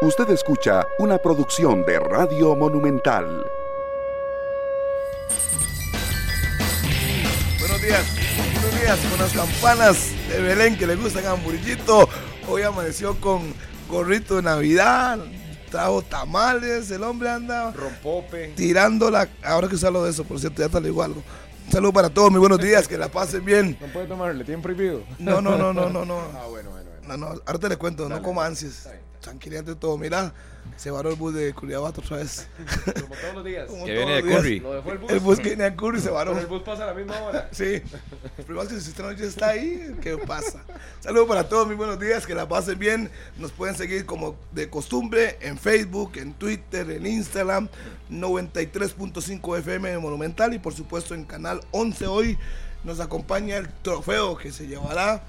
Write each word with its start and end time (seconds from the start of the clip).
Usted 0.00 0.30
escucha 0.30 0.86
una 1.00 1.18
producción 1.18 1.84
de 1.84 1.98
Radio 1.98 2.54
Monumental. 2.54 3.44
Buenos 7.58 7.82
días, 7.82 8.04
buenos 8.62 8.80
días 8.80 8.98
con 9.10 9.18
las 9.18 9.32
campanas 9.32 10.12
de 10.28 10.40
Belén 10.40 10.78
que 10.78 10.86
le 10.86 10.94
gustan 10.94 11.26
a 11.26 11.34
Murillito. 11.34 12.08
Hoy 12.48 12.62
amaneció 12.62 13.20
con 13.20 13.52
gorrito 13.88 14.36
de 14.36 14.42
Navidad, 14.42 15.18
trajo 15.68 16.02
tamales, 16.02 16.92
el 16.92 17.02
hombre 17.02 17.30
anda 17.30 17.72
Rompope. 17.72 18.52
tirando 18.54 19.10
la... 19.10 19.28
Ahora 19.42 19.66
que 19.66 19.76
salgo 19.76 20.04
de 20.04 20.12
eso, 20.12 20.22
por 20.22 20.38
cierto, 20.38 20.62
ya 20.62 20.68
te 20.68 20.74
lo 20.74 20.86
digo 20.86 21.02
algo. 21.02 21.24
Un 21.66 21.72
saludo 21.72 21.92
para 21.92 22.08
todos, 22.08 22.30
muy 22.30 22.38
buenos 22.38 22.60
días, 22.60 22.86
que 22.86 22.96
la 22.96 23.08
pasen 23.08 23.44
bien. 23.44 23.76
No 23.80 23.88
puede 23.88 24.06
tomar, 24.06 24.32
le 24.32 24.44
tienen 24.44 24.62
prohibido. 24.62 25.02
No, 25.18 25.40
no, 25.40 25.58
no, 25.58 25.72
no, 25.72 25.90
no, 25.90 26.04
no. 26.04 26.20
Ah, 26.36 26.46
bueno, 26.48 26.70
bueno, 26.70 26.88
bueno. 26.88 27.08
No, 27.08 27.16
no, 27.16 27.26
ahora 27.44 27.58
te 27.58 27.68
le 27.68 27.76
cuento, 27.76 28.08
no 28.08 28.22
como 28.22 28.40
ansias. 28.40 28.88
Tranquilidad 29.28 29.62
de 29.62 29.74
todo. 29.74 29.98
Mira, 29.98 30.32
se 30.78 30.90
varó 30.90 31.10
el 31.10 31.16
bus 31.16 31.34
de 31.34 31.52
Culiabato 31.52 32.00
otra 32.00 32.16
vez. 32.16 32.48
Como 32.84 33.14
todos 33.14 33.34
los 33.34 33.44
días. 33.44 33.66
Como 33.68 33.84
Que 33.84 33.94
todos 33.94 34.06
viene 34.06 34.14
de 34.14 34.22
los 34.22 34.24
días. 34.24 34.40
Curry. 34.40 34.60
Lo 34.60 34.72
dejó 34.72 34.92
el 34.92 34.98
bus. 34.98 35.10
El 35.10 35.20
bus 35.20 35.36
que 35.36 35.48
viene 35.50 35.64
a 35.64 35.76
Curry 35.76 36.00
se 36.00 36.08
varó. 36.08 36.32
Pero 36.32 36.40
el 36.40 36.46
bus 36.46 36.62
pasa 36.62 36.84
a 36.84 36.86
la 36.86 36.94
misma 36.94 37.20
hora. 37.20 37.48
Sí. 37.52 37.82
El 38.38 38.44
problema 38.46 38.62
es 38.62 38.68
que 38.74 38.80
si 38.80 38.88
usted 38.88 39.04
no 39.04 39.12
ya 39.12 39.26
está 39.26 39.48
ahí, 39.50 39.94
¿qué 40.00 40.16
pasa? 40.16 40.64
Saludos 41.00 41.28
para 41.28 41.46
todos, 41.46 41.66
muy 41.66 41.76
buenos 41.76 42.00
días, 42.00 42.26
que 42.26 42.34
la 42.34 42.48
pasen 42.48 42.78
bien. 42.78 43.10
Nos 43.36 43.52
pueden 43.52 43.76
seguir 43.76 44.06
como 44.06 44.36
de 44.52 44.70
costumbre 44.70 45.36
en 45.42 45.58
Facebook, 45.58 46.12
en 46.16 46.32
Twitter, 46.32 46.90
en 46.90 47.06
Instagram, 47.06 47.68
93.5 48.10 49.58
FM 49.58 49.90
de 49.90 49.98
Monumental 49.98 50.54
y 50.54 50.58
por 50.58 50.72
supuesto 50.72 51.14
en 51.14 51.24
Canal 51.24 51.60
11 51.72 52.06
hoy 52.06 52.38
nos 52.82 52.98
acompaña 53.00 53.58
el 53.58 53.68
trofeo 53.82 54.38
que 54.38 54.52
se 54.52 54.66
llevará 54.66 55.22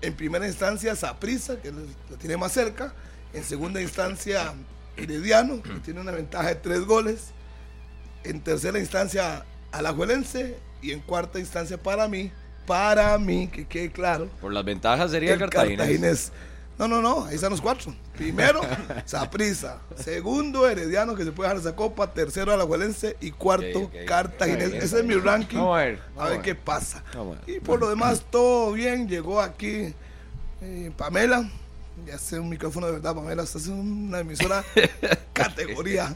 en 0.00 0.14
primera 0.14 0.46
instancia 0.46 0.96
Saprissa, 0.96 1.60
que 1.60 1.72
lo 1.72 1.80
lo 2.10 2.16
tiene 2.16 2.36
más 2.36 2.52
cerca, 2.52 2.94
en 3.32 3.44
segunda 3.44 3.80
instancia 3.80 4.54
Herediano, 4.96 5.62
que 5.62 5.70
tiene 5.84 6.00
una 6.00 6.12
ventaja 6.12 6.48
de 6.48 6.54
tres 6.56 6.84
goles, 6.84 7.28
en 8.24 8.40
tercera 8.40 8.78
instancia 8.78 9.44
Alajuelense 9.72 10.56
y 10.82 10.92
en 10.92 11.00
cuarta 11.00 11.38
instancia 11.38 11.76
para 11.82 12.08
mí, 12.08 12.32
para 12.66 13.16
mí, 13.18 13.48
que 13.48 13.66
quede 13.66 13.90
claro, 13.92 14.28
Por 14.40 14.52
las 14.52 14.64
ventajas 14.64 15.10
sería 15.10 15.34
el 15.34 15.38
Cartaginés. 15.38 15.78
Cartaginés. 15.78 16.32
No, 16.78 16.86
no, 16.86 17.00
no, 17.00 17.24
ahí 17.24 17.36
están 17.36 17.50
los 17.50 17.62
cuatro. 17.62 17.94
Primero, 18.18 18.60
Saprissa. 19.06 19.78
Segundo, 19.96 20.68
Herediano, 20.68 21.14
que 21.14 21.24
se 21.24 21.32
puede 21.32 21.48
dejar 21.48 21.62
esa 21.62 21.74
copa. 21.74 22.12
Tercero, 22.12 22.52
Alajuelense. 22.52 23.16
Y 23.20 23.30
cuarto, 23.30 23.78
Ok, 23.78 23.94
ok. 23.94 24.04
Cartaginés. 24.06 24.74
Ese 24.74 24.98
es 24.98 25.04
mi 25.04 25.14
ranking. 25.14 25.56
Vamos 25.56 25.78
a 25.78 25.84
ver. 25.84 25.98
A 26.18 26.28
ver 26.28 26.42
qué 26.42 26.54
pasa. 26.54 27.02
Vamos 27.14 27.38
a 27.38 27.46
ver. 27.46 27.56
Y 27.56 27.60
por 27.60 27.80
lo 27.80 27.88
demás, 27.88 28.26
todo 28.30 28.72
bien. 28.72 29.08
Llegó 29.08 29.40
aquí 29.40 29.94
eh, 30.60 30.92
Pamela. 30.98 31.48
Ya 32.04 32.18
sé 32.18 32.38
un 32.38 32.48
micrófono 32.48 32.86
de 32.86 32.92
verdad, 32.92 33.14
Pamela. 33.14 33.42
Esta 33.42 33.58
es 33.58 33.68
una 33.68 34.20
emisora 34.20 34.62
categoría. 35.32 36.14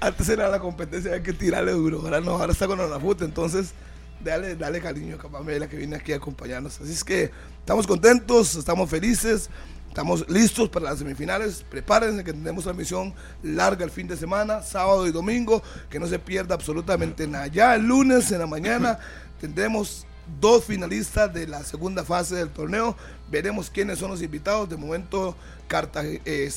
Antes 0.00 0.28
era 0.28 0.48
la 0.48 0.60
competencia, 0.60 1.14
hay 1.14 1.22
que 1.22 1.32
tirarle 1.32 1.72
duro. 1.72 2.00
Ahora 2.02 2.20
no, 2.20 2.32
ahora 2.32 2.52
está 2.52 2.66
con 2.66 2.78
la 2.78 2.98
puta. 2.98 3.24
Entonces, 3.24 3.72
dale, 4.22 4.54
dale 4.54 4.80
cariño 4.80 5.18
a 5.22 5.28
Pamela 5.28 5.68
que 5.68 5.76
viene 5.76 5.96
aquí 5.96 6.12
a 6.12 6.16
acompañarnos. 6.16 6.80
Así 6.80 6.92
es 6.92 7.02
que 7.02 7.30
estamos 7.58 7.86
contentos, 7.86 8.54
estamos 8.54 8.88
felices. 8.88 9.50
Estamos 9.88 10.28
listos 10.28 10.68
para 10.68 10.90
las 10.90 10.98
semifinales. 10.98 11.64
Prepárense 11.70 12.22
que 12.22 12.34
tenemos 12.34 12.64
transmisión 12.64 13.14
larga 13.42 13.82
el 13.82 13.90
fin 13.90 14.06
de 14.06 14.18
semana, 14.18 14.62
sábado 14.62 15.06
y 15.06 15.10
domingo. 15.10 15.62
Que 15.88 15.98
no 15.98 16.06
se 16.06 16.18
pierda 16.18 16.54
absolutamente 16.54 17.26
nada. 17.26 17.46
Ya 17.46 17.74
el 17.74 17.86
lunes 17.86 18.30
en 18.30 18.40
la 18.40 18.46
mañana 18.46 18.98
tendremos 19.40 20.06
dos 20.40 20.64
finalistas 20.64 21.32
de 21.32 21.46
la 21.46 21.64
segunda 21.64 22.04
fase 22.04 22.34
del 22.34 22.50
torneo. 22.50 22.94
Veremos 23.30 23.70
quiénes 23.70 23.98
son 23.98 24.10
los 24.10 24.22
invitados. 24.22 24.68
De 24.68 24.76
momento, 24.76 25.36
Cartagena, 25.68 26.20
eh, 26.24 26.50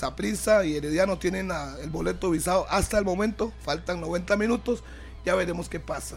y 0.66 0.76
Herediano 0.76 1.18
tienen 1.18 1.48
la- 1.48 1.76
el 1.82 1.90
boleto 1.90 2.30
visado 2.30 2.66
hasta 2.70 2.98
el 3.00 3.06
momento. 3.06 3.52
Faltan 3.64 4.00
90 4.02 4.36
minutos. 4.38 4.84
Ya 5.26 5.36
veremos 5.36 5.68
qué 5.70 5.80
pasa. 5.80 6.16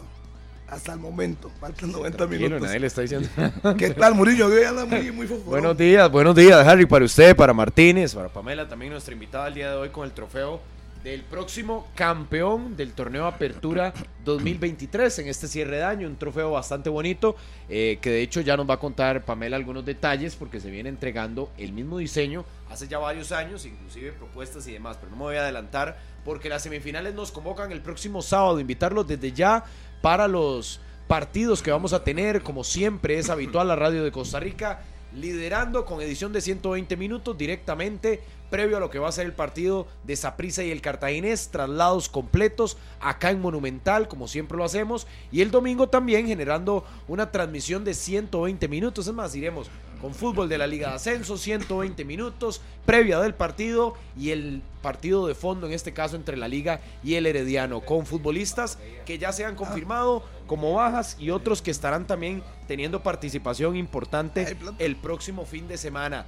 Hasta 0.67 0.93
el 0.93 0.99
momento. 0.99 1.51
Faltan 1.59 1.91
90 1.91 2.17
Tranquilo, 2.19 2.41
minutos. 2.41 2.67
nadie 2.67 2.79
le 2.79 2.87
está 2.87 3.01
diciendo. 3.01 3.27
¿Qué 3.77 3.91
tal, 3.91 4.15
Murillo? 4.15 4.49
Muy, 4.87 5.11
muy 5.11 5.27
Buenos 5.27 5.77
días, 5.77 6.09
buenos 6.11 6.35
días, 6.35 6.65
Harry, 6.65 6.85
para 6.85 7.05
usted, 7.05 7.35
para 7.35 7.53
Martínez, 7.53 8.15
para 8.15 8.29
Pamela, 8.29 8.67
también 8.67 8.91
nuestra 8.91 9.13
invitada 9.13 9.47
el 9.49 9.53
día 9.55 9.71
de 9.71 9.77
hoy 9.77 9.89
con 9.89 10.05
el 10.05 10.11
trofeo 10.13 10.61
del 11.03 11.21
próximo 11.21 11.87
campeón 11.95 12.77
del 12.77 12.93
torneo 12.93 13.25
Apertura 13.25 13.93
2023 14.23 15.19
en 15.19 15.27
este 15.27 15.47
cierre 15.49 15.77
de 15.77 15.83
año. 15.83 16.07
Un 16.07 16.15
trofeo 16.15 16.51
bastante 16.51 16.89
bonito 16.89 17.35
eh, 17.67 17.99
que 18.01 18.09
de 18.09 18.21
hecho 18.21 18.39
ya 18.39 18.55
nos 18.55 18.69
va 18.69 18.75
a 18.75 18.79
contar 18.79 19.25
Pamela 19.25 19.57
algunos 19.57 19.85
detalles 19.85 20.35
porque 20.35 20.61
se 20.61 20.71
viene 20.71 20.87
entregando 20.87 21.51
el 21.57 21.73
mismo 21.73 21.97
diseño 21.97 22.45
hace 22.69 22.87
ya 22.87 22.97
varios 22.97 23.31
años, 23.31 23.65
inclusive 23.65 24.13
propuestas 24.13 24.65
y 24.67 24.71
demás, 24.71 24.97
pero 24.97 25.11
no 25.11 25.17
me 25.17 25.23
voy 25.23 25.35
a 25.35 25.41
adelantar 25.41 25.99
porque 26.23 26.49
las 26.49 26.63
semifinales 26.63 27.13
nos 27.13 27.31
convocan 27.31 27.71
el 27.71 27.81
próximo 27.81 28.21
sábado. 28.21 28.59
Invitarlos 28.59 29.05
desde 29.05 29.33
ya 29.33 29.65
para 30.01 30.27
los 30.27 30.79
partidos 31.07 31.61
que 31.61 31.69
vamos 31.69 31.91
a 31.93 32.03
tener, 32.03 32.41
como 32.41 32.63
siempre 32.63 33.19
es 33.19 33.29
habitual, 33.29 33.67
la 33.67 33.75
radio 33.75 34.03
de 34.03 34.11
Costa 34.11 34.39
Rica 34.39 34.81
liderando 35.15 35.85
con 35.85 36.01
edición 36.01 36.33
de 36.33 36.41
120 36.41 36.97
minutos 36.97 37.37
directamente 37.37 38.21
previo 38.53 38.77
a 38.77 38.79
lo 38.79 38.91
que 38.91 38.99
va 38.99 39.09
a 39.09 39.11
ser 39.11 39.25
el 39.25 39.33
partido 39.33 39.87
de 40.03 40.15
Saprissa 40.15 40.63
y 40.63 40.69
el 40.69 40.79
Cartaginés, 40.79 41.49
traslados 41.49 42.07
completos 42.07 42.77
acá 42.99 43.31
en 43.31 43.41
Monumental, 43.41 44.07
como 44.07 44.27
siempre 44.27 44.55
lo 44.59 44.63
hacemos, 44.63 45.07
y 45.31 45.41
el 45.41 45.49
domingo 45.49 45.89
también 45.89 46.27
generando 46.27 46.85
una 47.07 47.31
transmisión 47.31 47.83
de 47.83 47.95
120 47.95 48.67
minutos, 48.67 49.07
es 49.07 49.13
más, 49.15 49.33
iremos 49.33 49.71
con 49.99 50.13
fútbol 50.13 50.49
de 50.49 50.59
la 50.59 50.67
Liga 50.67 50.89
de 50.89 50.95
Ascenso, 50.97 51.35
120 51.35 52.05
minutos, 52.05 52.61
previa 52.85 53.19
del 53.21 53.33
partido 53.33 53.95
y 54.15 54.29
el 54.29 54.61
partido 54.83 55.25
de 55.25 55.33
fondo, 55.33 55.65
en 55.65 55.73
este 55.73 55.91
caso 55.91 56.15
entre 56.15 56.37
la 56.37 56.47
Liga 56.47 56.79
y 57.03 57.15
el 57.15 57.25
Herediano, 57.25 57.81
con 57.81 58.05
futbolistas 58.05 58.77
que 59.07 59.17
ya 59.17 59.31
se 59.31 59.45
han 59.45 59.55
confirmado 59.55 60.23
como 60.45 60.73
bajas 60.73 61.17
y 61.19 61.31
otros 61.31 61.63
que 61.63 61.71
estarán 61.71 62.05
también 62.05 62.43
teniendo 62.67 63.01
participación 63.01 63.75
importante 63.77 64.55
el 64.77 64.95
próximo 64.95 65.43
fin 65.43 65.67
de 65.67 65.77
semana. 65.79 66.27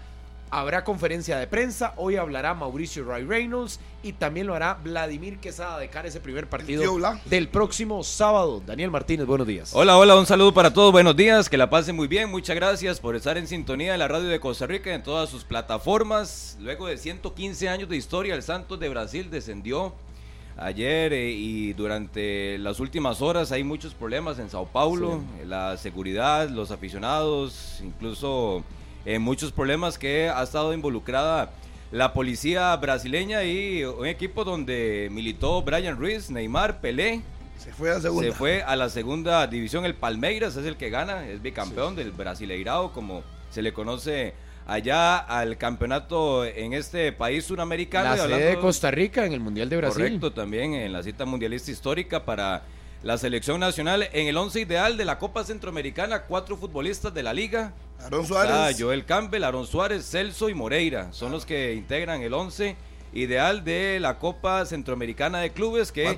Habrá 0.51 0.83
conferencia 0.83 1.37
de 1.37 1.47
prensa, 1.47 1.93
hoy 1.97 2.17
hablará 2.17 2.53
Mauricio 2.53 3.03
Ray 3.03 3.23
Reynolds 3.23 3.79
y 4.03 4.13
también 4.13 4.45
lo 4.45 4.53
hará 4.53 4.75
Vladimir 4.75 5.39
Quesada 5.39 5.79
de 5.79 5.89
cara 5.89 6.05
a 6.05 6.09
ese 6.09 6.19
primer 6.19 6.47
partido 6.47 6.83
del 7.25 7.49
próximo 7.49 8.03
sábado. 8.03 8.61
Daniel 8.65 8.91
Martínez, 8.91 9.25
buenos 9.25 9.47
días. 9.47 9.71
Hola, 9.73 9.97
hola, 9.97 10.15
un 10.15 10.27
saludo 10.27 10.53
para 10.53 10.71
todos, 10.71 10.91
buenos 10.91 11.15
días, 11.15 11.49
que 11.49 11.57
la 11.57 11.69
pasen 11.69 11.95
muy 11.95 12.07
bien, 12.07 12.29
muchas 12.29 12.55
gracias 12.55 12.99
por 12.99 13.15
estar 13.15 13.37
en 13.37 13.47
sintonía 13.47 13.93
de 13.93 13.97
la 13.97 14.07
radio 14.07 14.27
de 14.27 14.39
Costa 14.39 14.67
Rica 14.67 14.93
en 14.93 15.01
todas 15.01 15.29
sus 15.29 15.43
plataformas. 15.43 16.57
Luego 16.61 16.85
de 16.87 16.97
115 16.97 17.67
años 17.67 17.89
de 17.89 17.97
historia, 17.97 18.35
el 18.35 18.43
Santos 18.43 18.79
de 18.79 18.87
Brasil 18.87 19.29
descendió 19.31 19.93
ayer 20.57 21.11
eh, 21.11 21.31
y 21.31 21.73
durante 21.73 22.57
las 22.59 22.79
últimas 22.79 23.21
horas 23.21 23.51
hay 23.51 23.63
muchos 23.63 23.93
problemas 23.93 24.39
en 24.39 24.49
Sao 24.49 24.67
Paulo, 24.67 25.21
la 25.45 25.75
seguridad, 25.77 26.49
los 26.49 26.71
aficionados, 26.71 27.81
incluso 27.83 28.63
eh, 29.05 29.19
muchos 29.19 29.51
problemas 29.51 29.97
que 29.97 30.29
ha 30.29 30.41
estado 30.43 30.73
involucrada 30.73 31.51
la 31.91 32.13
policía 32.13 32.75
brasileña 32.75 33.43
y 33.43 33.83
un 33.83 34.05
equipo 34.07 34.43
donde 34.43 35.09
militó 35.11 35.61
Brian 35.61 35.97
Ruiz, 35.97 36.29
Neymar, 36.29 36.81
Pelé. 36.81 37.21
Se 37.57 37.71
fue 37.71 37.91
a 37.91 38.01
segunda. 38.01 38.27
Se 38.27 38.33
fue 38.35 38.63
a 38.63 38.75
la 38.75 38.89
segunda 38.89 39.47
división. 39.47 39.85
El 39.85 39.95
Palmeiras 39.95 40.55
es 40.57 40.65
el 40.65 40.75
que 40.75 40.89
gana, 40.89 41.27
es 41.27 41.41
bicampeón 41.41 41.95
del 41.95 42.11
Brasileirao, 42.11 42.91
como 42.91 43.23
se 43.49 43.61
le 43.61 43.71
conoce 43.71 44.33
allá 44.67 45.17
al 45.19 45.57
campeonato 45.57 46.43
en 46.43 46.73
este 46.73 47.11
país 47.13 47.45
suramericano. 47.45 48.09
la 48.09 48.15
sede 48.15 48.23
hablando- 48.23 48.45
de 48.47 48.59
Costa 48.59 48.91
Rica 48.91 49.25
en 49.25 49.31
el 49.33 49.39
Mundial 49.39 49.69
de 49.69 49.77
Brasil. 49.77 50.03
Correcto, 50.03 50.33
también 50.33 50.73
en 50.73 50.91
la 50.91 51.03
cita 51.03 51.23
mundialista 51.25 51.71
histórica 51.71 52.25
para 52.25 52.63
la 53.05 53.19
selección 53.19 53.59
nacional. 53.59 54.09
En 54.13 54.27
el 54.27 54.35
once 54.35 54.59
ideal 54.59 54.97
de 54.97 55.05
la 55.05 55.19
Copa 55.19 55.45
Centroamericana, 55.45 56.23
cuatro 56.23 56.57
futbolistas 56.57 57.13
de 57.13 57.21
la 57.21 57.33
liga. 57.33 57.71
Aarón 58.01 58.25
Suárez. 58.25 58.71
Está 58.71 58.83
Joel 58.83 59.05
Campbell, 59.05 59.43
Aaron 59.43 59.67
Suárez, 59.67 60.09
Celso 60.09 60.49
y 60.49 60.55
Moreira. 60.55 61.13
Son 61.13 61.31
los 61.31 61.45
que 61.45 61.75
integran 61.75 62.23
el 62.23 62.33
once 62.33 62.75
ideal 63.13 63.63
de 63.63 63.99
la 63.99 64.17
Copa 64.17 64.65
Centroamericana 64.65 65.39
de 65.39 65.51
Clubes 65.51 65.91
que 65.91 66.17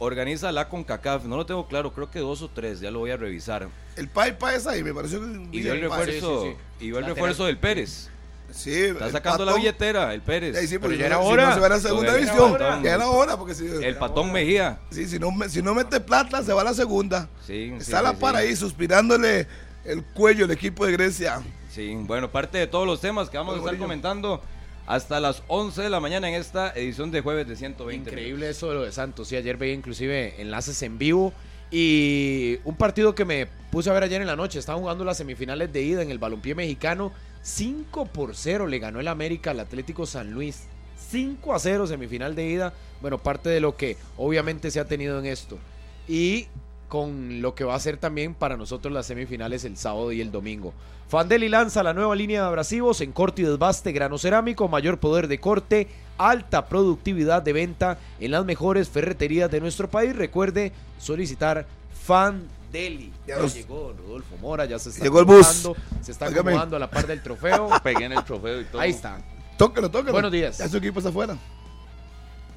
organiza 0.00 0.50
la 0.50 0.68
CONCACAF. 0.68 1.24
No 1.24 1.36
lo 1.36 1.46
tengo 1.46 1.68
claro, 1.68 1.92
creo 1.92 2.10
que 2.10 2.18
dos 2.18 2.42
o 2.42 2.48
tres, 2.48 2.80
ya 2.80 2.90
lo 2.90 2.98
voy 2.98 3.12
a 3.12 3.16
revisar. 3.16 3.68
El 3.94 4.08
Pai 4.08 4.36
Pai 4.36 4.56
es 4.56 4.66
ahí, 4.66 4.82
me 4.82 4.92
pareció 4.92 5.20
que. 5.20 5.56
Y 5.56 5.62
vio 5.62 5.72
el 5.72 5.82
refuerzo, 5.82 6.42
sí, 6.42 6.48
sí. 6.50 6.84
y 6.84 6.88
vio 6.88 6.98
el 6.98 7.06
refuerzo 7.06 7.46
del 7.46 7.58
Pérez. 7.58 8.10
Sí, 8.50 8.72
Está 8.74 9.10
sacando 9.10 9.44
la 9.44 9.54
billetera, 9.54 10.12
el 10.14 10.22
Pérez. 10.22 10.56
Ahí 10.56 10.66
sí, 10.66 10.78
Pero 10.78 10.94
ya 10.94 11.06
era 11.06 11.18
hora. 11.18 11.42
Si 11.44 11.48
no 11.48 11.54
se 11.54 11.60
va 11.60 11.66
a 11.66 11.68
la 11.70 11.80
segunda 11.80 12.06
Ya 12.06 12.10
era 12.16 12.18
división. 12.24 12.52
hora. 12.52 12.80
Ya 12.82 12.94
era 12.94 13.08
hora, 13.08 13.36
porque 13.36 13.54
si, 13.54 13.66
El 13.66 13.96
patón 13.96 14.32
Mejía. 14.32 14.78
sí, 14.90 15.06
si, 15.06 15.18
no, 15.18 15.30
si 15.48 15.62
no 15.62 15.74
mete 15.74 16.00
plata, 16.00 16.42
se 16.42 16.52
va 16.52 16.62
a 16.62 16.64
la 16.64 16.74
segunda. 16.74 17.28
Sí, 17.46 17.70
sí, 17.70 17.74
Está 17.78 18.02
la 18.02 18.10
sí, 18.12 18.16
par 18.20 18.34
sí. 18.36 18.42
ahí 18.42 18.56
suspirándole 18.56 19.46
el 19.84 20.02
cuello 20.04 20.46
el 20.46 20.50
equipo 20.50 20.84
de 20.86 20.92
Grecia. 20.92 21.40
Sí, 21.70 21.94
bueno, 22.00 22.30
parte 22.30 22.58
de 22.58 22.66
todos 22.66 22.86
los 22.86 23.00
temas 23.00 23.30
que 23.30 23.36
vamos 23.36 23.54
a 23.54 23.58
estar 23.58 23.76
comentando 23.78 24.42
hasta 24.86 25.20
las 25.20 25.42
11 25.48 25.82
de 25.82 25.90
la 25.90 26.00
mañana 26.00 26.28
en 26.28 26.34
esta 26.34 26.70
edición 26.74 27.10
de 27.10 27.20
jueves 27.20 27.46
de 27.46 27.54
120. 27.56 28.10
Increíble 28.10 28.48
eso 28.48 28.68
de 28.70 28.74
lo 28.74 28.82
de 28.82 28.90
Santos. 28.92 29.28
Sí, 29.28 29.36
ayer 29.36 29.56
veía 29.58 29.74
inclusive 29.74 30.40
enlaces 30.40 30.82
en 30.82 30.96
vivo. 30.98 31.32
Y 31.70 32.58
un 32.64 32.74
partido 32.76 33.14
que 33.14 33.24
me 33.26 33.46
puse 33.70 33.90
a 33.90 33.92
ver 33.92 34.02
ayer 34.02 34.20
en 34.20 34.26
la 34.26 34.36
noche. 34.36 34.58
Estaban 34.58 34.80
jugando 34.80 35.04
las 35.04 35.18
semifinales 35.18 35.70
de 35.72 35.82
ida 35.82 36.02
en 36.02 36.10
el 36.10 36.18
balompié 36.18 36.54
mexicano. 36.54 37.12
5 37.42 38.06
por 38.06 38.34
0 38.34 38.66
le 38.66 38.78
ganó 38.78 39.00
el 39.00 39.08
América 39.08 39.52
al 39.52 39.60
Atlético 39.60 40.06
San 40.06 40.32
Luis. 40.32 40.64
5 41.10 41.54
a 41.54 41.58
0 41.58 41.86
semifinal 41.86 42.34
de 42.34 42.46
ida. 42.46 42.74
Bueno, 43.00 43.18
parte 43.18 43.48
de 43.48 43.60
lo 43.60 43.76
que 43.76 43.96
obviamente 44.16 44.70
se 44.70 44.80
ha 44.80 44.86
tenido 44.86 45.18
en 45.18 45.26
esto. 45.26 45.58
Y 46.06 46.46
con 46.88 47.42
lo 47.42 47.54
que 47.54 47.64
va 47.64 47.74
a 47.74 47.80
ser 47.80 47.98
también 47.98 48.34
para 48.34 48.56
nosotros 48.56 48.92
las 48.92 49.06
semifinales 49.06 49.64
el 49.64 49.76
sábado 49.76 50.10
y 50.12 50.20
el 50.20 50.32
domingo. 50.32 50.72
Fandeli 51.08 51.48
lanza 51.48 51.82
la 51.82 51.94
nueva 51.94 52.14
línea 52.14 52.42
de 52.42 52.48
abrasivos 52.48 53.00
en 53.00 53.12
corte 53.12 53.42
y 53.42 53.44
desbaste 53.44 53.92
grano 53.92 54.18
cerámico, 54.18 54.68
mayor 54.68 54.98
poder 54.98 55.28
de 55.28 55.38
corte, 55.38 55.88
alta 56.18 56.68
productividad 56.68 57.42
de 57.42 57.52
venta 57.52 57.98
en 58.20 58.30
las 58.30 58.44
mejores 58.44 58.88
ferreterías 58.88 59.50
de 59.50 59.60
nuestro 59.60 59.88
país. 59.88 60.16
Recuerde 60.16 60.72
solicitar 60.98 61.66
Fandeli. 62.04 62.57
Ya 62.72 63.36
Ya 63.36 63.38
los- 63.42 63.54
llegó 63.54 63.94
Rodolfo 63.98 64.36
Mora, 64.38 64.64
ya 64.66 64.78
se 64.78 64.90
está 64.90 65.02
Llegó 65.02 65.20
el 65.20 65.24
bus. 65.24 65.68
se 66.02 66.12
está 66.12 66.26
acomodando 66.26 66.76
a 66.76 66.78
la 66.78 66.90
par 66.90 67.06
del 67.06 67.22
trofeo. 67.22 67.68
Pegué 67.82 68.04
en 68.04 68.12
el 68.12 68.24
trofeo 68.24 68.60
y 68.60 68.64
todo. 68.64 68.80
Ahí 68.80 68.90
está. 68.90 69.18
Tóquelo, 69.56 69.90
tóquelo. 69.90 70.12
Buenos 70.12 70.30
días. 70.32 70.58
Ya 70.58 70.68
su 70.68 70.76
equipo 70.76 71.00
está 71.00 71.08
afuera. 71.10 71.36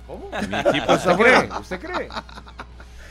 ¿Cómo? 0.08 0.30
Mi 0.30 0.56
equipo 0.60 0.94
está 0.94 0.96
¿Usted 0.96 1.16
cree? 1.16 1.36
fuera. 1.38 1.60
¿Usted 1.60 1.80
cree? 1.80 2.10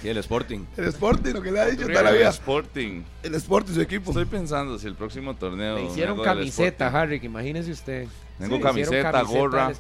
Sí, 0.03 0.09
el 0.09 0.17
Sporting. 0.19 0.61
El 0.77 0.85
Sporting, 0.89 1.33
lo 1.35 1.43
que 1.43 1.51
le 1.53 1.61
ha 1.61 1.67
dicho 1.67 1.87
toda 1.87 2.03
la 2.03 2.11
El 2.11 2.19
vida. 2.19 2.29
Sporting. 2.31 3.03
El 3.23 3.35
Sporting, 3.35 3.75
su 3.75 3.81
equipo. 3.83 4.11
Estoy 4.11 4.25
pensando 4.25 4.79
si 4.79 4.87
el 4.87 4.95
próximo 4.95 5.35
torneo. 5.37 5.77
Le 5.77 5.83
me 5.85 5.91
hicieron 5.91 6.23
camiseta. 6.23 6.89
Harry, 6.89 7.21
que 7.21 7.27
imagínese 7.27 7.71
usted. 7.71 8.07
Tengo 8.39 8.57
Sí, 8.57 8.63
camiseta, 8.63 9.13
camiseta 9.13 9.39
gorra. 9.39 9.73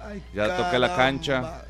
Ay, 0.00 0.22
Ya 0.34 0.56
toqué 0.56 0.78
la 0.78 0.94
cancha. 0.94 1.64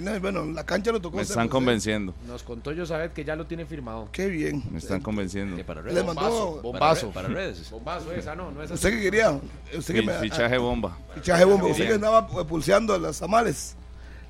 No, 0.00 0.18
bueno, 0.20 0.44
la 0.46 0.64
cancha 0.64 0.90
lo 0.92 1.00
tocó. 1.00 1.16
Me 1.16 1.22
están 1.22 1.46
pues, 1.48 1.50
convenciendo. 1.50 2.14
Nos 2.26 2.42
contó 2.42 2.72
yo 2.72 2.86
saber 2.86 3.10
que 3.10 3.24
ya 3.24 3.36
lo 3.36 3.46
tiene 3.46 3.66
firmado. 3.66 4.08
Qué 4.12 4.26
bien. 4.28 4.62
Me 4.70 4.78
están 4.78 5.00
convenciendo. 5.00 5.56
Sí, 5.56 5.62
para 5.64 5.82
Le 5.82 6.02
mandó. 6.02 6.60
Bombazo. 6.62 7.10
Para, 7.10 7.28
re- 7.28 7.34
para 7.34 7.44
redes. 7.46 7.70
Bombazo 7.70 8.12
esa, 8.12 8.34
no, 8.34 8.50
no 8.50 8.62
es 8.62 8.70
así. 8.70 8.74
¿Usted 8.74 8.90
qué 8.90 9.00
quería? 9.02 9.38
¿Usted 9.76 9.94
que 9.94 10.02
me, 10.02 10.12
Fichaje 10.14 10.56
bomba. 10.58 10.96
fichaje 11.14 11.44
bomba. 11.44 11.66
Usted 11.66 11.86
que 11.88 11.94
andaba 11.94 12.26
eh, 12.40 12.44
pulseando 12.48 12.96
las 12.98 13.18
tamales. 13.18 13.76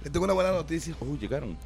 Le 0.02 0.10
tengo 0.10 0.24
una 0.24 0.34
buena 0.34 0.50
noticia. 0.50 0.94
Uh, 1.00 1.16
llegaron. 1.16 1.56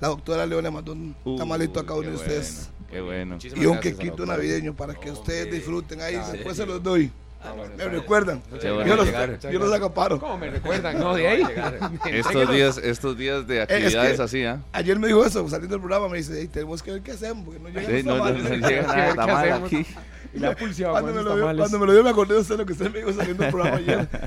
La 0.00 0.08
doctora 0.08 0.46
León 0.46 0.64
le 0.64 0.70
mandó 0.70 0.92
un 0.92 1.14
Uh, 1.24 1.36
tamalito 1.36 1.78
a 1.80 1.84
cada 1.86 1.98
uno 2.00 2.10
de 2.10 2.16
ustedes. 2.16 2.70
bueno, 2.78 2.88
Qué 2.90 3.00
bueno. 3.00 3.34
Muchísimas 3.34 3.64
Y 3.64 3.66
un 3.66 3.76
a 3.76 3.80
quequito 3.80 4.24
navideño 4.26 4.74
para 4.74 4.94
que 4.94 5.10
ustedes 5.10 5.50
disfruten 5.52 6.00
ahí. 6.00 6.16
Después 6.32 6.56
se 6.56 6.66
los 6.66 6.82
doy. 6.82 7.10
Ah, 7.40 7.52
bueno, 7.56 7.72
¿Me 7.76 7.84
está 7.84 7.88
recuerdan? 7.88 8.42
Yo 8.62 8.96
los, 8.96 9.42
yo 9.42 9.58
los 9.60 9.72
acaparo. 9.72 10.18
¿Cómo 10.18 10.36
me 10.38 10.50
recuerdan? 10.50 10.98
No, 10.98 11.14
de 11.14 11.28
ahí. 11.28 11.42
Estos 12.10 12.50
días, 12.50 12.78
estos 12.78 13.16
días 13.16 13.46
de 13.46 13.62
es 13.62 13.66
que- 13.68 13.74
actividades 13.74 14.20
así, 14.20 14.44
¿ah? 14.44 14.60
Ayer 14.72 14.98
me 14.98 15.06
dijo 15.06 15.24
eso, 15.24 15.48
saliendo 15.48 15.74
del 15.76 15.80
programa, 15.80 16.08
me 16.08 16.18
dice, 16.18 16.40
"Ey, 16.40 16.48
tenemos 16.48 16.82
que 16.82 16.90
ver 16.92 17.02
qué 17.02 17.12
hacemos, 17.12 17.44
porque 17.44 17.60
no 17.60 17.68
llegan 17.68 17.86
Sí, 17.96 18.02
no, 18.02 18.16
no, 18.16 18.24
tamales". 18.24 18.60
no 18.60 18.68
llega 18.68 18.82
nada 18.82 19.14
tamal 19.14 19.36
hacemos. 19.52 19.66
aquí. 19.72 19.86
Y 20.34 20.38
la 20.40 20.56
pulseaba 20.56 21.00
Cuando 21.00 21.12
me, 21.14 21.22
lo 21.22 21.30
dio, 21.30 21.40
tamales. 21.40 21.58
cuando 21.60 21.78
me 21.78 21.86
lo 21.86 21.92
dio 21.92 22.02
me 22.04 22.10
acordé 22.10 22.34
de 22.34 22.40
usted 22.40 22.56
lo 22.58 22.66
que 22.66 22.72
usted 22.72 22.90
me 22.92 22.98
dijo 22.98 23.12
saliendo 23.12 23.42
del 23.44 23.52
programa 23.52 23.76
ayer. 23.78 24.08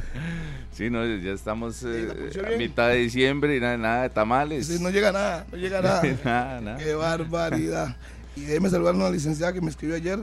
Sí, 0.72 0.90
no, 0.90 1.06
ya 1.06 1.34
estamos 1.34 1.84
eh, 1.84 2.32
a 2.56 2.58
mitad 2.58 2.88
de 2.88 2.96
diciembre 2.96 3.58
y 3.58 3.60
nada, 3.60 3.78
nada 3.78 4.04
de 4.04 4.10
tamales. 4.10 4.70
Dice, 4.70 4.82
no 4.82 4.90
llega 4.90 5.12
nada, 5.12 5.46
no 5.52 5.58
llega 5.58 5.82
nada. 5.82 6.02
nada, 6.24 6.62
nada. 6.62 6.78
Qué 6.78 6.94
barbaridad. 6.96 7.98
Y 8.38 8.42
déjeme 8.46 8.70
saludar 8.70 8.94
a 8.96 8.98
una 8.98 9.10
licenciada 9.10 9.52
que 9.52 9.60
me 9.60 9.70
escribió 9.70 9.98
ayer. 9.98 10.18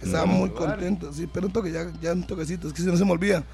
Estaba 0.00 0.26
muy 0.26 0.50
contento. 0.50 1.12
Sí, 1.12 1.28
pero 1.32 1.46
un 1.46 1.52
toque, 1.52 1.72
ya, 1.72 1.92
ya 2.00 2.12
un 2.12 2.26
toquecito. 2.26 2.68
Es 2.68 2.74
que 2.74 2.82
si 2.82 2.88
no 2.88 2.96
se 2.96 3.04
me 3.04 3.12
olvida. 3.12 3.44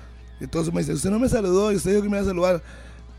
Entonces 0.41 0.73
me 0.73 0.81
dice, 0.81 0.93
usted 0.93 1.11
no 1.11 1.19
me 1.19 1.29
saludó 1.29 1.71
y 1.73 1.77
usted 1.77 1.93
dijo 1.93 2.03
que 2.03 2.09
me 2.09 2.17
iba 2.17 2.25
a 2.25 2.29
saludar. 2.29 2.62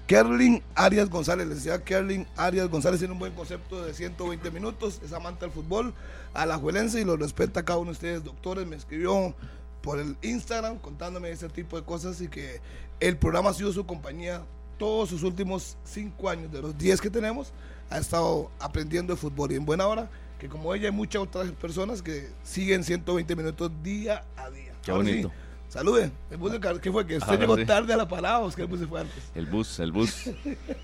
Kerlin 0.08 0.62
Arias 0.76 1.10
González, 1.10 1.48
la 1.48 1.54
licenciada 1.54 1.84
Kerlin 1.84 2.28
Arias 2.36 2.70
González 2.70 3.00
tiene 3.00 3.14
un 3.14 3.20
buen 3.20 3.34
concepto 3.34 3.84
de 3.84 3.94
120 3.94 4.52
minutos, 4.52 5.00
es 5.04 5.14
amante 5.14 5.46
del 5.46 5.52
fútbol, 5.52 5.94
a 6.34 6.46
la 6.46 6.58
juelense 6.58 7.00
y 7.00 7.06
lo 7.06 7.16
respeta 7.16 7.62
a 7.62 7.66
cada 7.66 7.80
uno 7.80 7.92
de 7.92 7.94
ustedes, 7.94 8.24
doctores. 8.24 8.68
Me 8.68 8.76
escribió 8.76 9.34
por 9.82 10.00
el 10.00 10.18
Instagram 10.22 10.80
contándome 10.80 11.32
ese 11.32 11.48
tipo 11.48 11.78
de 11.78 11.86
cosas 11.86 12.20
y 12.20 12.28
que 12.28 12.60
el 13.00 13.18
programa 13.18 13.52
ha 13.52 13.54
sido 13.54 13.72
su 13.72 13.86
compañía 13.86 14.44
todos 14.78 15.10
sus 15.10 15.24
últimos 15.24 15.78
cinco 15.86 16.30
años, 16.30 16.52
de 16.52 16.62
los 16.62 16.78
10 16.78 17.00
que 17.00 17.10
tenemos, 17.10 17.54
ha 17.90 17.98
estado 17.98 18.52
aprendiendo 18.60 19.14
de 19.14 19.20
fútbol 19.20 19.52
y 19.52 19.56
en 19.56 19.66
buena 19.66 19.88
hora, 19.88 20.10
que 20.44 20.50
como 20.50 20.76
ella 20.76 20.88
hay 20.88 20.92
muchas 20.92 21.22
otras 21.22 21.50
personas 21.54 22.02
que 22.02 22.28
siguen 22.44 22.84
120 22.84 23.34
minutos 23.34 23.72
día 23.82 24.26
a 24.36 24.50
día. 24.50 24.74
Qué 24.84 24.92
Ahora 24.92 25.06
sí, 25.06 25.12
bonito. 25.12 25.32
salude. 25.70 26.12
El 26.30 26.36
bus 26.36 26.52
de 26.52 26.60
¿Qué 26.82 26.92
fue? 26.92 27.08
Que 27.08 27.16
usted 27.16 27.30
Ahora 27.30 27.40
llegó 27.40 27.56
sí. 27.56 27.66
tarde 27.66 27.94
a 27.94 27.96
la 27.96 28.10
parada 28.10 28.40
o 28.40 28.50
es 28.50 28.56
que 28.58 28.64
el 28.64 28.68
bus 28.68 28.82
se 28.82 28.88
fue 28.88 29.00
antes. 29.00 29.24
El 29.36 29.46
bus, 29.46 29.80
el 29.80 29.94
bus. 29.94 30.26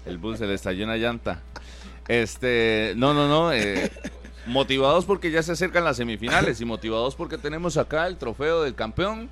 El 0.05 0.17
bus, 0.17 0.37
se 0.37 0.47
le 0.47 0.53
estalló 0.53 0.85
una 0.85 0.95
llanta. 0.95 1.41
Este, 2.07 2.93
no, 2.95 3.13
no, 3.13 3.27
no. 3.27 3.51
eh, 3.51 3.91
motivados 4.45 5.03
porque 5.03 5.29
ya 5.29 5.43
se 5.43 5.51
acercan 5.51 5.83
las 5.83 5.97
semifinales 5.97 6.61
y 6.61 6.63
motivados 6.65 7.15
porque 7.17 7.37
tenemos 7.37 7.75
acá 7.75 8.07
el 8.07 8.15
trofeo 8.15 8.63
del 8.63 8.75
campeón. 8.75 9.29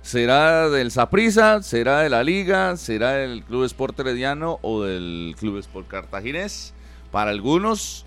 ¿Será 0.00 0.70
del 0.70 0.90
Saprissa? 0.90 1.62
¿Será 1.62 2.00
de 2.00 2.08
la 2.08 2.24
Liga? 2.24 2.78
¿Será 2.78 3.12
del 3.12 3.44
Club 3.44 3.64
Sport 3.64 4.00
Herediano 4.00 4.58
o 4.62 4.84
del 4.84 5.36
Club 5.38 5.58
Sport 5.58 5.86
Cartaginés? 5.86 6.72
Para 7.12 7.30
algunos, 7.30 8.05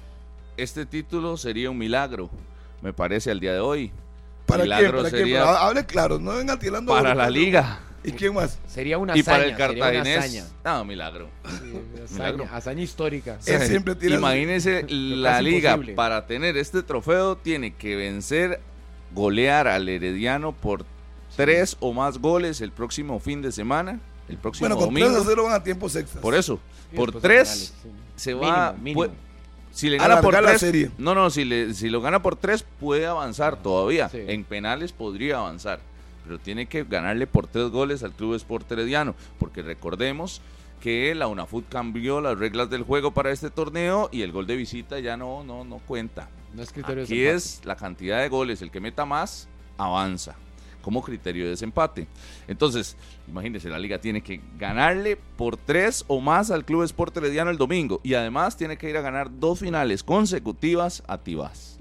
este 0.64 0.86
título 0.86 1.38
sería 1.38 1.70
un 1.70 1.78
milagro, 1.78 2.30
me 2.82 2.94
parece, 2.94 3.32
al 3.32 3.40
día 3.40 3.54
de 3.54 3.60
hoy. 3.60 3.92
¿Para 4.46 4.64
milagro 4.64 5.08
sería 5.10 5.40
Pero 5.42 5.50
hable 5.58 5.86
claro, 5.86 6.20
no 6.20 6.36
venga 6.36 6.58
tirando. 6.58 6.92
para 6.92 7.14
la 7.14 7.30
Liga 7.30 7.80
¿Y 8.04 8.14
quién 8.14 8.34
más? 8.34 8.58
Sería 8.66 8.98
una 8.98 9.16
y 9.16 9.20
hazaña. 9.20 9.36
para 9.38 9.44
el 9.44 9.54
hazaña. 9.98 10.02
Cartaginés. 10.14 10.52
No, 10.64 10.86
milagro. 10.86 11.30
Sí, 11.46 11.74
Milagro. 12.14 12.44
hazaña, 12.46 12.58
hazaña 12.58 12.82
histórica. 12.82 13.38
Siempre 13.42 13.94
tira- 13.96 14.16
Imagínese 14.16 14.86
la 14.90 15.42
liga 15.42 15.72
imposible. 15.72 15.96
para 15.96 16.26
tener 16.26 16.56
este 16.58 16.82
trofeo 16.82 17.36
tiene 17.36 17.76
que 17.76 17.96
vencer, 17.98 18.62
golear 19.14 19.68
al 19.68 19.88
Herediano 19.90 20.54
por 20.54 20.86
tres 21.36 21.76
o 21.82 21.92
más 21.94 22.18
goles 22.20 22.62
el 22.62 22.72
próximo 22.72 23.20
fin 23.20 23.42
de 23.42 23.52
semana, 23.52 24.00
el 24.30 24.38
próximo 24.38 24.70
Bueno, 24.70 24.78
con 24.78 24.86
domingo. 24.94 25.10
3 25.10 25.22
a 25.22 25.26
0 25.30 25.44
van 25.44 25.54
a 25.54 25.64
tiempos 25.64 25.96
extras. 25.96 26.22
Por 26.22 26.36
eso, 26.36 26.60
Y 26.92 26.96
por 26.96 27.12
después 27.12 27.22
tres 27.22 27.74
sí. 27.84 27.90
se 28.16 28.34
Mínimo, 28.34 28.52
va. 28.52 28.74
mínimo. 28.82 29.04
pu- 29.06 29.12
si 29.71 29.89
le 29.89 29.98
gana 29.98 30.21
por 30.21 30.33
la 30.33 30.42
tres, 30.42 30.60
serie. 30.60 30.92
no, 30.98 31.16
no, 31.16 31.30
si, 31.30 31.45
le, 31.45 31.74
si 31.74 31.89
lo 31.89 32.01
gana 32.01 32.21
por 32.21 32.36
tres 32.36 32.66
puede 32.80 33.06
avanzar 33.06 33.62
todavía. 33.62 34.10
Sí. 34.10 34.19
En 34.27 34.44
penales 34.44 34.92
podría 34.92 35.38
avanzar, 35.38 35.80
pero 36.25 36.39
tiene 36.39 36.66
que 36.66 36.83
ganarle 36.83 37.27
por 37.27 37.48
tres 37.48 37.69
goles 37.69 38.04
al 38.04 38.12
Club 38.12 38.36
Sport 38.36 38.71
Herediano, 38.71 39.16
porque 39.38 39.62
recordemos 39.62 40.42
que 40.81 41.13
la 41.13 41.27
UNAFUT 41.27 41.68
cambió 41.69 42.21
las 42.21 42.38
reglas 42.38 42.69
del 42.69 42.83
juego 42.83 43.12
para 43.12 43.31
este 43.31 43.50
torneo 43.50 44.10
y 44.12 44.21
el 44.21 44.31
gol 44.31 44.48
de 44.48 44.56
visita 44.56 45.00
ya 45.00 45.18
no, 45.18 45.44
no, 45.44 45.63
no 45.63 45.80
cuenta. 45.80 46.30
No 46.54 46.63
es 46.63 46.72
criterio 46.72 47.04
Aquí 47.04 47.25
es 47.25 47.62
la 47.63 47.75
cantidad 47.75 48.19
de 48.22 48.30
goles, 48.30 48.62
el 48.62 48.72
que 48.72 48.80
meta 48.80 49.06
más 49.06 49.48
avanza 49.77 50.36
como 50.81 51.02
criterio 51.04 51.44
de 51.46 51.52
desempate. 51.52 52.08
Entonces, 52.48 52.96
imagínense, 53.28 53.70
la 53.70 53.77
liga 53.80 54.00
tiene 54.00 54.22
que 54.22 54.42
ganarle 54.58 55.18
por 55.38 55.58
tres 55.58 56.03
o 56.08 56.20
más 56.22 56.51
al 56.51 56.65
Club 56.65 56.84
Sport 56.84 57.18
Herediano 57.18 57.51
el 57.51 57.58
domingo 57.58 58.00
y 58.03 58.13
además 58.13 58.56
tiene 58.58 58.77
que 58.77 58.89
ir 58.89 58.98
a 58.98 59.01
ganar 59.01 59.30
dos 59.39 59.60
finales 59.60 60.03
consecutivas 60.03 61.03
a 61.08 61.18
Tibás, 61.18 61.77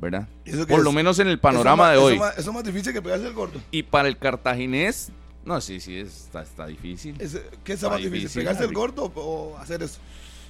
¿verdad? 0.00 0.28
¿Eso 0.44 0.66
Por 0.66 0.78
es? 0.80 0.84
lo 0.84 0.92
menos 0.92 1.18
en 1.18 1.26
el 1.28 1.34
Eso 1.34 1.42
panorama 1.42 1.84
más- 1.84 1.90
de 1.92 1.96
eso 1.98 2.04
hoy. 2.06 2.18
más- 2.18 2.38
Eso 2.38 2.50
es 2.50 2.54
más 2.54 2.64
difícil 2.64 2.92
que 2.92 3.02
pegarse 3.02 3.26
el 3.26 3.32
gordo. 3.32 3.60
Y 3.70 3.82
para 3.82 4.08
el 4.08 4.16
cartaginés, 4.16 5.10
no, 5.44 5.60
sí, 5.60 5.80
sí, 5.80 5.96
está, 5.96 6.42
está 6.42 6.66
difícil. 6.66 7.16
Es- 7.18 7.40
¿Qué 7.64 7.72
es 7.72 7.78
Está 7.78 7.88
más 7.88 7.98
difícil? 7.98 8.20
difícil. 8.20 8.42
¿Pegarse 8.42 8.64
el 8.64 8.72
gordo 8.74 9.10
o, 9.14 9.56
hacer 9.58 9.82
eso? 9.82 9.98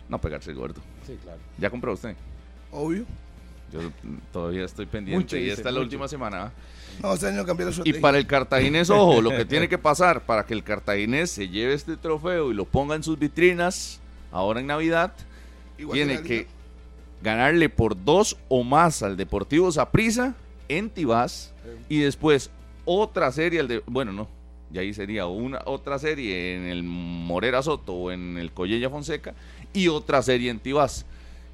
No 0.09 0.21
pegarse 0.21 0.51
el 0.51 0.57
gordo. 0.57 0.81
Sí, 1.07 1.17
claro. 1.23 1.39
¿Ya 1.59 1.71
compró 1.71 1.93
usted? 1.93 2.15
Obvio. 2.73 3.05
Yo 3.73 3.81
todavía 4.33 4.65
estoy 4.65 4.87
pendiente 4.87 5.23
Mucho, 5.23 5.37
y 5.37 5.51
esta 5.51 5.61
es 5.61 5.65
la 5.67 5.71
mucho. 5.73 5.83
última 5.83 6.09
semana. 6.09 6.53
No, 7.03 7.15
este 7.15 7.29
año 7.29 7.45
Y 7.85 7.93
para 7.95 8.19
el 8.19 8.27
cartaginés, 8.27 8.91
ojo, 8.91 9.21
lo 9.21 9.31
que 9.31 9.45
tiene 9.45 9.69
que 9.71 9.79
pasar 9.79 10.23
para 10.23 10.45
que 10.45 10.55
el 10.55 10.65
cartaginés 10.65 11.31
se 11.31 11.49
lleve 11.49 11.75
este 11.75 11.97
trofeo 11.97 12.51
y 12.51 12.55
lo 12.55 12.65
ponga 12.65 12.97
en 12.97 13.03
sus 13.03 13.19
vitrinas 13.19 14.01
ahora 14.33 14.61
en 14.61 14.67
Navidad, 14.67 15.13
Igual 15.79 15.95
tiene 15.95 16.23
que 16.23 16.47
ganarle 17.23 17.69
por 17.69 18.05
dos 18.05 18.37
o 18.49 18.65
más 18.65 19.03
al 19.03 19.17
Deportivo 19.17 19.71
Saprissa 19.73 20.35
en 20.69 20.91
Tibás 20.91 21.53
y 21.89 22.01
después 22.01 22.51
otra 22.85 23.31
serie 23.33 23.61
al 23.61 23.69
de, 23.69 23.83
bueno, 23.87 24.13
no, 24.13 24.29
y 24.73 24.79
ahí 24.79 24.93
sería 24.93 25.27
una 25.27 25.61
otra 25.65 25.99
serie 25.99 26.57
en 26.57 26.67
el 26.67 26.83
Morera 26.83 27.63
Soto 27.63 27.95
o 27.95 28.11
en 28.11 28.37
el 28.39 28.53
Collella 28.53 28.91
Fonseca 28.91 29.35
y 29.73 29.89
otra 29.89 30.23
serie 30.23 30.51
en 30.51 30.59
Tibás. 30.59 31.07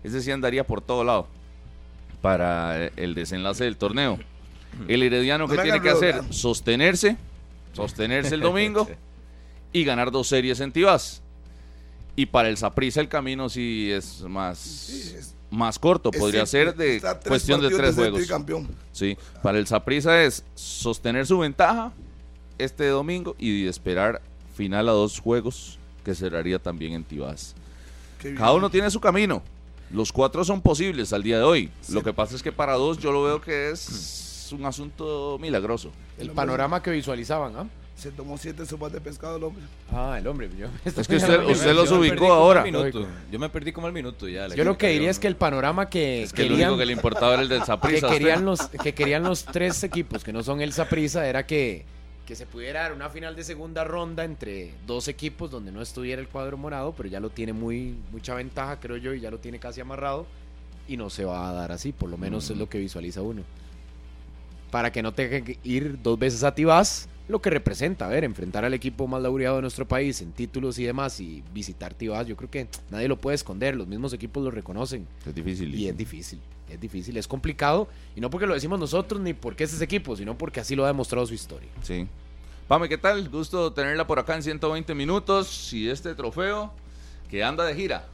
Ese 0.02 0.20
sí 0.20 0.30
andaría 0.30 0.64
por 0.64 0.80
todo 0.80 1.04
lado 1.04 1.28
para 2.20 2.86
el 2.86 3.14
desenlace 3.14 3.64
del 3.64 3.76
torneo. 3.76 4.18
El 4.88 5.02
Herediano 5.02 5.46
No 5.46 5.54
que 5.54 5.62
tiene 5.62 5.80
que 5.80 5.90
hacer 5.90 6.22
sostenerse, 6.30 7.16
sostenerse 7.72 8.34
el 8.34 8.40
domingo 8.42 8.88
y 9.72 9.84
ganar 9.84 10.10
dos 10.10 10.28
series 10.28 10.60
en 10.60 10.72
Tibás. 10.72 11.20
Y 12.16 12.26
para 12.26 12.48
el 12.48 12.56
Saprissa 12.56 13.00
el 13.00 13.08
camino 13.08 13.48
sí 13.48 13.90
es 13.90 14.20
más, 14.22 14.58
Sí, 14.58 15.14
es- 15.18 15.34
más 15.50 15.78
corto, 15.78 16.10
es 16.12 16.18
podría 16.18 16.46
ser 16.46 16.74
de 16.74 17.00
cuestión 17.26 17.60
de 17.60 17.70
tres 17.70 17.94
juegos. 17.94 18.22
Sí, 18.92 19.16
para 19.42 19.58
el 19.58 19.66
Saprissa 19.66 20.22
es 20.22 20.44
sostener 20.54 21.26
su 21.26 21.38
ventaja 21.38 21.92
este 22.58 22.86
domingo 22.88 23.34
y 23.38 23.66
esperar 23.66 24.20
final 24.56 24.88
a 24.88 24.92
dos 24.92 25.18
juegos 25.20 25.78
que 26.04 26.14
cerraría 26.14 26.58
también 26.60 26.92
en 26.92 27.04
Tibás. 27.04 27.54
Cada 28.36 28.52
uno 28.52 28.70
tiene 28.70 28.90
su 28.90 29.00
camino. 29.00 29.42
Los 29.92 30.12
cuatro 30.12 30.44
son 30.44 30.60
posibles 30.60 31.12
al 31.12 31.22
día 31.22 31.38
de 31.38 31.44
hoy. 31.44 31.70
Lo 31.90 32.02
que 32.02 32.12
pasa 32.12 32.34
es 32.34 32.42
que 32.42 32.50
para 32.52 32.72
dos 32.74 32.98
yo 32.98 33.12
lo 33.12 33.22
veo 33.22 33.40
que 33.40 33.70
es 33.70 33.80
un 34.54 34.64
asunto 34.64 35.38
milagroso. 35.40 35.90
El 36.18 36.30
panorama 36.30 36.82
que 36.82 36.90
visualizaban, 36.90 37.56
¿ah? 37.56 37.66
Se 37.96 38.10
tomó 38.10 38.36
siete 38.38 38.66
sopas 38.66 38.92
de 38.92 39.00
pescado 39.00 39.36
el 39.36 39.44
hombre. 39.44 39.62
Ah, 39.92 40.16
el 40.18 40.26
hombre. 40.26 40.50
Yo, 40.58 40.66
Es 40.84 41.06
que 41.06 41.16
usted, 41.16 41.44
usted 41.44 41.74
los 41.74 41.90
ubicó 41.92 42.32
ahora. 42.32 42.64
Yo 43.30 43.38
me 43.38 43.48
perdí 43.48 43.72
como 43.72 43.86
al 43.86 43.92
minuto 43.92 44.28
ya. 44.28 44.48
la 44.48 44.54
yo 44.56 44.64
lo 44.64 44.76
que 44.76 44.88
diría 44.88 45.10
es 45.10 45.20
que 45.20 45.28
el 45.28 45.36
panorama 45.36 45.88
que 45.88 46.24
Es 46.24 46.32
que 46.32 46.42
lo 46.42 46.50
querían, 46.50 46.70
único 46.70 46.80
que 46.80 46.86
le 46.86 46.92
importaba 46.92 47.34
era 47.34 47.42
el 47.42 47.48
del 47.48 47.60
que 47.60 47.66
Saprissa. 47.66 48.08
querían 48.08 48.44
los 48.44 48.66
que 48.66 48.94
querían 48.94 49.22
los 49.22 49.44
tres 49.44 49.84
equipos 49.84 50.24
que 50.24 50.32
no 50.32 50.42
son 50.42 50.60
el 50.60 50.72
Saprissa 50.72 51.24
era 51.28 51.46
que, 51.46 51.84
que 52.26 52.34
se 52.34 52.46
pudiera 52.46 52.82
dar 52.82 52.92
una 52.94 53.10
final 53.10 53.36
de 53.36 53.44
segunda 53.44 53.84
ronda 53.84 54.24
entre 54.24 54.74
dos 54.88 55.06
equipos 55.06 55.52
donde 55.52 55.70
no 55.70 55.80
estuviera 55.80 56.20
el 56.20 56.26
cuadro 56.26 56.56
morado, 56.56 56.94
pero 56.96 57.08
ya 57.08 57.20
lo 57.20 57.30
tiene 57.30 57.52
muy 57.52 57.94
mucha 58.10 58.34
ventaja, 58.34 58.80
creo 58.80 58.96
yo, 58.96 59.14
y 59.14 59.20
ya 59.20 59.30
lo 59.30 59.38
tiene 59.38 59.60
casi 59.60 59.80
amarrado 59.80 60.26
y 60.88 60.96
no 60.96 61.10
se 61.10 61.24
va 61.24 61.48
a 61.48 61.52
dar 61.52 61.70
así, 61.70 61.92
por 61.92 62.10
lo 62.10 62.18
menos 62.18 62.50
es 62.50 62.56
lo 62.56 62.68
que 62.68 62.78
visualiza 62.78 63.22
uno. 63.22 63.42
Para 64.74 64.90
que 64.90 65.04
no 65.04 65.14
tenga 65.14 65.40
que 65.40 65.56
ir 65.62 66.02
dos 66.02 66.18
veces 66.18 66.42
a 66.42 66.52
Tibás, 66.52 67.08
lo 67.28 67.40
que 67.40 67.48
representa, 67.48 68.06
a 68.06 68.08
ver, 68.08 68.24
enfrentar 68.24 68.64
al 68.64 68.74
equipo 68.74 69.06
más 69.06 69.22
laureado 69.22 69.54
de 69.54 69.62
nuestro 69.62 69.86
país 69.86 70.20
en 70.20 70.32
títulos 70.32 70.80
y 70.80 70.84
demás 70.84 71.20
y 71.20 71.44
visitar 71.52 71.94
Tibás, 71.94 72.26
yo 72.26 72.34
creo 72.34 72.50
que 72.50 72.66
nadie 72.90 73.06
lo 73.06 73.20
puede 73.20 73.36
esconder, 73.36 73.76
los 73.76 73.86
mismos 73.86 74.12
equipos 74.14 74.42
lo 74.42 74.50
reconocen. 74.50 75.06
Es 75.24 75.32
difícil. 75.32 75.72
Y 75.72 75.86
es 75.86 75.96
difícil, 75.96 76.40
es 76.68 76.80
difícil, 76.80 77.16
es 77.16 77.28
complicado. 77.28 77.86
Y 78.16 78.20
no 78.20 78.30
porque 78.30 78.48
lo 78.48 78.54
decimos 78.54 78.80
nosotros 78.80 79.20
ni 79.20 79.32
porque 79.32 79.62
es 79.62 79.72
ese 79.72 79.84
equipo, 79.84 80.16
sino 80.16 80.36
porque 80.36 80.58
así 80.58 80.74
lo 80.74 80.82
ha 80.82 80.88
demostrado 80.88 81.24
su 81.24 81.34
historia. 81.34 81.70
Sí. 81.80 82.08
Pame, 82.66 82.88
¿qué 82.88 82.98
tal? 82.98 83.28
Gusto 83.28 83.72
tenerla 83.72 84.08
por 84.08 84.18
acá 84.18 84.34
en 84.34 84.42
120 84.42 84.92
minutos 84.96 85.72
y 85.72 85.88
este 85.88 86.16
trofeo 86.16 86.72
que 87.30 87.44
anda 87.44 87.64
de 87.64 87.76
gira. 87.76 88.08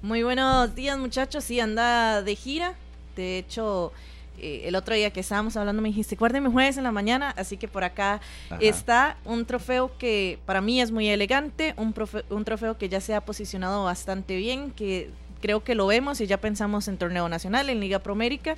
Muy 0.00 0.22
buenos 0.22 0.74
días 0.74 0.98
muchachos, 0.98 1.44
sí, 1.44 1.60
anda 1.60 2.22
de 2.22 2.36
gira. 2.36 2.74
De 3.16 3.36
hecho, 3.36 3.92
eh, 4.40 4.68
el 4.68 4.74
otro 4.74 4.94
día 4.94 5.10
que 5.10 5.20
estábamos 5.20 5.56
hablando 5.56 5.82
me 5.82 5.88
dijiste, 5.88 6.16
guárdeme 6.16 6.48
jueves 6.50 6.76
en 6.76 6.84
la 6.84 6.92
mañana, 6.92 7.30
así 7.36 7.56
que 7.56 7.68
por 7.68 7.84
acá 7.84 8.20
Ajá. 8.48 8.58
está 8.60 9.16
un 9.24 9.44
trofeo 9.46 9.96
que 9.98 10.38
para 10.46 10.60
mí 10.60 10.80
es 10.80 10.90
muy 10.90 11.08
elegante, 11.08 11.74
un, 11.76 11.94
profe- 11.94 12.24
un 12.30 12.44
trofeo 12.44 12.76
que 12.78 12.88
ya 12.88 13.00
se 13.00 13.14
ha 13.14 13.20
posicionado 13.20 13.84
bastante 13.84 14.36
bien, 14.36 14.70
que 14.70 15.10
creo 15.40 15.62
que 15.64 15.74
lo 15.74 15.86
vemos 15.86 16.20
y 16.20 16.26
ya 16.26 16.38
pensamos 16.38 16.88
en 16.88 16.98
torneo 16.98 17.28
nacional, 17.28 17.70
en 17.70 17.80
Liga 17.80 17.98
Promérica. 17.98 18.56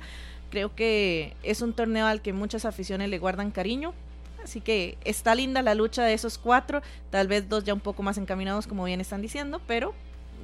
Creo 0.49 0.75
que 0.75 1.33
es 1.43 1.61
un 1.61 1.73
torneo 1.73 2.05
al 2.05 2.21
que 2.21 2.33
muchas 2.33 2.65
aficiones 2.65 3.09
le 3.09 3.19
guardan 3.19 3.51
cariño. 3.51 3.93
Así 4.43 4.59
que 4.59 4.97
está 5.05 5.33
linda 5.33 5.61
la 5.61 5.73
lucha 5.73 6.03
de 6.03 6.13
esos 6.13 6.37
cuatro, 6.37 6.81
tal 7.09 7.29
vez 7.29 7.47
dos 7.47 7.63
ya 7.63 7.73
un 7.73 7.79
poco 7.79 8.03
más 8.03 8.17
encaminados 8.17 8.67
como 8.67 8.83
bien 8.83 8.99
están 8.99 9.21
diciendo, 9.21 9.61
pero 9.65 9.93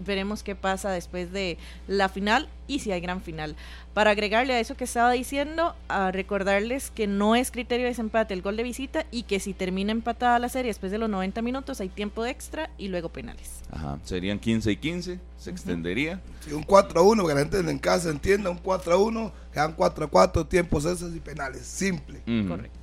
veremos 0.05 0.43
qué 0.43 0.55
pasa 0.55 0.91
después 0.91 1.31
de 1.31 1.57
la 1.87 2.09
final 2.09 2.49
y 2.67 2.79
si 2.79 2.91
hay 2.91 3.01
gran 3.01 3.21
final. 3.21 3.55
Para 3.93 4.11
agregarle 4.11 4.53
a 4.53 4.59
eso 4.59 4.75
que 4.75 4.83
estaba 4.83 5.11
diciendo, 5.11 5.75
a 5.87 6.11
recordarles 6.11 6.91
que 6.91 7.07
no 7.07 7.35
es 7.35 7.51
criterio 7.51 7.85
de 7.85 7.89
desempate 7.89 8.33
el 8.33 8.41
gol 8.41 8.57
de 8.57 8.63
visita 8.63 9.05
y 9.11 9.23
que 9.23 9.39
si 9.39 9.53
termina 9.53 9.91
empatada 9.91 10.39
la 10.39 10.49
serie 10.49 10.69
después 10.69 10.91
de 10.91 10.99
los 10.99 11.09
90 11.09 11.41
minutos 11.41 11.81
hay 11.81 11.89
tiempo 11.89 12.23
de 12.23 12.31
extra 12.31 12.69
y 12.77 12.87
luego 12.87 13.09
penales. 13.09 13.61
Ajá. 13.71 13.99
Serían 14.03 14.39
15 14.39 14.71
y 14.71 14.77
15. 14.77 15.19
Se 15.37 15.49
extendería. 15.49 16.21
Sí, 16.41 16.53
un 16.53 16.63
4 16.63 16.99
a 16.99 17.03
1, 17.03 17.27
que 17.27 17.33
la 17.33 17.39
gente 17.39 17.59
en 17.59 17.79
casa 17.79 18.09
entienda, 18.09 18.49
un 18.49 18.57
4 18.57 18.93
a 18.93 18.97
1, 18.97 19.31
quedan 19.53 19.73
4 19.73 20.05
a 20.05 20.07
4, 20.07 20.45
tiempos 20.45 20.85
extras 20.85 21.15
y 21.15 21.19
penales. 21.19 21.65
Simple. 21.65 22.21
Ujú. 22.27 22.47
Correcto. 22.49 22.78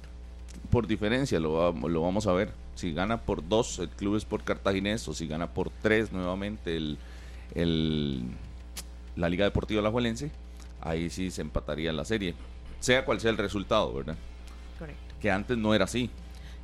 Por 0.70 0.86
diferencia 0.86 1.38
lo, 1.40 1.72
lo 1.72 2.02
vamos 2.02 2.26
a 2.26 2.32
ver. 2.32 2.52
Si 2.74 2.92
gana 2.92 3.22
por 3.22 3.46
2 3.48 3.78
el 3.80 3.88
Club 3.90 4.16
Sport 4.16 4.44
Cartaginés 4.44 5.06
o 5.08 5.14
si 5.14 5.26
gana 5.26 5.48
por 5.52 5.70
3 5.70 6.12
nuevamente 6.12 6.76
el, 6.76 6.98
el- 7.54 8.22
la 9.16 9.28
Liga 9.28 9.44
Deportiva 9.44 9.80
Alajuelense, 9.80 10.30
ahí 10.80 11.08
sí 11.10 11.30
se 11.30 11.40
empataría 11.42 11.92
la 11.92 12.04
serie. 12.04 12.34
Sea 12.80 13.04
cual 13.04 13.20
sea 13.20 13.30
el 13.30 13.38
resultado, 13.38 13.92
¿verdad? 13.94 14.16
Correcto. 14.78 15.14
Que 15.20 15.30
antes 15.30 15.56
no 15.56 15.74
era 15.74 15.84
así. 15.84 16.10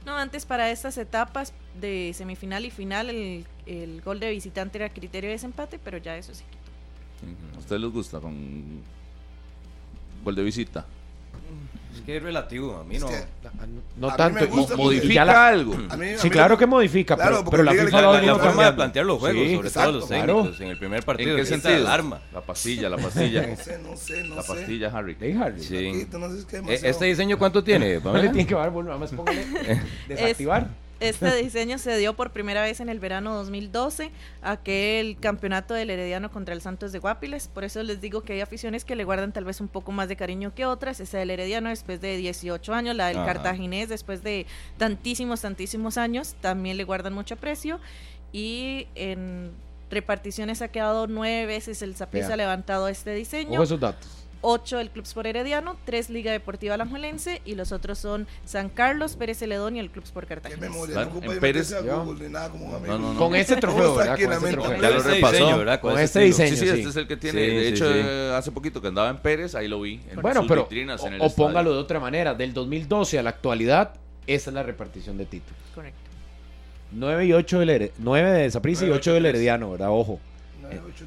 No, 0.05 0.17
antes 0.17 0.45
para 0.45 0.71
estas 0.71 0.99
etapas 0.99 1.55
de 1.81 2.13
semifinal 2.15 2.67
y 2.67 2.71
final 2.71 3.09
el, 3.09 3.47
el 3.67 4.03
gol 4.03 4.21
de 4.21 4.31
visitante 4.31 4.77
era 4.79 4.89
criterio 4.91 5.29
de 5.29 5.35
desempate, 5.35 5.79
pero 5.79 5.97
ya 5.99 6.17
eso 6.17 6.35
se 6.35 6.45
quitó. 6.45 7.57
¿A 7.57 7.59
ustedes 7.61 7.81
les 7.81 7.91
gusta 7.93 8.19
con 8.21 8.81
gol 10.25 10.35
de 10.35 10.43
visita? 10.43 10.85
Es 11.95 12.01
que 12.01 12.17
es 12.17 12.23
relativo, 12.23 12.77
a 12.79 12.85
mí 12.85 12.99
no. 12.99 13.09
Es 13.09 13.21
que 13.21 13.27
No 13.99 14.09
A 14.09 14.13
mí 14.13 14.17
tanto. 14.17 14.41
me 14.41 14.45
y- 14.47 14.49
gusta 14.49 14.77
porque- 14.77 14.83
¿Modifica 14.97 15.25
la- 15.27 15.49
algo? 15.49 15.75
a 15.75 15.97
mí- 15.97 16.09
a 16.15 16.19
Sí, 16.19 16.25
mí- 16.25 16.31
claro 16.31 16.57
que 16.57 16.67
modifica, 16.67 17.15
Claro, 17.17 17.31
pero, 17.31 17.45
porque 17.45 17.51
pero 17.59 17.63
la 17.65 17.73
FIFA 17.85 18.01
La, 18.03 18.13
la- 18.13 18.23
la 18.23 18.39
forma 18.39 18.65
de 18.65 18.73
plantear 18.73 19.07
los 19.07 19.19
juegos, 19.19 19.43
Sí, 19.47 19.55
sobre 19.57 19.69
exacto, 19.69 19.91
todo 19.91 19.99
los 20.01 20.09
claro. 20.09 20.35
técnicos. 20.37 20.61
En 20.63 20.69
el 20.69 20.79
primer 20.79 21.05
partido, 21.05 21.31
¿En 21.31 21.37
qué 21.37 21.43
grita 21.43 21.69
sentido? 21.69 21.87
alarma. 21.87 22.21
La 22.33 22.41
pastilla, 22.41 22.89
la 22.89 22.97
pastilla. 22.97 23.47
No 23.53 23.57
sé, 23.57 23.79
no 23.79 23.97
sé, 23.97 24.25
no 24.25 24.35
la 24.37 24.43
sé. 24.43 24.49
pastilla, 24.55 24.89
Harry. 24.95 25.17
Sí. 25.61 25.91
Paquito, 25.93 26.19
no 26.19 26.31
sé, 26.31 26.39
es 26.39 26.45
que 26.47 26.57
demasiado. 26.57 26.87
¿Este 26.91 27.05
diseño 27.05 27.39
cuánto 27.39 27.63
tiene? 27.63 28.01
Pamela? 28.01 28.33
tiene 28.33 28.47
que 28.47 28.55
dar, 28.55 28.71
bueno, 28.71 28.89
nada 28.89 29.01
más 29.01 29.11
póngale 29.13 29.45
desactivar. 30.09 30.69
Este 31.03 31.35
diseño 31.43 31.79
se 31.79 31.97
dio 31.97 32.15
por 32.15 32.31
primera 32.31 32.63
vez 32.63 32.81
en 32.81 32.89
el 32.89 33.01
verano 33.01 33.35
2012, 33.35 34.11
aquel 34.41 35.19
campeonato 35.19 35.75
del 35.75 35.91
Herediano 35.91 36.31
contra 36.31 36.55
el 36.55 36.61
Santos 36.61 36.93
de 36.93 37.01
Guapiles. 37.01 37.49
Por 37.49 37.65
eso 37.65 37.83
les 37.83 38.01
digo 38.01 38.23
que 38.23 38.35
hay 38.35 38.41
aficiones 38.41 38.85
que 38.85 38.95
le 38.95 39.05
guardan 39.05 39.33
tal 39.33 39.45
vez 39.45 39.61
un 39.61 39.69
poco 39.69 39.93
más 39.93 40.09
de 40.09 40.17
cariño 40.17 40.55
que 40.55 40.65
otras. 40.65 41.01
Esa 41.01 41.19
del 41.19 41.31
Herediano 41.31 41.69
después 41.71 42.01
de 42.01 42.17
18 42.17 42.73
años, 42.73 42.95
la 42.95 43.09
del 43.09 43.19
Ajá. 43.19 43.27
Cartaginés 43.27 43.89
después 43.89 44.23
de 44.23 44.47
tantísimos, 44.79 45.41
tantísimos 45.41 45.99
años, 45.99 46.37
también 46.41 46.77
le 46.77 46.85
guardan 46.85 47.13
mucho 47.13 47.35
aprecio. 47.35 47.81
Y 48.33 48.87
en 48.95 49.51
reparticiones 49.91 50.63
ha 50.63 50.69
quedado 50.69 51.07
nueve 51.07 51.47
veces 51.47 51.83
el 51.83 51.95
Vea. 52.11 52.29
ha 52.29 52.37
levantado 52.37 52.89
este 52.89 53.13
diseño. 53.15 53.53
Ojo 53.53 53.63
a 53.63 53.65
esos 53.65 53.81
datos. 53.81 54.22
8 54.43 54.81
el 54.81 54.91
Club 54.91 55.05
Sport 55.05 55.27
Herediano, 55.27 55.77
3 55.85 56.11
Liga 56.11 56.33
Deportiva 56.33 56.75
Alajuelense 56.75 57.41
y 57.45 57.55
los 57.55 57.73
otros 57.73 57.99
son 57.99 58.27
San 58.45 58.69
Carlos, 58.69 59.17
Pérez 59.17 59.39
Celedón 59.39 59.77
y 59.77 59.79
el 59.81 59.91
Club 59.91 60.05
Sport 60.05 60.29
Cartagena. 60.29 60.61
memoria, 60.61 60.95
Claro, 60.95 61.11
no 61.15 61.23
en 61.23 61.29
de 61.35 61.41
Pérez-. 61.41 61.73
Google 62.05 62.29
nada 62.29 62.51
como 62.51 62.67
un 62.67 62.75
amigo. 62.75 62.93
No, 62.93 62.99
no, 62.99 63.13
no. 63.15 63.19
Con 63.19 63.35
ese 63.37 63.57
trofeo, 63.57 63.95
¿verdad? 63.95 64.19
Con 64.21 64.33
ese 64.33 64.53
trofeo. 64.53 64.83
Ya 64.83 64.91
lo 64.91 64.97
Este 64.99 65.11
repasó. 65.15 65.33
diseño, 65.33 65.59
¿verdad? 65.59 65.81
Con 65.81 65.93
ese 65.95 66.05
este 66.05 66.27
estilo. 66.29 66.45
diseño. 66.47 66.51
Sí, 66.51 66.67
sí, 66.67 66.73
sí. 66.73 66.79
este 66.81 66.91
es 66.91 66.97
el 66.97 67.07
que 67.09 67.17
tiene. 67.17 67.41
Sí, 67.41 67.47
de 67.55 67.63
sí, 67.63 67.69
hecho, 67.69 67.93
sí. 67.93 67.99
eh, 68.05 68.33
hace 68.37 68.51
poquito 68.53 68.83
que 68.83 68.89
andaba 68.89 69.09
en 69.11 69.19
Pérez, 69.19 69.55
ahí 69.55 69.69
lo 69.69 69.81
vi. 69.81 70.01
En 70.11 70.21
Bueno, 70.21 70.41
sus 70.41 70.49
pero 70.49 70.63
vitrinas 70.65 71.05
en 71.05 71.15
el 71.15 71.21
o, 71.21 71.25
o 71.25 71.27
estadio. 71.29 71.47
póngalo 71.49 71.73
de 71.73 71.79
otra 71.79 72.01
manera. 72.01 72.35
Del 72.35 72.53
2012 72.53 73.19
a 73.19 73.23
la 73.23 73.31
actualidad, 73.31 73.95
esa 74.27 74.51
es 74.51 74.55
la 74.55 74.63
repartición 74.63 75.17
de 75.19 75.27
títulos. 75.27 75.59
Correcto. 75.75 75.99
9 76.93 77.27
y 77.27 77.33
8 77.33 77.59
del 77.61 77.71
Here- 77.71 77.93
9 77.99 78.31
de 78.31 78.51
Saprissa 78.51 78.85
y 78.85 78.89
Nueve, 78.89 78.99
8 79.01 79.11
ocho, 79.11 79.15
del. 79.15 79.27
Herediano, 79.27 79.71
¿verdad? 79.71 79.89
Ojo. 79.91 80.21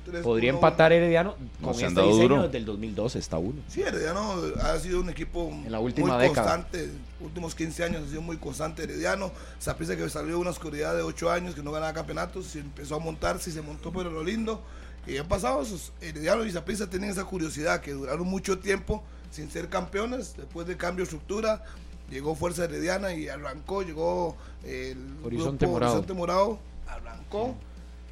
Tres, 0.06 0.22
Podría 0.24 0.50
empatar 0.52 0.92
Herediano 0.94 1.36
No, 1.60 1.68
con 1.68 1.76
se 1.76 1.86
han 1.86 1.90
este 1.90 2.02
dado 2.02 2.12
diseño 2.14 2.30
duro. 2.30 2.44
desde 2.44 2.58
el 2.58 2.66
2012, 2.66 3.20
está 3.20 3.38
uno. 3.38 3.62
Sí, 3.68 3.82
Herediano 3.82 4.36
ha 4.62 4.78
sido 4.80 5.02
un 5.02 5.10
equipo 5.10 5.50
En 5.50 5.72
la 5.72 5.80
última 5.80 6.16
muy 6.18 6.28
década. 6.28 6.56
constante. 6.56 6.92
Últimos 7.22 7.56
15 7.56 7.84
años 7.84 8.04
ha 8.06 8.10
sido 8.10 8.22
muy 8.22 8.38
constante 8.38 8.84
Herediano. 8.84 9.32
Saprissa 9.60 9.96
que 9.96 10.10
salió 10.10 10.36
de 10.36 10.42
una 10.42 10.50
oscuridad 10.52 10.96
de 10.96 11.02
8 11.02 11.32
años 11.32 11.56
que 11.56 11.64
no 11.64 11.72
ganaba 11.72 11.94
campeonatos 11.94 12.56
y 12.56 12.60
empezó 12.60 12.96
a 12.96 13.00
montarse 13.00 13.50
y 13.50 13.54
se 13.54 13.62
montó 13.62 13.92
pero 13.92 14.12
lo 14.12 14.24
lindo. 14.24 14.62
Y 15.08 15.18
han 15.18 15.28
pasado 15.28 15.62
esos 15.62 15.92
Herediano 16.02 16.46
y 16.46 16.52
Saprissa 16.52 16.90
tienen 16.90 17.10
esa 17.12 17.26
curiosidad 17.26 17.80
que 17.82 17.92
duraron 17.94 18.28
mucho 18.28 18.60
tiempo 18.60 19.04
sin 19.32 19.50
ser 19.52 19.70
campeones. 19.70 20.36
Después 20.36 20.66
del 20.68 20.78
cambio 20.78 21.04
de 21.06 21.12
estructura, 21.12 21.64
llegó 22.10 22.36
Fuerza 22.36 22.64
Herediana 22.66 23.14
y 23.14 23.28
arrancó, 23.28 23.84
llegó 23.84 24.36
el 24.64 24.98
Horizonte 25.24 25.66
grupo 25.66 25.74
Morado. 25.74 25.94
Horizonte 25.94 26.14
Morado, 26.14 26.60
arrancó. 26.88 27.56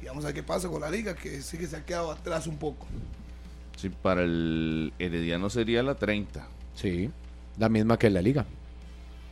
Y 0.04 0.06
vamos 0.06 0.24
a 0.24 0.26
ver 0.28 0.34
qué 0.34 0.42
pasa 0.42 0.68
con 0.68 0.82
la 0.82 0.90
liga, 0.90 1.14
que 1.14 1.40
sí 1.40 1.56
que 1.56 1.66
se 1.66 1.76
ha 1.76 1.82
quedado 1.82 2.12
atrás 2.12 2.46
un 2.46 2.58
poco. 2.58 2.86
Sí, 3.74 3.88
para 3.88 4.22
el 4.22 4.92
Herediano 4.98 5.48
sería 5.48 5.82
la 5.82 5.94
30. 5.94 6.46
Sí, 6.74 7.10
la 7.58 7.70
misma 7.70 7.98
que 7.98 8.10
la 8.10 8.20
liga. 8.20 8.44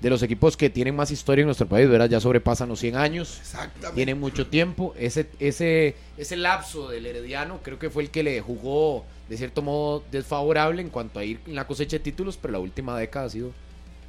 De 0.00 0.08
los 0.08 0.22
equipos 0.22 0.56
que 0.56 0.70
tienen 0.70 0.96
más 0.96 1.10
historia 1.10 1.42
en 1.42 1.46
nuestro 1.48 1.68
país, 1.68 1.90
¿verdad? 1.90 2.08
Ya 2.08 2.20
sobrepasan 2.20 2.70
los 2.70 2.80
100 2.80 2.96
años. 2.96 3.38
Exactamente. 3.40 3.96
Tienen 3.96 4.18
mucho 4.18 4.46
tiempo. 4.46 4.94
Ese, 4.96 5.28
ese, 5.40 5.94
ese 6.16 6.36
lapso 6.36 6.88
del 6.88 7.04
Herediano 7.04 7.60
creo 7.62 7.78
que 7.78 7.90
fue 7.90 8.04
el 8.04 8.10
que 8.10 8.22
le 8.22 8.40
jugó 8.40 9.04
de 9.28 9.36
cierto 9.36 9.60
modo 9.60 10.02
desfavorable 10.10 10.80
en 10.80 10.88
cuanto 10.88 11.20
a 11.20 11.24
ir 11.24 11.38
en 11.46 11.54
la 11.54 11.66
cosecha 11.66 11.98
de 11.98 12.00
títulos, 12.02 12.38
pero 12.40 12.52
la 12.52 12.60
última 12.60 12.98
década 12.98 13.26
ha 13.26 13.30
sido 13.30 13.52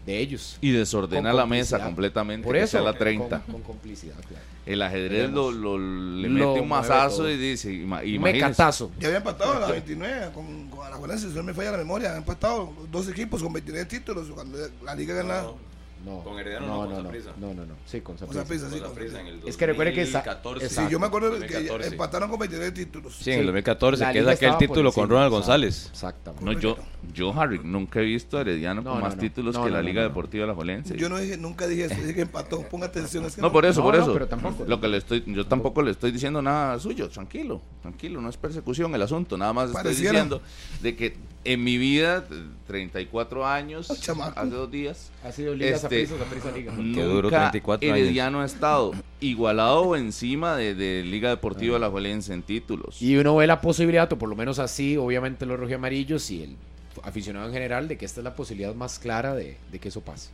de 0.05 0.19
ellos. 0.19 0.57
Y 0.61 0.71
desordena 0.71 1.31
la 1.33 1.45
mesa 1.45 1.79
completamente. 1.83 2.43
Por 2.45 2.55
que 2.55 2.61
eso, 2.63 2.71
sea 2.71 2.81
la 2.81 2.93
30. 2.97 3.41
Con, 3.43 3.53
con 3.53 3.61
complicidad, 3.61 4.15
claro. 4.27 4.43
El 4.65 4.81
ajedrez 4.81 5.29
lo, 5.29 5.51
lo- 5.51 5.77
le 5.77 6.29
Lo 6.29 6.33
mete 6.33 6.61
un 6.61 6.69
mazazo 6.69 7.29
y 7.29 7.35
dice: 7.37 7.71
imagínese. 7.73 8.19
mecatazo. 8.33 8.91
Ya 8.99 9.07
había 9.07 9.17
empatado 9.17 9.53
a 9.57 9.59
la 9.59 9.67
29 9.71 10.31
con, 10.33 10.69
con 10.69 10.85
Alajuelense, 10.87 11.29
si 11.29 11.35
no 11.35 11.43
me 11.43 11.53
falla 11.53 11.71
la 11.71 11.77
memoria. 11.79 12.11
Han 12.11 12.17
empatado 12.19 12.71
dos 12.91 13.07
equipos 13.09 13.43
con 13.43 13.51
29 13.51 13.85
títulos. 13.87 14.27
Cuando 14.29 14.57
la 14.85 14.95
liga 14.95 15.15
gana. 15.15 15.41
No, 15.41 15.57
Con 16.03 16.37
Herediano 16.39 16.67
no, 16.67 16.73
no, 16.73 16.79
con 16.81 16.89
no, 16.89 16.97
no, 16.97 17.03
Saprissa. 17.03 17.29
no, 17.39 17.53
no, 17.53 17.65
no. 17.65 17.73
Sí, 17.85 18.01
con 18.01 18.17
Con 18.17 18.27
Saprissa. 18.27 18.43
Saprissa, 18.43 18.65
sí, 18.67 18.71
Con 18.71 18.81
con 18.81 18.89
Saprissa 18.89 19.21
en 19.21 19.27
el 19.27 19.39
Es 19.47 19.55
que 19.57 19.65
recuerde 19.67 19.93
que 19.93 20.01
esa- 20.01 20.19
2014. 20.19 20.65
Exacto. 20.65 20.87
Sí, 20.87 20.91
yo 20.91 20.99
me 20.99 21.05
acuerdo 21.07 21.31
que 21.31 21.39
2014. 21.39 21.87
empataron 21.89 22.29
con 22.29 22.39
29 22.39 22.71
títulos. 22.73 23.15
Sí, 23.15 23.31
en 23.31 23.39
el 23.39 23.45
2014, 23.45 24.03
La 24.03 24.11
que 24.13 24.19
es 24.19 24.27
aquel 24.27 24.57
título 24.57 24.91
con 24.91 25.09
Ronald 25.09 25.27
exacto, 25.33 25.35
González. 25.47 25.87
Exactamente. 25.91 26.45
No, 26.45 26.51
yo, 26.59 26.77
yo, 27.13 27.33
Harry, 27.39 27.59
nunca 27.63 27.99
he 28.01 28.03
visto 28.03 28.37
a 28.37 28.41
Herediano 28.41 28.81
No, 28.81 28.89
con 28.91 28.99
no, 28.99 29.05
más 29.05 29.15
no. 29.15 29.21
títulos 29.21 29.55
No, 29.55 29.63
que 29.63 29.69
no, 29.69 29.75
la 29.77 29.81
no, 29.81 29.87
Liga 29.87 30.01
no. 30.01 30.07
Deportiva 30.09 30.45
La 30.45 30.53
Jolense. 30.55 30.97
Yo 30.97 31.09
no 31.09 31.17
dije, 31.17 31.37
nunca 31.37 31.67
dije 31.67 31.85
eso, 31.85 31.95
dije 31.95 32.13
que 32.15 32.21
empató. 32.21 32.61
Ponga 32.69 32.87
atención. 32.87 33.25
Es 33.25 33.35
que 33.35 33.41
No, 33.41 33.51
por 33.51 33.65
eso, 33.65 33.79
No, 33.79 33.85
por 33.85 33.95
no, 33.97 34.03
eso. 34.03 34.13
pero 34.13 34.27
tampoco. 34.27 34.65
Lo 34.67 34.81
que 34.81 34.87
le 34.87 34.97
estoy, 34.97 35.23
yo 35.27 35.45
tampoco 35.45 35.81
le 35.81 35.91
estoy 35.91 36.11
diciendo 36.11 36.41
nada 36.41 36.77
suyo, 36.79 37.07
tranquilo. 37.09 37.61
Tranquilo, 37.81 38.19
no 38.21 38.29
es 38.29 38.37
persecución 38.37 38.93
el 38.95 39.01
asunto, 39.01 39.37
nada 39.37 39.53
más 39.53 39.69
estoy 39.69 39.91
diciendo 39.95 40.41
de 40.81 40.95
que 40.95 41.15
en 41.45 41.63
mi 41.63 41.77
vida, 41.77 42.23
34 42.67 43.45
años, 43.45 43.87
chamaco. 44.01 44.39
hace 44.39 44.49
dos 44.49 44.71
días, 44.71 45.09
Ha 45.23 45.31
sido 45.31 45.55
Liga 45.55 45.75
Este, 45.75 46.05
Saprissa, 46.05 46.17
Saprissa 46.17 46.51
Liga. 46.51 46.73
Duró 46.73 47.23
nunca 47.23 47.51
34 47.51 47.87
años. 47.87 47.97
Herediano 47.97 48.41
ha 48.41 48.45
estado 48.45 48.91
igualado 49.21 49.81
o 49.81 49.95
encima 49.95 50.55
de, 50.57 50.75
de 50.75 51.03
Liga 51.03 51.29
Deportiva 51.29 51.77
Alajuelense 51.77 52.33
en 52.33 52.43
títulos. 52.43 53.01
Y 53.01 53.15
uno 53.15 53.35
ve 53.37 53.47
la 53.47 53.61
posibilidad, 53.61 54.11
o 54.11 54.17
por 54.17 54.27
lo 54.27 54.35
menos 54.35 54.59
así, 54.59 54.97
obviamente 54.97 55.45
los 55.45 55.59
rojioamarillos 55.59 56.29
y 56.31 56.43
el 56.43 56.55
aficionado 57.03 57.47
en 57.47 57.53
general, 57.53 57.87
de 57.87 57.97
que 57.97 58.05
esta 58.05 58.19
es 58.19 58.23
la 58.25 58.35
posibilidad 58.35 58.75
más 58.75 58.99
clara 58.99 59.33
de, 59.33 59.57
de 59.71 59.79
que 59.79 59.87
eso 59.87 60.01
pase. 60.01 60.29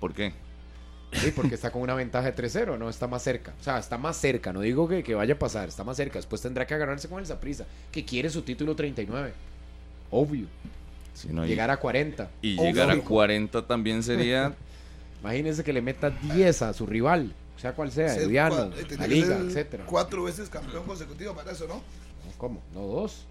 ¿Por 0.00 0.14
qué? 0.14 0.32
Sí, 1.12 1.30
porque 1.36 1.54
está 1.54 1.70
con 1.70 1.82
una 1.82 1.94
ventaja 1.94 2.32
de 2.32 2.34
3-0, 2.34 2.78
no 2.78 2.88
está 2.88 3.06
más 3.06 3.22
cerca. 3.22 3.52
O 3.60 3.62
sea, 3.62 3.78
está 3.78 3.98
más 3.98 4.16
cerca, 4.16 4.52
no 4.52 4.62
digo 4.62 4.88
que, 4.88 5.02
que 5.02 5.14
vaya 5.14 5.34
a 5.34 5.38
pasar, 5.38 5.68
está 5.68 5.84
más 5.84 5.98
cerca. 5.98 6.18
Después 6.18 6.40
tendrá 6.40 6.66
que 6.66 6.72
agarrarse 6.72 7.06
con 7.08 7.20
el 7.20 7.26
Saprissa, 7.26 7.66
que 7.90 8.04
quiere 8.04 8.30
su 8.30 8.40
título 8.42 8.74
39. 8.74 9.32
Obvio. 10.10 10.46
Si 11.14 11.28
no, 11.28 11.44
y- 11.44 11.48
Llegar 11.48 11.70
a 11.70 11.76
40. 11.78 12.30
y 12.40 12.58
Obvio. 12.58 12.70
llegar 12.72 12.90
a 12.90 12.98
40 13.00 13.66
también 13.66 14.02
sería 14.02 14.54
Imagínense 15.20 15.62
que 15.62 15.72
le 15.72 15.80
meta 15.82 16.10
10 16.10 16.62
a 16.62 16.72
su 16.72 16.84
rival, 16.84 17.32
sea 17.56 17.74
cual 17.74 17.92
sea, 17.92 18.08
Ser 18.08 18.28
eh, 18.28 18.32
la 18.32 18.48
tenía 18.88 18.98
que 18.98 19.08
Liga, 19.08 19.36
ser 19.36 19.46
etcétera. 19.46 19.84
Cuatro 19.86 20.24
veces 20.24 20.48
campeón 20.48 20.84
consecutivo 20.84 21.32
para 21.34 21.52
eso, 21.52 21.68
¿no? 21.68 21.80
¿Cómo? 22.38 22.60
¿No 22.74 22.80
dos? 22.80 23.24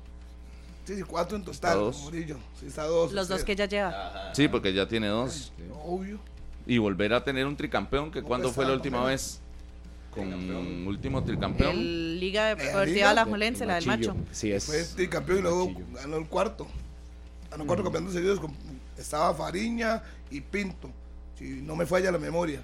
Sí, 0.85 0.95
sí, 0.95 1.03
cuatro 1.03 1.35
en 1.37 1.43
total, 1.43 1.77
dos. 1.77 2.01
Murillo. 2.03 2.37
Sí, 2.59 2.67
está 2.67 2.85
dos. 2.85 3.11
Los 3.11 3.27
dos 3.27 3.43
que 3.43 3.55
ya 3.55 3.65
lleva. 3.65 4.31
Sí, 4.33 4.47
porque 4.47 4.73
ya 4.73 4.87
tiene 4.87 5.07
dos. 5.07 5.51
Obvio. 5.85 6.19
Y 6.65 6.77
volver 6.77 7.13
a 7.13 7.23
tener 7.23 7.45
un 7.45 7.57
tricampeón, 7.57 8.09
que 8.09 8.19
¿Cómo 8.19 8.27
cuando 8.29 8.51
fue 8.51 8.65
la 8.65 8.73
última 8.73 9.03
vez? 9.03 9.41
Con 10.11 10.87
último 10.87 11.23
tricampeón. 11.23 11.71
El 11.71 12.19
Liga 12.19 12.51
Eh, 12.51 12.55
Liga. 12.55 12.65
Deportiva 12.67 13.13
La 13.13 13.25
Julense, 13.25 13.65
la 13.65 13.75
del 13.75 13.85
macho. 13.85 14.15
Sí, 14.31 14.51
es. 14.51 14.65
Fue 14.65 14.83
tricampeón 14.95 15.39
y 15.39 15.41
luego 15.41 15.71
ganó 15.93 16.17
el 16.17 16.27
cuarto. 16.27 16.67
Ganó 17.51 17.65
cuatro 17.67 17.83
campeonatos 17.83 18.15
seguidos. 18.15 18.39
con- 18.39 18.55
estaba 18.97 19.33
Fariña 19.33 20.01
y 20.29 20.41
Pinto. 20.41 20.89
Si 21.37 21.61
no 21.61 21.75
me 21.75 21.85
falla 21.85 22.11
la 22.11 22.17
memoria. 22.17 22.61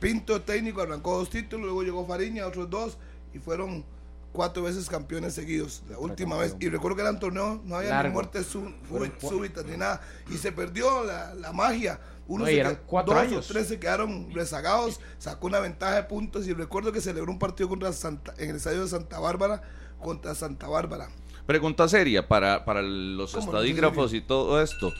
Pinto 0.00 0.40
técnico 0.40 0.80
arrancó 0.80 1.18
dos 1.18 1.28
títulos, 1.30 1.66
luego 1.66 1.82
llegó 1.82 2.06
Fariña, 2.06 2.46
otros 2.46 2.70
dos, 2.70 2.96
y 3.34 3.38
fueron 3.38 3.84
cuatro 4.32 4.62
veces 4.62 4.88
campeones 4.88 5.34
seguidos. 5.34 5.82
La 5.90 5.98
última 5.98 6.36
vez. 6.38 6.56
Y 6.58 6.68
recuerdo 6.68 6.96
que 6.96 7.02
eran 7.02 7.18
torneos, 7.20 7.62
no 7.64 7.76
había 7.76 7.90
ni 8.08 8.14
muertes 8.14 8.46
súbitas 9.20 9.64
ni 9.66 9.76
nada. 9.76 10.00
Y 10.30 10.38
se 10.38 10.52
perdió 10.52 11.04
la, 11.04 11.34
la 11.34 11.52
magia. 11.52 12.00
Uno 12.28 12.44
No, 12.44 12.50
eran 12.50 12.78
cuatro 12.86 13.12
dos 13.12 13.22
años. 13.24 13.50
o 13.50 13.52
tres 13.52 13.66
se 13.66 13.80
quedaron 13.80 14.32
rezagados, 14.32 15.00
sacó 15.18 15.48
una 15.48 15.58
ventaja 15.58 15.96
de 15.96 16.04
puntos 16.04 16.46
y 16.46 16.52
recuerdo 16.54 16.92
que 16.92 17.00
celebró 17.00 17.30
un 17.32 17.40
partido 17.40 17.68
contra 17.68 17.92
Santa, 17.92 18.32
en 18.38 18.50
el 18.50 18.56
estadio 18.56 18.82
de 18.82 18.88
Santa 18.88 19.18
Bárbara 19.18 19.62
contra 20.00 20.34
Santa 20.36 20.68
Bárbara. 20.68 21.08
Pregunta 21.50 21.88
seria 21.88 22.28
para, 22.28 22.64
para 22.64 22.80
los 22.80 23.32
¿Cómo 23.32 23.46
no 23.46 23.58
estadígrafos 23.58 24.14
y 24.14 24.20
todo 24.20 24.62
esto. 24.62 24.94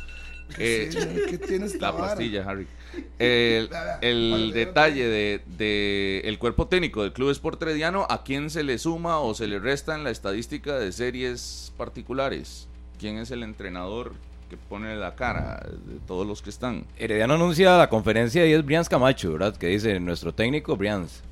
Eh, 0.59 0.91
¿Qué 1.31 1.39
tiene 1.39 1.67
esta 1.67 1.79
la 1.79 1.91
vara? 1.93 2.07
pastilla, 2.09 2.45
Harry. 2.45 2.67
El, 3.21 3.71
el 4.01 4.51
detalle 4.53 5.07
de, 5.07 5.43
de 5.47 6.23
el 6.25 6.41
cuerpo 6.41 6.67
técnico 6.67 7.05
del 7.05 7.13
Club 7.13 7.31
Sport 7.31 7.63
Herediano, 7.63 8.05
¿a 8.11 8.25
quién 8.25 8.51
se 8.51 8.65
le 8.65 8.79
suma 8.79 9.21
o 9.21 9.33
se 9.33 9.47
le 9.47 9.61
resta 9.61 9.95
en 9.95 10.03
la 10.03 10.11
estadística 10.11 10.77
de 10.77 10.91
series 10.91 11.73
particulares? 11.77 12.67
¿Quién 12.99 13.19
es 13.19 13.31
el 13.31 13.45
entrenador 13.45 14.15
que 14.49 14.57
pone 14.57 14.97
la 14.97 15.15
cara 15.15 15.65
de 15.87 16.01
todos 16.09 16.27
los 16.27 16.43
que 16.43 16.51
están? 16.51 16.85
Herediano 16.99 17.35
anuncia 17.35 17.79
la 17.79 17.89
conferencia 17.89 18.45
y 18.45 18.55
es 18.55 18.65
Brians 18.65 18.89
Camacho, 18.89 19.35
¿verdad? 19.35 19.57
Que 19.57 19.69
dice 19.69 20.01
nuestro 20.01 20.35
técnico 20.35 20.77
Brians. 20.77 21.23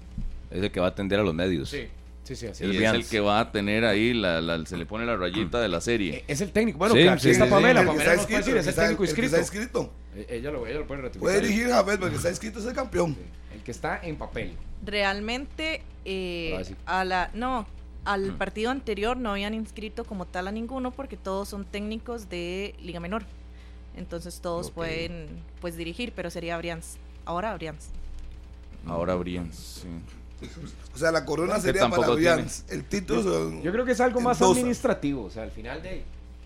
Es 0.53 0.63
el 0.63 0.71
que 0.71 0.79
va 0.79 0.87
a 0.87 0.91
atender 0.91 1.19
a 1.19 1.25
los 1.25 1.35
medios. 1.35 1.71
Sí, 1.71 1.89
sí, 2.29 2.37
sí, 2.37 2.47
así 2.47 2.63
Y 2.65 2.67
El 2.67 2.73
es 2.73 2.77
Brians. 2.79 2.97
el 2.97 3.07
que 3.11 3.21
va 3.21 3.41
a 3.41 3.51
tener 3.53 3.85
ahí, 3.85 4.13
la, 4.15 4.41
la- 4.41 4.65
se 4.67 4.77
le 4.77 4.87
pone 4.87 5.05
la 5.07 5.17
rayita 5.17 5.61
de 5.61 5.69
la 5.69 5.81
serie. 5.81 6.17
Eh, 6.19 6.25
Es 6.29 6.41
el 6.41 6.53
técnico. 6.53 6.79
Bueno, 6.79 6.95
Sí, 6.95 7.01
que 7.03 7.09
aquí 7.11 7.23
sí, 7.23 7.31
está 7.31 7.45
sí, 7.47 7.51
Pamela. 7.51 7.81
El 7.81 7.87
que 7.87 7.93
Pamela 7.93 8.05
puede 8.05 8.17
decir, 8.19 8.31
inscrito, 8.39 8.41
es 8.41 8.47
el 8.49 8.57
el 8.59 8.65
que 8.65 8.81
técnico 8.81 8.81
está- 8.81 8.91
el 8.91 8.97
que 8.97 9.03
inscrito. 9.05 9.37
está 9.37 9.41
inscrito. 9.41 9.93
Eh, 10.17 10.27
Ella 10.39 10.51
lo, 10.51 10.67
ella 10.67 10.79
lo 10.81 10.87
puede 10.87 11.01
ratificar. 11.03 11.21
Puede 11.23 11.41
dirigir 11.41 11.73
a 11.73 11.83
ver, 11.83 11.99
porque 11.99 12.17
está 12.17 12.31
inscrito 12.31 12.59
es 12.61 12.67
el 12.67 12.73
campeón. 12.75 13.17
El 13.55 13.63
que 13.63 13.71
está 13.71 14.01
en 14.03 14.17
papel. 14.17 14.53
Realmente, 14.85 15.83
eh, 16.05 16.63
a 16.87 17.05
la, 17.05 17.31
no, 17.35 17.67
al 18.05 18.35
partido 18.37 18.71
anterior 18.71 19.17
no 19.17 19.31
habían 19.33 19.55
inscrito 19.55 20.05
como 20.05 20.25
tal 20.27 20.49
a 20.49 20.53
ninguno 20.53 20.91
porque 20.93 21.17
todos 21.17 21.49
son 21.49 21.65
técnicos 21.65 22.29
de 22.29 22.75
Liga 22.83 23.01
Menor. 23.01 23.25
Entonces 23.97 24.41
todos 24.41 24.71
pueden 24.71 25.27
pues 25.61 25.77
dirigir, 25.77 26.13
pero 26.15 26.31
sería 26.31 26.57
Brians. 26.57 26.97
Ahora 27.25 27.55
Brians. 27.55 27.91
Ahora 28.87 29.15
Brian, 29.17 29.53
sí. 29.53 29.89
O 30.95 30.99
sea, 30.99 31.13
la 31.13 31.25
corona 31.25 31.55
Que 31.57 31.61
sería 31.63 31.89
para. 31.89 32.07
El 32.69 32.85
título 32.85 33.61
Yo 33.63 33.73
creo 33.73 33.85
que 33.85 33.93
es 33.93 34.01
algo 34.01 34.21
más 34.21 34.41
Endosa. 34.41 34.59
administrativo. 34.61 35.25
O 35.25 35.31
sea, 35.31 35.43
al 35.45 35.51
final 35.51 35.83
de. 35.83 36.03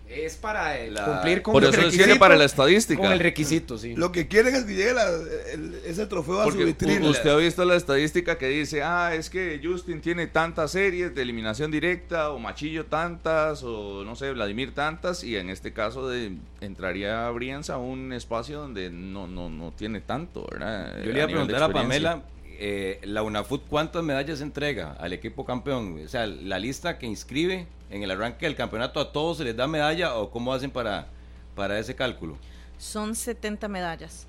Es 0.09 0.35
para 0.35 0.77
eh, 0.79 0.91
La- 0.91 1.05
cumplir 1.05 1.41
con 1.41 1.53
Por 1.53 1.63
el 1.63 1.69
eso 1.73 1.81
requisito. 1.81 2.19
para 2.19 2.35
la 2.35 2.43
estadística. 2.43 3.01
Con 3.01 3.11
el 3.13 3.19
requisito, 3.19 3.79
sí. 3.79 3.95
Lo 3.95 4.11
que 4.11 4.27
quieren 4.27 4.53
es 4.53 4.63
que 4.65 4.75
llegue 4.75 4.93
la- 4.93 5.07
el- 5.53 5.79
ese 5.85 6.05
trofeo 6.05 6.39
a 6.41 6.43
su 6.43 6.49
Porque 6.51 6.65
vitrina. 6.65 7.09
usted 7.09 7.31
ha 7.31 7.35
visto 7.37 7.65
la 7.65 7.75
estadística 7.75 8.37
que 8.37 8.47
dice, 8.47 8.83
ah, 8.83 9.15
es 9.15 9.31
que 9.31 9.59
Justin 9.63 10.01
tiene 10.01 10.27
tantas 10.27 10.69
series 10.71 11.15
de 11.15 11.21
eliminación 11.23 11.71
directa, 11.71 12.29
o 12.29 12.37
Machillo 12.37 12.85
tantas, 12.85 13.63
o 13.63 14.03
no 14.03 14.15
sé, 14.15 14.31
Vladimir 14.33 14.75
tantas, 14.75 15.23
y 15.23 15.35
en 15.35 15.49
este 15.49 15.73
caso 15.73 16.07
de, 16.07 16.33
entraría 16.61 17.27
Brians 17.31 17.71
a 17.71 17.77
un 17.77 18.13
espacio 18.13 18.59
donde 18.59 18.91
no, 18.91 19.25
no, 19.25 19.49
no 19.49 19.71
tiene 19.71 19.99
tanto, 20.01 20.45
¿verdad? 20.51 20.95
Yo 21.03 21.11
le 21.11 21.17
iba 21.17 21.23
a 21.23 21.27
preguntar 21.27 21.63
a. 21.63 21.69
Pamela, 21.69 22.21
eh, 22.65 23.01
la 23.03 23.23
UNAFUT, 23.23 23.67
¿cuántas 23.67 24.01
medallas 24.05 24.39
entrega 24.39 24.93
al 24.93 25.11
equipo 25.11 25.43
campeón? 25.43 25.99
O 26.01 26.07
sea, 26.07 26.25
la 26.27 26.57
lista 26.59 26.97
que 26.97 27.05
inscribe 27.05 27.67
en 27.89 28.03
el 28.03 28.11
arranque 28.11 28.45
del 28.45 28.55
campeonato, 28.55 29.01
¿a 29.01 29.11
todos 29.11 29.39
se 29.39 29.43
les 29.43 29.53
da 29.57 29.67
medalla 29.67 30.15
o 30.15 30.31
cómo 30.31 30.53
hacen 30.53 30.71
para, 30.71 31.07
para 31.55 31.77
ese 31.77 31.93
cálculo? 31.93 32.37
Son 32.77 33.15
70 33.15 33.67
medallas. 33.67 34.27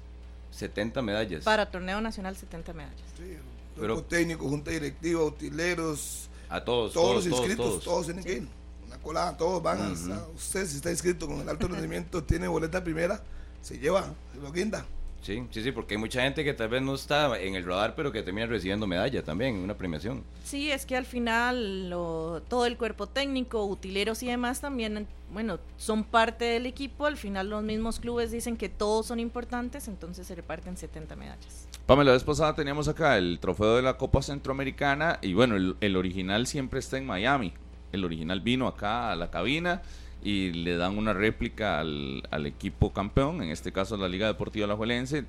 70 0.50 1.00
medallas. 1.00 1.44
Para 1.44 1.70
torneo 1.70 2.00
nacional 2.00 2.34
70 2.36 2.72
medallas. 2.72 2.98
Sí, 3.16 3.36
Pero- 3.78 4.02
técnico, 4.02 4.48
junta 4.48 4.72
directiva, 4.72 5.22
utileros, 5.22 6.28
A 6.48 6.64
todos, 6.64 6.92
todos, 6.92 6.92
todos, 6.92 7.14
los 7.14 7.24
todos, 7.26 7.38
inscritos, 7.40 7.66
todos. 7.66 7.84
todos, 7.84 8.06
tienen 8.06 8.24
que 8.24 8.32
ir. 8.32 8.48
Una 8.88 8.98
colada, 8.98 9.36
todos 9.36 9.62
van. 9.62 9.80
hasta 9.92 10.26
usted, 10.34 10.66
si 10.66 10.76
está 10.78 10.90
inscrito 10.90 11.28
con 11.28 11.40
el 11.40 11.48
alto 11.48 11.68
rendimiento, 11.68 12.20
tiene 12.24 12.48
boleta 12.48 12.82
primera, 12.82 13.22
se 13.62 13.78
lleva, 13.78 14.12
se 14.34 14.40
lo 14.40 14.50
guinda. 14.50 14.84
Sí, 15.24 15.42
sí, 15.50 15.62
sí, 15.62 15.72
porque 15.72 15.94
hay 15.94 15.98
mucha 16.00 16.20
gente 16.22 16.44
que 16.44 16.52
tal 16.52 16.68
vez 16.68 16.82
no 16.82 16.94
está 16.94 17.40
en 17.40 17.54
el 17.54 17.64
radar, 17.64 17.94
pero 17.94 18.12
que 18.12 18.22
termina 18.22 18.46
recibiendo 18.46 18.86
medalla 18.86 19.22
también, 19.24 19.56
una 19.56 19.74
premiación. 19.74 20.22
Sí, 20.44 20.70
es 20.70 20.84
que 20.84 20.96
al 20.98 21.06
final 21.06 21.88
lo- 21.88 22.42
todo 22.46 22.66
el 22.66 22.76
cuerpo 22.76 23.06
técnico, 23.06 23.64
utileros 23.64 24.22
y 24.22 24.26
demás 24.26 24.60
también, 24.60 25.06
bueno, 25.32 25.58
son 25.78 26.04
parte 26.04 26.44
del 26.44 26.66
equipo. 26.66 27.06
Al 27.06 27.16
final 27.16 27.48
los 27.48 27.62
mismos 27.62 28.00
clubes 28.00 28.30
dicen 28.32 28.58
que 28.58 28.68
todos 28.68 29.06
son 29.06 29.18
importantes, 29.18 29.88
entonces 29.88 30.26
se 30.26 30.34
reparten 30.34 30.76
70 30.76 31.16
medallas. 31.16 31.68
Pamela, 31.86 32.10
la 32.10 32.14
vez 32.16 32.24
pasada 32.24 32.54
teníamos 32.54 32.86
acá 32.88 33.16
el 33.16 33.38
trofeo 33.40 33.76
de 33.76 33.82
la 33.82 33.96
Copa 33.96 34.20
Centroamericana, 34.20 35.18
y 35.22 35.32
bueno, 35.32 35.56
el, 35.56 35.76
el 35.80 35.96
original 35.96 36.46
siempre 36.46 36.80
está 36.80 36.98
en 36.98 37.06
Miami. 37.06 37.54
El 37.92 38.04
original 38.04 38.40
vino 38.40 38.66
acá 38.66 39.10
a 39.12 39.16
la 39.16 39.30
cabina 39.30 39.80
y 40.24 40.52
le 40.52 40.76
dan 40.76 40.96
una 40.96 41.12
réplica 41.12 41.78
al, 41.78 42.26
al 42.30 42.46
equipo 42.46 42.92
campeón, 42.92 43.42
en 43.42 43.50
este 43.50 43.72
caso 43.72 43.96
la 43.98 44.08
Liga 44.08 44.26
Deportiva 44.26 44.64
Alajuelense. 44.64 45.24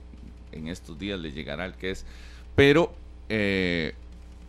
En 0.54 0.70
estos 0.70 0.98
días 0.98 1.20
le 1.20 1.34
llegará 1.34 1.66
el 1.66 1.74
que 1.74 1.92
es. 1.92 2.06
Pero 2.56 2.94
eh, 3.28 3.94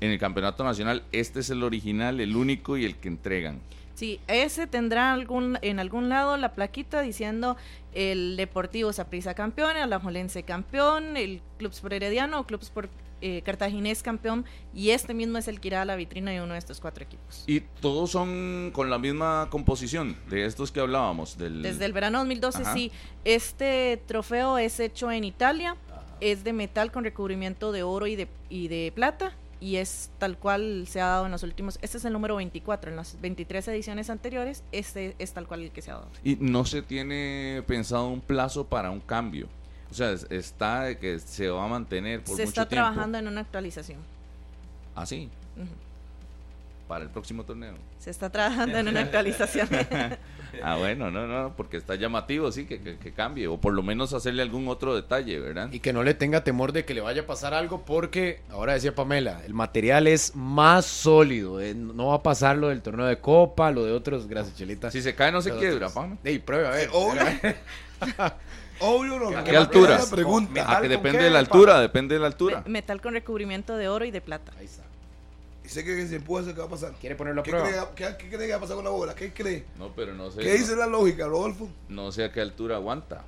en 0.01 0.13
el 0.13 0.19
campeonato 0.19 0.63
nacional, 0.63 1.03
este 1.11 1.41
es 1.41 1.51
el 1.51 1.65
original, 1.65 2.21
el 2.21 2.37
único 2.37 2.77
y 2.77 2.85
el 2.85 2.95
que 2.95 3.09
entregan. 3.09 3.59
Sí, 3.95 4.21
ese 4.29 4.67
tendrá 4.67 5.13
algún, 5.13 5.59
en 5.63 5.81
algún 5.81 6.09
lado 6.09 6.37
la 6.37 6.53
plaquita 6.53 7.01
diciendo 7.01 7.57
el 7.93 8.37
Deportivo 8.37 8.93
Saprissa 8.93 9.35
campeón, 9.35 9.77
el 9.77 9.85
Alajuelense 9.85 10.45
campeón, 10.45 11.17
el 11.17 11.41
Club 11.59 11.73
Sport 11.73 11.95
Herediano 11.95 12.41
o 12.41 12.45
Club 12.45 12.63
Sport 12.63 12.91
eh, 13.21 13.43
Cartaginés 13.43 14.03
campeón, 14.03 14.45
y 14.75 14.91
este 14.91 15.15
mismo 15.15 15.39
es 15.39 15.49
el 15.49 15.61
que 15.61 15.69
irá 15.69 15.83
a 15.83 15.85
la 15.85 15.97
vitrina 15.97 16.31
de 16.31 16.43
uno 16.43 16.53
de 16.53 16.59
estos 16.59 16.81
cuatro 16.81 17.05
equipos. 17.05 17.45
Y 17.47 17.61
todos 17.81 18.11
son 18.11 18.71
con 18.73 18.91
la 18.91 18.99
misma 18.99 19.49
composición 19.51 20.17
de 20.29 20.45
estos 20.45 20.71
que 20.73 20.81
hablábamos. 20.81 21.39
Del, 21.39 21.63
Desde 21.63 21.85
el 21.85 21.93
verano 21.93 22.19
2012, 22.19 22.63
Ajá. 22.63 22.75
sí. 22.75 22.93
Este 23.25 24.03
trofeo 24.07 24.59
es 24.59 24.81
hecho 24.81 25.11
en 25.11 25.25
Italia, 25.25 25.77
es 26.21 26.45
de 26.45 26.53
metal 26.53 26.93
con 26.93 27.05
recubrimiento 27.05 27.73
de 27.73 27.83
oro 27.83 28.07
y 28.07 28.17
de, 28.17 28.29
y 28.49 28.69
de 28.69 28.93
plata, 28.95 29.35
y 29.61 29.77
es 29.77 30.11
tal 30.19 30.39
cual 30.39 30.87
se 30.87 31.01
ha 31.01 31.07
dado 31.07 31.27
en 31.27 31.33
los 31.33 31.43
últimos. 31.43 31.79
Este 31.83 31.99
es 31.99 32.05
el 32.05 32.13
número 32.13 32.37
24, 32.37 32.91
en 32.91 32.97
las 32.97 33.21
23 33.21 33.69
ediciones 33.69 34.11
anteriores, 34.11 34.63
este 34.73 35.17
es 35.19 35.33
tal 35.33 35.47
cual 35.47 35.63
el 35.63 35.71
que 35.71 35.83
se 35.83 35.91
ha 35.91 35.95
dado. 35.95 36.11
Y 36.23 36.37
no 36.37 36.65
se 36.65 36.83
tiene 36.83 37.63
pensado 37.67 38.09
un 38.09 38.21
plazo 38.21 38.67
para 38.67 38.91
un 38.91 39.01
cambio. 39.01 39.49
O 39.91 39.95
sea, 39.95 40.13
es- 40.13 40.27
está 40.31 40.83
de 40.85 40.99
que 40.99 41.19
se 41.19 41.49
va 41.49 41.65
a 41.65 41.69
mantener 41.69 42.21
por 42.21 42.37
se 42.37 42.43
mucho 42.43 42.49
está 42.49 42.69
tiempo. 42.69 42.85
trabajando 42.89 43.19
en 43.19 43.29
una 43.29 43.41
actualización. 43.41 43.99
Así. 44.95 45.29
Ujú. 45.57 45.67
para 46.89 47.03
el 47.03 47.11
próximo 47.11 47.43
torneo. 47.43 47.75
Se 47.99 48.11
está 48.11 48.31
trabajando 48.31 48.79
en 48.79 48.87
una 48.87 49.01
actualización. 49.01 49.69
ah, 50.63 50.77
bueno, 50.77 51.11
no, 51.11 51.27
no, 51.27 51.53
porque 51.57 51.77
está 51.79 51.97
llamativo, 51.97 52.53
sí, 52.53 52.65
que, 52.65 52.81
que, 52.81 52.97
que, 52.97 53.11
cambie, 53.13 53.49
o 53.49 53.57
por 53.61 53.73
lo 53.75 53.83
menos 53.83 54.13
hacerle 54.13 54.43
algún 54.43 54.69
otro 54.69 54.95
detalle, 54.95 55.41
¿verdad? 55.41 55.69
Y 55.73 55.81
que 55.81 55.93
no 55.93 56.05
le 56.05 56.15
tenga 56.15 56.45
temor 56.45 56.71
de 56.71 56.85
que 56.85 56.95
le 56.95 57.01
vaya 57.01 57.23
a 57.23 57.27
pasar 57.27 57.55
algo, 57.55 57.83
porque, 57.85 58.41
ahora 58.51 58.75
decía 58.75 58.95
Pamela, 58.95 59.43
el 59.45 59.53
material 59.53 60.07
es 60.07 60.37
más 60.37 60.87
sólido, 60.87 61.61
eh, 61.61 61.75
no 61.75 62.07
va 62.07 62.15
a 62.15 62.23
pasar 62.23 62.57
lo 62.57 62.69
del 62.69 62.83
torneo 62.83 63.07
de 63.07 63.19
Copa, 63.19 63.73
lo 63.73 63.85
de 63.85 63.91
otros, 63.91 64.29
gracias 64.29 64.55
Chelita. 64.57 64.89
Si 64.93 65.03
se 65.03 65.13
cae 65.17 65.33
no 65.33 65.43
se 65.43 65.51
quiebra, 65.51 65.89
otros. 65.89 65.93
Pame. 65.93 66.19
Ey, 66.23 66.39
pruebe, 66.39 66.69
a 66.69 66.71
ver. 66.71 66.89
Obvio. 66.93 67.21
Obvio, 68.81 69.19
no. 69.19 69.37
¿A 69.39 69.45
qué 69.45 69.57
altura? 69.57 69.99
Pregunta. 70.11 70.65
Ah, 70.67 70.77
que 70.77 70.83
con 70.83 70.89
depende 70.91 71.19
qué, 71.19 71.25
de 71.25 71.31
la 71.31 71.39
altura, 71.39 71.81
depende 71.81 72.15
de 72.15 72.21
la 72.21 72.27
altura. 72.27 72.63
Me- 72.67 72.71
Metal 72.73 73.01
con 73.01 73.15
recubrimiento 73.15 73.77
de 73.77 73.89
oro 73.89 74.05
y 74.05 74.11
de 74.11 74.21
plata. 74.21 74.53
Ahí 74.59 74.67
está. 74.67 74.83
Y 75.65 75.69
sé 75.69 75.85
que 75.85 76.07
si 76.07 76.15
empuja, 76.15 76.45
qué 76.45 76.53
va 76.61 76.67
a 76.67 76.69
pasar. 76.69 76.93
¿Quiere 77.01 77.17
ponerlo 77.17 77.41
a 77.41 77.45
¿Qué 77.45 77.51
prueba? 77.51 77.91
cree, 77.95 78.09
qué, 78.13 78.17
qué 78.19 78.37
cree 78.37 78.47
que 78.47 78.53
va 78.53 78.59
a 78.59 78.61
pasar 78.61 78.77
con 78.77 78.85
la 78.85 78.91
bola? 78.91 79.15
¿Qué 79.15 79.33
cree? 79.33 79.65
No, 79.79 79.91
pero 79.97 80.15
no 80.15 80.31
sé. 80.31 80.41
¿Qué 80.41 80.53
dice 80.53 80.77
la 80.77 80.87
lógica, 80.87 81.27
Rodolfo? 81.27 81.69
No 81.89 82.13
sé 82.13 82.25
a 82.25 82.33
qué 82.33 82.41
altura 82.41 82.77
aguanta. 82.77 83.25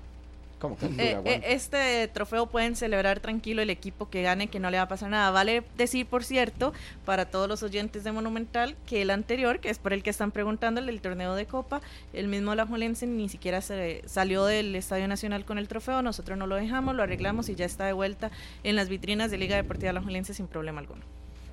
¿Cómo 0.58 0.76
que 0.76 0.86
Eh, 0.86 1.18
eh, 1.24 1.40
este 1.44 2.08
trofeo 2.08 2.46
pueden 2.46 2.74
celebrar 2.74 3.20
tranquilo 3.20 3.62
el 3.62 3.70
equipo 3.70 4.10
que 4.10 4.22
gane, 4.22 4.48
que 4.48 4.58
no 4.58 4.70
le 4.70 4.76
va 4.76 4.84
a 4.84 4.88
pasar 4.88 5.10
nada. 5.10 5.30
Vale 5.30 5.62
decir, 5.76 6.06
por 6.06 6.24
cierto, 6.24 6.72
para 7.04 7.26
todos 7.26 7.48
los 7.48 7.62
oyentes 7.62 8.04
de 8.04 8.12
Monumental, 8.12 8.76
que 8.86 9.02
el 9.02 9.10
anterior, 9.10 9.60
que 9.60 9.70
es 9.70 9.78
por 9.78 9.92
el 9.92 10.02
que 10.02 10.10
están 10.10 10.32
preguntando, 10.32 10.80
el 10.80 10.86
del 10.86 11.00
torneo 11.00 11.34
de 11.34 11.46
Copa, 11.46 11.80
el 12.12 12.28
mismo 12.28 12.52
Alajuelense 12.52 13.06
ni 13.06 13.28
siquiera 13.28 13.60
se 13.60 14.02
salió 14.06 14.44
del 14.44 14.74
Estadio 14.74 15.06
Nacional 15.06 15.44
con 15.44 15.58
el 15.58 15.68
trofeo. 15.68 16.02
Nosotros 16.02 16.36
no 16.36 16.46
lo 16.46 16.56
dejamos, 16.56 16.94
lo 16.94 17.02
arreglamos 17.02 17.48
y 17.48 17.54
ya 17.54 17.64
está 17.64 17.86
de 17.86 17.92
vuelta 17.92 18.30
en 18.64 18.76
las 18.76 18.88
vitrinas 18.88 19.30
de 19.30 19.38
Liga 19.38 19.56
Deportiva 19.56 19.90
Alajuelense 19.90 20.34
sin 20.34 20.48
problema 20.48 20.80
alguno. 20.80 21.02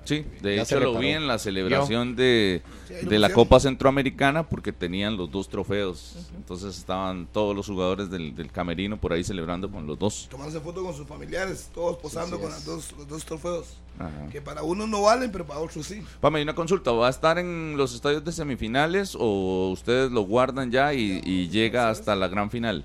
Sí, 0.06 0.24
de 0.40 0.56
Ya 0.56 0.64
se 0.64 0.76
hecho 0.76 0.84
lo 0.84 0.98
vi 0.98 1.08
en 1.08 1.26
la 1.26 1.38
celebración 1.38 2.16
de, 2.16 2.62
de 3.02 3.18
la. 3.18 3.32
Copa 3.32 3.60
Centroamericana 3.60 4.48
porque 4.48 4.72
tenían 4.72 5.16
los 5.16 5.30
dos 5.30 5.48
trofeos. 5.48 6.14
Entonces 6.36 6.78
estaban 6.78 7.26
todos 7.26 7.54
los 7.54 7.66
jugadores 7.66 8.08
del, 8.08 8.34
del 8.34 8.50
camerino 8.50 8.96
por 8.96 9.12
ahí 9.12 9.24
celebrando 9.24 9.70
con 9.70 9.86
los 9.86 9.98
dos. 9.98 10.28
Tomándose 10.30 10.60
fotos 10.60 10.84
con 10.84 10.94
sus 10.94 11.06
familiares, 11.06 11.68
todos 11.74 11.96
posando 11.98 12.36
sí 12.36 12.42
con 12.42 12.50
las 12.50 12.64
dos, 12.64 12.92
los 12.96 13.08
dos 13.08 13.24
trofeos. 13.24 13.66
Ajá. 13.98 14.28
Que 14.30 14.40
para 14.40 14.62
unos 14.62 14.88
no 14.88 15.02
valen, 15.02 15.32
pero 15.32 15.46
para 15.46 15.60
otros 15.60 15.86
sí. 15.86 16.02
Pame, 16.20 16.40
y 16.40 16.42
una 16.42 16.54
consulta, 16.54 16.92
¿va 16.92 17.08
a 17.08 17.10
estar 17.10 17.38
en 17.38 17.76
los 17.76 17.94
estadios 17.94 18.24
de 18.24 18.32
semifinales 18.32 19.16
o 19.18 19.70
ustedes 19.70 20.10
lo 20.12 20.22
guardan 20.22 20.70
ya 20.70 20.94
y, 20.94 21.20
y 21.24 21.48
llega 21.48 21.90
hasta 21.90 22.14
la 22.14 22.28
gran 22.28 22.50
final? 22.50 22.84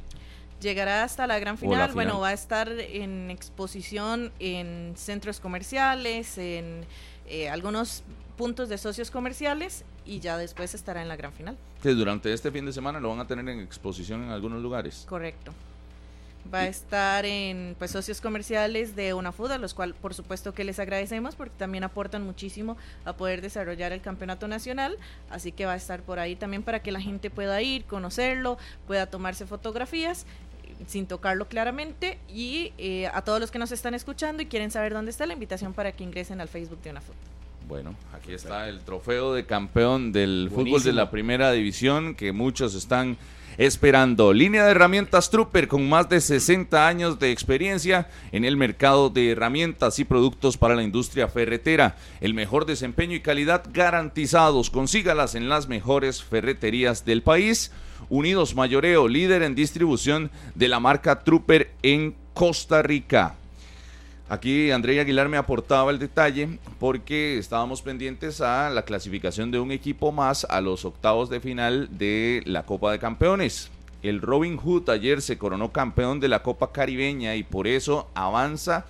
Llegará 0.61 1.03
hasta 1.03 1.25
la 1.25 1.39
gran 1.39 1.55
la 1.55 1.59
final. 1.59 1.89
final. 1.89 1.93
Bueno, 1.93 2.19
va 2.19 2.29
a 2.29 2.33
estar 2.33 2.69
en 2.71 3.31
exposición 3.31 4.31
en 4.39 4.93
centros 4.95 5.39
comerciales, 5.39 6.37
en 6.37 6.85
eh, 7.31 7.47
algunos 7.47 8.03
puntos 8.35 8.67
de 8.67 8.77
socios 8.77 9.09
comerciales 9.09 9.85
y 10.05 10.19
ya 10.19 10.37
después 10.37 10.73
estará 10.73 11.01
en 11.01 11.07
la 11.07 11.15
gran 11.15 11.31
final. 11.31 11.57
Que 11.81 11.91
durante 11.91 12.33
este 12.33 12.51
fin 12.51 12.65
de 12.65 12.73
semana 12.73 12.99
lo 12.99 13.09
van 13.09 13.21
a 13.21 13.27
tener 13.27 13.47
en 13.47 13.61
exposición 13.61 14.23
en 14.23 14.31
algunos 14.31 14.61
lugares. 14.61 15.05
Correcto. 15.07 15.53
Va 16.53 16.59
a 16.59 16.67
estar 16.67 17.23
en 17.25 17.77
pues 17.79 17.91
socios 17.91 18.19
comerciales 18.19 18.97
de 18.97 19.13
UNAFUD, 19.13 19.51
a 19.51 19.57
los 19.59 19.73
cuales 19.73 19.95
por 19.95 20.13
supuesto 20.13 20.53
que 20.53 20.65
les 20.65 20.79
agradecemos 20.79 21.35
porque 21.35 21.53
también 21.55 21.85
aportan 21.85 22.25
muchísimo 22.25 22.75
a 23.05 23.13
poder 23.13 23.41
desarrollar 23.41 23.93
el 23.93 24.01
campeonato 24.01 24.49
nacional, 24.49 24.97
así 25.29 25.53
que 25.53 25.65
va 25.65 25.73
a 25.73 25.77
estar 25.77 26.01
por 26.01 26.19
ahí 26.19 26.35
también 26.35 26.63
para 26.63 26.81
que 26.81 26.91
la 26.91 26.99
gente 26.99 27.29
pueda 27.29 27.61
ir, 27.61 27.85
conocerlo, 27.85 28.57
pueda 28.87 29.05
tomarse 29.05 29.45
fotografías 29.45 30.25
sin 30.87 31.07
tocarlo 31.07 31.47
claramente 31.47 32.19
y 32.27 32.73
eh, 32.77 33.07
a 33.07 33.21
todos 33.21 33.39
los 33.39 33.51
que 33.51 33.59
nos 33.59 33.71
están 33.71 33.93
escuchando 33.93 34.41
y 34.41 34.45
quieren 34.45 34.71
saber 34.71 34.93
dónde 34.93 35.11
está 35.11 35.25
la 35.25 35.33
invitación 35.33 35.73
para 35.73 35.91
que 35.91 36.03
ingresen 36.03 36.41
al 36.41 36.47
Facebook 36.47 36.81
de 36.81 36.91
UNAFUD. 36.91 37.13
Bueno, 37.67 37.95
aquí 38.13 38.33
está 38.33 38.67
el 38.67 38.81
trofeo 38.81 39.33
de 39.33 39.45
campeón 39.45 40.11
del 40.11 40.49
fútbol 40.53 40.83
de 40.83 40.93
la 40.93 41.09
primera 41.09 41.51
división 41.51 42.15
que 42.15 42.31
muchos 42.31 42.75
están 42.75 43.17
esperando. 43.57 44.33
Línea 44.33 44.65
de 44.65 44.71
herramientas 44.71 45.29
Trooper 45.29 45.67
con 45.67 45.87
más 45.87 46.09
de 46.09 46.21
60 46.21 46.87
años 46.87 47.19
de 47.19 47.31
experiencia 47.31 48.09
en 48.31 48.45
el 48.45 48.57
mercado 48.57 49.09
de 49.09 49.31
herramientas 49.31 49.99
y 49.99 50.05
productos 50.05 50.57
para 50.57 50.75
la 50.75 50.83
industria 50.83 51.27
ferretera. 51.27 51.95
El 52.19 52.33
mejor 52.33 52.65
desempeño 52.65 53.15
y 53.15 53.21
calidad 53.21 53.63
garantizados. 53.71 54.69
Consígalas 54.69 55.35
en 55.35 55.49
las 55.49 55.67
mejores 55.67 56.23
ferreterías 56.23 57.05
del 57.05 57.23
país. 57.23 57.71
Unidos 58.09 58.55
Mayoreo, 58.55 59.07
líder 59.07 59.43
en 59.43 59.55
distribución 59.55 60.31
de 60.55 60.67
la 60.67 60.79
marca 60.79 61.23
Trooper 61.23 61.71
en 61.83 62.15
Costa 62.33 62.81
Rica. 62.81 63.35
Aquí 64.29 64.71
André 64.71 64.99
Aguilar 64.99 65.27
me 65.27 65.35
aportaba 65.35 65.91
el 65.91 65.99
detalle 65.99 66.57
porque 66.79 67.37
estábamos 67.37 67.81
pendientes 67.81 68.39
a 68.39 68.69
la 68.69 68.83
clasificación 68.83 69.51
de 69.51 69.59
un 69.59 69.71
equipo 69.71 70.13
más 70.13 70.45
a 70.49 70.61
los 70.61 70.85
octavos 70.85 71.29
de 71.29 71.41
final 71.41 71.89
de 71.97 72.41
la 72.45 72.63
Copa 72.63 72.93
de 72.93 72.99
Campeones. 72.99 73.69
El 74.03 74.21
Robin 74.21 74.55
Hood 74.57 74.89
ayer 74.89 75.21
se 75.21 75.37
coronó 75.37 75.71
campeón 75.71 76.19
de 76.19 76.29
la 76.29 76.43
Copa 76.43 76.71
Caribeña 76.71 77.35
y 77.35 77.43
por 77.43 77.67
eso 77.67 78.07
avanza 78.15 78.85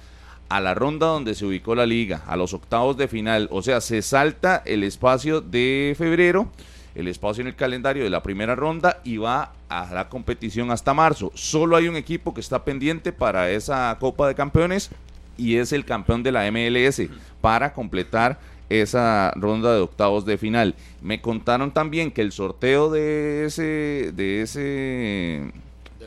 a 0.47 0.59
la 0.59 0.73
ronda 0.73 1.07
donde 1.07 1.33
se 1.33 1.45
ubicó 1.45 1.75
la 1.75 1.85
liga, 1.85 2.21
a 2.27 2.35
los 2.35 2.53
octavos 2.53 2.95
de 2.97 3.07
final. 3.07 3.47
O 3.51 3.61
sea, 3.61 3.81
se 3.81 4.01
salta 4.01 4.61
el 4.65 4.83
espacio 4.83 5.41
de 5.41 5.95
febrero, 5.97 6.51
el 6.95 7.07
espacio 7.07 7.41
en 7.41 7.47
el 7.47 7.55
calendario 7.55 8.03
de 8.03 8.09
la 8.09 8.23
primera 8.23 8.55
ronda 8.55 8.99
y 9.03 9.17
va 9.17 9.53
a 9.69 9.93
la 9.93 10.09
competición 10.09 10.71
hasta 10.71 10.93
marzo. 10.93 11.31
Solo 11.35 11.75
hay 11.75 11.87
un 11.87 11.95
equipo 11.95 12.33
que 12.33 12.41
está 12.41 12.63
pendiente 12.63 13.11
para 13.11 13.49
esa 13.49 13.95
Copa 13.99 14.27
de 14.27 14.35
Campeones 14.35 14.89
y 15.37 15.57
es 15.57 15.71
el 15.71 15.85
campeón 15.85 16.23
de 16.23 16.31
la 16.31 16.49
MLS 16.51 17.01
para 17.39 17.73
completar 17.73 18.39
esa 18.69 19.31
ronda 19.35 19.73
de 19.73 19.81
octavos 19.81 20.25
de 20.25 20.37
final. 20.37 20.75
Me 21.01 21.21
contaron 21.21 21.71
también 21.71 22.11
que 22.11 22.21
el 22.21 22.31
sorteo 22.31 22.89
de 22.89 23.45
ese 23.45 24.11
de 24.13 24.41
ese 24.41 25.51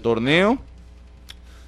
torneo 0.03 0.59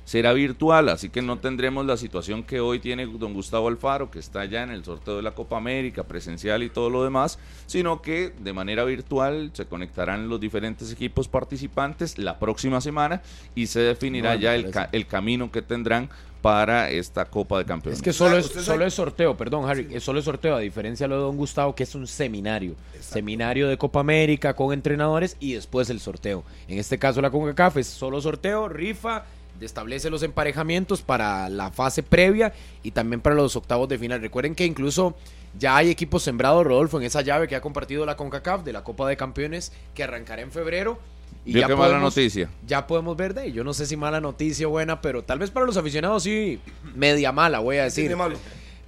será 0.07 0.33
virtual, 0.33 0.89
así 0.89 1.11
que 1.11 1.21
no 1.21 1.39
tendremos 1.41 1.85
la 1.85 1.97
situación 1.99 2.45
que 2.45 2.61
hoy 2.61 2.79
tiene 2.79 3.05
don 3.07 3.35
Gustavo 3.35 3.69
Alfaro, 3.69 4.11
que 4.11 4.21
está 4.21 4.45
ya 4.47 4.63
en 4.63 4.71
el 4.71 4.85
sorteo 4.85 5.17
de 5.17 5.23
la 5.23 5.33
Copa 5.33 5.57
América, 5.59 6.05
presencial 6.05 6.63
y 6.63 6.71
todo 6.71 6.89
lo 6.89 7.05
demás, 7.05 7.39
sino 7.67 8.01
que 8.01 8.33
de 8.39 8.53
manera 8.55 8.85
virtual 8.85 9.51
se 9.53 9.67
conectarán 9.67 10.29
los 10.29 10.41
diferentes 10.41 10.91
equipos 10.93 11.29
participantes 11.29 12.17
la 12.19 12.39
próxima 12.39 12.81
semana 12.81 13.21
y 13.55 13.67
se 13.67 13.81
definirá 13.81 14.35
No, 14.37 14.41
ya 14.41 14.55
el, 14.55 14.71
ca- 14.71 14.89
el 14.93 15.07
camino 15.07 15.51
que 15.51 15.61
tendrán 15.61 16.09
para 16.41 16.89
esta 16.91 17.25
Copa 17.25 17.59
de 17.59 17.65
Campeones. 17.65 17.99
Es 17.99 18.05
que 18.05 18.13
solo 18.13 18.37
es, 18.39 18.47
Usted 18.47 18.61
sabe- 18.61 18.75
solo 18.77 18.87
es 18.87 18.95
sorteo, 18.95 19.37
perdón, 19.37 19.69
Harry, 19.69 19.89
es 19.91 20.05
solo 20.05 20.21
es 20.21 20.25
sorteo, 20.25 20.55
a 20.55 20.61
diferencia 20.61 21.05
de 21.07 21.09
lo 21.09 21.17
de 21.17 21.23
Don 21.23 21.37
Gustavo, 21.37 21.75
que 21.75 21.83
es 21.83 21.93
un 21.97 22.07
seminario. 22.07 22.77
Seminario 23.01 23.67
de 23.67 23.77
Copa 23.77 23.99
América 24.01 24.55
con 24.55 24.73
entrenadores 24.73 25.37
y 25.41 25.55
después 25.55 25.91
el 25.91 25.99
sorteo. 25.99 26.45
En 26.69 26.79
este 26.79 26.99
caso, 26.99 27.21
la 27.21 27.31
CONCACAF 27.31 27.79
es 27.79 27.89
solo 27.89 28.21
sorteo, 28.21 28.69
rifa, 28.69 29.25
establece 29.65 30.11
los 30.11 30.23
emparejamientos 30.23 31.01
para 31.03 31.49
la 31.49 31.71
fase 31.71 32.03
previa 32.03 32.53
y 32.83 32.91
también 32.91 33.21
para 33.21 33.35
los 33.35 33.57
octavos 33.57 33.89
de 33.89 33.99
final. 33.99 34.21
Recuerden 34.21 34.55
que 34.55 34.65
incluso 34.67 35.15
ya 35.59 35.77
hay 35.77 35.89
equipos 35.91 36.23
sembrados, 36.23 36.65
Rodolfo, 36.67 36.99
en 36.99 37.05
esa 37.07 37.23
llave 37.23 37.49
que 37.49 37.57
ha 37.57 37.61
compartido 37.61 38.05
la 38.05 38.17
CONCACAF 38.17 38.63
de 38.65 38.73
la 38.73 38.85
Copa 38.85 39.09
de 39.09 39.17
Campeones 39.17 39.73
que 39.95 40.03
arrancará 40.05 40.43
en 40.43 40.51
febrero. 40.53 40.99
Y 41.45 41.53
ya 41.55 41.67
qué 41.69 41.75
mala 41.77 41.89
podemos- 41.95 42.15
noticia. 42.17 42.51
ya 42.67 42.87
podemos 42.87 43.17
ver 43.17 43.33
de 43.33 43.43
ahí. 43.43 43.53
Yo 43.53 43.63
no 43.65 43.73
sé 43.73 43.87
si 43.87 43.97
mala 43.97 44.21
noticia 44.21 44.67
o 44.67 44.71
buena, 44.71 45.01
pero 45.01 45.23
tal 45.23 45.39
vez 45.39 45.51
para 45.51 45.65
los 45.65 45.77
aficionados 45.77 46.25
sí, 46.25 46.59
media 46.95 47.31
mala, 47.33 47.61
voy 47.61 47.77
a 47.77 47.85
decir. 47.85 48.15
Malo. 48.17 48.37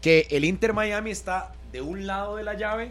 Que 0.00 0.26
el 0.30 0.44
Inter 0.44 0.72
Miami 0.74 1.10
está 1.10 1.52
de 1.72 1.80
un 1.80 2.06
lado 2.06 2.36
de 2.36 2.42
la 2.44 2.54
llave, 2.54 2.90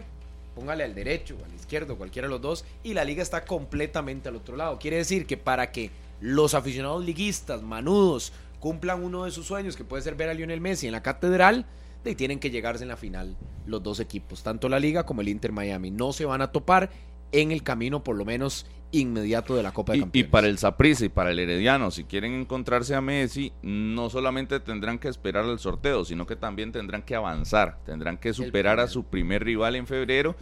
póngale 0.54 0.84
al 0.84 0.94
derecho 0.94 1.36
o 1.40 1.44
al 1.44 1.54
izquierdo, 1.54 1.96
cualquiera 1.96 2.28
de 2.28 2.30
los 2.32 2.40
dos, 2.40 2.64
y 2.82 2.94
la 2.94 3.04
liga 3.04 3.22
está 3.22 3.44
completamente 3.44 4.28
al 4.30 4.36
otro 4.36 4.56
lado. 4.56 4.78
Quiere 4.78 4.96
decir 4.98 5.26
que 5.26 5.36
para 5.36 5.70
que 5.70 5.90
los 6.20 6.54
aficionados 6.54 7.04
liguistas, 7.04 7.62
manudos, 7.62 8.32
cumplan 8.60 9.02
uno 9.02 9.24
de 9.24 9.30
sus 9.30 9.46
sueños, 9.46 9.76
que 9.76 9.84
puede 9.84 10.02
ser 10.02 10.14
ver 10.14 10.28
a 10.28 10.34
Lionel 10.34 10.60
Messi 10.60 10.86
en 10.86 10.92
la 10.92 11.02
catedral, 11.02 11.66
ahí 12.04 12.14
tienen 12.14 12.38
que 12.38 12.50
llegarse 12.50 12.84
en 12.84 12.88
la 12.88 12.96
final 12.96 13.36
los 13.66 13.82
dos 13.82 14.00
equipos, 14.00 14.42
tanto 14.42 14.68
la 14.68 14.80
liga 14.80 15.04
como 15.04 15.20
el 15.20 15.28
Inter 15.28 15.52
Miami. 15.52 15.90
No 15.90 16.12
se 16.12 16.24
van 16.24 16.40
a 16.40 16.52
topar 16.52 16.90
en 17.32 17.52
el 17.52 17.62
camino, 17.62 18.02
por 18.02 18.16
lo 18.16 18.24
menos 18.24 18.66
inmediato 18.90 19.54
de 19.54 19.62
la 19.62 19.72
Copa 19.72 19.92
de 19.92 19.98
Y, 19.98 20.00
y 20.00 20.02
Campeones. 20.04 20.30
para 20.30 20.46
el 20.46 20.56
Saprissa 20.56 21.04
y 21.04 21.10
para 21.10 21.30
el 21.30 21.38
Herediano, 21.38 21.90
si 21.90 22.04
quieren 22.04 22.32
encontrarse 22.32 22.94
a 22.94 23.02
Messi, 23.02 23.52
no 23.60 24.08
solamente 24.08 24.60
tendrán 24.60 24.98
que 24.98 25.08
esperar 25.08 25.44
al 25.44 25.58
sorteo, 25.58 26.06
sino 26.06 26.26
que 26.26 26.36
también 26.36 26.72
tendrán 26.72 27.02
que 27.02 27.14
avanzar, 27.14 27.78
tendrán 27.84 28.16
que 28.16 28.32
superar 28.32 28.80
a 28.80 28.88
su 28.88 29.04
primer 29.04 29.44
rival 29.44 29.76
en 29.76 29.86
febrero 29.86 30.36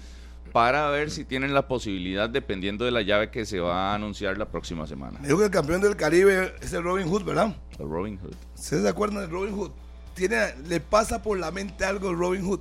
para 0.53 0.89
ver 0.91 1.11
si 1.11 1.25
tienen 1.25 1.53
la 1.55 1.69
posibilidad, 1.69 2.29
dependiendo 2.29 2.85
de 2.85 2.91
la 2.91 3.03
llave 3.03 3.31
que 3.31 3.45
se 3.47 3.61
va 3.61 3.93
a 3.93 3.95
anunciar 3.95 4.39
la 4.39 4.47
próxima 4.49 4.87
semana. 4.87 5.19
Me 5.21 5.29
dijo 5.29 5.39
que 5.39 5.45
el 5.47 5.51
campeón 5.51 5.81
del 5.81 5.97
Caribe 5.97 6.55
es 6.61 6.73
el 6.73 6.83
Robin 6.83 7.09
Hood, 7.09 7.25
¿verdad? 7.25 7.55
El 7.79 7.89
Robin 7.89 8.19
Hood 8.19 8.35
¿Ustedes 8.55 8.83
se 8.83 8.89
acuerdan 8.89 9.21
del 9.21 9.31
Robin 9.31 9.55
Hood? 9.55 9.71
Tiene, 10.15 10.55
le 10.69 10.81
pasa 10.81 11.23
por 11.23 11.39
la 11.39 11.51
mente 11.51 11.85
algo 11.85 12.11
el 12.11 12.17
Robin 12.19 12.43
Hood. 12.47 12.61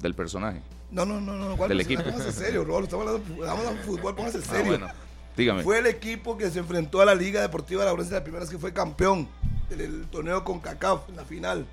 del 0.00 0.14
personaje. 0.14 0.60
No, 0.90 1.04
no, 1.06 1.20
no, 1.20 1.34
no. 1.34 1.56
¿cuál 1.56 1.68
Del 1.70 1.80
equipo. 1.80 2.02
Póngase 2.02 2.32
serio, 2.32 2.64
Rolo. 2.66 2.84
Estamos 2.84 3.06
hablando, 3.08 3.72
de 3.72 3.78
fútbol, 3.80 4.14
póngase 4.14 4.38
Ah, 4.38 4.42
serio. 4.42 4.66
bueno, 4.66 4.88
dígame. 5.36 5.62
Fue 5.62 5.78
el 5.78 5.86
equipo 5.86 6.36
que 6.36 6.50
se 6.50 6.58
enfrentó 6.58 7.00
a 7.00 7.04
la 7.06 7.14
Liga 7.14 7.40
Deportiva 7.40 7.84
Laurense 7.84 8.12
la 8.14 8.22
primera 8.22 8.40
vez 8.44 8.50
que 8.50 8.58
fue 8.58 8.72
campeón 8.72 9.28
del 9.70 10.06
torneo 10.08 10.44
con 10.44 10.60
CACAF 10.60 11.08
en 11.08 11.16
la 11.16 11.24
final. 11.24 11.66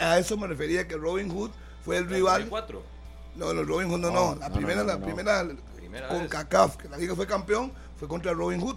A 0.00 0.18
eso 0.18 0.36
me 0.36 0.46
refería 0.46 0.86
que 0.86 0.96
Robin 0.96 1.28
Hood 1.30 1.50
fue 1.84 1.96
el 1.96 2.06
rival. 2.08 2.42
2004. 2.48 2.82
No, 3.36 3.52
los 3.52 3.66
Robin 3.66 3.88
Hood 3.88 4.00
no, 4.00 4.10
no. 4.10 4.34
No, 4.34 4.40
La 4.40 4.48
no, 4.48 4.54
primera, 4.54 4.82
no, 4.82 4.86
la 4.86 4.98
primera, 5.00 5.44
Primera 5.76 6.08
con. 6.08 6.28
CACAF, 6.28 6.76
que 6.76 6.88
la 6.88 6.96
liga 6.96 7.14
fue 7.14 7.26
campeón, 7.26 7.72
fue 7.98 8.08
contra 8.08 8.32
Robin 8.32 8.60
Hood. 8.60 8.76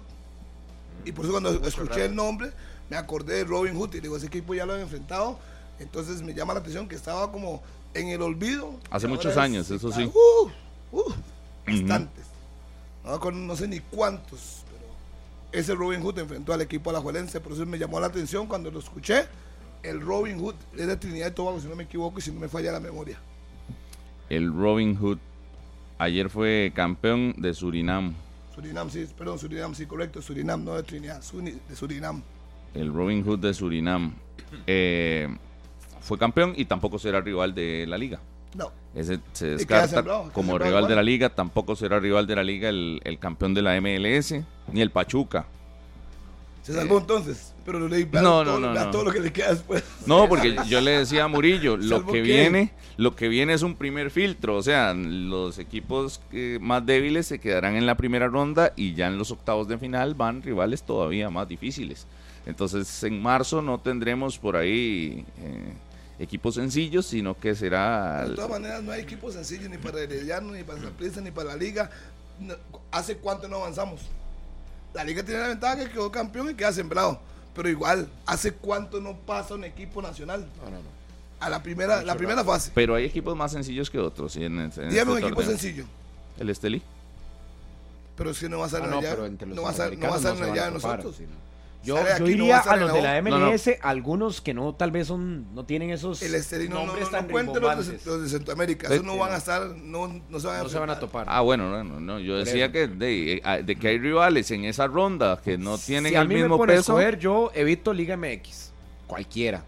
Y 1.05 1.11
por 1.11 1.25
eso 1.25 1.31
cuando 1.33 1.49
escuché 1.67 2.05
el 2.05 2.15
nombre, 2.15 2.51
me 2.89 2.97
acordé 2.97 3.37
de 3.37 3.43
Robin 3.43 3.75
Hood 3.75 3.95
y 3.95 3.99
digo, 3.99 4.15
ese 4.17 4.27
equipo 4.27 4.53
ya 4.53 4.65
lo 4.65 4.73
han 4.73 4.81
enfrentado. 4.81 5.37
Entonces 5.79 6.21
me 6.21 6.33
llama 6.33 6.53
la 6.53 6.59
atención 6.61 6.87
que 6.87 6.95
estaba 6.95 7.31
como 7.31 7.61
en 7.93 8.07
el 8.09 8.21
olvido. 8.21 8.79
Hace 8.89 9.07
muchos 9.07 9.35
años, 9.37 9.69
eso 9.69 9.91
sí. 9.91 10.09
Uh, 10.13 10.97
uh, 10.97 11.13
bastantes. 11.67 12.25
No 13.33 13.55
sé 13.55 13.67
ni 13.67 13.79
cuántos, 13.79 14.63
pero 14.71 14.85
ese 15.51 15.75
Robin 15.75 16.01
Hood 16.01 16.19
enfrentó 16.19 16.53
al 16.53 16.61
equipo 16.61 16.89
alajuelense, 16.89 17.41
por 17.41 17.53
eso 17.53 17.65
me 17.65 17.77
llamó 17.77 17.99
la 17.99 18.07
atención 18.07 18.47
cuando 18.47 18.71
lo 18.71 18.79
escuché. 18.79 19.25
El 19.81 19.99
Robin 19.99 20.39
Hood 20.39 20.55
es 20.77 20.87
de 20.87 20.95
Trinidad 20.95 21.27
y 21.27 21.31
Tobago, 21.31 21.59
si 21.59 21.67
no 21.67 21.75
me 21.75 21.83
equivoco 21.83 22.19
y 22.19 22.21
si 22.21 22.31
no 22.31 22.39
me 22.39 22.47
falla 22.47 22.71
la 22.71 22.79
memoria. 22.79 23.19
El 24.35 24.51
Robin 24.51 24.95
Hood 24.95 25.19
ayer 25.99 26.27
fue 26.29 26.71
campeón 26.73 27.35
de 27.37 27.53
Surinam. 27.53 28.13
Surinam, 28.55 28.89
sí, 28.89 29.05
perdón, 29.15 29.37
Surinam, 29.37 29.75
sí, 29.75 29.85
correcto, 29.85 30.21
Surinam, 30.23 30.63
no 30.63 30.73
de 30.73 30.81
Trinidad, 30.83 31.21
de 31.69 31.75
Surinam. 31.75 32.23
El 32.73 32.91
Robin 32.91 33.23
Hood 33.23 33.39
de 33.39 33.53
Surinam. 33.53 34.13
Eh, 34.65 35.27
fue 36.01 36.17
campeón 36.17 36.53
y 36.55 36.65
tampoco 36.65 36.97
será 36.97 37.21
rival 37.21 37.53
de 37.53 37.85
la 37.87 37.97
liga. 37.97 38.19
No, 38.55 38.71
Ese 38.95 39.19
se 39.33 39.49
descarta 39.49 39.87
sembrado, 39.87 40.31
como 40.31 40.57
rival 40.57 40.69
igual. 40.69 40.87
de 40.87 40.95
la 40.95 41.03
liga. 41.03 41.29
Tampoco 41.29 41.75
será 41.75 41.99
rival 41.99 42.25
de 42.25 42.35
la 42.35 42.43
liga 42.43 42.69
el, 42.69 43.01
el 43.03 43.19
campeón 43.19 43.53
de 43.53 43.61
la 43.61 43.79
MLS, 43.79 44.33
ni 44.71 44.81
el 44.81 44.89
Pachuca. 44.91 45.45
se 46.63 46.73
salvó 46.73 46.97
entonces, 46.99 47.52
pero 47.65 47.79
lo 47.79 47.87
leí 47.87 48.03
Eh, 48.03 48.09
No, 48.11 48.43
no, 48.43 48.51
todo, 48.51 48.59
no, 48.59 48.73
no. 48.73 48.91
todo 48.91 49.03
lo 49.05 49.11
que 49.11 49.19
le 49.19 49.31
queda 49.33 49.49
después. 49.53 49.83
No, 50.05 50.27
porque 50.29 50.55
yo 50.67 50.81
le 50.81 50.91
decía 50.99 51.23
a 51.23 51.27
Murillo, 51.27 51.77
lo 51.77 51.97
¿Salvo 51.97 52.11
que 52.11 52.17
qué? 52.21 52.21
viene, 52.21 52.71
lo 52.97 53.15
que 53.15 53.27
viene 53.27 53.53
es 53.53 53.61
un 53.61 53.75
primer 53.75 54.11
filtro, 54.11 54.55
o 54.57 54.61
sea, 54.63 54.93
los 54.93 55.59
equipos 55.59 56.21
eh, 56.31 56.57
más 56.61 56.85
débiles 56.85 57.27
se 57.27 57.39
quedarán 57.39 57.75
en 57.75 57.85
la 57.85 57.95
primera 57.95 58.27
ronda 58.27 58.73
y 58.75 58.93
ya 58.93 59.07
en 59.07 59.17
los 59.17 59.31
octavos 59.31 59.67
de 59.67 59.77
final 59.77 60.13
van 60.15 60.41
rivales 60.41 60.83
todavía 60.83 61.29
más 61.29 61.47
difíciles. 61.47 62.05
Entonces, 62.45 63.03
en 63.03 63.21
marzo 63.21 63.61
no 63.61 63.79
tendremos 63.79 64.37
por 64.37 64.57
ahí 64.57 65.25
eh, 65.39 65.73
equipos 66.19 66.55
sencillos, 66.55 67.05
sino 67.05 67.39
que 67.39 67.55
será 67.55 68.25
De 68.27 68.35
todas 68.35 68.49
maneras, 68.49 68.83
no 68.83 68.91
hay 68.91 69.01
equipo 69.01 69.31
sencillo 69.31 69.69
ni 69.69 69.77
para 69.77 70.01
Herediano, 70.01 70.51
ni 70.51 70.63
para 70.63 70.81
Saprissa, 70.81 71.21
ni 71.21 71.31
para 71.31 71.49
la 71.51 71.55
Liga. 71.55 71.89
No, 72.39 72.55
¿Hace 72.91 73.15
cuánto 73.17 73.47
no 73.47 73.57
avanzamos? 73.57 74.01
La 74.93 75.03
Liga 75.03 75.23
tiene 75.23 75.39
la 75.39 75.47
ventaja 75.47 75.77
que 75.77 75.89
quedó 75.89 76.11
campeón 76.11 76.49
y 76.51 76.53
queda 76.53 76.71
sembrado. 76.73 77.19
Pero 77.55 77.69
igual, 77.69 78.07
¿hace 78.25 78.53
cuánto 78.53 78.99
no 78.99 79.15
pasa 79.15 79.53
un 79.55 79.63
equipo 79.63 80.01
nacional? 80.01 80.47
No, 80.63 80.69
no, 80.71 80.77
no. 80.77 81.03
A 81.39 81.49
la 81.49 81.61
primera, 81.61 82.01
la 82.03 82.15
primera 82.15 82.43
fase. 82.43 82.71
pero 82.73 82.95
hay 82.95 83.05
equipos 83.05 83.35
más 83.35 83.51
sencillos 83.51 83.89
que 83.89 83.99
otros. 83.99 84.31
sí, 84.33 84.43
en, 84.43 84.59
en 84.59 84.67
este 84.67 84.87
Dígame 84.87 85.11
un 85.11 85.17
equipo 85.19 85.35
torneo. 85.35 85.51
sencillo. 85.51 85.85
El 86.39 86.49
Estelí. 86.49 86.81
Pero 88.15 88.29
es 88.31 88.39
que 88.39 88.47
no 88.49 88.59
va 88.59 88.65
a 88.65 88.69
Ah, 88.83 88.87
no, 88.87 88.99
allá. 88.99 89.09
pero 89.11 89.25
entre 89.25 89.47
los 89.47 89.55
no 89.55 89.63
va 89.63 89.69
a 89.71 89.73
van 90.19 90.43
allá 90.43 90.65
de 90.65 90.71
nosotros. 90.71 91.15
sí. 91.17 91.25
Yo, 91.83 91.97
yo 91.97 92.19
no 92.19 92.29
iría 92.29 92.59
a 92.59 92.75
los 92.77 92.93
de 92.93 93.01
la. 93.01 93.21
No, 93.21 93.37
no. 93.39 93.47
MLS, 93.51 93.71
algunos 93.81 94.39
que 94.41 94.53
no, 94.53 94.73
tal 94.73 94.91
vez 94.91 95.07
son, 95.07 95.53
no 95.53 95.65
tienen 95.65 95.89
esos 95.89 96.21
El 96.21 96.33
Estelí 96.35 96.69
no, 96.69 96.75
no, 96.75 96.85
nombres 96.85 97.05
no, 97.05 97.11
tan 97.11 97.25
no 97.27 97.31
cuente 97.31 97.59
los 97.59 97.87
de, 97.87 97.99
los 98.05 98.21
de 98.23 98.29
Centroamérica. 98.29 98.87
Sí, 98.87 98.93
Esos 98.93 99.05
no 99.05 99.17
van 99.17 99.33
a 99.33 99.37
estar, 99.37 99.67
no, 99.67 100.21
no 100.29 100.39
se 100.39 100.47
van 100.47 100.65
a 100.65 100.69
se 100.69 100.79
van 100.79 100.89
a 100.89 100.99
topar. 100.99 101.25
Ah, 101.29 101.41
bueno, 101.41 101.69
no, 101.69 101.83
no, 101.83 101.99
no, 101.99 102.19
yo 102.19 102.37
decía 102.37 102.71
que 102.71 102.87
de, 102.87 103.41
eh, 103.43 103.63
de 103.63 103.75
que 103.75 103.87
hay 103.89 103.99
rivales 103.99 104.49
en 104.51 104.63
esa 104.65 104.87
ronda 104.87 105.41
que 105.43 105.57
no 105.57 105.77
tienen 105.77 106.11
si 106.11 106.15
a 106.15 106.21
el 106.21 106.27
mí 106.27 106.35
mismo 106.35 106.51
me 106.51 106.57
pone 106.57 106.73
a 106.73 106.75
peso. 106.77 106.93
escoger, 106.99 107.19
yo 107.19 107.51
evito 107.53 107.93
Liga 107.93 108.15
MX. 108.15 108.71
Cualquiera. 109.07 109.63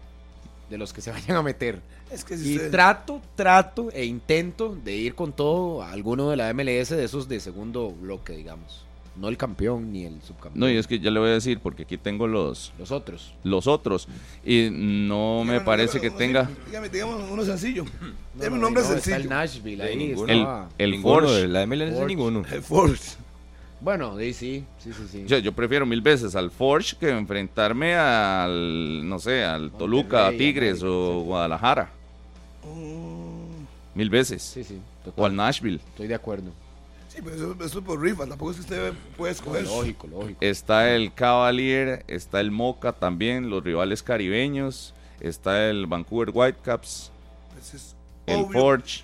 De 0.70 0.78
los 0.78 0.92
que 0.92 1.00
se 1.00 1.10
vayan 1.12 1.36
a 1.36 1.42
meter. 1.42 1.80
Es 2.10 2.24
que 2.24 2.38
si 2.38 2.52
Y 2.52 2.56
usted- 2.56 2.70
trato, 2.70 3.20
trato 3.34 3.90
e 3.92 4.04
intento 4.04 4.74
de 4.82 4.94
ir 4.94 5.14
con 5.14 5.32
todo 5.32 5.82
a 5.82 5.90
alguno 5.92 6.30
de 6.30 6.36
la 6.36 6.52
MLS 6.54 6.90
de 6.90 7.04
esos 7.04 7.28
de 7.28 7.40
segundo 7.40 7.90
bloque, 7.90 8.32
digamos. 8.32 8.84
No 9.18 9.28
el 9.28 9.36
campeón 9.36 9.92
ni 9.92 10.04
el 10.04 10.20
subcampeón. 10.20 10.60
No, 10.60 10.68
y 10.70 10.76
es 10.76 10.86
que 10.86 10.98
ya 11.00 11.10
le 11.10 11.18
voy 11.20 11.30
a 11.30 11.32
decir, 11.32 11.58
porque 11.60 11.84
aquí 11.84 11.96
tengo 11.96 12.26
los, 12.26 12.72
Los 12.78 12.90
otros. 12.90 13.32
los 13.44 13.66
otros. 13.66 14.08
Y 14.44 14.68
no 14.70 15.42
me 15.44 15.60
parece 15.60 16.00
que 16.00 16.10
tenga 16.10 16.50
Dígame, 16.66 16.88
dígame 16.90 17.14
uno 17.30 17.44
sencillo. 17.44 17.84
Deme 18.34 18.50
no, 18.50 18.54
un 18.56 18.60
nombre 18.60 18.82
no, 18.82 18.88
sencillo. 18.90 19.16
Está 19.16 19.22
el 19.24 19.28
Nashville 19.30 19.82
ahí. 19.82 20.14
el, 20.28 20.46
el 20.78 20.90
Ninguno 20.90 21.20
Forge. 21.28 21.48
la 21.48 21.66
MLS, 21.66 21.92
Forge. 21.94 22.06
ninguno. 22.06 22.42
El 22.52 22.62
Force. 22.62 23.16
Bueno, 23.80 24.18
sí, 24.18 24.32
sí, 24.32 24.64
sí, 24.78 24.90
sí. 24.92 25.02
sí. 25.10 25.24
Yo, 25.26 25.38
yo 25.38 25.52
prefiero 25.52 25.84
mil 25.86 26.00
veces 26.00 26.34
al 26.34 26.50
Forge 26.50 26.96
que 26.98 27.10
enfrentarme 27.10 27.94
al, 27.94 29.06
no 29.08 29.18
sé, 29.18 29.44
al 29.44 29.70
Toluca, 29.70 30.24
Monterrey, 30.24 30.38
Tigres 30.38 30.82
América, 30.82 30.88
o 30.98 31.20
sí. 31.20 31.26
Guadalajara. 31.26 31.90
Mm, 32.64 33.96
Mil 33.98 34.10
veces. 34.10 34.42
Sí, 34.42 34.62
sí, 34.64 34.78
O 35.04 35.08
al 35.08 35.12
total. 35.14 35.36
Nashville. 35.36 35.76
Estoy 35.90 36.06
de 36.08 36.14
acuerdo. 36.14 36.50
Sí, 37.16 37.22
pero 37.24 37.34
eso, 37.36 37.56
eso 37.64 37.78
es 37.78 37.84
por 37.84 38.00
rifa. 38.00 38.26
Tampoco 38.26 38.50
es 38.50 38.56
que 38.58 38.62
usted 38.62 38.92
puede 39.16 39.32
escoger. 39.32 39.64
Lógico, 39.64 40.06
lógico. 40.06 40.38
Está 40.42 40.94
el 40.94 41.12
Cavalier, 41.14 42.04
está 42.08 42.40
el 42.40 42.50
Moca 42.50 42.92
también, 42.92 43.48
los 43.48 43.64
rivales 43.64 44.02
caribeños. 44.02 44.92
Está 45.20 45.70
el 45.70 45.86
Vancouver 45.86 46.30
Whitecaps, 46.32 47.10
Pues 47.54 47.72
es 47.74 47.96
el 48.26 48.40
obvio. 48.40 48.60
Forge, 48.60 49.02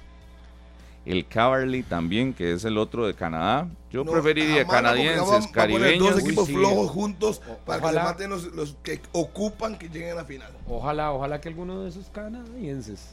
el 1.06 1.26
Cavalry 1.26 1.82
también, 1.82 2.34
que 2.34 2.52
es 2.52 2.64
el 2.66 2.76
otro 2.76 3.06
de 3.06 3.14
Canadá. 3.14 3.66
Yo 3.90 4.04
No, 4.04 4.12
preferiría 4.12 4.64
jamás 4.66 4.82
canadienses, 4.82 5.22
Concacaf 5.22 5.56
va 5.58 5.62
a 5.64 5.66
poner 5.68 5.80
caribeños. 5.80 6.14
Dos 6.14 6.22
equipos 6.24 6.46
sí. 6.46 6.52
flojos 6.54 6.90
juntos 6.90 7.40
O- 7.50 7.56
para 7.64 7.78
ojalá. 7.82 8.00
que 8.02 8.06
se 8.06 8.12
maten 8.12 8.30
los, 8.30 8.44
los 8.54 8.76
que 8.82 9.00
ocupan 9.12 9.78
que 9.78 9.88
lleguen 9.88 10.10
a 10.12 10.14
la 10.16 10.24
final. 10.26 10.52
Ojalá, 10.68 11.12
ojalá 11.12 11.40
que 11.40 11.48
alguno 11.48 11.82
de 11.82 11.88
esos 11.88 12.10
canadienses 12.10 13.08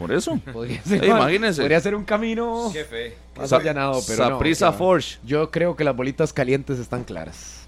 Por 0.00 0.10
eso. 0.12 0.36
podría 0.52 0.82
ser, 0.82 1.04
imagínense. 1.04 1.60
podría 1.60 1.78
ser 1.80 1.94
un 1.94 2.04
camino 2.04 2.70
Qué 2.72 2.84
fe. 2.84 3.16
más 3.36 3.52
allanado, 3.52 4.00
pero 4.08 4.30
no, 4.30 4.38
va. 4.40 4.72
Forge. 4.72 5.18
Yo 5.22 5.50
creo 5.50 5.76
que 5.76 5.84
las 5.84 5.94
bolitas 5.94 6.32
calientes 6.32 6.78
están 6.78 7.04
claras. 7.04 7.66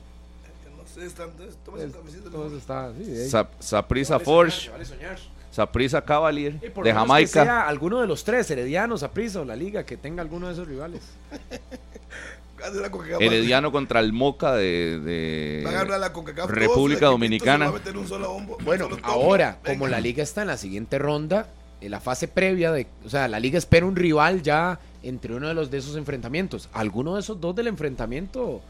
No 0.77 0.83
sé, 0.87 1.07
están, 1.07 1.29
entonces, 1.29 1.57
tómese 1.65 1.87
un 1.87 1.93
cafecito. 1.93 2.31
Todo 2.31 2.47
eso 2.49 2.57
está, 2.57 2.91
sí, 2.99 3.05
de 3.05 3.23
ahí. 3.25 3.29
Sa- 3.29 3.49
Saprissa 3.61 4.15
Vale 4.15 4.25
Forge. 4.25 4.71
Saprissa 5.51 6.03
Cavalier 6.03 6.59
de 6.59 6.93
Jamaica. 6.95 7.27
Que 7.43 7.47
sea 7.47 7.69
alguno 7.69 8.01
de 8.01 8.07
los 8.07 8.25
tres, 8.25 8.51
Herediano, 8.51 8.97
Saprissa 8.97 9.41
o 9.43 9.45
la 9.45 9.55
Liga, 9.55 9.85
que 9.85 9.99
tenga 9.99 10.23
alguno 10.23 10.47
de 10.47 10.55
esos 10.55 10.67
rivales. 10.67 11.03
Herediano 13.21 13.73
contra 13.73 14.01
el 14.01 14.13
Moca 14.13 14.55
de, 14.55 15.65
a 15.67 15.99
la 15.99 16.13
República 16.47 17.07
Dominicana. 17.07 17.67
se 17.67 17.71
va 17.73 17.77
a 17.77 17.79
meter 17.81 17.97
un 17.97 18.07
solo 18.09 18.33
bombo, 18.33 18.57
un 18.57 18.65
Bueno, 18.65 18.89
solo 18.89 18.99
ahora, 19.05 19.59
Venga. 19.63 19.75
como 19.79 19.89
la 19.89 20.01
liga 20.01 20.23
está 20.23 20.43
en 20.43 20.49
la 20.49 20.57
siguiente 20.57 20.99
ronda, 20.99 21.49
la 21.89 22.01
fase 22.01 22.29
previa 22.29 22.73
de, 22.73 22.87
o 23.05 23.09
sea, 23.09 23.29
la 23.29 23.41
liga 23.41 23.59
espera 23.59 23.87
un 23.87 23.97
rival 23.97 24.43
ya 24.43 24.79
entre 25.03 25.35
uno 25.35 25.49
de 25.49 25.55
los 25.55 25.71
de 25.71 25.79
esos 25.79 25.97
enfrentamientos. 25.97 26.69
Alguno 26.73 27.15
de 27.15 27.21
esos 27.21 27.41
dos 27.41 27.55
del 27.55 27.67
enfrentamiento 27.67 28.61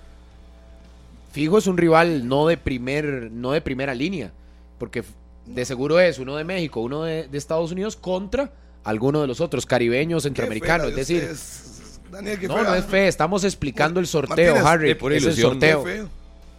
fijo 1.33 1.59
es 1.59 1.66
un 1.66 1.77
rival 1.77 2.27
no 2.27 2.46
de 2.46 2.57
primer, 2.57 3.31
no 3.31 3.53
de 3.53 3.61
primera 3.61 3.94
línea, 3.94 4.33
porque 4.79 5.05
de 5.46 5.64
seguro 5.64 5.98
es 6.01 6.18
uno 6.18 6.37
de 6.37 6.44
México, 6.44 6.81
uno 6.81 7.05
de, 7.05 7.29
de 7.29 7.38
Estados 7.38 7.72
Unidos 7.72 7.96
contra 7.96 8.53
alguno 8.85 9.20
de 9.20 9.27
los 9.27 9.40
otros 9.40 9.66
caribeños, 9.66 10.25
centroamericanos, 10.25 10.88
es 10.88 10.96
decir, 10.96 11.18
ustedes. 11.18 12.01
Daniel, 12.11 12.38
qué 12.38 12.48
no, 12.48 12.55
fea. 12.55 12.64
no 12.64 12.75
es 12.75 12.85
fe, 12.85 13.09
estamos 13.09 13.44
explicando 13.44 13.98
el 13.98 14.07
sorteo, 14.07 14.55
Martínez, 14.62 14.64
Harry, 14.66 14.90
es 14.90 15.03
el 15.03 15.12
ilusión. 15.22 15.59
Qué 15.59 15.72
sorteo. 15.72 15.83
feo. 15.83 16.09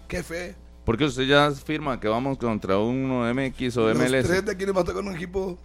Qué 0.08 0.24
fe. 0.24 0.56
Porque 0.84 1.06
usted 1.06 1.24
ya 1.24 1.46
afirma 1.48 2.00
que 2.00 2.08
vamos 2.08 2.38
contra 2.38 2.78
uno 2.78 3.32
MX 3.34 3.78
o 3.78 3.88
Los 3.88 3.98
MLS. 3.98 4.28
tres 4.28 4.46
de 4.46 4.52
aquí 4.52 4.66
va 4.66 4.82
a 4.82 4.84
tocar 4.84 5.04
un 5.04 5.16
equipo 5.16 5.58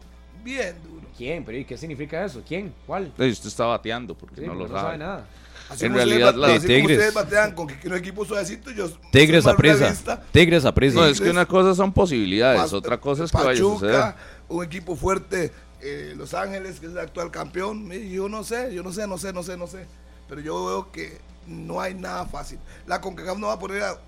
bien 0.48 0.76
duro. 0.82 1.06
¿Quién? 1.16 1.44
¿Pero 1.44 1.58
y 1.58 1.64
qué 1.64 1.76
significa 1.76 2.24
eso? 2.24 2.42
¿Quién? 2.46 2.72
¿Cuál? 2.86 3.06
Usted 3.18 3.26
está 3.48 3.66
bateando 3.66 4.14
porque 4.14 4.40
Sí, 4.42 4.46
no 4.46 4.54
lo 4.54 4.66
porque 4.66 4.80
sabe. 4.80 4.98
nada. 4.98 5.26
Así 5.68 5.84
En 5.84 5.92
como 5.92 6.02
ustedes 6.02 6.20
realidad, 6.22 6.34
la 6.40 6.48
de 6.48 6.60
Tigres. 6.60 6.96
ustedes 6.96 7.14
batean 7.14 7.54
con 7.54 7.66
que 7.66 7.78
que 7.78 7.88
un 7.88 7.94
equipo 7.96 8.24
suavecito, 8.24 8.70
yo 8.70 8.88
Tigres 9.12 9.46
a 9.46 9.54
prisa. 9.56 10.22
Tigres 10.32 10.64
a 10.64 10.72
prisa. 10.72 10.94
No, 11.00 11.06
es 11.06 11.20
que 11.20 11.28
una 11.30 11.44
cosa 11.46 11.74
son 11.74 11.92
posibilidades, 11.92 12.72
otra 12.72 12.98
cosa 12.98 13.24
es 13.24 13.30
que 13.30 13.36
vaya 13.36 13.50
a 13.50 13.52
Pachuca, 13.52 13.78
suceder. 13.78 14.14
un 14.48 14.64
equipo 14.64 14.96
fuerte, 14.96 15.52
eh, 15.82 16.14
Los 16.16 16.32
Ángeles, 16.32 16.80
que 16.80 16.86
es 16.86 16.92
el 16.92 16.98
actual 16.98 17.30
campeón. 17.30 17.90
Yo 17.90 18.28
no 18.30 18.44
sé, 18.44 18.72
yo 18.74 18.82
no 18.82 18.92
sé, 18.92 19.06
no 19.06 19.18
sé, 19.18 19.32
no 19.34 19.42
sé, 19.42 19.56
no 19.58 19.66
sé. 19.66 19.84
Pero 20.26 20.40
yo 20.40 20.64
veo 20.66 20.90
que 20.90 21.18
no 21.46 21.80
hay 21.82 21.92
nada 21.94 22.24
fácil. 22.26 22.58
La 22.86 23.00
CONCACAF 23.02 23.36
no 23.38 23.48
va 23.48 23.54
a 23.54 23.58
poner 23.58 23.82
a 23.82 23.98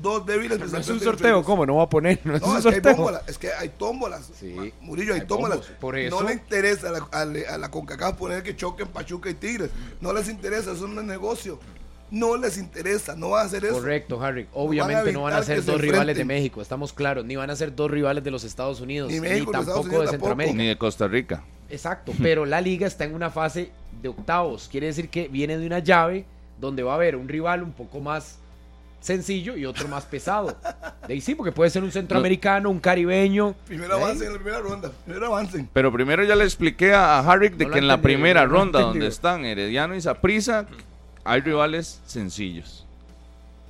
dos 0.00 0.24
débiles. 0.26 0.58
No 0.58 0.78
es 0.78 0.88
un 0.88 1.00
sorteo. 1.00 1.42
¿cómo? 1.44 1.64
No 1.66 1.76
va 1.76 1.84
a 1.84 1.88
poner, 1.88 2.20
no 2.24 2.36
es 2.36 2.42
No, 2.42 2.48
un 2.52 2.56
es 2.58 2.64
que 2.64 2.74
hay 2.74 2.80
tómbolas, 2.80 3.22
es 3.28 3.38
que 3.38 3.52
hay 3.52 3.68
tómbolas. 3.70 4.30
Sí. 4.38 4.72
Murillo, 4.80 5.14
hay, 5.14 5.20
Hay 5.20 5.26
tómbolas. 5.26 5.58
bombos, 5.58 5.76
por 5.80 5.96
eso. 5.98 6.20
No 6.20 6.26
le 6.28 6.34
interesa 6.34 6.88
a 6.88 6.92
la, 6.92 7.08
a 7.12 7.24
la- 7.24 7.54
a 7.54 7.58
la 7.58 7.70
CONCACAF 7.70 8.16
poner 8.16 8.42
que 8.42 8.56
choquen 8.56 8.88
Pachuca 8.88 9.30
y 9.30 9.34
Tigres. 9.34 9.70
No 10.00 10.12
les 10.12 10.28
interesa, 10.28 10.72
eso 10.72 10.86
no 10.88 11.00
es 11.00 11.06
negocio. 11.06 11.58
No 12.10 12.38
les 12.38 12.56
interesa, 12.56 13.14
no 13.14 13.30
van 13.30 13.42
a 13.42 13.46
hacer 13.46 13.64
eso. 13.66 13.74
Correcto, 13.74 14.22
Harry. 14.22 14.48
Obviamente 14.54 15.12
no 15.12 15.22
van 15.24 15.34
a 15.34 15.42
ser 15.42 15.62
se 15.62 15.70
dos 15.70 15.78
rivales 15.80 16.16
de. 16.16 16.24
México, 16.24 16.62
estamos 16.62 16.94
claros. 16.94 17.24
Ni 17.26 17.36
van 17.36 17.50
a 17.50 17.56
ser 17.56 17.74
dos 17.74 17.90
rivales 17.90 18.24
de 18.24 18.30
los 18.30 18.44
Estados 18.44 18.80
Unidos, 18.80 19.12
Ni 19.12 19.20
México, 19.20 19.52
tampoco 19.52 19.80
Unidos 19.80 19.90
de 19.90 20.06
tampoco. 20.06 20.10
Centroamérica. 20.30 20.56
Ni 20.56 20.68
de 20.68 20.78
Costa 20.78 21.06
Rica. 21.06 21.44
Exacto, 21.68 22.12
pero 22.22 22.46
la 22.46 22.62
liga 22.62 22.86
está 22.86 23.04
en 23.04 23.14
una 23.14 23.28
fase 23.28 23.72
de 24.00 24.08
octavos. 24.08 24.68
Quiere 24.70 24.86
decir 24.86 25.10
que 25.10 25.28
viene 25.28 25.58
de 25.58 25.66
una 25.66 25.80
llave 25.80 26.24
donde 26.58 26.82
va 26.82 26.92
a 26.92 26.94
haber 26.94 27.14
un 27.14 27.28
rival 27.28 27.62
un 27.62 27.72
poco 27.72 28.00
más 28.00 28.38
sencillo 29.00 29.56
y 29.56 29.64
otro 29.66 29.88
más 29.88 30.04
pesado. 30.04 30.56
De 31.06 31.14
ahí 31.14 31.20
sí, 31.20 31.34
porque 31.34 31.52
puede 31.52 31.70
ser 31.70 31.82
un 31.82 31.90
centroamericano, 31.92 32.68
un 32.70 32.80
caribeño. 32.80 33.54
Primero 33.66 33.94
De 33.94 34.00
ahí. 34.00 34.04
avancen 34.04 34.26
en 34.28 34.32
la 34.34 34.38
primera 34.38 34.60
ronda. 34.60 34.92
Primero 35.04 35.26
avancen. 35.26 35.68
Pero 35.72 35.92
primero 35.92 36.24
ya 36.24 36.36
le 36.36 36.44
expliqué 36.44 36.92
a 36.94 37.20
Harrick 37.20 37.54
de 37.54 37.66
No 37.66 37.70
que 37.72 37.78
en 37.78 37.88
la 37.88 38.00
primera 38.00 38.46
no 38.46 38.52
ronda 38.52 38.80
donde 38.80 39.06
están 39.06 39.44
Herediano 39.44 39.94
y 39.94 40.00
Saprissa 40.00 40.66
hay 41.24 41.40
rivales 41.40 42.00
sencillos. 42.06 42.84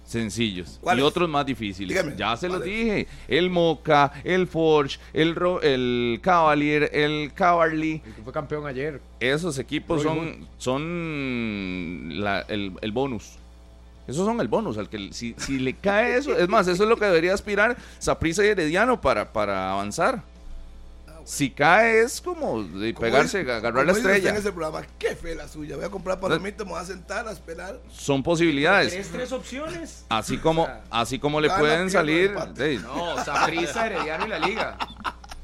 Sencillos. 0.04 0.80
Y 0.96 1.00
otros 1.02 1.28
más 1.28 1.44
difíciles. 1.44 1.90
Dígame, 1.94 2.16
ya 2.16 2.34
se 2.34 2.48
los 2.48 2.62
dije. 2.64 3.06
El 3.28 3.50
Moca, 3.50 4.10
el 4.24 4.46
Forge, 4.46 4.98
el, 5.12 5.34
Ro- 5.34 5.60
el 5.60 6.18
Cavalier, 6.22 6.88
el 6.94 7.32
Cavalry. 7.34 8.00
El 8.06 8.14
que 8.14 8.22
fue 8.22 8.32
campeón 8.32 8.66
ayer. 8.66 9.02
Esos 9.20 9.58
equipos 9.58 10.02
Roy 10.02 10.14
son, 10.16 10.48
son 10.56 12.22
la- 12.22 12.40
el, 12.48 12.72
el 12.80 12.92
bonus. 12.92 13.37
Esos 14.08 14.26
son 14.26 14.40
el 14.40 14.48
bonus. 14.48 14.78
Al 14.78 14.88
que 14.88 15.12
si, 15.12 15.34
si 15.38 15.58
le 15.58 15.74
cae 15.74 16.16
eso, 16.16 16.36
es 16.36 16.48
más, 16.48 16.66
eso 16.66 16.82
es 16.82 16.88
lo 16.88 16.96
que 16.96 17.04
debería 17.04 17.34
aspirar 17.34 17.76
Saprissa 17.98 18.44
y 18.44 18.48
Herediano 18.48 19.00
para, 19.00 19.32
para 19.32 19.72
avanzar. 19.72 20.22
Si 21.24 21.50
cae 21.50 22.00
es 22.00 22.22
como 22.22 22.62
de 22.62 22.94
pegarse, 22.94 23.40
agarrar 23.40 23.84
la 23.84 23.92
estrella. 23.92 24.30
En 24.30 24.36
ese 24.36 24.50
programa, 24.50 24.86
qué 24.98 25.14
fe 25.14 25.34
la 25.34 25.46
suya. 25.46 25.76
Voy 25.76 25.84
a 25.84 25.90
comprar 25.90 26.18
palomitas, 26.18 26.66
me 26.66 26.72
voy 26.72 26.80
a 26.80 26.86
sentar 26.86 27.28
a 27.28 27.32
esperar. 27.32 27.78
Son 27.92 28.22
posibilidades. 28.22 28.92
¿Tenés 28.92 29.08
tres 29.08 29.32
opciones? 29.32 30.06
Así 30.08 30.38
como, 30.38 30.66
así 30.88 31.18
como 31.18 31.38
le 31.38 31.50
pueden 31.50 31.90
salir. 31.90 32.32
No, 32.82 33.22
Saprissa, 33.22 33.86
Herediano 33.86 34.24
y 34.24 34.28
la 34.30 34.38
Liga. 34.38 34.78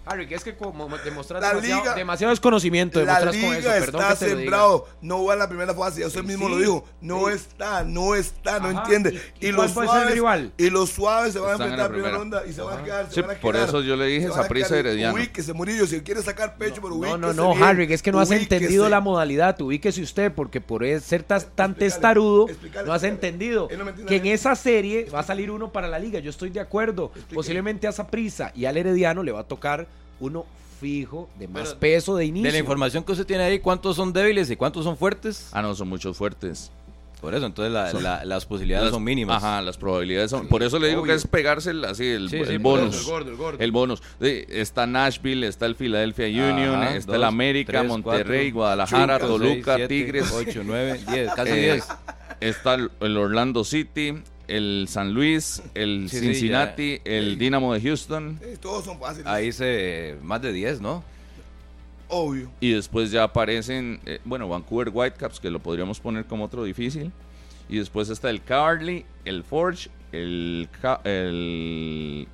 Harry, 0.06 0.26
que 0.28 0.34
es 0.34 0.44
que 0.44 0.54
como 0.56 0.88
demostrar 0.98 1.40
demasiado, 1.42 1.82
Liga- 1.82 1.94
demasiado 1.94 2.30
desconocimiento, 2.30 2.98
La 3.04 3.18
demostras 3.20 3.36
con 3.44 3.54
liga 3.56 3.76
eso, 3.76 3.84
perdón 3.86 4.00
está 4.02 4.14
que 4.18 4.24
te 4.24 4.36
sembrado. 4.36 4.86
No 5.00 5.24
va 5.24 5.32
en 5.32 5.38
la 5.38 5.48
primera 5.48 5.74
fase. 5.74 6.00
Ya 6.00 6.06
usted 6.08 6.20
Sí, 6.20 6.26
mismo 6.26 6.46
sí, 6.46 6.52
lo 6.52 6.58
dijo. 6.58 6.84
No 7.00 7.26
sí. 7.28 7.32
está, 7.34 7.84
no 7.84 8.14
está, 8.14 8.58
no 8.60 8.68
Ajá, 8.68 8.80
entiende. 8.82 9.20
¿y- 9.40 9.46
Y, 9.46 9.48
y 9.48 9.52
los 9.52 9.72
cuál 9.72 9.86
puede 9.86 9.88
ser 9.88 9.96
el 9.96 10.02
suaves, 10.02 10.14
rival? 10.14 10.52
y 10.58 10.70
los 10.70 10.90
suaves 10.90 11.32
se 11.32 11.38
van 11.38 11.48
a 11.50 11.52
Están 11.52 11.68
enfrentar 11.70 11.72
en 11.72 11.78
la 11.78 11.88
primera 11.88 12.18
primera. 12.18 12.38
ronda 12.38 12.50
y 12.50 12.52
se 12.52 12.62
van 12.62 12.78
a 12.80 12.84
quedar. 12.84 13.06
se 13.08 13.14
Sí, 13.14 13.20
van 13.22 13.30
a 13.36 13.40
por 13.40 13.56
eso 13.56 13.80
yo 13.82 13.96
le 13.96 14.06
dije 14.06 14.22
Se 14.24 14.28
van 14.28 14.38
a 14.38 14.42
Saprissa 14.42 14.68
quedar. 14.68 14.84
y 14.84 14.88
Herediano. 14.88 15.14
Ubíquese, 15.14 15.52
Murillo. 15.52 15.86
Si 15.86 16.00
quiere 16.02 16.22
sacar 16.22 16.56
pecho, 16.58 16.76
pero 16.82 16.88
No, 16.90 16.94
ubíquese. 16.96 17.18
no, 17.18 17.32
no, 17.32 17.50
bien. 17.54 17.62
Harry, 17.64 17.92
es 17.92 18.02
que 18.02 18.12
no 18.12 18.20
has 18.20 18.30
entendido 18.30 18.88
la 18.88 19.00
modalidad. 19.00 19.60
Ubíquese 19.60 20.02
usted, 20.02 20.32
porque 20.32 20.60
por 20.60 20.84
ser 21.00 21.22
tan, 21.22 21.42
tan 21.54 21.74
testarudo, 21.74 22.46
no 22.84 22.92
has 22.92 23.02
entendido 23.04 23.68
no 23.76 24.06
que 24.06 24.16
en 24.16 24.26
esa 24.26 24.54
serie 24.54 25.08
va 25.12 25.20
a 25.20 25.22
salir 25.22 25.50
uno 25.50 25.72
para 25.72 25.88
la 25.88 25.98
liga. 25.98 26.18
Yo 26.20 26.30
estoy 26.30 26.50
de 26.50 26.60
acuerdo. 26.60 27.10
Posiblemente 27.32 27.86
a 27.86 27.92
Saprissa 27.92 28.52
y 28.54 28.66
al 28.66 28.76
Herediano 28.76 29.22
le 29.22 29.32
va 29.32 29.40
a 29.40 29.44
tocar 29.44 29.86
uno 30.20 30.46
fijo, 30.80 31.28
de 31.38 31.48
más 31.48 31.68
Pero 31.68 31.78
peso 31.80 32.16
de 32.16 32.26
inicio. 32.26 32.46
De 32.46 32.52
la 32.52 32.58
información 32.58 33.04
que 33.04 33.12
usted 33.12 33.26
tiene 33.26 33.44
ahí, 33.44 33.58
¿cuántos 33.58 33.96
son 33.96 34.12
débiles 34.12 34.50
y 34.50 34.56
cuántos 34.56 34.84
son 34.84 34.96
fuertes? 34.96 35.48
Ah, 35.52 35.62
no, 35.62 35.74
son 35.74 35.88
muchos 35.88 36.16
fuertes. 36.16 36.70
Por 37.20 37.34
eso, 37.34 37.46
entonces 37.46 37.72
la- 37.72 37.90
la- 38.02 38.22
las 38.26 38.44
posibilidades 38.44 38.84
Las- 38.86 38.92
son 38.92 39.02
mínimas. 39.02 39.42
Ajá, 39.42 39.62
las 39.62 39.78
probabilidades 39.78 40.30
son. 40.30 40.46
Por 40.46 40.62
eso 40.62 40.78
le 40.78 40.88
digo 40.88 41.00
obvio. 41.00 41.12
que 41.14 41.16
es 41.16 41.26
pegarse 41.26 41.70
el, 41.70 41.82
así 41.86 42.04
el, 42.06 42.28
Sí, 42.28 42.36
el 42.36 42.46
sí, 42.46 42.56
bonus. 42.58 42.98
el 42.98 43.04
gordo, 43.04 43.30
el 43.30 43.36
gordo. 43.38 43.58
El 43.60 43.72
bonus. 43.72 44.02
Sí, 44.20 44.44
está 44.50 44.86
Nashville, 44.86 45.46
está 45.46 45.64
el 45.64 45.74
Philadelphia 45.74 46.26
Union, 46.26 46.74
Ajá, 46.82 46.96
está 46.96 47.12
dos, 47.12 47.16
el 47.16 47.24
América, 47.24 47.72
tres, 47.78 47.86
Monterrey, 47.88 48.50
cuatro, 48.52 48.54
Guadalajara, 48.58 49.14
cinco, 49.20 49.28
Toluca, 49.32 49.54
seis, 49.54 49.64
siete, 49.76 49.88
Tigres. 49.88 50.32
ocho, 50.32 50.62
nueve, 50.66 51.00
diez, 51.08 51.30
casi 51.34 51.50
Eh, 51.52 51.62
10. 51.72 51.88
Está 52.40 52.74
el, 52.74 52.90
el 53.00 53.16
Orlando 53.16 53.64
City, 53.64 54.16
el 54.48 54.86
San 54.88 55.12
Luis, 55.14 55.62
el 55.74 56.08
Sí, 56.10 56.18
sí, 56.18 56.26
Cincinnati, 56.26 57.00
el 57.04 57.38
Dynamo 57.38 57.72
de 57.74 57.80
Houston. 57.80 58.38
Sí, 58.42 58.56
todos 58.60 58.84
son 58.84 58.98
fáciles. 58.98 59.26
Ahí 59.26 59.52
se 59.52 60.16
más 60.22 60.40
de 60.42 60.52
10, 60.52 60.80
¿no? 60.80 61.02
Obvio. 62.08 62.50
Y 62.60 62.72
después 62.72 63.10
ya 63.10 63.22
aparecen, 63.24 64.00
eh, 64.06 64.20
bueno, 64.24 64.48
Vancouver 64.48 64.90
Whitecaps, 64.92 65.40
que 65.40 65.50
lo 65.50 65.58
podríamos 65.60 66.00
poner 66.00 66.26
como 66.26 66.44
otro 66.44 66.64
difícil. 66.64 67.10
Y 67.68 67.78
después 67.78 68.10
está 68.10 68.28
el 68.30 68.42
Cavalry, 68.42 69.06
el 69.24 69.42
Forge, 69.42 69.88
el, 70.12 70.68
Ca- 70.82 71.00
el 71.04 72.28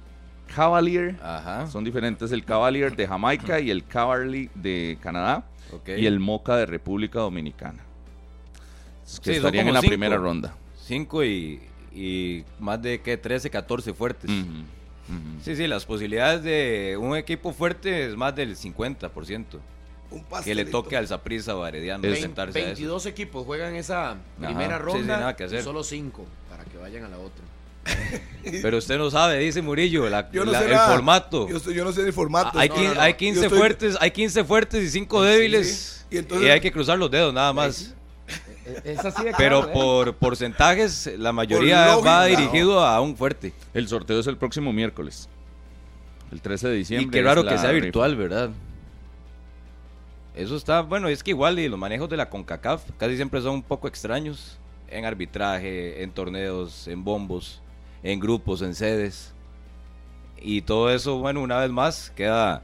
Cavalier. 0.55 1.17
Ajá. 1.23 1.69
Son 1.69 1.85
diferentes 1.85 2.33
el 2.33 2.45
Cavalier 2.45 2.97
de 2.97 3.07
Jamaica 3.07 3.61
y 3.61 3.71
el 3.71 3.87
Cavalry 3.87 4.51
de 4.55 4.99
Canadá. 5.01 5.45
Y 5.87 6.07
el 6.07 6.19
Moca 6.19 6.57
de 6.57 6.67
República 6.67 7.21
Dominicana. 7.21 7.85
Que 9.23 9.31
Sí, 9.31 9.37
estarían 9.37 9.69
en 9.69 9.75
la 9.75 9.81
cinco. 9.81 9.91
primera 9.91 10.17
ronda. 10.17 10.55
5 10.87 11.25
y, 11.25 11.61
y 11.93 12.45
más 12.59 12.81
de 12.83 13.01
que 13.01 13.17
13, 13.17 13.51
14 13.51 13.93
fuertes. 13.95 14.31
Ujú, 14.31 14.41
ujú. 14.51 15.41
Sí, 15.45 15.57
sí, 15.57 15.67
las 15.67 15.85
posibilidades 15.85 16.43
de 16.43 16.97
un 17.01 17.17
equipo 17.17 17.53
fuerte 17.53 18.07
es 18.07 18.17
más 18.17 18.35
del 18.35 18.57
50%. 18.57 19.45
Un 20.13 20.25
Que 20.45 20.55
le 20.57 20.65
toque 20.65 20.97
al 20.97 21.07
Saprissa 21.07 21.55
o 21.57 21.63
a 21.63 21.69
Herediano 21.69 22.05
Es- 22.09 22.21
sentarse 22.21 22.59
a 22.59 22.63
eso. 22.63 22.67
22 22.71 23.07
equipos 23.07 23.47
juegan 23.47 23.77
esa 23.77 24.17
primera 24.39 24.77
sí, 24.79 24.83
sí, 24.85 24.93
ronda 24.93 25.17
nada 25.19 25.37
que 25.37 25.45
hacer. 25.45 25.61
y 25.61 25.63
solo 25.63 25.85
5 25.85 26.27
para 26.49 26.65
que 26.65 26.77
vayan 26.79 27.05
a 27.05 27.09
la 27.09 27.19
otra. 27.19 27.45
Pero 28.63 28.79
usted 28.79 28.99
no 28.99 29.09
sabe, 29.11 29.39
dice 29.39 29.63
Murillo, 29.63 30.09
la- 30.11 30.29
Yo 30.33 30.45
no 30.45 30.51
la- 30.53 30.59
sé 30.59 30.65
el 30.67 30.73
nada. 30.73 30.93
formato. 30.93 31.49
Yo, 31.49 31.57
estoy- 31.59 31.75
yo 31.75 31.85
no 31.85 31.93
sé 31.93 32.03
el 32.03 32.13
formato. 32.13 32.59
hay, 32.59 32.69
No, 32.69 32.75
no, 32.83 32.95
no. 32.95 33.01
hay 33.01 33.13
Yo 33.13 33.19
15 33.19 33.41
estoy- 33.47 33.59
fuertes, 33.59 33.97
hay 34.01 34.11
15 34.11 34.45
fuertes 34.45 34.83
y 34.85 34.91
5 34.91 35.23
débiles. 35.23 36.05
Y 36.11 36.17
Y, 36.17 36.19
entonces- 36.19 36.51
hay 36.51 36.61
que 36.61 36.73
cruzar 36.73 36.99
los 36.99 37.11
dedos 37.11 37.33
nada 37.33 37.53
más. 37.53 37.95
Es 38.85 39.05
así 39.05 39.25
de 39.25 39.33
Pero 39.37 39.63
claro, 39.63 39.69
¿eh? 39.69 39.73
por 39.73 40.15
porcentajes, 40.15 41.11
la 41.19 41.33
mayoría 41.33 41.97
va 41.97 42.25
dirigido 42.27 42.85
a 42.85 43.01
un 43.01 43.17
fuerte. 43.17 43.53
El 43.75 43.89
sorteo 43.89 44.21
es 44.21 44.27
el 44.27 44.37
próximo 44.37 44.73
miércoles. 44.73 45.29
El 46.33 46.41
13 46.41 46.69
de 46.69 46.75
diciembre. 46.75 47.09
Y 47.09 47.11
qué 47.11 47.27
raro 47.27 47.43
que 47.45 47.59
sea 47.59 47.71
rifa. 47.71 47.85
virtual, 47.85 48.17
¿verdad? 48.17 48.51
Eso 50.35 50.57
está, 50.57 50.83
bueno, 50.83 51.09
es 51.09 51.23
que 51.23 51.31
igual 51.31 51.59
y 51.59 51.69
los 51.69 51.79
manejos 51.79 52.09
de 52.09 52.17
la 52.17 52.31
CONCACAF 52.31 52.83
casi 52.97 53.17
siempre 53.17 53.41
son 53.41 53.57
un 53.57 53.63
poco 53.63 53.89
extraños. 53.89 54.59
En 54.89 55.05
arbitraje, 55.05 56.03
en 56.03 56.11
torneos, 56.11 56.89
en 56.89 57.05
bombos, 57.05 57.63
en 58.03 58.19
grupos, 58.19 58.63
en 58.63 58.75
sedes. 58.75 59.33
Y 60.41 60.63
todo 60.63 60.91
eso, 60.91 61.19
bueno, 61.19 61.43
una 61.43 61.59
vez 61.59 61.71
más, 61.71 62.11
queda 62.17 62.63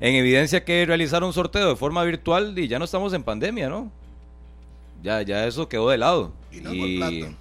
en 0.00 0.14
evidencia 0.14 0.64
que 0.64 0.84
realizar 0.86 1.24
un 1.24 1.32
sorteo 1.32 1.70
de 1.70 1.76
forma 1.76 2.04
virtual 2.04 2.56
y 2.58 2.68
ya 2.68 2.78
no 2.78 2.84
estamos 2.84 3.12
en 3.14 3.22
pandemia, 3.22 3.68
¿no? 3.68 3.90
Ya, 5.02 5.22
ya 5.22 5.46
eso 5.46 5.68
quedó 5.68 5.88
de 5.90 5.98
lado. 5.98 6.32
Y 6.50 6.60
no 6.60 6.70
plata. 6.70 7.34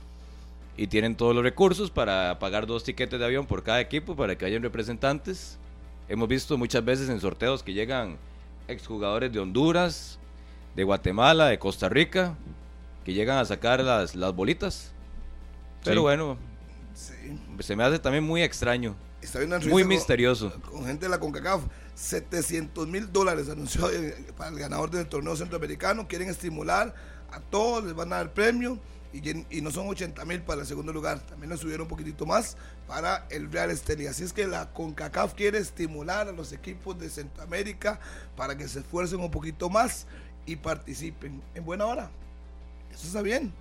y 0.77 0.87
tienen 0.87 1.15
todos 1.15 1.33
los 1.33 1.43
recursos 1.43 1.89
para 1.89 2.37
pagar 2.37 2.67
dos 2.67 2.83
tiquetes 2.83 3.17
de 3.17 3.25
avión 3.25 3.45
por 3.45 3.63
cada 3.63 3.79
equipo 3.79 4.15
para 4.15 4.37
que 4.37 4.45
hayan 4.45 4.61
representantes. 4.61 5.57
Hemos 6.09 6.27
visto 6.27 6.57
muchas 6.57 6.83
veces 6.83 7.09
en 7.09 7.19
sorteos 7.21 7.63
que 7.63 7.73
llegan 7.73 8.17
exjugadores 8.67 9.31
de 9.31 9.39
Honduras, 9.39 10.19
de 10.75 10.83
Guatemala, 10.83 11.47
de 11.47 11.57
Costa 11.59 11.87
Rica, 11.87 12.35
que 13.05 13.13
llegan 13.13 13.37
a 13.37 13.45
sacar 13.45 13.81
las, 13.83 14.15
las 14.15 14.35
bolitas. 14.35 14.91
Pero 15.83 15.95
Sí. 15.97 16.01
bueno, 16.01 16.37
Sí. 16.93 17.13
se 17.59 17.75
me 17.75 17.83
hace 17.83 17.97
también 17.99 18.23
muy 18.23 18.41
extraño, 18.43 18.95
Está 19.21 19.39
viendo 19.39 19.55
una 19.57 19.65
muy 19.67 19.83
con- 19.83 19.89
misterioso. 19.89 20.51
Con, 20.71 20.85
gente 20.85 21.05
de 21.05 21.09
la 21.09 21.19
CONCACAF. 21.19 21.61
700 21.95 22.87
mil 22.87 23.11
dólares 23.11 23.49
anunció 23.49 23.87
para 24.37 24.49
el 24.51 24.59
ganador 24.59 24.91
del 24.91 25.07
torneo 25.07 25.35
centroamericano. 25.35 26.07
Quieren 26.07 26.29
estimular 26.29 26.93
a 27.35 27.39
todos, 27.41 27.83
les 27.83 27.93
van 27.93 28.11
a 28.13 28.17
dar 28.17 28.33
premio. 28.33 28.79
Y, 29.13 29.61
no 29.61 29.71
son 29.71 29.87
80 29.87 30.25
mil 30.25 30.41
para 30.41 30.61
el 30.61 30.67
segundo 30.67 30.91
lugar. 30.91 31.21
También 31.21 31.49
le 31.49 31.57
subieron 31.57 31.83
un 31.83 31.87
poquitito 31.87 32.25
más 32.25 32.57
para 32.85 33.25
el 33.29 33.49
Real 33.49 33.71
Estelí. 33.71 34.07
Así 34.07 34.23
es 34.23 34.33
que 34.33 34.45
la 34.45 34.73
CONCACAF 34.73 35.35
quiere 35.35 35.57
estimular 35.57 36.27
a 36.27 36.33
los 36.33 36.51
equipos 36.51 36.99
de 36.99 37.09
Centroamérica 37.09 37.99
para 38.35 38.57
que 38.57 38.67
se 38.67 38.79
esfuercen 38.79 39.21
un 39.21 39.31
poquito 39.31 39.69
más 39.69 40.05
y 40.45 40.57
participen 40.57 41.41
en 41.53 41.63
buena 41.63 41.85
hora. 41.85 42.11
Eso 42.91 43.07
está 43.07 43.21
bien. 43.21 43.53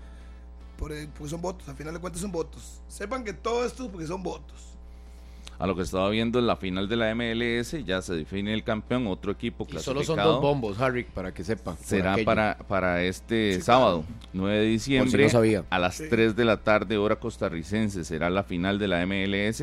Porque 0.77 1.09
son 1.29 1.41
votos, 1.41 1.69
al 1.69 1.77
final 1.77 1.95
de 1.95 2.01
cuentas 2.01 2.21
son 2.21 2.33
votos. 2.33 2.81
Sepan 2.89 3.23
que 3.23 3.33
todo 3.33 3.65
esto 3.65 3.85
es 3.85 3.91
porque 3.91 4.09
son 4.09 4.25
votos. 4.25 4.75
A 5.59 5.67
lo 5.69 5.77
que 5.77 5.83
estaba 5.83 6.11
viendo 6.11 6.39
en 6.41 6.47
la 6.49 6.57
final 6.57 6.89
de 6.89 6.97
la 6.97 7.15
MLS, 7.15 7.85
ya 7.85 8.03
se 8.03 8.15
define 8.15 8.53
el 8.53 8.65
campeón, 8.65 9.07
otro 9.07 9.31
equipo 9.31 9.65
Y 9.71 9.73
solo 9.79 9.83
son 9.83 10.17
clasificado. 10.17 10.33
dos 10.33 10.41
bombos, 10.43 10.81
Harry, 10.81 11.05
para 11.05 11.33
que 11.33 11.45
sepa. 11.45 11.77
Será 11.77 12.17
para, 12.25 12.59
para 12.69 13.03
este 13.05 13.55
Sí, 13.55 13.63
sábado, 13.63 14.05
9 14.33 14.59
de 14.59 14.65
diciembre, 14.67 15.23
no 15.25 15.31
sabía. 15.31 15.65
a 15.71 15.79
las 15.79 15.95
Sí. 15.97 16.05
3 16.11 16.35
de 16.35 16.45
la 16.45 16.57
tarde, 16.59 16.99
hora 16.99 17.17
costarricense. 17.17 18.03
Será 18.05 18.31
la 18.31 18.43
final 18.43 18.79
de 18.81 18.89
la 18.89 19.07
MLS. 19.07 19.63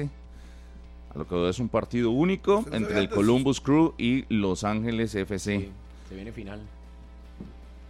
A 1.13 1.17
lo 1.17 1.27
que 1.27 1.35
veo 1.35 1.49
es 1.49 1.59
un 1.59 1.67
partido 1.67 2.09
único 2.11 2.63
entre 2.71 2.93
el 2.93 2.97
antes. 3.03 3.13
Columbus 3.15 3.59
Crew 3.59 3.93
y 3.97 4.23
Los 4.33 4.63
Ángeles 4.63 5.13
FC. 5.13 5.59
Sí, 5.59 5.69
se 6.07 6.15
viene 6.15 6.31
final. 6.31 6.61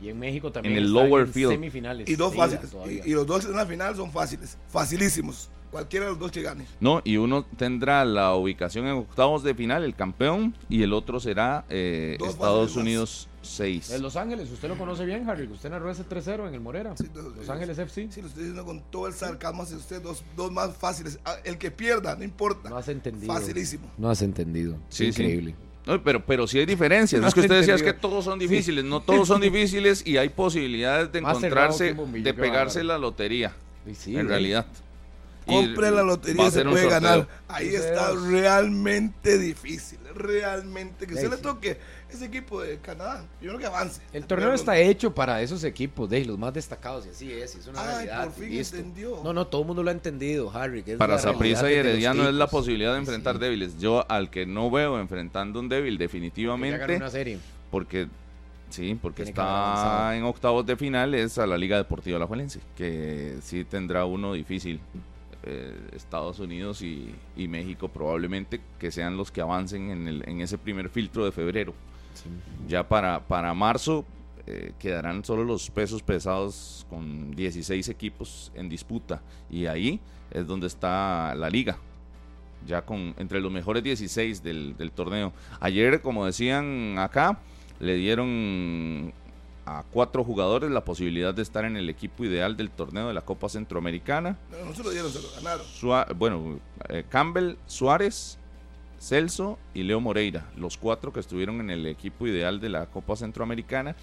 Y 0.02 0.10
en 0.10 0.18
México 0.18 0.52
también. 0.52 0.76
En 0.76 0.84
el 0.84 0.92
lower 0.92 1.28
en 1.28 1.32
field. 1.34 1.52
Semifinales. 1.52 2.10
Y 2.10 2.16
dos 2.16 2.34
fáciles. 2.36 2.74
y 3.06 3.12
los 3.14 3.28
dos 3.28 3.46
en 3.46 3.56
la 3.56 3.68
final 3.68 3.96
son 3.96 4.12
fáciles. 4.12 4.58
Facilísimos. 4.70 5.50
Cualquiera 5.72 6.06
de 6.06 6.12
los 6.12 6.20
dos 6.20 6.32
que 6.32 6.42
gane. 6.42 6.66
No, 6.82 7.02
y 7.06 7.16
uno 7.18 7.46
tendrá 7.58 8.04
la 8.04 8.36
ubicación 8.36 8.86
en 8.88 8.94
octavos 8.94 9.42
de 9.42 9.56
final, 9.56 9.84
el 9.86 9.96
campeón, 9.96 10.54
y 10.68 10.84
el 10.84 10.92
otro 10.92 11.20
será 11.22 11.64
eh, 11.70 12.18
Dos 12.20 12.30
Estados. 12.32 12.76
Unidos 12.76 13.30
6. 13.42 13.92
El 13.92 14.02
Los 14.02 14.18
Ángeles, 14.18 14.52
usted 14.52 14.68
lo 14.68 14.78
conoce 14.78 15.06
bien, 15.06 15.28
Harry. 15.30 15.48
Usted 15.48 15.70
narró 15.70 15.90
ese 15.90 16.04
3-0 16.04 16.48
en 16.50 16.54
el 16.54 16.60
Morera. 16.60 16.96
Sí, 16.98 17.08
dos- 17.14 17.36
Los 17.38 17.50
Ángeles 17.50 17.80
FC. 17.80 18.10
Sí, 18.12 18.22
lo 18.22 18.28
estoy 18.28 18.44
diciendo 18.44 18.66
con 18.66 18.82
todo 18.92 19.08
el 19.08 19.14
sarcasmo 19.14 19.64
hacia 19.64 19.78
usted. 19.78 20.02
Dos, 20.02 20.24
dos 20.36 20.52
más 20.52 20.76
fáciles. 20.76 21.20
Ah, 21.26 21.36
El 21.46 21.58
que 21.58 21.72
pierda, 21.72 22.16
no 22.16 22.24
importa. 22.24 22.70
No 22.70 22.78
has 22.78 22.88
entendido. 22.90 23.34
Facilísimo. 23.34 23.90
No 23.98 24.10
has 24.10 24.22
entendido. 24.22 24.76
Sí, 24.90 25.12
sí. 25.14 25.22
Increíble. 25.24 25.56
No, 25.88 26.04
pero, 26.04 26.24
pero 26.24 26.46
sí 26.46 26.60
hay 26.60 26.66
diferencias. 26.68 27.20
No 27.22 27.28
es 27.28 27.34
que 27.34 27.40
usted 27.40 27.56
decía 27.62 27.74
es 27.76 27.82
que 27.82 27.94
todos 27.94 28.26
son 28.26 28.38
difíciles. 28.38 28.84
No 28.84 29.00
todos 29.02 29.28
son 29.28 29.42
difíciles 29.42 30.06
y 30.06 30.18
hay 30.18 30.30
posibilidades 30.30 31.12
de 31.12 31.22
Más 31.22 31.38
encontrarse, 31.38 31.94
de 31.96 32.34
pegarse 32.34 32.84
la 32.84 32.98
lotería. 33.00 33.56
Sí, 33.94 34.16
en 34.16 34.28
realidad. 34.28 34.68
Compre 35.46 35.92
la 35.92 36.04
lotería 36.04 36.48
y 36.48 36.52
se 36.52 36.64
puede 36.64 36.88
ganar. 36.90 37.28
Ahí 37.48 37.70
está 37.70 38.12
realmente 38.14 39.38
difícil. 39.38 40.00
Realmente 40.14 41.08
que 41.08 41.16
se 41.16 41.30
le 41.30 41.38
toque 41.38 41.78
ese 42.10 42.26
equipo 42.26 42.62
de 42.62 42.78
Canadá. 42.80 43.26
Yo 43.42 43.50
creo 43.50 43.60
que 43.60 43.66
avance. 43.66 44.02
El 44.14 44.26
torneo 44.26 44.54
está 44.54 44.78
hecho 44.78 45.14
para 45.14 45.42
esos 45.42 45.64
equipos, 45.64 46.10
de 46.10 46.26
los 46.26 46.38
más 46.38 46.54
destacados, 46.54 47.06
y 47.06 47.10
así 47.10 47.32
es, 47.32 47.56
y 47.56 47.60
es 47.60 47.68
una 47.68 47.82
Ay, 47.82 47.88
realidad. 48.08 48.24
por 48.26 48.34
fin 48.34 48.54
entendió. 48.60 49.22
No, 49.24 49.34
no, 49.34 49.48
todo 49.48 49.62
el 49.62 49.68
mundo 49.68 49.84
lo 49.84 49.90
ha 49.90 49.94
entendido, 49.94 50.52
Harry. 50.52 50.84
que 50.84 50.94
es 50.94 50.98
Para 50.98 51.18
Saprissa 51.18 51.72
y 51.72 51.76
Herediano 51.76 52.28
es 52.28 52.36
la 52.36 52.48
posibilidad 52.48 52.94
de 52.94 53.00
enfrentar 53.00 53.36
sí. 53.36 53.42
débiles. 53.42 53.78
Yo 53.80 54.06
al 54.10 54.30
que 54.30 54.46
no 54.46 54.70
veo 54.70 55.00
enfrentando 55.00 55.60
un 55.60 55.70
débil 55.70 55.98
definitivamente, 55.98 56.96
una 56.98 57.10
serie. 57.10 57.40
porque 57.70 58.08
sí, 58.70 58.98
porque 59.02 59.24
Tiene 59.24 59.32
está 59.32 60.16
en 60.16 60.24
octavos 60.24 60.66
de 60.66 60.76
final 60.76 61.14
es 61.16 61.38
a 61.38 61.48
la 61.48 61.58
Liga 61.58 61.78
Deportiva 61.78 62.20
La 62.20 62.28
Juelense, 62.28 62.60
que 62.76 63.38
sí 63.42 63.64
tendrá 63.64 64.06
uno 64.06 64.34
difícil. 64.34 64.80
Eh, 65.44 65.76
Estados 65.94 66.38
Unidos 66.38 66.84
y, 66.84 67.16
y 67.36 67.48
México 67.48 67.88
probablemente 67.88 68.62
que 68.78 68.92
sean 68.92 69.18
los 69.18 69.32
que 69.32 69.42
avancen 69.42 69.90
en, 69.90 70.08
el, 70.08 70.30
en 70.30 70.40
ese 70.40 70.60
primer 70.60 70.88
filtro 70.90 71.26
de 71.26 71.32
febrero. 71.32 71.74
Ya 72.68 72.88
para, 72.88 73.20
para 73.28 73.52
marzo 73.56 74.06
eh, 74.46 74.74
quedarán 74.78 75.26
solo 75.26 75.44
los 75.44 75.72
pesos 75.72 76.04
pesados 76.04 76.86
con 76.92 77.32
16 77.32 77.90
equipos 77.90 78.52
en 78.54 78.70
disputa 78.70 79.24
y 79.50 79.66
ahí 79.66 80.00
es 80.30 80.46
donde 80.46 80.68
está 80.68 81.34
la 81.34 81.50
liga. 81.50 81.78
Ya 82.68 82.84
con 82.84 83.16
entre 83.18 83.42
los 83.42 83.52
mejores 83.52 83.84
16 83.84 84.44
del, 84.44 84.78
del 84.78 84.92
torneo. 84.92 85.34
Ayer, 85.60 86.02
como 86.02 86.28
decían 86.28 86.98
acá, 87.00 87.40
le 87.80 87.96
dieron 87.96 89.12
a 89.66 89.84
cuatro 89.92 90.24
jugadores 90.24 90.72
la 90.72 90.84
posibilidad 90.84 91.34
de 91.34 91.42
estar 91.44 91.66
en 91.66 91.78
el 91.78 91.90
equipo 91.90 92.26
ideal 92.26 92.58
del 92.58 92.72
torneo 92.72 93.08
de 93.08 93.14
la 93.14 93.22
Copa 93.22 93.48
Centroamericana. 93.50 94.38
No, 94.52 94.66
no 94.66 94.74
se 94.74 94.84
lo 94.84 94.90
dieron, 94.90 95.12
se 95.12 95.22
lo 95.22 95.30
ganaron. 95.36 95.66
Sua- 95.66 96.08
bueno, 96.16 96.60
eh, 96.90 97.04
Campbell, 97.10 97.56
Suárez, 97.68 98.38
Celso 99.00 99.58
y 99.74 99.84
Leo 99.84 100.00
Moreira, 100.00 100.50
los 100.58 100.78
cuatro 100.78 101.12
que 101.12 101.20
estuvieron 101.20 101.60
en 101.60 101.70
el 101.70 101.86
equipo 101.88 102.28
ideal 102.28 102.60
de 102.60 102.70
la 102.70 102.86
Copa 102.88 103.16
Centroamericana 103.16 103.96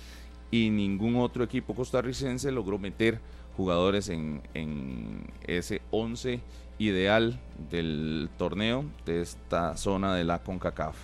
y 0.51 0.71
ningún 0.71 1.17
otro 1.17 1.45
equipo 1.45 1.75
costarricense 1.75 2.51
logró 2.51 2.79
meter 2.79 3.21
jugadores 3.57 4.09
en, 4.09 4.43
en 4.55 5.25
ese 5.47 5.83
11 5.91 6.41
ideal 6.79 7.41
del 7.71 8.31
torneo 8.39 8.85
de 9.05 9.21
esta 9.23 9.77
zona 9.77 10.15
de 10.15 10.25
la 10.25 10.43
CONCACAF. 10.43 10.97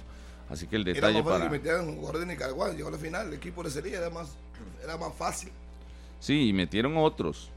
Así 0.49 0.67
que 0.67 0.77
el 0.77 0.83
Era 0.83 0.95
detalle 0.95 1.23
más 1.23 1.25
fácil 1.25 1.39
para... 1.41 1.51
que 1.51 1.57
metieran 1.59 1.89
un 1.89 1.97
jugador 1.97 2.21
de 2.21 2.27
Nicaragua. 2.27 2.73
Llegó 2.73 2.89
a 2.89 2.93
la 2.93 2.99
final, 2.99 3.29
el 3.29 3.35
equipo 3.35 3.63
de 3.63 3.71
sería 3.71 3.99
era 3.99 4.11
más, 4.11 4.37
era 4.83 4.97
más 4.97 5.15
fácil. 5.15 5.51
Sí, 6.21 6.49
y 6.49 6.53
metieron 6.53 6.97
otros, 6.97 7.51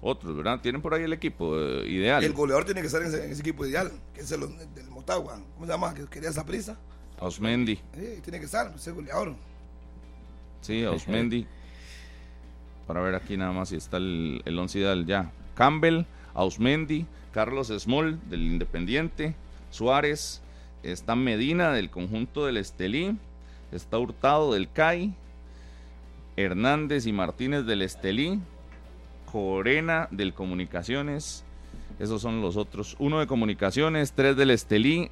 otros, 0.00 0.36
¿verdad? 0.36 0.60
Tienen 0.60 0.80
por 0.80 0.94
ahí 0.94 1.02
el 1.02 1.12
equipo 1.12 1.58
eh, 1.58 1.86
ideal. 1.88 2.24
El 2.24 2.32
goleador 2.32 2.64
tiene 2.64 2.80
que 2.80 2.86
estar 2.86 3.02
en 3.02 3.08
ese, 3.08 3.24
en 3.24 3.30
ese 3.30 3.40
equipo 3.40 3.66
ideal, 3.66 3.92
que 4.14 4.20
es 4.20 4.32
el 4.32 4.40
del 4.74 4.88
Motagua. 4.88 5.40
¿Cómo 5.54 5.66
se 5.66 5.72
llama? 5.72 5.94
Que 5.94 6.06
quería 6.06 6.30
esa 6.30 6.44
prisa. 6.44 6.76
Osmendi. 7.18 7.76
tiene 8.22 8.38
que 8.38 8.46
estar, 8.46 8.72
ese 8.74 8.90
goleador. 8.90 9.34
Sí, 10.60 10.84
Ausmendi. 10.84 11.46
Para 12.86 13.00
ver 13.00 13.14
aquí 13.14 13.36
nada 13.36 13.52
más 13.52 13.70
si 13.70 13.76
está 13.76 13.96
el, 13.96 14.42
el 14.44 14.58
once 14.58 14.78
ideal 14.78 15.06
ya. 15.06 15.32
Campbell, 15.54 16.04
Ausmendi, 16.34 17.06
Carlos 17.32 17.68
Small 17.68 18.20
del 18.28 18.42
Independiente, 18.42 19.34
Suárez, 19.70 20.42
está 20.82 21.16
Medina 21.16 21.72
del 21.72 21.90
conjunto 21.90 22.46
del 22.46 22.56
Estelí, 22.56 23.16
está 23.72 23.98
Hurtado 23.98 24.52
del 24.52 24.70
CAI, 24.70 25.14
Hernández 26.36 27.06
y 27.06 27.12
Martínez 27.12 27.66
del 27.66 27.82
Estelí, 27.82 28.40
Corena 29.30 30.08
del 30.10 30.34
Comunicaciones, 30.34 31.44
esos 31.98 32.22
son 32.22 32.40
los 32.40 32.56
otros. 32.56 32.96
Uno 32.98 33.20
de 33.20 33.26
Comunicaciones, 33.26 34.12
tres 34.12 34.36
del 34.36 34.50
Estelí, 34.50 35.10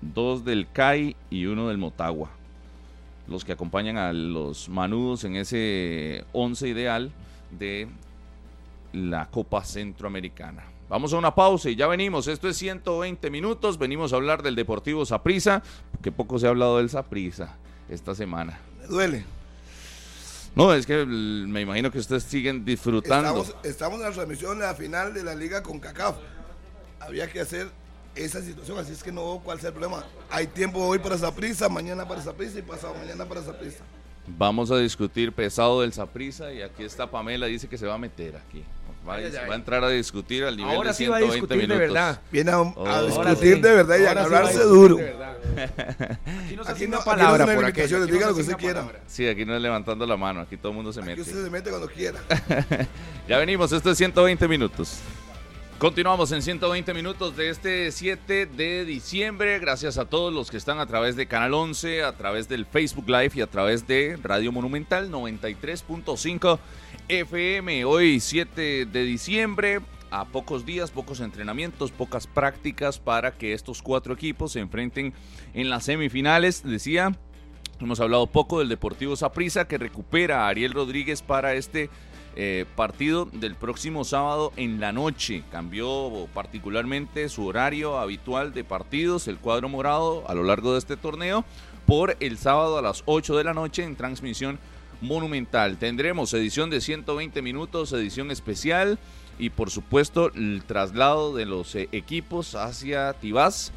dos 0.00 0.44
del 0.44 0.70
CAI 0.70 1.16
y 1.30 1.46
uno 1.46 1.68
del 1.68 1.78
Motagua 1.78 2.30
los 3.28 3.44
que 3.44 3.52
acompañan 3.52 3.96
a 3.98 4.12
los 4.12 4.68
manudos 4.68 5.24
en 5.24 5.36
ese 5.36 6.24
11 6.32 6.68
ideal 6.68 7.12
de 7.50 7.88
la 8.92 9.26
Copa 9.26 9.64
Centroamericana. 9.64 10.64
Vamos 10.88 11.12
a 11.12 11.18
una 11.18 11.34
pausa 11.34 11.68
y 11.68 11.76
ya 11.76 11.86
venimos. 11.86 12.26
Esto 12.26 12.48
es 12.48 12.56
120 12.56 13.30
minutos. 13.30 13.76
Venimos 13.76 14.12
a 14.12 14.16
hablar 14.16 14.42
del 14.42 14.54
Deportivo 14.54 15.04
Saprissa, 15.04 15.62
que 16.02 16.10
poco 16.10 16.38
se 16.38 16.46
ha 16.46 16.50
hablado 16.50 16.78
del 16.78 16.88
Saprissa 16.88 17.56
esta 17.90 18.14
semana. 18.14 18.58
Me 18.80 18.86
duele. 18.86 19.37
No, 20.54 20.72
es 20.74 20.86
que 20.86 21.04
me 21.06 21.60
imagino 21.60 21.90
que 21.90 21.98
ustedes 21.98 22.24
siguen 22.24 22.64
disfrutando. 22.64 23.42
Estamos, 23.42 23.64
estamos 23.64 23.98
en 24.00 24.06
la 24.06 24.12
transmisión 24.12 24.58
de 24.58 24.66
la 24.66 24.74
final 24.74 25.14
de 25.14 25.22
la 25.22 25.34
liga 25.34 25.62
con 25.62 25.78
CACAF. 25.78 26.16
Había 27.00 27.30
que 27.30 27.40
hacer 27.40 27.68
esa 28.16 28.42
situación, 28.42 28.78
así 28.78 28.92
es 28.92 29.02
que 29.02 29.12
no 29.12 29.24
veo 29.24 29.40
cuál 29.40 29.60
sea 29.60 29.68
el 29.68 29.74
problema. 29.74 30.04
Hay 30.30 30.48
tiempo 30.48 30.80
hoy 30.80 30.98
para 30.98 31.14
esa 31.14 31.34
prisa, 31.34 31.68
mañana 31.68 32.06
para 32.08 32.20
esa 32.20 32.32
prisa 32.32 32.58
y 32.58 32.62
pasado 32.62 32.94
mañana 32.94 33.24
para 33.24 33.40
esa 33.40 33.56
prisa. 33.56 33.84
Vamos 34.36 34.70
a 34.70 34.78
discutir 34.78 35.32
pesado 35.32 35.80
del 35.80 35.92
Saprissa 35.92 36.52
y 36.52 36.60
aquí 36.60 36.84
está 36.84 37.10
Pamela, 37.10 37.46
dice 37.46 37.66
que 37.68 37.78
se 37.78 37.86
va 37.86 37.94
a 37.94 37.98
meter 37.98 38.36
aquí. 38.36 38.62
Va, 39.08 39.14
Ay, 39.14 39.24
ay, 39.24 39.36
ay. 39.40 39.48
va 39.48 39.54
a 39.54 39.56
entrar 39.56 39.82
a 39.84 39.88
discutir 39.88 40.44
al 40.44 40.56
nivel 40.56 40.74
Ahora 40.76 40.90
de 40.90 40.94
sí 40.94 41.06
va 41.06 41.16
a 41.16 41.20
120 41.20 41.34
discutir 41.34 41.56
de 41.68 41.74
minutos. 41.74 41.94
verdad. 41.94 42.20
Viene 42.30 42.50
a, 42.50 42.58
Oh. 42.60 43.06
Discutir 43.06 43.54
sí. 43.56 43.60
de 43.60 43.72
verdad 43.74 43.96
y 43.98 44.04
a 44.04 44.08
Ahora 44.08 44.24
hablarse 44.24 44.62
duro. 44.64 44.96
de. 44.96 45.08
Aquí 46.44 46.56
no 46.56 46.64
se 46.64 46.72
Aquí 46.72 46.86
no- 46.86 46.96
aquí 46.98 47.04
palabra 47.04 47.46
no 47.46 47.54
por 47.54 47.64
aquí 47.64 47.80
no 47.90 48.06
diga 48.06 48.26
lo 48.28 48.34
que 48.34 48.40
usted 48.42 48.56
quiera. 48.56 48.80
palabra. 48.80 49.00
Sí, 49.06 49.26
aquí 49.26 49.44
no 49.44 49.56
es 49.56 49.62
levantando 49.62 50.06
la 50.06 50.16
mano, 50.16 50.40
aquí 50.40 50.56
todo 50.56 50.70
el 50.70 50.76
mundo 50.76 50.92
se 50.92 51.00
Aquí 51.00 51.08
mete. 51.10 51.22
usted 51.22 51.44
se 51.44 51.50
mete 51.50 51.70
cuando 51.70 51.88
quiera. 51.88 52.20
Ya 53.28 53.38
venimos, 53.38 53.72
esto 53.72 53.90
es 53.90 53.98
120 53.98 54.46
minutos. 54.48 54.98
Continuamos 55.78 56.32
en 56.32 56.42
120 56.42 56.92
minutos 56.92 57.36
de 57.36 57.50
este 57.50 57.92
7 57.92 58.46
de 58.46 58.84
diciembre. 58.84 59.58
Gracias 59.60 59.96
a 59.96 60.06
todos 60.06 60.32
los 60.32 60.50
que 60.50 60.56
están 60.56 60.80
a 60.80 60.86
través 60.86 61.14
de 61.14 61.26
Canal 61.26 61.54
11, 61.54 62.02
a 62.02 62.12
través 62.16 62.48
del 62.48 62.66
Facebook 62.66 63.08
Live 63.08 63.30
y 63.34 63.40
a 63.42 63.46
través 63.46 63.86
de 63.86 64.18
Radio 64.22 64.50
Monumental 64.50 65.08
93.5 65.10 66.58
FM. 67.08 67.86
Hoy 67.86 68.20
7 68.20 68.84
de 68.84 69.04
diciembre, 69.04 69.80
a 70.10 70.26
pocos 70.26 70.66
días, 70.66 70.90
pocos 70.90 71.20
entrenamientos, 71.20 71.90
pocas 71.90 72.26
prácticas 72.26 72.98
para 72.98 73.32
que 73.32 73.54
estos 73.54 73.80
cuatro 73.80 74.12
equipos 74.12 74.52
se 74.52 74.60
enfrenten 74.60 75.14
en 75.54 75.70
las 75.70 75.84
semifinales. 75.84 76.62
Decía, 76.62 77.16
hemos 77.80 78.00
hablado 78.00 78.26
poco 78.26 78.58
del 78.58 78.68
Deportivo 78.68 79.16
Saprissa 79.16 79.66
que 79.66 79.78
recupera 79.78 80.44
a 80.44 80.48
Ariel 80.48 80.72
Rodríguez 80.74 81.22
para 81.22 81.54
este 81.54 81.88
eh, 82.36 82.66
partido 82.76 83.24
del 83.24 83.54
próximo 83.54 84.04
sábado 84.04 84.52
en 84.56 84.78
la 84.78 84.92
noche. 84.92 85.44
Cambió 85.50 86.28
particularmente 86.34 87.30
su 87.30 87.46
horario 87.46 87.98
habitual 87.98 88.52
de 88.52 88.64
partidos, 88.64 89.28
el 89.28 89.38
cuadro 89.38 89.70
morado, 89.70 90.28
a 90.28 90.34
lo 90.34 90.44
largo 90.44 90.74
de 90.74 90.78
este 90.78 90.98
torneo, 90.98 91.46
por 91.86 92.18
el 92.20 92.36
sábado 92.36 92.76
a 92.76 92.82
las 92.82 93.02
8 93.06 93.34
de 93.34 93.44
la 93.44 93.54
noche 93.54 93.82
en 93.82 93.96
transmisión 93.96 94.58
monumental. 95.00 95.78
Tendremos 95.78 96.32
edición 96.34 96.70
de 96.70 96.80
120 96.80 97.42
minutos, 97.42 97.92
edición 97.92 98.30
especial 98.30 98.98
y 99.38 99.50
por 99.50 99.70
supuesto 99.70 100.32
el 100.34 100.62
traslado 100.66 101.34
de 101.34 101.46
los 101.46 101.74
eh, 101.74 101.88
equipos 101.92 102.54
hacia 102.54 103.12
Tibás 103.14 103.72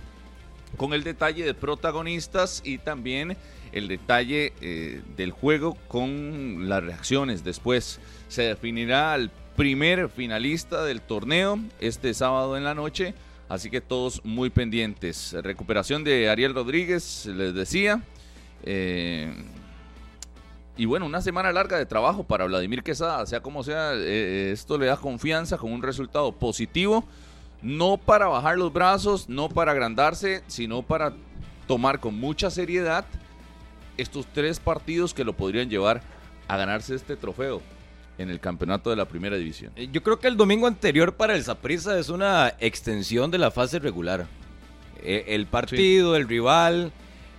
con 0.78 0.94
el 0.94 1.04
detalle 1.04 1.46
de 1.46 1.54
protagonistas 1.54 2.62
y 2.66 2.78
también 2.78 3.38
el 3.72 3.88
detalle 3.88 4.54
eh, 4.62 5.02
del 5.16 5.32
juego 5.32 5.76
con 5.88 6.70
las 6.70 6.84
reacciones 6.84 7.44
después. 7.44 8.00
Se 8.28 8.44
definirá 8.44 9.14
al 9.14 9.32
primer 9.56 10.10
finalista 10.10 10.84
del 10.84 11.02
torneo 11.02 11.60
este 11.80 12.14
sábado 12.14 12.58
en 12.58 12.64
la 12.64 12.74
noche, 12.74 13.14
así 13.50 13.70
que 13.70 13.82
todos 13.82 14.24
muy 14.24 14.50
pendientes. 14.50 15.34
Recuperación 15.34 16.04
de 16.04 16.30
Ariel 16.30 16.54
Rodríguez, 16.54 17.26
les 17.28 17.54
decía. 17.54 18.02
Eh, 18.64 19.34
y 20.78 20.86
bueno, 20.86 21.06
una 21.06 21.22
semana 21.22 21.52
larga 21.52 21.78
de 21.78 21.86
trabajo 21.86 22.24
para 22.24 22.46
Vladimir 22.46 22.84
Quesada, 22.84 23.26
sea 23.26 23.42
como 23.42 23.64
sea, 23.64 23.92
eh, 23.94 24.52
esto 24.52 24.78
le 24.78 24.88
da 24.88 24.98
confianza 24.98 25.58
con 25.58 25.72
un 25.72 25.82
resultado 25.82 26.32
positivo, 26.32 27.04
no 27.62 27.98
para 27.98 28.28
bajar 28.28 28.58
los 28.58 28.74
brazos, 28.74 29.30
no 29.30 29.50
para 29.50 29.72
agrandarse, 29.72 30.44
sino 30.48 30.82
para 30.82 31.14
tomar 31.68 32.00
con 32.00 32.16
mucha 32.16 32.50
seriedad 32.50 33.06
estos 33.98 34.26
tres 34.34 34.60
partidos 34.60 35.14
que 35.14 35.24
lo 35.24 35.34
podrían 35.34 35.70
llevar 35.70 36.02
a 36.48 36.58
ganarse 36.58 36.96
este 36.96 37.16
trofeo 37.16 37.62
en 38.18 38.30
el 38.30 38.40
campeonato 38.40 38.90
de 38.90 38.96
la 38.96 39.06
primera 39.06 39.36
división. 39.36 39.72
Eh, 39.76 39.90
Yo 39.92 40.04
creo 40.04 40.20
que 40.20 40.28
el 40.28 40.38
domingo 40.38 40.68
anterior 40.68 41.14
para 41.14 41.36
el 41.36 41.44
Saprissa 41.44 41.98
es 41.98 42.10
una 42.10 42.54
extensión 42.60 43.32
de 43.32 43.38
la 43.38 43.52
fase 43.52 43.80
regular. 43.80 44.28
Eh, 45.04 45.26
el 45.30 45.48
partido, 45.48 46.16
el 46.16 46.28
rival, 46.28 46.92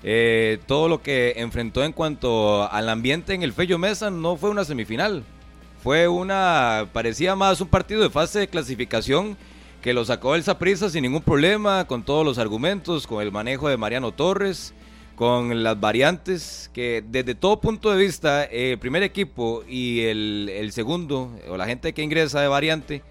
eh, 0.02 0.58
todo 0.66 0.88
lo 0.88 1.02
que 1.02 1.34
enfrentó 1.36 1.84
en 1.84 1.92
cuanto 1.92 2.70
al 2.70 2.88
ambiente 2.88 3.34
en 3.34 3.42
el 3.42 3.52
Fello 3.52 3.78
Mesa 3.78 4.10
no 4.10 4.36
fue 4.36 4.50
una 4.50 4.64
semifinal. 4.64 5.22
Fue 5.82 6.08
una, 6.08 6.86
parecía 6.92 7.34
más 7.36 7.60
un 7.60 7.68
partido 7.68 8.02
de 8.02 8.10
fase 8.10 8.40
de 8.40 8.48
clasificación 8.48 9.36
que 9.80 9.92
lo 9.92 10.04
sacó 10.04 10.36
el 10.36 10.44
Saprissa 10.44 10.88
sin 10.88 11.02
ningún 11.02 11.22
problema, 11.22 11.86
con 11.86 12.04
todos 12.04 12.24
los 12.24 12.38
argumentos, 12.38 13.06
con 13.06 13.20
el 13.20 13.32
manejo 13.32 13.68
de 13.68 13.76
Mariano 13.76 14.12
Torres, 14.12 14.74
con 15.16 15.62
las 15.64 15.78
variantes 15.80 16.70
que 16.72 17.02
desde 17.06 17.34
todo 17.34 17.60
punto 17.60 17.90
de 17.90 18.04
vista, 18.04 18.44
eh, 18.44 18.72
el 18.72 18.78
primer 18.78 19.02
equipo 19.02 19.64
y 19.68 20.02
el 20.02 20.70
segundo, 20.72 21.36
o 21.48 21.56
la 21.56 21.66
gente 21.66 21.92
que 21.92 22.02
ingresa 22.02 22.40
de 22.40 22.48
variante, 22.48 23.02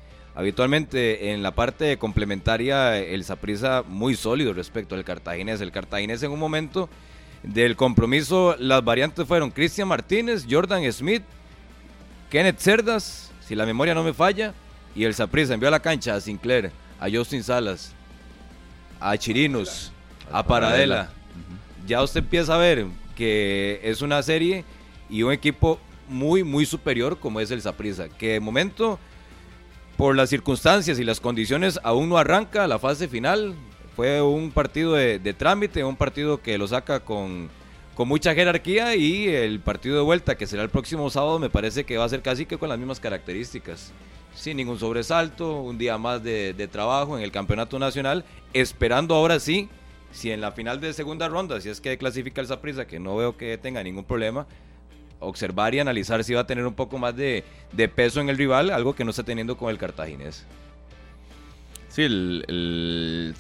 Habitualmente 0.41 1.33
en 1.33 1.43
la 1.43 1.51
parte 1.51 1.97
complementaria 1.97 2.97
el 2.97 3.23
Saprissa 3.23 3.83
muy 3.87 4.15
sólido 4.15 4.55
respecto 4.55 4.95
al 4.95 5.03
Cartaginés. 5.03 5.61
El 5.61 5.71
Cartaginés 5.71 6.23
en 6.23 6.31
un 6.31 6.39
momento 6.39 6.89
del 7.43 7.75
compromiso 7.75 8.55
las 8.57 8.83
variantes 8.83 9.27
fueron 9.27 9.51
Cristian 9.51 9.87
Martínez, 9.87 10.47
Jordan 10.49 10.91
Smith, 10.91 11.21
Kenneth 12.31 12.57
Cerdas, 12.57 13.31
si 13.47 13.53
la 13.53 13.67
memoria 13.67 13.93
no 13.93 14.03
me 14.03 14.15
falla, 14.15 14.55
y 14.95 15.03
el 15.03 15.13
Saprissa 15.13 15.53
envió 15.53 15.67
a 15.67 15.71
la 15.71 15.79
cancha 15.79 16.15
a 16.15 16.19
Sinclair, 16.19 16.71
a 16.99 17.07
Justin 17.07 17.43
Salas, 17.43 17.93
a 18.99 19.15
Chirinos, 19.15 19.91
a 20.31 20.41
Paradela. 20.41 21.11
Ya 21.85 22.01
usted 22.01 22.21
empieza 22.21 22.55
a 22.55 22.57
ver 22.57 22.87
que 23.15 23.79
es 23.83 24.01
una 24.01 24.23
serie 24.23 24.65
y 25.07 25.21
un 25.21 25.33
equipo 25.33 25.79
muy, 26.09 26.43
muy 26.43 26.65
superior 26.65 27.19
como 27.19 27.39
es 27.39 27.51
el 27.51 27.61
Saprissa, 27.61 28.09
que 28.09 28.29
de 28.29 28.39
momento 28.39 28.97
por 30.01 30.15
las 30.15 30.31
circunstancias 30.31 30.97
y 30.97 31.03
las 31.03 31.19
condiciones 31.19 31.79
aún 31.83 32.09
no 32.09 32.17
arranca 32.17 32.65
la 32.65 32.79
fase 32.79 33.07
final. 33.07 33.53
Fue 33.95 34.19
un 34.19 34.49
partido 34.49 34.93
de, 34.93 35.19
trámite, 35.37 35.83
un 35.83 35.95
partido 35.95 36.41
que 36.41 36.57
lo 36.57 36.67
saca 36.67 37.01
con, 37.01 37.51
con, 37.93 38.07
mucha 38.07 38.33
jerarquía 38.33 38.95
y 38.95 39.27
el 39.27 39.59
partido 39.59 39.97
de 39.97 40.01
vuelta 40.01 40.35
que 40.35 40.47
será 40.47 40.63
el 40.63 40.71
próximo 40.71 41.07
sábado 41.11 41.37
me 41.37 41.51
parece 41.51 41.83
que 41.83 41.99
va 41.99 42.05
a 42.05 42.09
ser 42.09 42.23
casi 42.23 42.47
que 42.47 42.57
con 42.57 42.69
las 42.69 42.79
mismas 42.79 42.99
características. 42.99 43.93
Sin 44.33 44.57
ningún 44.57 44.79
sobresalto, 44.79 45.61
un 45.61 45.77
día 45.77 45.99
más 45.99 46.23
de, 46.23 46.67
trabajo 46.71 47.15
en 47.15 47.23
el 47.23 47.31
campeonato 47.31 47.77
nacional, 47.77 48.25
esperando 48.53 49.13
ahora 49.13 49.39
sí, 49.39 49.69
si 50.11 50.31
en 50.31 50.41
la 50.41 50.51
final 50.51 50.81
de 50.81 50.93
segunda 50.93 51.29
ronda, 51.29 51.61
si 51.61 51.69
es 51.69 51.79
que 51.79 51.95
clasifica 51.99 52.41
el 52.41 52.47
Saprissa, 52.47 52.87
que 52.87 52.99
no 52.99 53.17
veo 53.17 53.37
que 53.37 53.55
tenga 53.59 53.83
ningún 53.83 54.05
problema, 54.05 54.47
observar 55.21 55.73
y 55.73 55.79
analizar 55.79 56.23
si 56.23 56.33
va 56.33 56.41
a 56.41 56.47
tener 56.47 56.65
un 56.65 56.73
poco 56.73 56.97
más 56.97 57.15
de, 57.15 57.43
peso 57.95 58.19
en 58.19 58.29
el 58.29 58.37
rival, 58.37 58.69
algo 58.69 58.93
que 58.93 59.05
no 59.05 59.11
está 59.11 59.23
teniendo 59.23 59.57
con 59.57 59.69
el 59.69 59.77
cartaginés. 59.77 60.45
Sí, 61.87 62.03
el, 62.03 62.43
el 62.47 63.35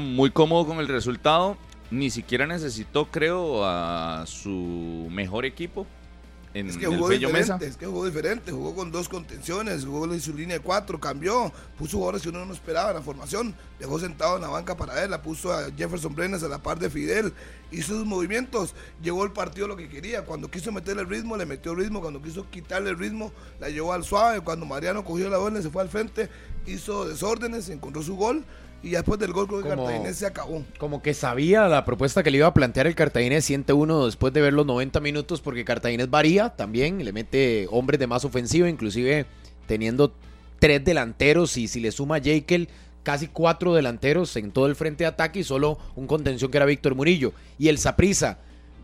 muy 0.00 0.30
cómodo 0.30 0.66
con 0.66 0.78
el 0.78 0.88
resultado. 0.88 1.56
Ni 1.90 2.10
siquiera 2.10 2.46
necesitó, 2.46 3.06
creo, 3.06 3.64
a 3.64 4.24
su 4.26 5.08
mejor 5.10 5.44
equipo 5.44 5.86
es 6.54 6.76
que 6.76 6.86
jugó 6.86 7.08
diferente, 7.08 7.66
Es 7.66 7.76
que 7.76 7.86
jugó 7.86 8.06
diferente, 8.06 8.52
jugó 8.52 8.74
con 8.76 8.92
dos 8.92 9.08
contenciones, 9.08 9.84
jugó 9.84 10.04
en 10.04 10.20
su 10.20 10.32
línea 10.32 10.58
de 10.58 10.62
cuatro, 10.62 11.00
cambió, 11.00 11.52
puso 11.76 11.96
jugadores 11.96 12.22
que 12.22 12.28
uno 12.28 12.46
no 12.46 12.52
esperaba 12.52 12.90
en 12.90 12.96
la 12.96 13.02
formación, 13.02 13.54
dejó 13.80 13.98
sentado 13.98 14.36
en 14.36 14.42
la 14.42 14.48
banca 14.48 14.76
para 14.76 15.02
él, 15.02 15.10
la 15.10 15.20
puso 15.20 15.52
a 15.52 15.70
Jefferson 15.76 16.14
Brenes 16.14 16.44
a 16.44 16.48
la 16.48 16.62
par 16.62 16.78
de 16.78 16.88
Fidel, 16.88 17.32
hizo 17.72 17.94
sus 17.94 18.06
movimientos, 18.06 18.74
llevó 19.02 19.24
el 19.24 19.32
partido 19.32 19.66
lo 19.66 19.76
que 19.76 19.88
quería, 19.88 20.24
cuando 20.24 20.48
quiso 20.48 20.70
meterle 20.70 21.02
el 21.02 21.08
ritmo, 21.08 21.36
le 21.36 21.44
metió 21.44 21.72
el 21.72 21.78
ritmo, 21.78 22.00
cuando 22.00 22.22
quiso 22.22 22.48
quitarle 22.48 22.90
el 22.90 22.98
ritmo, 22.98 23.32
la 23.58 23.68
llevó 23.68 23.92
al 23.92 24.04
suave, 24.04 24.40
cuando 24.40 24.64
Mariano 24.64 25.04
cogió 25.04 25.28
la 25.28 25.38
bola, 25.38 25.60
se 25.60 25.70
fue 25.70 25.82
al 25.82 25.88
frente, 25.88 26.30
hizo 26.66 27.04
desórdenes, 27.04 27.68
encontró 27.68 28.00
su 28.02 28.14
gol 28.14 28.44
y 28.84 28.90
después 28.90 29.18
del 29.18 29.32
gol 29.32 29.48
con 29.48 29.60
el 29.60 29.68
Cartaginés 29.68 30.16
se 30.16 30.26
acabó. 30.26 30.62
Como 30.78 31.00
que 31.00 31.14
sabía 31.14 31.66
la 31.68 31.86
propuesta 31.86 32.22
que 32.22 32.30
le 32.30 32.38
iba 32.38 32.46
a 32.46 32.54
plantear 32.54 32.86
el 32.86 32.94
Cartaginés, 32.94 33.46
siente 33.46 33.72
uno 33.72 34.04
después 34.04 34.32
de 34.34 34.42
ver 34.42 34.52
los 34.52 34.66
90 34.66 35.00
minutos, 35.00 35.40
porque 35.40 35.64
Cartaginés 35.64 36.10
varía 36.10 36.50
también, 36.50 37.02
le 37.02 37.12
mete 37.12 37.66
hombres 37.70 37.98
de 37.98 38.06
más 38.06 38.26
ofensiva, 38.26 38.68
inclusive 38.68 39.24
teniendo 39.66 40.12
tres 40.58 40.84
delanteros 40.84 41.56
y 41.56 41.66
si 41.66 41.80
le 41.80 41.92
suma 41.92 42.20
Jekyll, 42.20 42.68
casi 43.02 43.28
cuatro 43.28 43.72
delanteros 43.72 44.36
en 44.36 44.52
todo 44.52 44.66
el 44.66 44.76
frente 44.76 45.04
de 45.04 45.08
ataque 45.08 45.40
y 45.40 45.44
solo 45.44 45.78
un 45.96 46.06
contención 46.06 46.50
que 46.50 46.58
era 46.58 46.66
Víctor 46.66 46.94
Murillo. 46.94 47.32
Y 47.58 47.68
el 47.68 47.78
Saprisa, 47.78 48.38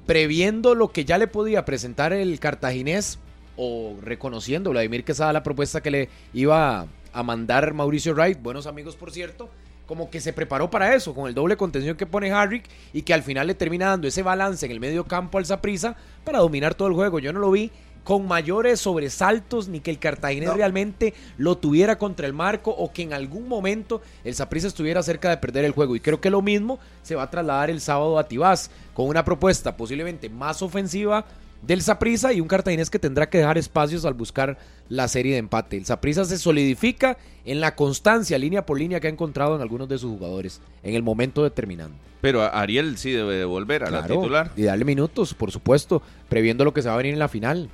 previendo 0.06 0.74
lo 0.74 0.92
que 0.92 1.04
ya 1.04 1.18
le 1.18 1.26
podía 1.26 1.66
presentar 1.66 2.14
el 2.14 2.40
Cartaginés 2.40 3.18
o 3.56 3.96
reconociendo 4.00 4.70
Vladimir 4.70 5.04
Quesada 5.04 5.34
la 5.34 5.42
propuesta 5.42 5.82
que 5.82 5.90
le 5.90 6.08
iba 6.32 6.86
a 7.12 7.22
mandar 7.22 7.74
Mauricio 7.74 8.14
Wright, 8.14 8.40
buenos 8.40 8.66
amigos 8.66 8.96
por 8.96 9.10
cierto, 9.10 9.50
como 9.90 10.08
que 10.08 10.20
se 10.20 10.32
preparó 10.32 10.70
para 10.70 10.94
eso, 10.94 11.16
con 11.16 11.26
el 11.26 11.34
doble 11.34 11.56
contención 11.56 11.96
que 11.96 12.06
pone 12.06 12.30
Harrick 12.30 12.64
y 12.92 13.02
que 13.02 13.12
al 13.12 13.24
final 13.24 13.48
le 13.48 13.56
termina 13.56 13.86
dando 13.86 14.06
ese 14.06 14.22
balance 14.22 14.64
en 14.64 14.70
el 14.70 14.78
medio 14.78 15.02
campo 15.02 15.36
al 15.36 15.46
Zaprisa 15.46 15.96
para 16.22 16.38
dominar 16.38 16.76
todo 16.76 16.86
el 16.86 16.94
juego. 16.94 17.18
Yo 17.18 17.32
no 17.32 17.40
lo 17.40 17.50
vi 17.50 17.72
con 18.04 18.28
mayores 18.28 18.78
sobresaltos 18.78 19.66
ni 19.66 19.80
que 19.80 19.90
el 19.90 19.98
Cartaginés 19.98 20.54
realmente 20.54 21.12
lo 21.38 21.58
tuviera 21.58 21.98
contra 21.98 22.28
el 22.28 22.32
marco 22.32 22.70
o 22.70 22.92
que 22.92 23.02
en 23.02 23.12
algún 23.12 23.48
momento 23.48 24.00
el 24.22 24.36
Zaprisa 24.36 24.68
estuviera 24.68 25.02
cerca 25.02 25.28
de 25.28 25.38
perder 25.38 25.64
el 25.64 25.72
juego. 25.72 25.96
Y 25.96 26.00
creo 26.00 26.20
que 26.20 26.30
lo 26.30 26.40
mismo 26.40 26.78
se 27.02 27.16
va 27.16 27.24
a 27.24 27.30
trasladar 27.30 27.68
el 27.68 27.80
sábado 27.80 28.16
a 28.16 28.28
Tibás 28.28 28.70
con 28.94 29.08
una 29.08 29.24
propuesta 29.24 29.76
posiblemente 29.76 30.28
más 30.28 30.62
ofensiva 30.62 31.24
del 31.62 31.82
Saprisa 31.82 32.32
y 32.32 32.40
un 32.40 32.48
Cartaginés 32.48 32.90
que 32.90 32.98
tendrá 32.98 33.28
que 33.28 33.38
dejar 33.38 33.58
espacios 33.58 34.04
al 34.04 34.14
buscar 34.14 34.58
la 34.88 35.08
serie 35.08 35.32
de 35.32 35.38
empate. 35.38 35.76
El 35.76 35.86
Saprisa 35.86 36.24
se 36.24 36.38
solidifica 36.38 37.18
en 37.44 37.60
la 37.60 37.74
constancia, 37.74 38.38
línea 38.38 38.66
por 38.66 38.78
línea, 38.78 39.00
que 39.00 39.06
ha 39.06 39.10
encontrado 39.10 39.56
en 39.56 39.62
algunos 39.62 39.88
de 39.88 39.98
sus 39.98 40.10
jugadores 40.10 40.60
en 40.82 40.94
el 40.94 41.02
momento 41.02 41.42
determinante. 41.42 41.96
Pero 42.20 42.42
Ariel 42.42 42.98
sí 42.98 43.12
debe 43.12 43.36
de 43.36 43.44
volver 43.44 43.84
a 43.84 43.90
la 43.90 44.06
titular. 44.06 44.52
Y 44.56 44.62
darle 44.62 44.84
minutos, 44.84 45.32
por 45.32 45.50
supuesto, 45.50 46.02
previendo 46.28 46.64
lo 46.64 46.74
que 46.74 46.82
se 46.82 46.88
va 46.88 46.94
a 46.94 46.98
venir 46.98 47.14
en 47.14 47.18
la 47.18 47.28
final. 47.28 47.70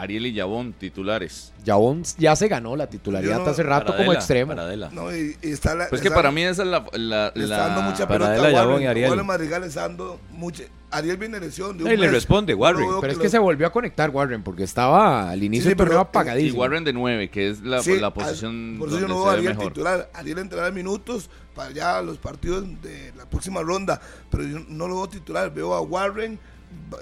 Ariel 0.00 0.26
y 0.26 0.32
Yabón 0.32 0.72
titulares. 0.72 1.52
Yabón 1.64 2.02
ya 2.18 2.36
se 2.36 2.48
ganó 2.48 2.76
la 2.76 2.88
titularidad 2.88 3.46
hace 3.48 3.62
rato 3.62 3.96
como 3.96 4.12
extremo. 4.12 4.54
No, 4.54 5.14
y, 5.14 5.36
está 5.42 5.74
la, 5.74 5.88
pues 5.88 6.00
que 6.00 6.10
para 6.10 6.30
mí 6.30 6.42
esa 6.42 6.62
es 6.62 6.68
la... 6.68 6.84
la, 6.92 7.28
está 7.28 7.68
dando 7.68 7.82
mucha 7.82 8.06
pelota 8.06 8.50
Yabón 8.50 8.82
y 8.82 8.86
Ariel. 8.86 9.24
Madrigal 9.24 9.64
está 9.64 9.82
dando 9.82 10.20
mucha... 10.30 10.64
Ariel 10.90 11.18
viene 11.18 11.38
lesión. 11.38 11.76
De 11.76 11.84
un 11.84 11.90
y 11.90 11.96
le 11.96 12.08
responde 12.08 12.54
Warren. 12.54 12.88
pero 13.00 13.12
es 13.12 13.18
que 13.18 13.28
se 13.28 13.38
volvió 13.38 13.66
a 13.66 13.72
conectar 13.72 14.10
Warren 14.10 14.42
porque 14.42 14.62
estaba 14.62 15.30
al 15.30 15.42
inicio 15.42 15.68
del 15.68 15.76
torneo 15.76 16.00
apagadísimo. 16.00 16.56
Y 16.56 16.58
Warren 16.58 16.84
de 16.84 16.92
9, 16.92 17.28
que 17.28 17.50
es 17.50 17.60
la, 17.62 17.82
la 18.00 18.14
posición. 18.14 18.76
Por 18.78 18.88
eso 18.88 19.00
yo 19.00 19.08
no 19.08 19.16
veo 19.16 19.28
a 19.28 19.32
Ariel 19.32 19.58
titular. 19.58 20.10
Ariel 20.14 20.38
entrará 20.38 20.70
minutos 20.70 21.28
para 21.54 21.72
ya 21.72 22.00
los 22.00 22.18
partidos 22.18 22.64
de 22.82 23.12
la 23.16 23.26
próxima 23.26 23.62
ronda. 23.62 24.00
Pero 24.30 24.44
yo 24.44 24.60
no 24.68 24.88
lo 24.88 24.96
veo 24.96 25.08
titular. 25.08 25.52
Veo 25.52 25.74
a 25.74 25.82
Warren, 25.82 26.38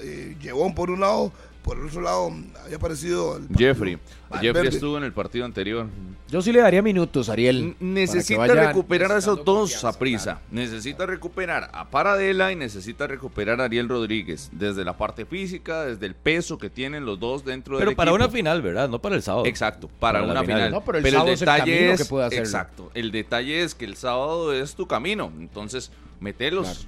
eh, 0.03 0.37
Llevón 0.41 0.75
por 0.75 0.91
un 0.91 1.01
lado, 1.01 1.33
por 1.67 1.77
el 1.79 1.87
otro 1.87 2.01
lado 2.01 2.33
había 2.65 2.77
aparecido 2.77 3.41
Jeffrey. 3.59 3.99
Jeffrey 4.41 4.69
estuvo 4.69 4.97
en 4.99 5.03
el 5.03 5.13
partido 5.13 5.45
anterior. 5.45 5.89
Yo 6.29 6.41
sí 6.41 6.53
le 6.53 6.61
daría 6.61 6.81
minutos, 6.81 7.29
Ariel. 7.29 7.75
necesita 7.81 8.47
recuperar 8.47 9.11
a 9.11 9.19
esos 9.19 9.45
dos 9.45 9.85
a 9.85 9.99
prisa. 9.99 10.39
Necesita 10.53 11.07
recuperar 11.07 11.69
a 11.73 11.91
Paradela 11.91 12.53
y 12.53 12.57
necesita 12.57 13.09
recuperar 13.09 13.61
a 13.61 13.65
Ariel 13.65 13.89
Rodríguez. 13.89 14.49
Desde 14.53 14.85
la 14.85 14.97
parte 14.97 15.27
física, 15.27 15.85
desde 15.85 16.07
el 16.07 16.15
peso 16.15 16.57
que 16.57 16.71
tienen 16.71 17.05
los 17.05 17.19
dos 17.19 17.45
dentro 17.45 17.79
del 17.79 17.85
Pero 17.85 17.97
para 17.97 18.13
una 18.13 18.29
final, 18.29 18.63
¿verdad? 18.63 18.89
No 18.89 19.01
para 19.01 19.17
el 19.17 19.23
sábado. 19.23 19.45
Exacto, 19.47 19.91
para, 19.99 20.23
una 20.23 20.45
final. 20.45 20.71
No, 20.71 20.85
pero 20.85 20.99
el, 20.99 21.05
detalle 21.05 21.91
es, 21.91 22.13
exacto. 22.31 22.93
El 22.95 23.11
detalle 23.11 23.65
es 23.65 23.75
que 23.75 23.87
el 23.87 23.97
sábado 23.97 24.53
es 24.53 24.77
tu 24.77 24.87
camino. 24.87 25.33
Entonces, 25.37 25.91
metelos. 26.21 26.87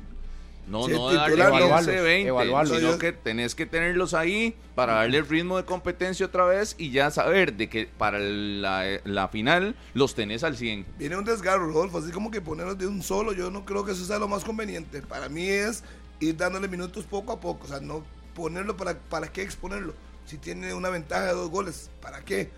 No, 0.68 0.86
no 0.86 1.12
darle 1.12 1.36
15, 1.36 2.00
20, 2.02 2.66
sino 2.66 2.98
que 2.98 3.12
tenés 3.12 3.54
que 3.54 3.64
tenerlos 3.64 4.12
ahí 4.12 4.54
para 4.74 4.94
darle 4.94 5.18
el 5.18 5.26
ritmo 5.26 5.56
de 5.56 5.64
competencia 5.64 6.26
otra 6.26 6.44
vez 6.44 6.74
y 6.78 6.90
ya 6.90 7.10
saber 7.10 7.54
de 7.54 7.68
que 7.70 7.86
para 7.86 8.18
la, 8.18 9.28
final 9.32 9.74
los 9.94 10.14
tenés 10.14 10.44
al 10.44 10.56
100. 10.56 10.86
Viene 10.98 11.16
un 11.16 11.24
desgarro, 11.24 11.66
Rodolfo, 11.66 11.98
así 11.98 12.12
como 12.12 12.30
que 12.30 12.40
ponerlos 12.40 12.76
de 12.76 12.86
un 12.86 13.02
solo, 13.02 13.32
yo 13.32 13.50
no 13.50 13.64
creo 13.64 13.84
que 13.84 13.92
eso 13.92 14.04
sea 14.04 14.18
lo 14.18 14.28
más 14.28 14.44
conveniente. 14.44 15.00
Para 15.00 15.28
mí 15.28 15.48
es 15.48 15.84
ir 16.20 16.36
dándole 16.36 16.68
minutos 16.68 17.04
poco 17.06 17.32
a 17.32 17.40
poco, 17.40 17.64
o 17.64 17.68
sea, 17.68 17.80
no 17.80 18.04
ponerlo 18.34 18.76
para, 18.76 18.98
para 18.98 19.28
qué 19.28 19.42
exponerlo. 19.42 19.94
Si 20.26 20.36
tiene 20.36 20.74
una 20.74 20.90
ventaja 20.90 21.26
de 21.26 21.32
dos 21.32 21.50
goles, 21.50 21.90
¿para 22.02 22.20
qué? 22.20 22.50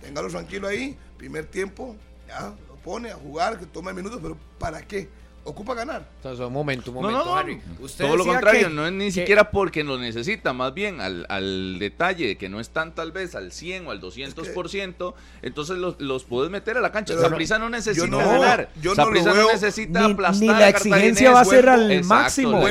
Téngalo 0.00 0.28
tranquilo 0.28 0.66
ahí, 0.66 0.98
primer 1.16 1.46
tiempo, 1.46 1.94
ya, 2.26 2.52
lo 2.68 2.74
pone 2.82 3.12
a 3.12 3.14
jugar, 3.14 3.58
que 3.58 3.66
tome 3.66 3.92
minutos, 3.92 4.18
pero 4.20 4.36
¿para 4.58 4.82
qué? 4.82 5.08
Ocupa 5.44 5.74
ganar. 5.74 6.06
un 6.24 6.52
momento, 6.52 6.90
un 6.90 7.02
momento, 7.02 7.62
Todo 7.98 8.16
lo 8.16 8.24
contrario, 8.24 8.68
no 8.68 8.86
es 8.86 8.92
ni 8.92 9.10
siquiera 9.10 9.50
porque 9.50 9.82
lo 9.84 9.98
necesita, 9.98 10.52
más 10.52 10.72
bien 10.74 11.00
al, 11.00 11.78
detalle 11.78 12.28
de 12.28 12.36
que 12.36 12.48
no 12.48 12.60
están 12.60 12.94
tal 12.94 13.12
vez 13.12 13.34
al 13.34 13.52
100 13.52 13.86
o 13.86 13.90
al 13.90 14.00
200%, 14.00 15.14
entonces 15.42 15.78
los, 15.78 16.00
los 16.00 16.24
puedes 16.24 16.50
meter 16.50 16.76
a 16.76 16.80
la 16.80 16.92
cancha. 16.92 17.18
Saprisa 17.18 17.58
no 17.58 17.68
necesita 17.68 18.16
ganar. 18.16 18.70
Yo 18.80 18.94
no, 18.94 19.10
no 19.10 19.52
necesita 19.52 20.06
ni, 20.06 20.12
aplastar. 20.12 20.40
Ni 20.40 20.46
la 20.48 20.68
exigencia 20.68 21.32
va 21.32 21.40
a 21.40 21.44
ser 21.44 21.68
al 21.68 22.04
máximo. 22.04 22.62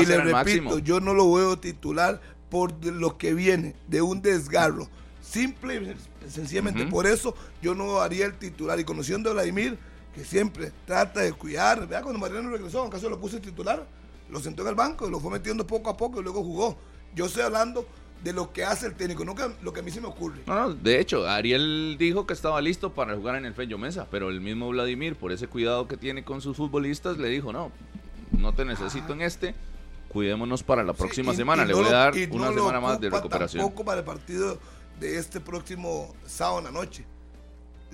y 0.00 0.06
le 0.06 0.18
repito, 0.18 0.78
yo 0.78 1.00
no 1.00 1.14
lo 1.14 1.32
veo 1.32 1.58
titular 1.58 2.20
por 2.48 2.84
lo 2.84 3.18
que 3.18 3.34
viene 3.34 3.74
de 3.88 4.02
un 4.02 4.22
desgarro. 4.22 4.88
Simple 5.20 5.96
y 6.26 6.30
sencillamente 6.30 6.86
por 6.86 7.06
eso 7.06 7.34
yo 7.60 7.74
no 7.74 8.00
haría 8.00 8.26
el 8.26 8.34
titular. 8.34 8.78
Y 8.78 8.84
conociendo 8.84 9.30
a 9.30 9.32
Vladimir 9.32 9.78
que 10.14 10.24
siempre 10.24 10.72
trata 10.86 11.20
de 11.20 11.32
cuidar. 11.32 11.86
Vea 11.86 12.02
cuando 12.02 12.18
Mariano 12.18 12.50
regresó, 12.50 12.84
en 12.84 12.90
caso 12.90 13.08
lo 13.08 13.20
puse 13.20 13.40
titular, 13.40 13.86
lo 14.30 14.40
sentó 14.40 14.62
en 14.62 14.68
el 14.68 14.74
banco 14.74 15.08
y 15.08 15.10
lo 15.10 15.20
fue 15.20 15.30
metiendo 15.30 15.66
poco 15.66 15.90
a 15.90 15.96
poco 15.96 16.20
y 16.20 16.22
luego 16.22 16.42
jugó. 16.42 16.76
Yo 17.14 17.26
estoy 17.26 17.42
hablando 17.42 17.86
de 18.22 18.32
lo 18.32 18.52
que 18.52 18.64
hace 18.64 18.86
el 18.86 18.94
técnico, 18.94 19.24
no 19.24 19.34
lo 19.62 19.72
que 19.72 19.80
a 19.80 19.82
mí 19.82 19.90
se 19.90 20.00
me 20.00 20.06
ocurre. 20.06 20.40
No, 20.46 20.72
de 20.72 21.00
hecho, 21.00 21.28
Ariel 21.28 21.96
dijo 21.98 22.26
que 22.26 22.32
estaba 22.32 22.60
listo 22.60 22.94
para 22.94 23.14
jugar 23.16 23.36
en 23.36 23.44
el 23.44 23.54
Fello 23.54 23.76
Mesa, 23.76 24.06
pero 24.10 24.30
el 24.30 24.40
mismo 24.40 24.68
Vladimir, 24.68 25.16
por 25.16 25.32
ese 25.32 25.46
cuidado 25.46 25.88
que 25.88 25.96
tiene 25.96 26.24
con 26.24 26.40
sus 26.40 26.56
futbolistas, 26.56 27.18
le 27.18 27.28
dijo, 27.28 27.52
no, 27.52 27.70
no 28.32 28.54
te 28.54 28.64
necesito 28.64 29.12
en 29.12 29.20
este, 29.20 29.54
cuidémonos 30.08 30.62
para 30.62 30.82
la 30.82 30.94
próxima 30.94 31.34
semana, 31.34 31.64
le 31.64 31.74
voy 31.74 31.86
a 31.86 31.90
dar 31.90 32.14
una 32.30 32.52
semana 32.52 32.80
más 32.80 33.00
de 33.00 33.10
recuperación. 33.10 33.62
Tampoco 33.62 33.84
para 33.84 33.98
el 33.98 34.06
partido 34.06 34.58
de 34.98 35.18
este 35.18 35.40
próximo 35.40 36.14
sábado 36.24 36.60
en 36.60 36.64
la 36.64 36.70
noche 36.70 37.04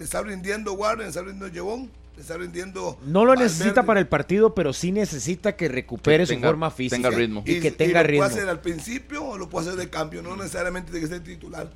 le 0.00 0.04
está 0.04 0.22
rindiendo 0.22 0.72
Warren, 0.72 1.02
le 1.02 1.08
está 1.08 1.20
rindiendo 1.20 1.46
le 1.48 1.90
está 2.18 2.36
rindiendo. 2.36 2.98
No 3.06 3.24
lo 3.24 3.34
necesita 3.34 3.84
para 3.84 4.00
el 4.00 4.06
partido, 4.06 4.54
pero 4.54 4.72
sí 4.72 4.92
necesita 4.92 5.56
que 5.56 5.68
recupere 5.68 6.26
Que 6.26 6.34
su 6.34 6.40
forma 6.40 6.70
física. 6.70 6.96
tenga 6.96 7.10
ritmo. 7.10 7.42
Y, 7.46 7.60
que 7.60 7.68
y 7.68 7.70
tenga 7.70 8.02
lo 8.02 8.08
ritmo. 8.08 8.24
puede 8.26 8.34
hacer 8.38 8.48
al 8.48 8.60
principio 8.60 9.24
o 9.24 9.38
lo 9.38 9.48
puede 9.48 9.68
hacer 9.68 9.78
de 9.80 9.88
cambio, 9.88 10.22
no 10.22 10.36
necesariamente 10.36 10.90
tiene 10.92 11.06
que 11.06 11.12
ser 11.14 11.22
titular. 11.24 11.70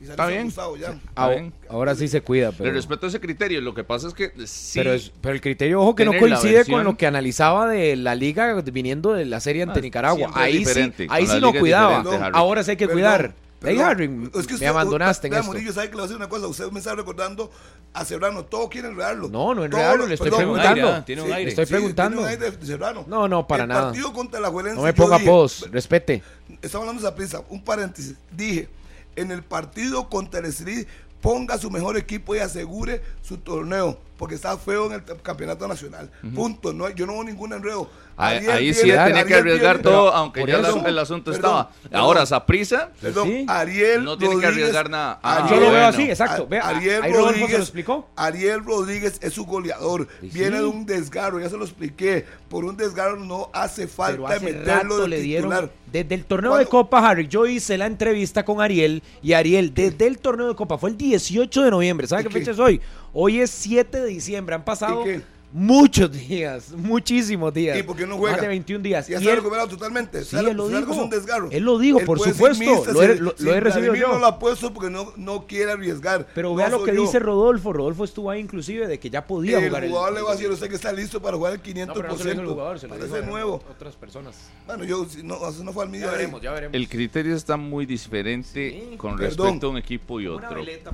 Y 0.00 0.06
Está 0.06 0.26
bien. 0.26 0.46
Gustavo, 0.46 0.76
ya. 0.76 0.98
Ah, 1.14 1.28
bien. 1.28 1.52
ahora 1.68 1.94
sí 1.94 2.08
se 2.08 2.22
cuida, 2.22 2.50
pero, 2.50 2.64
Le 2.64 2.72
respeto 2.72 3.06
ese 3.06 3.20
criterio. 3.20 3.60
Lo 3.60 3.72
que 3.72 3.84
pasa 3.84 4.08
es 4.08 4.14
que 4.14 4.32
sí. 4.46 4.80
pero, 4.80 4.92
es- 4.92 5.12
pero 5.20 5.32
el 5.32 5.40
criterio, 5.40 5.80
ojo, 5.80 5.94
que 5.94 6.04
no 6.04 6.10
coincide 6.18 6.54
versión- 6.64 6.78
con 6.78 6.84
lo 6.84 6.96
que 6.96 7.06
analizaba 7.06 7.68
de 7.68 7.94
la 7.94 8.16
liga 8.16 8.60
viniendo 8.72 9.12
de 9.12 9.26
la 9.26 9.38
serie 9.38 9.62
ante 9.62 9.78
Ah, 9.78 9.82
Nicaragua. 9.82 10.32
Ahí 10.34 10.64
sí, 10.64 10.80
ahí 11.08 11.26
sí 11.28 11.36
es 11.40 11.58
cuidaba. 11.60 12.02
Ahora 12.32 12.64
sí 12.64 12.72
hay 12.72 12.76
que 12.76 12.86
Perdón, 12.88 12.96
cuidar. 13.00 13.34
Hey. 13.70 13.78
Harry, 13.78 14.04
Es 14.04 14.10
que 14.10 14.48
me 14.48 14.54
usted- 14.54 14.66
abandonaste 14.66 15.26
en 15.26 15.30
vea, 15.32 15.40
esto. 15.40 15.52
Murillo, 15.52 15.72
sabe 15.72 15.86
que 15.88 15.92
le 15.92 15.96
voy 15.96 16.02
a 16.02 16.06
decir 16.08 16.16
una 16.16 16.28
cosa. 16.28 16.46
Usted 16.46 16.70
me 16.70 16.78
está 16.78 16.94
recordando 16.94 17.50
a 17.92 18.04
Serrano. 18.04 18.44
Todos 18.44 18.68
quieren 18.70 18.92
enredarlo. 18.92 19.28
No, 19.28 19.54
no 19.54 19.64
enredarlo, 19.64 20.02
lo- 20.04 20.08
le 20.08 20.14
estoy 20.14 20.30
perdón, 20.30 20.40
preguntando. 20.40 20.88
aire, 20.88 21.02
tiene 21.06 21.22
un 21.22 21.28
Sí, 21.28 21.34
aire. 21.34 21.50
Estoy 21.50 21.66
sí, 21.66 21.72
preguntando. 21.72 22.18
tiene 22.18 22.34
un 22.36 22.42
aire 22.44 22.56
de 22.56 22.66
Serrano. 22.66 23.04
No, 23.06 23.28
no, 23.28 23.46
para 23.46 23.62
el 23.64 23.68
nada. 23.68 23.82
partido 23.84 24.12
contra 24.12 24.40
la 24.40 24.48
Juelense, 24.48 24.76
No 24.76 24.82
me 24.84 24.92
ponga 24.94 25.18
pos, 25.18 25.68
respete. 25.70 26.22
Estamos 26.60 26.86
hablando 26.88 27.02
de 27.02 27.08
esa 27.08 27.14
prisa. 27.16 27.42
Un 27.50 27.62
paréntesis. 27.64 28.14
Dije, 28.30 28.68
en 29.16 29.30
el 29.30 29.42
partido 29.42 30.08
contra 30.08 30.40
el 30.40 30.46
Estelí, 30.46 30.86
ponga 31.20 31.56
su 31.58 31.70
mejor 31.70 31.96
equipo 31.96 32.34
y 32.34 32.38
asegure 32.40 33.02
su 33.22 33.36
torneo. 33.38 33.98
Porque 34.22 34.36
está 34.36 34.56
feo 34.56 34.86
en 34.86 34.92
el 34.92 35.02
campeonato 35.20 35.66
nacional. 35.66 36.08
Punto. 36.32 36.72
No, 36.72 36.88
yo 36.90 37.06
no 37.06 37.14
veo 37.14 37.24
ningún 37.24 37.52
enredo. 37.54 37.90
Ahí, 38.16 38.36
Ariel 38.36 38.50
ahí 38.52 38.74
sí 38.74 38.82
tenía 38.82 39.04
que 39.24 39.34
Ariel 39.34 39.38
arriesgar 39.40 39.78
todo, 39.80 40.12
aunque 40.14 40.46
ya 40.46 40.58
la- 40.58 40.68
el 40.68 40.98
asunto 40.98 41.32
Perdón, 41.32 41.34
estaba. 41.34 41.70
perdón. 41.82 42.00
Ahora, 42.00 42.24
Saprisa, 42.26 42.90
Perdón, 43.00 43.26
Sí. 43.26 43.46
Ariel 43.48 44.04
No 44.04 44.16
tiene 44.16 44.34
que 44.36 44.42
Rodríguez- 44.42 44.52
arriesgar 44.52 44.90
nada. 44.90 45.18
Ah, 45.24 45.46
Yo 45.50 45.56
lo 45.56 45.62
veo 45.62 45.70
bueno. 45.70 45.86
así, 45.86 46.02
exacto. 46.02 46.46
A- 46.52 46.68
Ariel 46.68 47.02
ahí 47.02 47.10
Rodolfo 47.10 47.24
se 47.24 47.32
Rodríguez, 47.40 47.58
lo 47.58 47.64
explicó. 47.64 48.08
Ariel 48.14 48.64
Rodríguez 48.64 49.18
es 49.22 49.32
su 49.32 49.44
goleador. 49.44 50.06
Sí, 50.20 50.28
Viene 50.32 50.56
sí. 50.58 50.62
de 50.62 50.64
un 50.66 50.86
desgarro, 50.86 51.40
ya 51.40 51.48
se 51.48 51.56
lo 51.56 51.64
expliqué. 51.64 52.24
Por 52.48 52.64
un 52.64 52.76
desgarro 52.76 53.16
no 53.16 53.50
hace 53.52 53.88
falta 53.88 54.28
hace 54.28 54.44
meterlo 54.44 54.98
de 54.98 55.08
le 55.08 55.20
dieron 55.20 55.70
desde 55.90 56.14
el 56.14 56.24
torneo 56.26 56.52
¿Cuándo? 56.52 56.64
de 56.64 56.70
Copa 56.70 57.08
Harry. 57.10 57.26
Yo 57.28 57.46
hice 57.46 57.76
la 57.76 57.86
entrevista 57.86 58.44
con 58.44 58.60
Ariel 58.60 59.02
y 59.22 59.32
Ariel 59.32 59.74
desde 59.74 60.06
el 60.06 60.18
torneo 60.18 60.48
de 60.48 60.54
Copa 60.54 60.78
fue 60.78 60.90
el 60.90 60.96
18 60.96 61.62
de 61.62 61.70
noviembre. 61.70 62.06
¿Sabe 62.06 62.22
¿Y 62.22 62.24
qué 62.26 62.30
qué? 62.30 62.38
fecha 62.38 62.50
es 62.52 62.58
hoy? 62.58 62.80
Hoy 63.12 63.40
es 63.40 63.50
7 63.50 64.00
de 64.00 64.06
diciembre. 64.06 64.54
Han 64.54 64.64
pasado 64.64 65.02
¿Y 65.02 65.04
qué? 65.04 65.22
Muchos 65.52 66.10
días, 66.12 66.72
muchísimos 66.72 67.52
días. 67.52 67.78
¿Y 67.78 67.82
por 67.82 67.96
qué 67.96 68.06
no 68.06 68.16
juega? 68.16 68.36
Más 68.36 68.42
de 68.42 68.48
21 68.48 68.82
días. 68.82 69.06
Ya 69.08 69.14
Y 69.16 69.18
está 69.18 69.30
él- 69.30 69.36
recuperado 69.36 69.68
totalmente. 69.68 70.24
Sí, 70.24 70.36
él 70.36 70.56
lo 70.56 70.68
que 70.68 70.76
dijo. 70.78 70.92
es 70.92 70.98
un 70.98 71.10
desgarro. 71.10 71.48
Él 71.50 71.62
lo 71.64 71.78
dijo, 71.78 72.00
por 72.00 72.18
puede 72.18 72.32
supuesto. 72.32 72.64
decir, 72.64 72.76
"Mister, 72.76 72.94
Lo 72.94 73.02
he- 73.02 73.16
lo- 73.16 73.34
lo 73.38 73.54
he 73.54 73.60
recibido 73.60 73.94
yo". 73.94 74.08
no 74.08 74.18
lo 74.18 74.26
ha 74.26 74.38
puesto 74.38 74.72
porque 74.72 74.90
no, 74.90 75.12
no 75.16 75.46
quiere 75.46 75.72
arriesgar. 75.72 76.26
Pero 76.34 76.50
No 76.50 76.54
vea 76.56 76.68
lo 76.68 76.82
que 76.84 76.94
yo. 76.94 77.02
dice 77.02 77.18
Rodolfo. 77.18 77.72
Rodolfo 77.72 78.04
estuvo 78.04 78.30
ahí 78.30 78.40
inclusive 78.40 78.86
de 78.86 78.98
que 78.98 79.10
ya 79.10 79.26
podía 79.26 79.58
El 79.58 79.68
jugar 79.68 79.86
jugador 79.86 80.08
el 80.10 80.14
le 80.16 80.22
va 80.22 80.30
a 80.30 80.34
decir 80.34 80.50
usted 80.50 80.68
que 80.68 80.74
está 80.76 80.92
listo 80.92 81.20
para 81.20 81.36
jugar 81.36 81.52
el 81.52 81.58
No, 81.58 81.64
500%. 81.64 81.94
pero 81.94 82.08
no 82.08 82.16
se 82.18 82.24
lo 82.24 82.30
dijo 82.30 82.42
el 82.42 82.48
jugador, 82.48 82.78
se 82.80 82.88
lo 82.88 82.94
dijo 82.96 83.20
nuevo. 83.22 83.62
otras 83.70 83.94
personas. 83.96 84.34
Bueno, 84.66 84.84
yo, 84.84 85.04
si 85.04 85.22
no, 85.22 85.38
no 85.62 85.72
fue 85.72 85.84
al 85.84 85.90
mío. 85.90 86.02
Ya 86.02 86.10
ahí. 86.10 86.16
veremos, 86.16 86.40
ya 86.42 86.52
veremos. 86.52 86.74
el 86.74 86.88
criterio 86.88 87.34
está 87.36 87.56
muy 87.56 87.86
diferente 87.86 88.70
Sí. 88.90 88.96
con 88.96 89.16
Perdón. 89.16 89.46
respecto 89.46 89.66
a 89.66 89.70
un 89.70 89.76
equipo 89.76 90.20
y 90.20 90.26
otro. 90.26 90.48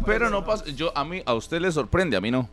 Pero 0.05 0.31
no 0.31 0.41
¿no? 0.41 0.45
pasa, 0.45 0.65
yo 0.67 0.97
a 0.97 1.05
mí 1.05 1.23
a 1.25 1.35
usted 1.35 1.61
le 1.61 1.71
sorprende, 1.73 2.17
a 2.17 2.21
mí 2.21 2.31
no. 2.31 2.49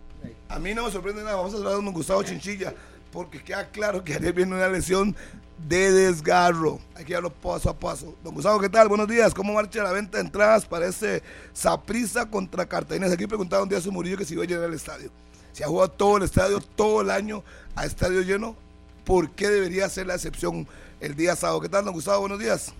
A 0.49 0.59
mí 0.59 0.73
no 0.73 0.85
me 0.85 0.91
sorprende 0.91 1.23
nada. 1.23 1.35
Vamos 1.35 1.53
a 1.53 1.57
hablar 1.57 1.75
con 1.75 1.93
Gustavo 1.93 2.23
Chinchilla. 2.23 2.73
Porque 3.11 3.41
queda 3.41 3.69
claro 3.69 4.03
que 4.03 4.13
Ariel 4.13 4.33
viene 4.33 4.55
una 4.55 4.67
lesión 4.67 5.15
de 5.67 5.91
desgarro. 5.91 6.79
Hay 6.95 7.05
que 7.05 7.13
darlo 7.13 7.31
paso 7.31 7.69
a 7.69 7.77
paso. 7.77 8.15
Don 8.23 8.33
Gustavo, 8.33 8.59
¿qué 8.59 8.69
tal? 8.69 8.87
Buenos 8.87 9.07
días. 9.07 9.33
¿Cómo 9.33 9.53
marcha 9.53 9.83
la 9.83 9.91
venta 9.91 10.17
de 10.17 10.25
entradas 10.25 10.65
para 10.65 10.87
ese 10.87 11.23
Saprisa 11.53 12.29
contra 12.29 12.65
Cartagena? 12.65 13.07
Aquí 13.07 13.25
preguntaba 13.27 13.63
un 13.63 13.69
día 13.69 13.77
a 13.77 13.91
Murillo 13.91 14.17
que 14.17 14.25
si 14.25 14.33
iba 14.33 14.43
a 14.43 14.47
llenar 14.47 14.65
el 14.65 14.73
estadio. 14.73 15.09
Si 15.53 15.63
ha 15.63 15.67
jugado 15.67 15.89
todo 15.89 16.17
el 16.17 16.23
estadio, 16.23 16.59
todo 16.59 17.01
el 17.01 17.09
año 17.09 17.43
a 17.75 17.85
estadio 17.85 18.21
lleno, 18.21 18.55
¿por 19.05 19.31
qué 19.31 19.47
debería 19.47 19.87
ser 19.87 20.07
la 20.07 20.15
excepción 20.15 20.67
el 20.99 21.15
día 21.15 21.35
sábado? 21.35 21.61
¿Qué 21.61 21.69
tal, 21.69 21.85
don 21.85 21.93
Gustavo? 21.93 22.19
Buenos 22.19 22.39
días. 22.39 22.73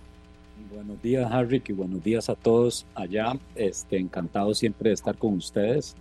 Buenos 0.70 1.00
días, 1.00 1.30
Harry, 1.32 1.62
y 1.66 1.72
buenos 1.72 2.02
días 2.02 2.28
a 2.28 2.34
todos 2.34 2.84
allá. 2.94 3.38
Este, 3.54 3.98
encantado 3.98 4.54
siempre 4.54 4.90
de 4.90 4.94
estar 4.94 5.16
con 5.16 5.34
ustedes. 5.34 5.96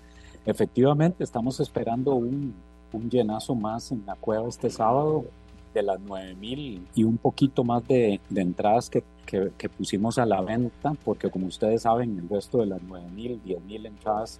Efectivamente, 0.45 1.23
estamos 1.23 1.59
esperando 1.59 2.15
un, 2.15 2.53
un 2.91 3.09
llenazo 3.09 3.55
más 3.55 3.91
en 3.91 4.03
la 4.05 4.15
cueva 4.15 4.47
este 4.47 4.69
sábado 4.69 5.25
de 5.73 5.83
las 5.83 5.99
9000 5.99 6.87
y 6.95 7.03
un 7.03 7.17
poquito 7.17 7.63
más 7.63 7.85
de, 7.87 8.19
entradas 8.33 8.89
que, 8.89 9.03
que, 9.25 9.69
pusimos 9.69 10.17
a 10.17 10.25
la 10.25 10.41
venta, 10.41 10.93
porque 11.03 11.29
como 11.29 11.47
ustedes 11.47 11.81
saben, 11.81 12.17
el 12.17 12.29
resto 12.29 12.59
de 12.59 12.67
las 12.67 12.81
9000, 12.81 13.41
10000 13.43 13.85
entradas 13.85 14.39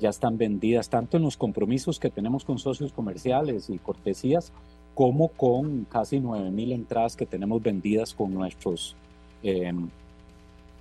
ya 0.00 0.08
están 0.08 0.36
vendidas, 0.36 0.88
tanto 0.88 1.16
en 1.16 1.22
los 1.22 1.36
compromisos 1.36 2.00
que 2.00 2.10
tenemos 2.10 2.44
con 2.44 2.58
socios 2.58 2.92
comerciales 2.92 3.70
y 3.70 3.78
cortesías, 3.78 4.52
como 4.94 5.28
con 5.28 5.84
casi 5.84 6.18
9000 6.18 6.72
entradas 6.72 7.14
que 7.14 7.26
tenemos 7.26 7.62
vendidas 7.62 8.12
con 8.12 8.34
nuestros 8.34 8.96
eh, 9.42 9.72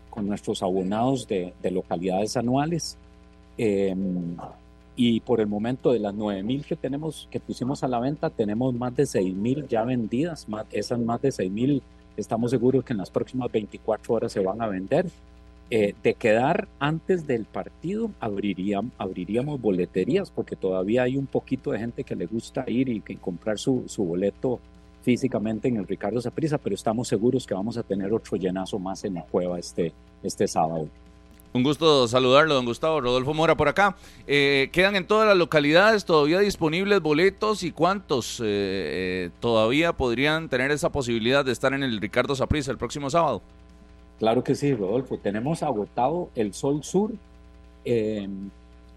con 0.10 0.28
nuestros 0.28 0.62
abonados 0.62 1.28
de, 1.28 1.54
de 1.62 1.72
localidades 1.72 2.36
anuales. 2.36 2.98
Eh, 3.58 3.96
y 5.04 5.20
por 5.20 5.42
el 5.42 5.48
momento 5.48 5.92
de 5.92 5.98
las 5.98 6.14
9.000 6.14 6.64
que 6.64 6.76
tenemos, 6.76 7.28
que 7.32 7.40
pusimos 7.40 7.84
a 7.84 7.88
la 7.88 8.00
venta, 8.00 8.30
tenemos 8.30 8.72
más 8.76 8.96
de 8.96 9.06
6.000 9.06 9.68
ya 9.68 9.84
vendidas. 9.84 10.48
Más, 10.48 10.68
esas 10.70 11.00
más 11.00 11.20
de 11.24 11.30
6.000 11.30 11.82
estamos 12.18 12.52
seguros 12.52 12.84
que 12.84 12.94
en 12.94 13.00
las 13.00 13.10
próximas 13.10 13.52
24 13.52 14.14
horas 14.14 14.32
se 14.32 14.42
van 14.42 14.62
a 14.62 14.68
vender. 14.68 15.08
Eh, 15.72 15.96
de 16.04 16.14
quedar 16.14 16.68
antes 16.78 17.26
del 17.26 17.46
partido, 17.46 18.12
abriría, 18.20 18.80
abriríamos 19.00 19.60
boleterías 19.60 20.30
porque 20.30 20.56
todavía 20.56 21.02
hay 21.02 21.18
un 21.18 21.26
poquito 21.26 21.72
de 21.72 21.80
gente 21.80 22.04
que 22.04 22.16
le 22.16 22.28
gusta 22.28 22.66
ir 22.68 22.88
y 22.90 23.02
comprar 23.16 23.58
su, 23.58 23.86
su 23.88 24.06
boleto 24.06 24.60
físicamente 25.02 25.68
en 25.68 25.78
el 25.78 25.88
Ricardo 25.88 26.22
Saprissa, 26.22 26.60
pero 26.60 26.76
estamos 26.76 27.08
seguros 27.08 27.48
que 27.48 27.56
vamos 27.56 27.76
a 27.76 27.82
tener 27.82 28.14
otro 28.14 28.38
llenazo 28.38 28.78
más 28.78 29.04
en 29.04 29.16
la 29.16 29.24
cueva 29.24 29.58
este, 29.58 29.94
este 30.22 30.48
sábado. 30.48 30.88
Un 31.54 31.64
gusto 31.64 32.08
saludarlo, 32.08 32.54
don 32.54 32.66
Gustavo. 32.66 33.02
Rodolfo 33.02 33.34
Mora 33.34 33.56
por 33.56 33.68
acá. 33.68 33.98
Eh, 34.26 34.70
¿Quedan 34.72 34.96
en 34.96 35.06
todas 35.06 35.28
las 35.28 35.38
localidades 35.38 36.06
todavía 36.06 36.40
disponibles 36.40 37.02
boletos 37.02 37.64
y 37.64 37.72
cuántos 37.72 38.40
eh, 38.40 38.44
eh, 38.46 39.30
todavía 39.42 39.92
podrían 39.94 40.48
tener 40.48 40.72
esa 40.72 40.92
posibilidad 40.92 41.44
de 41.44 41.52
estar 41.52 41.74
en 41.74 41.84
el 41.84 42.00
Ricardo 42.00 42.36
Saprissa 42.36 42.72
el 42.72 42.78
próximo 42.78 43.10
sábado? 43.10 43.42
Claro 44.20 44.44
que 44.44 44.56
sí, 44.56 44.74
Rodolfo. 44.74 45.18
Tenemos 45.18 45.64
agotado 45.64 46.30
el 46.36 46.54
Sol 46.54 46.84
Sur 46.84 47.12
eh, 47.84 48.30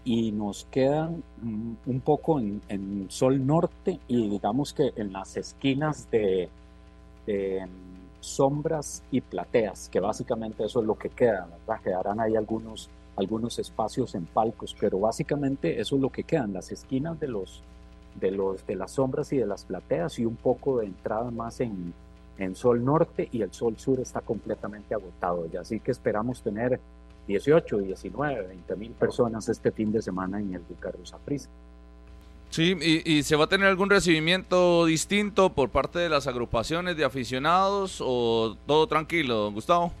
y 0.03 0.31
nos 0.31 0.65
quedan 0.69 1.23
mm, 1.41 1.73
un 1.87 1.99
poco 1.99 2.39
en, 2.39 3.07
Sol 3.09 3.45
Norte 3.45 3.99
y 4.07 4.29
digamos 4.29 4.71
que 4.73 4.93
en 4.95 5.11
las 5.11 5.35
esquinas 5.35 6.09
de, 6.11 6.49
sombras 8.25 9.03
y 9.11 9.21
plateas, 9.21 9.89
que 9.89 9.99
básicamente 9.99 10.65
eso 10.65 10.81
es 10.81 10.85
lo 10.85 10.95
que 10.95 11.09
queda, 11.09 11.47
¿verdad? 11.47 11.81
Quedarán 11.83 12.19
ahí 12.19 12.35
algunos, 12.35 12.89
algunos 13.15 13.59
espacios 13.59 14.15
en 14.15 14.25
palcos, 14.25 14.75
pero 14.79 14.99
básicamente 14.99 15.79
eso 15.79 15.95
es 15.95 16.01
lo 16.01 16.09
que 16.09 16.23
quedan, 16.23 16.53
las 16.53 16.71
esquinas 16.71 17.19
de 17.19 17.27
los 17.27 17.63
de 18.19 18.31
los 18.31 18.65
de 18.65 18.75
las 18.75 18.91
sombras 18.91 19.33
y 19.33 19.37
de 19.37 19.45
las 19.45 19.65
plateas 19.65 20.19
y 20.19 20.25
un 20.25 20.37
poco 20.37 20.79
de 20.79 20.85
entrada 20.85 21.31
más 21.31 21.59
en, 21.59 21.93
en 22.37 22.55
Sol 22.55 22.83
Norte 22.83 23.27
y 23.29 23.41
el 23.41 23.51
Sol 23.51 23.77
Sur 23.77 23.99
está 23.99 24.21
completamente 24.21 24.95
agotado 24.95 25.47
ya, 25.47 25.61
así 25.61 25.81
que 25.81 25.91
esperamos 25.91 26.41
tener 26.41 26.79
18, 27.27 27.77
19, 27.79 28.47
20 28.47 28.75
mil 28.75 28.91
personas 28.91 29.49
este 29.49 29.71
fin 29.71 29.91
de 29.91 30.01
semana 30.01 30.39
en 30.39 30.53
el 30.53 30.63
Ricardo 30.69 31.05
Saprissa. 31.05 31.49
Sí, 32.55 32.73
y, 32.81 33.17
y, 33.17 33.23
se 33.23 33.35
va 33.35 33.43
a 33.43 33.47
tener 33.47 33.67
algún 33.67 33.89
recibimiento 33.89 34.85
distinto 34.85 35.49
por 35.49 35.71
parte 35.71 35.99
de 35.99 36.07
las 36.07 36.25
agrupaciones 36.25 36.95
de 36.95 37.03
aficionados 37.03 37.97
o 37.99 38.55
todo 38.65 38.87
tranquilo, 38.87 39.35
don 39.35 39.53
Gustavo? 39.53 39.91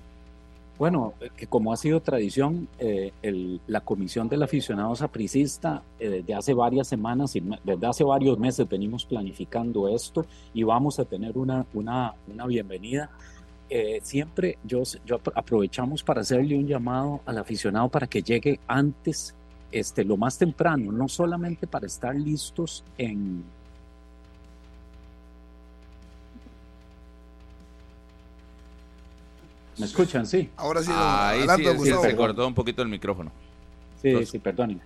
Bueno, 0.79 1.15
que 1.35 1.47
como 1.47 1.73
ha 1.73 1.75
sido 1.75 1.99
tradición, 1.99 2.69
eh, 2.79 3.11
el, 3.21 3.59
la 3.67 3.81
comisión 3.81 4.29
del 4.29 4.41
aficionado 4.41 4.95
sapricista 4.95 5.83
eh, 5.99 6.07
desde 6.07 6.33
hace 6.33 6.53
varias 6.53 6.87
semanas 6.87 7.33
desde 7.33 7.87
hace 7.87 8.05
varios 8.05 8.39
meses 8.39 8.69
venimos 8.69 9.03
planificando 9.03 9.89
esto 9.89 10.25
y 10.53 10.63
vamos 10.63 10.97
a 10.97 11.03
tener 11.03 11.37
una, 11.37 11.65
una, 11.73 12.13
una 12.31 12.45
bienvenida. 12.45 13.09
Eh, 13.69 13.99
siempre 14.01 14.59
yo, 14.63 14.83
yo 15.05 15.19
aprovechamos 15.35 16.03
para 16.03 16.21
hacerle 16.21 16.57
un 16.57 16.67
llamado 16.67 17.19
al 17.25 17.37
aficionado 17.37 17.89
para 17.89 18.07
que 18.07 18.23
llegue 18.23 18.61
antes 18.65 19.35
este, 19.75 20.05
lo 20.05 20.15
más 20.15 20.37
temprano, 20.37 20.89
no 20.93 21.09
solamente 21.09 21.67
para 21.67 21.85
estar 21.85 22.15
listos 22.15 22.81
en... 22.97 23.43
¿Me 29.77 29.85
escuchan? 29.85 30.25
Sí. 30.25 30.49
Ahora 30.55 30.81
sí, 30.81 30.91
Ahí 30.93 31.39
adelante, 31.39 31.77
sí, 31.77 31.91
sí, 31.91 31.97
se 32.01 32.15
cortó 32.15 32.47
un 32.47 32.53
poquito 32.53 32.81
el 32.81 32.87
micrófono. 32.87 33.31
Sí, 34.01 34.07
Entonces- 34.07 34.29
sí, 34.29 34.39
perdonen. 34.39 34.79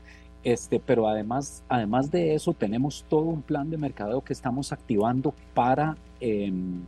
Este, 0.44 0.80
pero 0.80 1.08
además, 1.08 1.62
además 1.70 2.10
de 2.10 2.34
eso, 2.34 2.54
tenemos 2.54 3.06
todo 3.10 3.22
un 3.26 3.44
plan 3.44 3.70
de 3.70 3.78
mercadeo 3.78 4.22
que 4.24 4.34
estamos 4.34 4.72
activando 4.72 5.36
para, 5.54 5.98
em, 6.20 6.82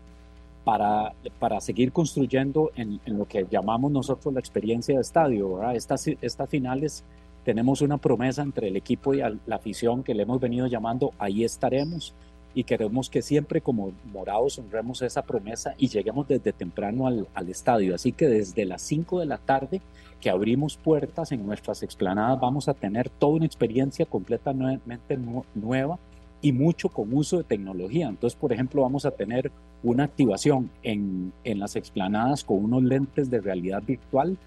para, 0.64 1.14
para 1.38 1.62
seguir 1.62 1.92
construyendo 1.92 2.72
en, 2.76 3.00
en 3.06 3.18
lo 3.20 3.28
que 3.28 3.46
llamamos 3.52 3.92
nosotros 3.92 4.34
la 4.34 4.40
experiencia 4.40 4.96
de 4.96 5.02
estadio. 5.02 5.58
¿verdad? 5.58 5.76
Estas, 5.76 6.08
estas 6.08 6.50
finales 6.50 7.04
tenemos 7.44 7.82
una 7.82 7.98
promesa 7.98 8.42
entre 8.42 8.68
el 8.68 8.76
equipo 8.76 9.14
y 9.14 9.20
la 9.20 9.56
afición 9.56 10.04
que 10.04 10.14
le 10.14 10.24
hemos 10.24 10.40
venido 10.40 10.68
llamando 10.68 11.14
Ahí 11.18 11.44
estaremos 11.44 12.14
y 12.54 12.64
queremos 12.64 13.10
que 13.10 13.22
siempre 13.22 13.62
como 13.62 13.94
morados 14.12 14.60
honremos 14.60 15.02
esa 15.02 15.22
promesa 15.22 15.74
y 15.78 15.88
lleguemos 15.88 16.28
desde 16.28 16.52
temprano 16.52 17.08
al, 17.08 17.28
al, 17.34 17.50
estadio. 17.50 17.96
Así 17.96 18.12
que 18.12 18.28
desde 18.28 18.66
las 18.66 18.82
5 18.82 19.22
de 19.22 19.26
la 19.26 19.38
tarde 19.38 19.82
que 20.20 20.30
abrimos 20.30 20.78
puertas 20.78 21.32
en 21.32 21.46
nuestras 21.46 21.82
explanadas 21.82 22.40
vamos 22.40 22.68
a 22.68 22.74
tener 22.74 23.10
toda 23.10 23.34
una 23.34 23.46
experiencia 23.46 24.06
completamente 24.06 25.18
nueva 25.56 25.98
y 26.42 26.52
mucho 26.52 26.90
con 26.90 27.14
uso 27.14 27.38
de 27.38 27.44
tecnología. 27.44 28.08
Entonces, 28.08 28.38
por 28.38 28.52
ejemplo, 28.52 28.82
vamos 28.82 29.06
a 29.06 29.12
tener 29.12 29.52
una 29.84 30.04
activación 30.04 30.70
en, 30.84 31.34
en 31.44 31.60
las 31.60 31.76
explanadas 31.76 32.44
con 32.44 32.64
unos 32.64 32.84
lentes 32.84 33.30
de 33.30 33.42
realidad 33.42 33.82
virtual 33.84 34.38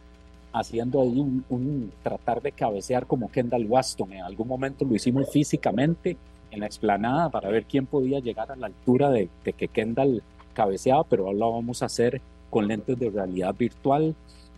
haciendo 0.55 1.03
ahí 1.03 1.21
un, 1.21 1.93
tratar 2.03 2.41
de 2.41 2.53
cabecear 2.53 3.07
como 3.07 3.31
Kendall 3.31 3.67
Waston. 3.67 4.13
En 4.13 4.23
algún 4.23 4.49
momento 4.49 4.85
lo 4.85 4.95
hicimos 4.95 5.29
físicamente 5.31 6.17
en 6.51 6.61
la 6.61 6.67
explanada 6.67 7.29
para 7.29 7.51
ver 7.51 7.65
quién 7.65 7.87
podía 7.87 8.21
llegar 8.21 8.51
a 8.53 8.57
la 8.57 8.69
altura 8.69 9.11
de, 9.11 9.29
de 9.45 9.53
que 9.53 9.69
Kendall 9.69 10.23
cabeceaba, 10.55 11.03
pero 11.05 11.27
ahora 11.27 11.39
lo 11.39 11.53
vamos 11.53 11.83
a 11.83 11.87
hacer 11.87 12.23
con 12.51 12.69
lentes 12.69 12.99
de 12.99 13.11
realidad 13.11 13.55
virtual. 13.59 14.15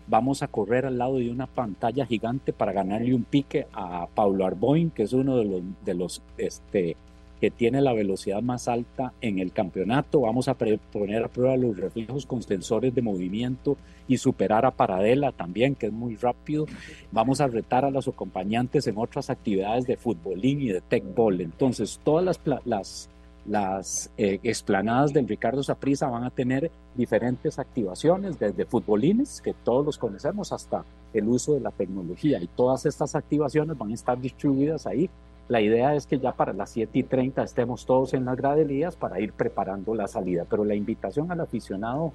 Vamos 0.06 0.42
a 0.42 0.48
correr 0.48 0.84
al 0.84 0.98
lado 0.98 1.16
de 1.16 1.30
una 1.30 1.46
pantalla 1.46 2.04
gigante 2.04 2.52
para 2.52 2.72
ganarle 2.72 3.14
un 3.14 3.24
pique 3.24 3.66
a 3.72 4.06
Pablo 4.14 4.44
Arboin, 4.44 4.90
que 4.90 5.02
es 5.02 5.14
uno 5.14 5.38
de 5.38 5.44
los, 5.46 5.62
de 5.84 5.94
los 5.94 6.22
este, 6.36 6.96
que 7.40 7.50
tiene 7.50 7.80
la 7.80 7.92
velocidad 7.92 8.42
más 8.42 8.68
alta 8.68 9.12
en 9.20 9.38
el 9.38 9.52
campeonato. 9.52 10.20
Vamos 10.20 10.48
a 10.48 10.54
poner 10.54 11.24
a 11.24 11.28
prueba 11.28 11.56
los 11.56 11.76
reflejos 11.76 12.26
con 12.26 12.42
sensores 12.42 12.94
de 12.94 13.02
movimiento 13.02 13.76
y 14.08 14.18
superar 14.18 14.64
a 14.64 14.70
Paradela 14.70 15.32
también, 15.32 15.74
que 15.74 15.86
es 15.86 15.92
muy 15.92 16.16
rápido. 16.16 16.66
Vamos 17.12 17.40
a 17.40 17.46
retar 17.46 17.84
a 17.84 17.90
los 17.90 18.08
acompañantes 18.08 18.86
en 18.86 18.96
otras 18.96 19.30
actividades 19.30 19.86
de 19.86 19.96
futbolín 19.96 20.62
y 20.62 20.68
de 20.68 20.80
tech 20.80 21.04
ball. 21.14 21.40
Entonces, 21.40 22.00
todas 22.02 22.24
las, 22.24 22.40
las, 22.64 23.10
las 23.46 24.10
eh, 24.16 24.40
explanadas 24.42 25.12
del 25.12 25.28
Ricardo 25.28 25.62
Saprisa 25.62 26.08
van 26.08 26.24
a 26.24 26.30
tener 26.30 26.70
diferentes 26.94 27.58
activaciones, 27.58 28.38
desde 28.38 28.64
futbolines, 28.64 29.42
que 29.42 29.52
todos 29.52 29.84
los 29.84 29.98
conocemos, 29.98 30.52
hasta 30.52 30.84
el 31.12 31.28
uso 31.28 31.54
de 31.54 31.60
la 31.60 31.70
tecnología. 31.70 32.40
Y 32.40 32.46
todas 32.46 32.86
estas 32.86 33.14
activaciones 33.14 33.76
van 33.76 33.90
a 33.90 33.94
estar 33.94 34.18
distribuidas 34.18 34.86
ahí 34.86 35.10
la 35.48 35.60
idea 35.60 35.94
es 35.94 36.06
que 36.06 36.18
ya 36.18 36.32
para 36.32 36.52
las 36.52 36.70
7 36.70 36.98
y 36.98 37.02
30 37.04 37.42
estemos 37.42 37.86
todos 37.86 38.14
en 38.14 38.24
las 38.24 38.36
graderías 38.36 38.96
para 38.96 39.20
ir 39.20 39.32
preparando 39.32 39.94
la 39.94 40.08
salida, 40.08 40.44
pero 40.48 40.64
la 40.64 40.74
invitación 40.74 41.30
al 41.30 41.40
aficionado 41.40 42.12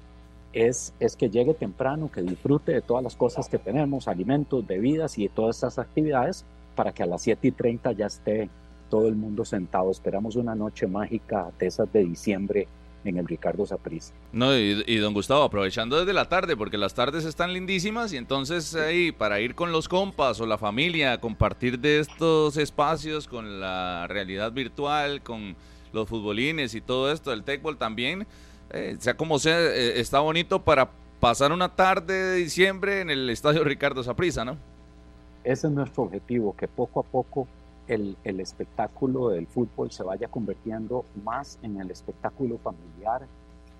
es, 0.52 0.92
es 1.00 1.16
que 1.16 1.30
llegue 1.30 1.54
temprano, 1.54 2.10
que 2.12 2.20
disfrute 2.20 2.72
de 2.72 2.82
todas 2.82 3.02
las 3.02 3.16
cosas 3.16 3.48
que 3.48 3.58
tenemos, 3.58 4.06
alimentos, 4.06 4.66
bebidas 4.66 5.18
y 5.18 5.24
de 5.24 5.28
todas 5.30 5.56
estas 5.56 5.78
actividades, 5.78 6.44
para 6.74 6.92
que 6.92 7.02
a 7.02 7.06
las 7.06 7.22
7 7.22 7.48
y 7.48 7.52
30 7.52 7.92
ya 7.92 8.06
esté 8.06 8.50
todo 8.90 9.08
el 9.08 9.16
mundo 9.16 9.46
sentado. 9.46 9.90
Esperamos 9.90 10.36
una 10.36 10.54
noche 10.54 10.86
mágica 10.86 11.50
de 11.58 11.66
esas 11.66 11.90
de 11.90 12.04
diciembre 12.04 12.68
en 13.04 13.18
el 13.18 13.26
Ricardo 13.26 13.66
Saprissa. 13.66 14.12
No, 14.32 14.56
y, 14.56 14.96
don 14.98 15.14
Gustavo, 15.14 15.42
aprovechando 15.42 15.98
desde 15.98 16.12
la 16.12 16.28
tarde, 16.28 16.56
porque 16.56 16.78
las 16.78 16.94
tardes 16.94 17.24
están 17.24 17.52
lindísimas 17.52 18.12
y 18.12 18.16
entonces 18.16 18.74
ahí 18.74 19.12
para 19.12 19.40
ir 19.40 19.54
con 19.54 19.72
los 19.72 19.88
compas 19.88 20.40
o 20.40 20.46
la 20.46 20.58
familia, 20.58 21.20
compartir 21.20 21.78
de 21.78 22.00
estos 22.00 22.56
espacios 22.56 23.26
con 23.26 23.60
la 23.60 24.06
realidad 24.08 24.52
virtual, 24.52 25.22
con 25.22 25.56
los 25.92 26.08
futbolines 26.08 26.74
y 26.74 26.80
todo 26.80 27.12
esto, 27.12 27.32
el 27.32 27.44
techball 27.44 27.76
también, 27.76 28.26
eh, 28.70 28.96
sea 28.98 29.16
como 29.16 29.38
sea, 29.38 29.58
eh, 29.58 30.00
está 30.00 30.20
bonito 30.20 30.62
para 30.62 30.90
pasar 31.20 31.52
una 31.52 31.68
tarde 31.68 32.14
de 32.14 32.36
diciembre 32.36 33.00
en 33.00 33.10
el 33.10 33.28
Estadio 33.30 33.62
Ricardo 33.64 34.02
Saprissa, 34.02 34.44
¿no? 34.44 34.56
Ese 35.44 35.66
es 35.66 35.72
nuestro 35.72 36.04
objetivo, 36.04 36.56
que 36.56 36.68
poco 36.68 37.00
a 37.00 37.02
poco 37.02 37.46
el, 37.88 38.16
el, 38.24 38.40
espectáculo 38.40 39.30
del 39.30 39.46
fútbol 39.46 39.90
se 39.90 40.02
vaya 40.02 40.28
convirtiendo 40.28 41.04
más 41.24 41.58
en 41.62 41.80
el 41.80 41.90
espectáculo 41.90 42.58
familiar 42.58 43.22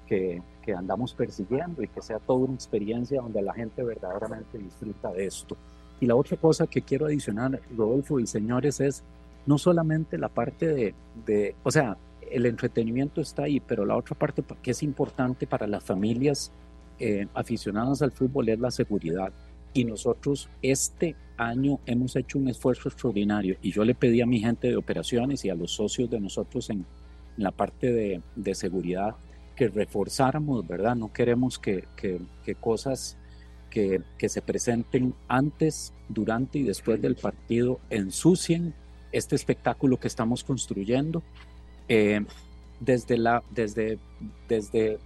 que, 0.06 0.42
que, 0.62 0.74
andamos 0.74 1.14
persiguiendo 1.14 1.82
y 1.82 1.88
que 1.88 2.02
sea 2.02 2.18
toda 2.18 2.40
una 2.40 2.54
experiencia 2.54 3.20
donde 3.20 3.42
la 3.42 3.54
gente 3.54 3.82
verdaderamente 3.82 4.58
disfruta 4.58 5.12
de 5.12 5.26
esto. 5.26 5.56
Y 6.00 6.06
la 6.06 6.16
otra 6.16 6.36
cosa 6.36 6.66
que 6.66 6.82
quiero 6.82 7.06
adicionar, 7.06 7.60
Rodolfo 7.76 8.18
y 8.18 8.26
señores, 8.26 8.80
es 8.80 9.04
no 9.46 9.58
solamente 9.58 10.18
la 10.18 10.28
parte 10.28 10.66
de, 10.66 10.94
de 11.26 11.54
o 11.62 11.70
sea, 11.70 11.96
el 12.30 12.46
entretenimiento 12.46 13.20
está 13.20 13.44
ahí, 13.44 13.60
pero 13.60 13.84
la 13.84 13.96
otra 13.96 14.16
parte 14.16 14.42
que 14.62 14.70
es 14.70 14.82
importante 14.82 15.46
para 15.46 15.66
las 15.66 15.84
familias 15.84 16.50
eh, 16.98 17.26
aficionadas 17.34 18.02
al 18.02 18.12
fútbol 18.12 18.48
es 18.48 18.58
la 18.58 18.70
seguridad. 18.70 19.32
Y 19.74 19.84
nosotros 19.84 20.48
este 20.60 21.16
año 21.36 21.80
hemos 21.86 22.14
hecho 22.16 22.38
un 22.38 22.48
esfuerzo 22.48 22.88
extraordinario 22.88 23.56
y 23.62 23.72
yo 23.72 23.84
le 23.84 23.94
pedí 23.94 24.20
a 24.20 24.26
mi 24.26 24.38
gente 24.40 24.68
de 24.68 24.76
operaciones 24.76 25.44
y 25.44 25.50
a 25.50 25.54
los 25.54 25.72
socios 25.72 26.10
de 26.10 26.20
nosotros 26.20 26.70
en, 26.70 26.84
la 27.36 27.50
parte 27.50 27.90
de, 27.92 28.20
de, 28.36 28.54
seguridad 28.54 29.16
que 29.56 29.68
reforzáramos, 29.68 30.66
¿verdad? 30.66 30.94
No 30.94 31.12
queremos 31.12 31.58
que, 31.58 31.84
que, 31.96 32.20
que 32.44 32.54
cosas 32.54 33.16
que, 33.70 34.02
que, 34.18 34.28
se 34.28 34.42
presenten 34.42 35.14
antes, 35.28 35.94
durante 36.10 36.58
y 36.58 36.62
después 36.62 37.00
del 37.00 37.16
partido 37.16 37.80
ensucien 37.88 38.74
este 39.12 39.34
espectáculo 39.34 39.98
que 39.98 40.08
estamos 40.08 40.44
construyendo. 40.44 41.22
Eh, 41.88 42.20
desde, 42.80 43.16
la, 43.16 43.42
desde, 43.50 43.98
desde 44.48 44.98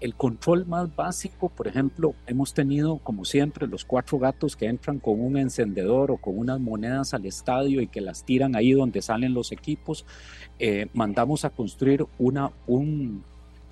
el 0.00 0.14
control 0.14 0.66
más 0.66 0.94
básico, 0.94 1.48
por 1.48 1.68
ejemplo, 1.68 2.14
hemos 2.26 2.52
tenido, 2.52 2.98
como 2.98 3.24
siempre, 3.24 3.66
los 3.66 3.84
cuatro 3.84 4.18
gatos 4.18 4.54
que 4.54 4.66
entran 4.66 4.98
con 4.98 5.20
un 5.20 5.36
encendedor 5.38 6.10
o 6.10 6.18
con 6.18 6.38
unas 6.38 6.60
monedas 6.60 7.14
al 7.14 7.24
estadio 7.24 7.80
y 7.80 7.86
que 7.86 8.00
las 8.00 8.24
tiran 8.24 8.56
ahí 8.56 8.72
donde 8.72 9.00
salen 9.00 9.32
los 9.32 9.52
equipos. 9.52 10.04
Eh, 10.58 10.88
mandamos 10.92 11.44
a 11.44 11.50
construir 11.50 12.04
una, 12.18 12.50
un, 12.66 13.24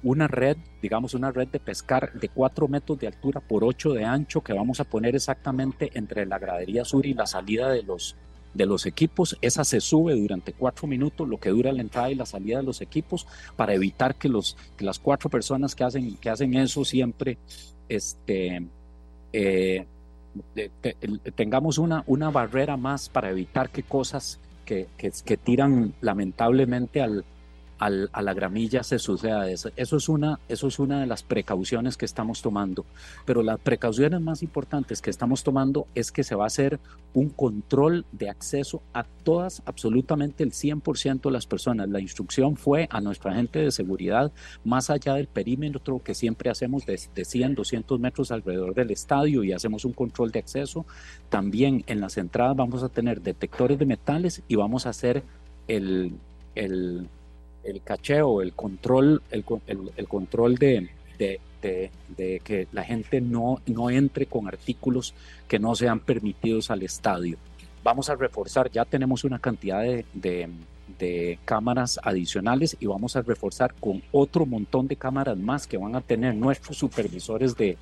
una 0.02 0.26
red, 0.26 0.56
digamos 0.80 1.14
una 1.14 1.30
red 1.30 1.48
de 1.48 1.60
pescar 1.60 2.12
de 2.12 2.28
cuatro 2.28 2.68
metros 2.68 2.98
de 2.98 3.06
altura 3.06 3.40
por 3.40 3.64
ocho 3.64 3.92
de 3.92 4.04
ancho 4.04 4.42
que 4.42 4.52
vamos 4.52 4.80
a 4.80 4.84
poner 4.84 5.14
exactamente 5.14 5.90
entre 5.94 6.26
la 6.26 6.38
gradería 6.38 6.84
sur 6.84 7.04
y 7.04 7.14
la 7.14 7.26
salida 7.26 7.70
de 7.70 7.82
los, 7.82 8.16
de 8.54 8.66
los 8.66 8.86
equipos. 8.86 9.36
Esa 9.40 9.64
se 9.64 9.80
sube 9.80 10.14
durante 10.14 10.52
cuatro 10.52 10.86
minutos, 10.86 11.28
lo 11.28 11.38
que 11.38 11.50
dura 11.50 11.72
la 11.72 11.82
entrada 11.82 12.10
y 12.10 12.14
la 12.14 12.26
salida 12.26 12.58
de 12.58 12.64
los 12.64 12.80
equipos, 12.80 13.26
para 13.56 13.74
evitar 13.74 14.14
que, 14.14 14.28
los, 14.28 14.56
que 14.76 14.84
las 14.84 14.98
cuatro 14.98 15.28
personas 15.28 15.74
que 15.74 15.84
hacen, 15.84 16.16
que 16.16 16.30
hacen 16.30 16.54
eso 16.54 16.84
siempre 16.84 17.36
este, 17.88 18.64
eh, 19.32 19.86
tengamos 21.34 21.78
una, 21.78 22.04
una 22.06 22.30
barrera 22.30 22.76
más 22.76 23.08
para 23.08 23.30
evitar 23.30 23.70
que 23.70 23.82
cosas 23.82 24.38
que, 24.64 24.86
que, 24.96 25.12
que 25.24 25.36
tiran 25.36 25.92
lamentablemente 26.00 27.02
al, 27.02 27.24
a 27.84 28.22
la 28.22 28.32
gramilla 28.32 28.82
se 28.82 28.98
suceda 28.98 29.48
eso. 29.50 29.70
Es, 29.76 30.08
una, 30.08 30.38
eso 30.48 30.68
es 30.68 30.78
una 30.78 31.00
de 31.00 31.06
las 31.06 31.22
precauciones 31.22 31.96
que 31.96 32.06
estamos 32.06 32.40
tomando. 32.40 32.86
Pero 33.26 33.42
las 33.42 33.60
precauciones 33.60 34.20
más 34.20 34.42
importantes 34.42 35.02
que 35.02 35.10
estamos 35.10 35.42
tomando 35.44 35.86
es 35.94 36.10
que 36.10 36.24
se 36.24 36.34
va 36.34 36.44
a 36.44 36.46
hacer 36.46 36.80
un 37.12 37.28
control 37.28 38.06
de 38.12 38.30
acceso 38.30 38.82
a 38.94 39.04
todas, 39.04 39.62
absolutamente 39.66 40.42
el 40.42 40.52
100% 40.52 41.22
de 41.22 41.30
las 41.30 41.46
personas. 41.46 41.88
La 41.88 42.00
instrucción 42.00 42.56
fue 42.56 42.88
a 42.90 43.00
nuestra 43.00 43.34
gente 43.34 43.58
de 43.58 43.70
seguridad, 43.70 44.32
más 44.64 44.88
allá 44.88 45.14
del 45.14 45.26
perímetro 45.26 46.02
que 46.02 46.14
siempre 46.14 46.50
hacemos 46.50 46.86
de, 46.86 46.98
de 47.14 47.24
100, 47.24 47.54
200 47.54 48.00
metros 48.00 48.30
alrededor 48.30 48.74
del 48.74 48.90
estadio 48.92 49.44
y 49.44 49.52
hacemos 49.52 49.84
un 49.84 49.92
control 49.92 50.30
de 50.30 50.38
acceso. 50.38 50.86
También 51.28 51.84
en 51.86 52.00
las 52.00 52.16
entradas 52.16 52.56
vamos 52.56 52.82
a 52.82 52.88
tener 52.88 53.20
detectores 53.20 53.78
de 53.78 53.86
metales 53.86 54.42
y 54.48 54.56
vamos 54.56 54.86
a 54.86 54.90
hacer 54.90 55.22
el, 55.68 56.14
el 56.54 57.08
el 57.64 57.82
cacheo, 57.82 58.42
el 58.42 58.52
control, 58.52 59.22
el, 59.30 59.44
control 60.08 60.54
de, 60.56 60.88
que 61.60 62.68
la 62.72 62.84
gente 62.84 63.20
no, 63.20 63.60
no 63.66 63.90
entre 63.90 64.26
con 64.26 64.48
artículos 64.48 65.14
que 65.48 65.58
no 65.58 65.74
sean 65.74 66.00
permitidos 66.00 66.70
al 66.70 66.82
estadio. 66.82 67.38
Vamos 67.82 68.08
a 68.08 68.14
reforzar, 68.14 68.70
ya 68.70 68.84
tenemos 68.84 69.24
una 69.24 69.38
cantidad 69.38 69.82
de, 69.82 70.48
cámaras 71.44 72.00
adicionales 72.02 72.76
y 72.80 72.86
vamos 72.86 73.14
a 73.14 73.20
reforzar 73.20 73.74
con 73.74 74.02
otro 74.10 74.46
montón 74.46 74.88
de 74.88 74.96
cámaras 74.96 75.36
más 75.36 75.66
que 75.66 75.76
van 75.76 75.94
a 75.94 76.00
tener 76.00 76.34
nuestros 76.34 76.78
supervisores 76.78 77.54
de, 77.56 77.76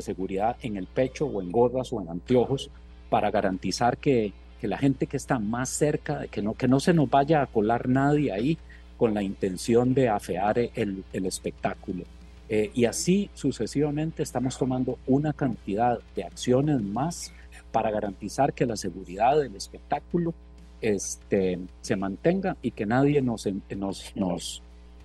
seguridad 0.00 0.56
en 0.62 0.76
el 0.76 0.86
pecho 0.86 1.26
o 1.26 1.40
en 1.40 1.52
gorras 1.52 1.92
o 1.92 2.02
en 2.02 2.08
anteojos 2.08 2.70
para 3.10 3.30
garantizar 3.30 3.96
que, 3.96 4.32
que, 4.60 4.66
la 4.66 4.76
gente 4.76 5.06
que 5.06 5.16
está 5.16 5.38
más 5.38 5.68
cerca, 5.68 6.26
que 6.26 6.42
no, 6.42 6.54
que 6.54 6.68
no 6.68 6.80
se 6.80 6.92
nos 6.92 7.08
vaya 7.08 7.40
a 7.42 7.46
colar 7.46 7.88
nadie 7.88 8.32
ahí, 8.32 8.58
con 8.98 9.14
la 9.14 9.22
intención 9.22 9.94
de 9.94 10.10
afear 10.10 10.58
el, 10.58 11.04
el 11.12 11.24
espectáculo. 11.24 12.04
Eh, 12.50 12.70
y 12.74 12.84
así 12.86 13.30
sucesivamente 13.34 14.22
estamos 14.22 14.58
tomando 14.58 14.98
una 15.06 15.32
cantidad 15.32 15.98
de 16.16 16.24
acciones 16.24 16.82
más 16.82 17.32
para 17.72 17.90
garantizar 17.90 18.52
que 18.54 18.66
la 18.66 18.76
seguridad 18.76 19.38
del 19.38 19.54
espectáculo 19.54 20.34
este, 20.80 21.58
se 21.80 21.96
mantenga 21.96 22.56
y 22.62 22.70
que 22.70 22.86
nadie 22.86 23.20
nos, 23.20 23.46
nos, 23.76 24.16
nos, 24.16 24.62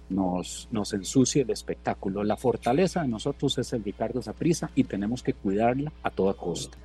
nos, 0.09 0.67
nos 0.71 0.93
ensucie 0.93 1.41
el 1.41 1.49
espectáculo. 1.49 2.23
La 2.23 2.37
fortaleza 2.37 3.01
de 3.01 3.09
nosotros 3.09 3.57
es 3.57 3.73
el 3.73 3.83
Ricardo 3.83 4.21
Zaprisa 4.21 4.69
y 4.75 4.85
tenemos 4.85 5.21
que 5.21 5.33
cuidarla 5.33 5.91
a 6.01 6.09
toda 6.09 6.33
costa. 6.33 6.77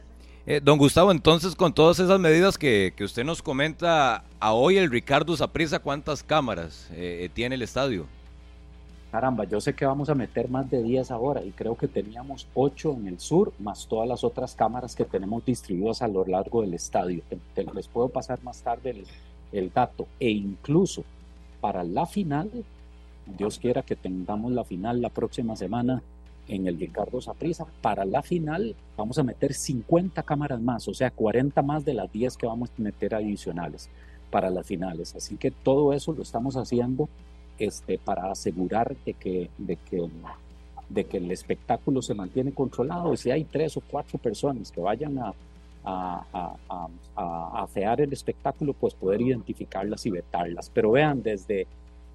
Eh, 0.50 0.62
don 0.64 0.78
Gustavo, 0.78 1.12
entonces 1.12 1.54
con 1.54 1.74
todas 1.74 1.98
esas 1.98 2.18
medidas 2.18 2.56
que, 2.56 2.94
que 2.96 3.04
usted 3.04 3.22
nos 3.22 3.42
comenta, 3.42 4.24
a 4.40 4.54
hoy 4.54 4.78
el 4.78 4.90
Ricardo 4.90 5.36
Zaprisa, 5.36 5.78
¿cuántas 5.78 6.22
cámaras 6.22 6.88
eh, 6.92 7.24
eh, 7.24 7.28
tiene 7.28 7.56
el 7.56 7.60
estadio? 7.60 8.06
Caramba, 9.12 9.44
yo 9.44 9.60
sé 9.60 9.74
que 9.74 9.84
vamos 9.84 10.08
a 10.08 10.14
meter 10.14 10.48
más 10.48 10.70
de 10.70 10.82
10 10.82 11.10
ahora 11.10 11.44
y 11.44 11.50
creo 11.50 11.76
que 11.76 11.86
teníamos 11.86 12.46
8 12.54 12.96
en 12.98 13.08
el 13.08 13.20
sur, 13.20 13.52
más 13.58 13.86
todas 13.88 14.08
las 14.08 14.24
otras 14.24 14.54
cámaras 14.54 14.96
que 14.96 15.04
tenemos 15.04 15.44
distribuidas 15.44 16.00
a 16.00 16.08
lo 16.08 16.24
largo 16.24 16.62
del 16.62 16.72
estadio. 16.72 17.20
Te, 17.54 17.64
les 17.64 17.86
puedo 17.86 18.08
pasar 18.08 18.42
más 18.42 18.62
tarde 18.62 18.88
el, 18.88 19.04
el 19.52 19.70
dato. 19.70 20.06
E 20.18 20.30
incluso 20.30 21.04
para 21.60 21.84
la 21.84 22.06
final, 22.06 22.50
Dios 23.26 23.58
quiera 23.58 23.82
que 23.82 23.96
tengamos 23.96 24.52
la 24.52 24.64
final 24.64 25.02
la 25.02 25.10
próxima 25.10 25.56
semana, 25.56 26.02
en 26.48 26.66
el 26.66 26.78
Ricardo 26.78 27.20
Saprisa. 27.20 27.66
Para 27.80 28.04
la 28.04 28.22
final 28.22 28.74
vamos 28.96 29.18
a 29.18 29.22
meter 29.22 29.54
50 29.54 30.22
cámaras 30.22 30.60
más, 30.60 30.88
o 30.88 30.94
sea, 30.94 31.10
40 31.10 31.62
más 31.62 31.84
de 31.84 31.94
las 31.94 32.10
10 32.12 32.36
que 32.36 32.46
vamos 32.46 32.70
a 32.70 32.82
meter 32.82 33.14
adicionales 33.14 33.88
para 34.30 34.50
las 34.50 34.66
finales. 34.66 35.14
Así 35.14 35.36
que 35.36 35.50
todo 35.50 35.92
eso 35.92 36.12
lo 36.12 36.22
estamos 36.22 36.56
haciendo 36.56 37.08
este, 37.58 37.98
para 37.98 38.30
asegurar 38.30 38.96
de 39.04 39.14
que, 39.14 39.50
de, 39.58 39.76
que, 39.76 40.08
de 40.88 41.04
que 41.04 41.16
el 41.18 41.30
espectáculo 41.30 42.02
se 42.02 42.14
mantiene 42.14 42.52
controlado. 42.52 43.16
Si 43.16 43.30
hay 43.30 43.44
tres 43.44 43.76
o 43.76 43.80
cuatro 43.80 44.18
personas 44.18 44.72
que 44.72 44.80
vayan 44.80 45.18
a, 45.18 45.34
a 45.84 47.62
afear 47.62 48.00
el 48.00 48.12
espectáculo, 48.12 48.74
pues 48.74 48.94
poder 48.94 49.22
identificarlas 49.22 50.04
y 50.06 50.10
vetarlas. 50.10 50.70
Pero 50.72 50.90
vean, 50.92 51.22
desde 51.22 51.66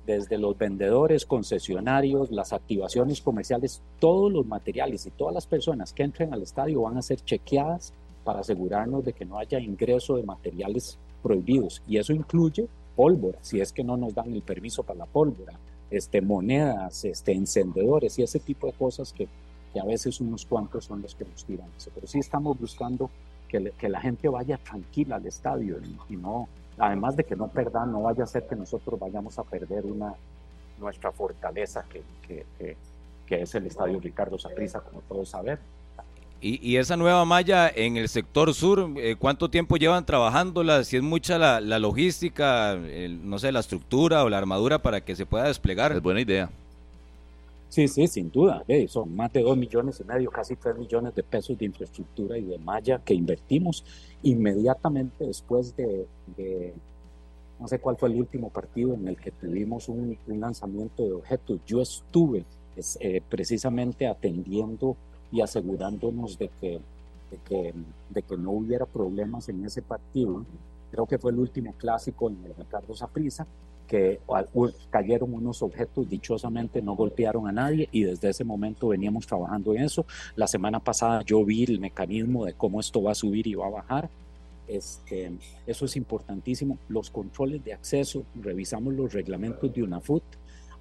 desde 0.06 0.38
los 0.38 0.58
vendedores, 0.58 1.26
concesionarios, 1.26 2.32
las 2.32 2.51
activaciones 2.54 3.22
comerciales, 3.22 3.82
todos 3.99 4.32
los 4.32 4.45
materiales 4.45 5.06
y 5.06 5.12
todas 5.12 5.34
las 5.34 5.47
personas 5.47 5.93
que 5.93 6.04
entren 6.04 6.34
al 6.34 6.41
estadio 6.41 6.82
van 6.82 6.97
a 6.97 7.01
ser 7.01 7.22
chequeadas 7.24 7.93
para 8.24 8.39
asegurarnos 8.39 9.06
de 9.06 9.14
que 9.14 9.26
no 9.26 9.38
haya 9.38 9.60
ingreso 9.60 10.16
de 10.16 10.24
materiales 10.24 10.97
prohibidos. 11.22 11.82
Y 11.88 11.97
eso 11.97 12.14
incluye 12.14 12.68
pólvora, 12.95 13.39
si 13.41 13.62
es 13.62 13.72
que 13.72 13.84
no 13.84 13.97
nos 13.97 14.14
dan 14.14 14.32
el 14.34 14.41
permiso 14.41 14.84
para 14.84 14.99
la 14.99 15.06
pólvora, 15.06 15.54
este, 15.89 16.22
monedas, 16.22 17.06
este, 17.06 17.32
encendedores 17.34 18.18
y 18.20 18.24
ese 18.24 18.39
tipo 18.39 18.68
de 18.68 18.74
cosas 18.74 19.14
que, 19.14 19.28
que 19.72 19.80
a 19.80 19.86
veces 19.86 20.20
unos 20.20 20.45
cuantos 20.45 20.86
son 20.86 21.01
los 21.01 21.16
que 21.16 21.26
nos 21.26 21.45
tiran. 21.45 21.68
Pero 21.93 22.08
sí 22.08 22.20
estamos 22.20 22.60
buscando 22.60 23.10
que, 23.47 23.60
le, 23.60 23.72
que 23.72 23.89
la 23.89 24.01
gente 24.01 24.28
vaya 24.28 24.58
tranquila 24.58 25.16
al 25.16 25.26
estadio 25.26 25.78
y, 25.80 26.14
y 26.14 26.18
no 26.18 26.47
además 26.78 27.15
de 27.15 27.24
que 27.24 27.36
no 27.36 27.47
perdan, 27.47 27.91
no 27.91 28.03
vaya 28.03 28.24
a 28.24 28.28
ser 28.28 28.47
que 28.47 28.55
nosotros 28.55 28.99
vayamos 28.99 29.38
a 29.39 29.43
perder 29.43 29.86
una, 29.86 30.13
nuestra 30.80 31.11
fortaleza 31.11 31.86
que, 31.89 32.03
que, 32.28 32.45
que, 32.57 32.78
que 33.26 33.41
es 33.41 33.55
el 33.55 33.65
Estadio 33.67 33.99
Ricardo 33.99 34.38
Saprissa, 34.38 34.82
como 34.82 35.01
todos 35.01 35.30
saben. 35.30 35.57
Y, 36.41 36.59
y, 36.61 36.76
esa 36.76 36.97
nueva 36.97 37.24
malla 37.24 37.69
en 37.74 37.95
el 37.95 38.09
sector 38.09 38.53
sur, 38.53 38.91
eh, 38.97 39.15
¿cuánto 39.17 39.49
tiempo 39.49 39.78
llevan 39.78 40.05
trabajándola? 40.05 40.84
Si 40.84 40.97
es 40.97 41.01
mucha 41.01 41.38
la, 41.38 41.61
la 41.61 41.80
logística, 41.80 42.74
el, 42.74 43.30
no 43.30 43.39
sé, 43.39 43.53
la 43.53 43.61
estructura 43.61 44.26
o 44.26 44.30
la 44.30 44.39
armadura 44.39 44.80
para 44.80 44.99
que 44.99 45.15
se 45.15 45.26
pueda 45.26 45.45
desplegar. 45.45 45.93
Es 45.93 46.01
buena 46.01 46.19
idea. 46.19 46.49
Sí, 47.74 47.88
sí, 47.88 48.05
sin 48.05 48.30
duda. 48.30 48.63
Son 48.88 49.15
más 49.15 49.34
de 49.34 49.41
dos 49.41 49.57
millones 49.57 49.99
y 49.99 50.03
medio, 50.03 50.30
casi 50.30 50.55
tres 50.55 50.78
millones 50.78 51.15
de 51.15 51.24
pesos 51.24 51.57
de 51.57 51.65
infraestructura 51.65 52.38
y 52.38 52.43
de 52.43 52.59
malla 52.59 52.99
que 52.99 53.15
invertimos 53.15 53.84
inmediatamente 54.21 55.26
después 55.26 55.76
de, 55.76 56.05
de 56.38 56.76
no 57.59 57.67
sé 57.67 57.80
cuál 57.80 57.97
fue 57.97 58.09
el 58.09 58.17
último 58.17 58.51
partido 58.51 58.93
en 58.93 59.07
el 59.07 59.17
que 59.17 59.32
tuvimos 59.32 59.89
un, 59.89 60.15
un 60.28 60.39
lanzamiento 60.39 61.03
de 61.03 61.13
objetos. 61.13 61.61
Yo 61.65 61.82
estuve 61.82 62.45
es, 62.76 62.95
eh, 63.01 63.24
precisamente 63.28 64.05
atendiendo 64.05 64.95
y 65.32 65.41
asegurándonos 65.41 66.38
de 66.38 66.51
que, 66.61 66.80
de 67.32 67.38
que, 67.43 67.74
de 68.11 68.21
que 68.21 68.38
no 68.38 68.51
hubiera 68.51 68.86
problemas 68.86 69.49
en 69.49 69.65
ese 69.65 69.82
partido. 69.82 70.45
Creo 70.91 71.07
que 71.07 71.17
fue 71.17 71.32
el 71.32 71.39
último 71.39 71.74
clásico 71.74 72.30
en 72.30 72.38
el 72.45 72.53
Ricardo 72.53 72.93
Saprissa 72.93 73.47
que 73.88 74.19
cayeron 74.89 75.34
unos 75.34 75.61
objetos, 75.61 76.09
dichosamente 76.09 76.81
no 76.81 76.95
golpearon 76.95 77.47
a 77.47 77.51
nadie 77.51 77.89
y 77.91 78.03
desde 78.03 78.29
ese 78.29 78.43
momento 78.43 78.89
veníamos 78.89 79.27
trabajando 79.27 79.73
en 79.73 79.84
eso. 79.84 80.05
La 80.36 80.47
semana 80.47 80.79
pasada 80.79 81.21
yo 81.23 81.43
vi 81.43 81.63
el 81.63 81.79
mecanismo 81.79 82.45
de 82.45 82.53
cómo 82.53 82.79
esto 82.79 83.01
va 83.01 83.11
a 83.11 83.15
subir 83.15 83.47
y 83.47 83.55
va 83.55 83.67
a 83.67 83.71
bajar. 83.71 84.09
Este, 84.67 85.31
eso 85.67 85.86
es 85.86 85.95
importantísimo. 85.95 86.77
Los 86.88 87.09
controles 87.09 87.63
de 87.63 87.73
acceso, 87.73 88.23
revisamos 88.41 88.93
los 88.93 89.13
reglamentos 89.13 89.73
de 89.73 89.84
UNAFUT, 89.84 90.23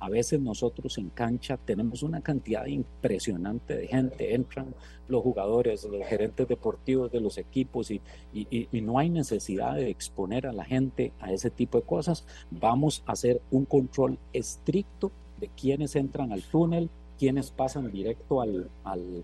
a 0.03 0.09
veces 0.09 0.41
nosotros 0.41 0.99
en 0.99 1.11
cancha 1.11 1.57
tenemos 1.57 2.03
una 2.03 2.23
cantidad 2.23 2.67
impresionante 2.67 3.77
de 3.77 3.87
gente, 3.87 4.35
entran 4.35 4.75
los 5.07 5.23
jugadores, 5.23 5.85
los 5.85 6.05
gerentes 6.05 6.49
deportivos 6.49 7.13
de 7.13 7.21
los 7.21 7.39
equipos 7.39 7.93
y, 7.93 8.01
y, 8.33 8.81
no 8.81 8.99
hay 8.99 9.11
necesidad 9.11 9.77
de 9.77 9.91
exponer 9.91 10.49
a 10.49 10.53
la 10.53 10.65
gente 10.65 11.13
a 11.21 11.31
ese 11.31 11.51
tipo 11.51 11.79
de 11.79 11.85
cosas. 11.85 12.27
Vamos 12.51 13.05
a 13.07 13.13
hacer 13.13 13.41
un 13.53 13.65
control 13.65 14.19
estricto 14.33 15.13
de 15.39 15.47
quienes 15.47 15.95
entran 15.95 16.33
al 16.33 16.43
túnel, 16.43 16.91
quienes 17.17 17.53
pasan 17.53 17.93
directo 17.93 18.41
al, 18.41 18.71
al, 18.83 19.23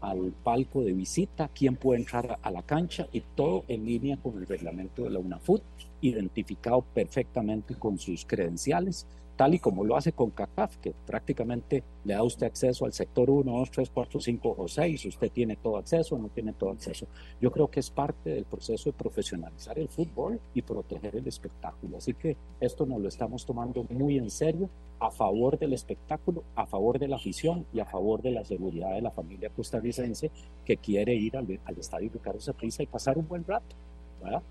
al 0.00 0.32
palco 0.44 0.82
de 0.82 0.92
visita, 0.92 1.50
quién 1.52 1.74
puede 1.74 2.02
entrar 2.02 2.38
a 2.40 2.50
la 2.52 2.62
cancha 2.62 3.08
y 3.10 3.22
todo 3.34 3.64
en 3.66 3.84
línea 3.84 4.16
con 4.16 4.38
el 4.38 4.46
reglamento 4.46 5.02
de 5.02 5.10
la 5.10 5.18
UNAFUT, 5.18 5.62
identificado 6.02 6.82
perfectamente 6.82 7.74
con 7.74 7.98
sus 7.98 8.24
credenciales 8.24 9.08
tal 9.40 9.54
y 9.54 9.58
como 9.58 9.84
lo 9.84 9.96
hace 9.96 10.12
con 10.12 10.32
CACAF, 10.32 10.76
que 10.76 10.92
prácticamente 11.06 11.82
le 12.04 12.12
da 12.12 12.22
usted 12.22 12.46
acceso 12.46 12.84
al 12.84 12.92
sector 12.92 13.30
1, 13.30 13.50
2, 13.50 13.70
3, 13.70 13.88
4, 13.88 14.20
5 14.20 14.54
o 14.58 14.68
6, 14.68 15.06
usted 15.06 15.32
tiene 15.32 15.56
todo 15.56 15.78
acceso 15.78 16.16
o 16.16 16.18
no 16.18 16.28
tiene 16.28 16.52
todo 16.52 16.68
acceso. 16.68 17.06
Yo 17.40 17.50
creo 17.50 17.70
que 17.70 17.80
es 17.80 17.90
parte 17.90 18.34
del 18.34 18.44
proceso 18.44 18.90
de 18.90 18.92
profesionalizar 18.92 19.78
el 19.78 19.88
fútbol 19.88 20.38
y 20.52 20.60
proteger 20.60 21.16
el 21.16 21.26
espectáculo. 21.26 21.96
Así 21.96 22.12
que 22.12 22.36
esto 22.60 22.84
nos 22.84 23.00
lo 23.00 23.08
estamos 23.08 23.46
tomando 23.46 23.82
muy 23.88 24.18
en 24.18 24.28
serio, 24.28 24.68
a 24.98 25.10
favor 25.10 25.58
del 25.58 25.72
espectáculo, 25.72 26.44
a 26.54 26.66
favor 26.66 26.98
de 26.98 27.08
la 27.08 27.16
afición 27.16 27.64
y 27.72 27.80
a 27.80 27.86
favor 27.86 28.20
de 28.20 28.32
la 28.32 28.44
seguridad 28.44 28.92
de 28.92 29.00
la 29.00 29.10
familia 29.10 29.48
costarricense 29.48 30.30
que 30.66 30.76
quiere 30.76 31.14
ir 31.14 31.38
al, 31.38 31.58
al 31.64 31.78
estadio 31.78 32.10
Ricardo 32.12 32.40
Saprissa 32.40 32.82
y 32.82 32.88
pasar 32.88 33.16
un 33.16 33.26
buen 33.26 33.44
rato. 33.44 33.74
¿verdad? 34.22 34.42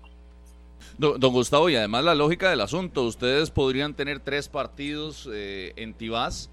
Don, 0.98 1.32
Gustavo, 1.32 1.68
y 1.70 1.76
además 1.76 2.04
la 2.04 2.14
lógica 2.14 2.50
del 2.50 2.60
asunto, 2.60 3.04
ustedes 3.04 3.50
podrían 3.50 3.94
tener 3.94 4.20
tres 4.20 4.48
partidos 4.48 5.28
eh, 5.32 5.72
en 5.76 5.94
Tibás 5.94 6.50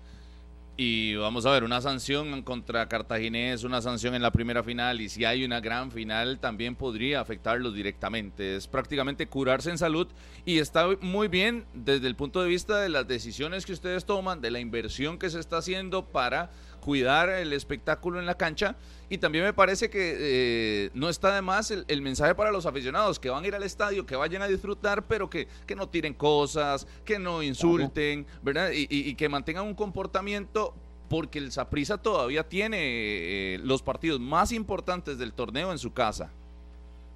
y 0.80 1.15
vamos 1.15 1.47
a 1.47 1.51
ver, 1.51 1.63
una 1.63 1.82
sanción 1.82 2.43
contra 2.43 2.88
Cartaginés, 2.88 3.63
una 3.63 3.82
sanción 3.82 4.13
en 4.13 4.21
la 4.21 4.30
primera 4.30 4.61
final 4.61 5.01
y 5.01 5.09
si 5.09 5.25
hay 5.25 5.43
una 5.43 5.59
gran 5.59 5.91
final 5.91 6.38
también 6.38 6.75
podría 6.75 7.19
afectarlos 7.19 7.73
directamente. 7.73 8.55
Es 8.55 8.67
prácticamente 8.67 9.25
curarse 9.25 9.71
en 9.71 9.80
salud 9.80 10.07
y 10.45 10.59
está 10.59 10.88
muy 11.01 11.30
bien 11.30 11.65
desde 11.73 12.05
el 12.05 12.15
punto 12.15 12.43
de 12.43 12.49
vista 12.49 12.80
de 12.80 12.89
las 12.89 13.07
decisiones 13.07 13.65
que 13.65 13.73
ustedes 13.73 14.05
toman, 14.05 14.39
de 14.39 14.51
la 14.51 14.59
inversión 14.59 15.17
que 15.17 15.32
se 15.32 15.39
está 15.39 15.57
haciendo 15.57 16.05
para 16.05 16.51
cuidar 16.88 17.27
el 17.27 17.51
espectáculo 17.51 18.17
en 18.17 18.25
la 18.25 18.35
cancha. 18.35 18.77
Y 19.09 19.17
también 19.17 19.43
me 19.43 19.51
parece 19.51 19.89
que 19.89 20.15
eh, 20.17 20.89
no 20.93 21.09
está 21.09 21.35
de 21.35 21.41
más 21.41 21.69
el, 21.69 21.83
el, 21.89 22.01
mensaje 22.01 22.33
para 22.33 22.49
los 22.49 22.65
aficionados 22.65 23.19
que 23.19 23.29
van 23.29 23.43
a 23.43 23.47
ir 23.47 23.53
al 23.55 23.63
estadio, 23.63 24.05
que 24.05 24.15
vayan 24.15 24.41
a 24.41 24.47
disfrutar, 24.47 25.05
pero 25.05 25.29
que, 25.29 25.49
que 25.65 25.75
no 25.75 25.89
tiren 25.89 26.13
cosas, 26.13 26.88
que 27.03 27.19
no 27.19 27.43
insulten, 27.43 28.25
¿verdad? 28.41 28.71
Y, 28.71 28.83
y, 28.83 29.09
y 29.09 29.15
que 29.15 29.27
mantengan 29.27 29.65
un 29.65 29.75
comportamiento 29.75 30.73
porque 31.09 31.39
el 31.39 31.51
Saprissa 31.51 31.97
todavía 31.97 32.47
tiene 32.47 32.77
eh, 32.79 33.59
los 33.61 33.81
partidos 33.81 34.21
más 34.21 34.53
importantes 34.53 35.17
del 35.17 35.33
torneo 35.33 35.73
en 35.73 35.79
su 35.79 35.91
casa. 35.91 36.31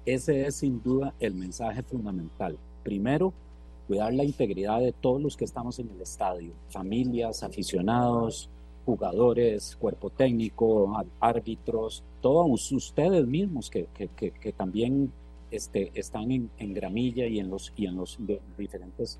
Ese 0.04 0.46
es 0.46 0.56
sin 0.56 0.82
duda 0.82 1.14
el 1.18 1.32
mensaje 1.32 1.82
fundamental. 1.82 2.58
Primero, 2.82 3.32
cuidar 3.88 4.12
la 4.12 4.24
integridad 4.24 4.80
de 4.80 4.92
todos 4.92 5.22
los 5.22 5.34
que 5.34 5.46
estamos 5.46 5.78
en 5.78 5.88
el 5.88 6.02
estadio, 6.02 6.52
familias, 6.68 7.42
aficionados, 7.42 8.50
jugadores, 8.84 9.76
cuerpo 9.76 10.10
técnico, 10.10 10.92
árbitros, 11.20 12.02
todos 12.20 12.72
ustedes 12.72 13.26
mismos 13.26 13.70
que, 13.70 13.86
que, 13.94 14.30
que, 14.30 14.52
también 14.52 15.12
este, 15.50 15.90
están 15.94 16.30
en, 16.30 16.50
en, 16.58 16.74
gramilla 16.74 17.26
y 17.26 17.38
en 17.38 17.50
los, 17.50 17.72
y 17.76 17.86
en 17.86 17.96
los 17.96 18.18
diferentes. 18.58 19.18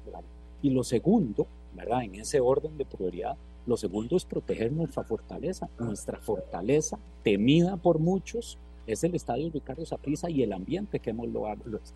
Y 0.63 0.71
lo 0.71 0.85
segundo, 0.85 1.47
¿verdad? 1.75 2.03
En 2.05 2.15
ese 2.17 2.41
orden 2.41 2.77
de 2.77 2.85
prioridad, 2.85 3.37
lo 3.67 3.77
segundo 3.77 4.17
es 4.17 4.25
proteger 4.25 4.73
nuestra 4.73 5.05
fortaleza, 5.05 5.69
nuestra 5.79 6.19
fortaleza 6.19 6.99
temida 7.23 7.77
por 7.77 7.99
muchos, 7.99 8.59
es 8.93 9.05
el 9.05 9.15
estadio 9.15 9.51
Ricardo 9.51 9.85
Saprissa 9.85 10.31
y 10.31 10.43
el 10.43 10.53
ambiente 10.53 11.01
que 11.01 11.11
hemos 11.11 11.29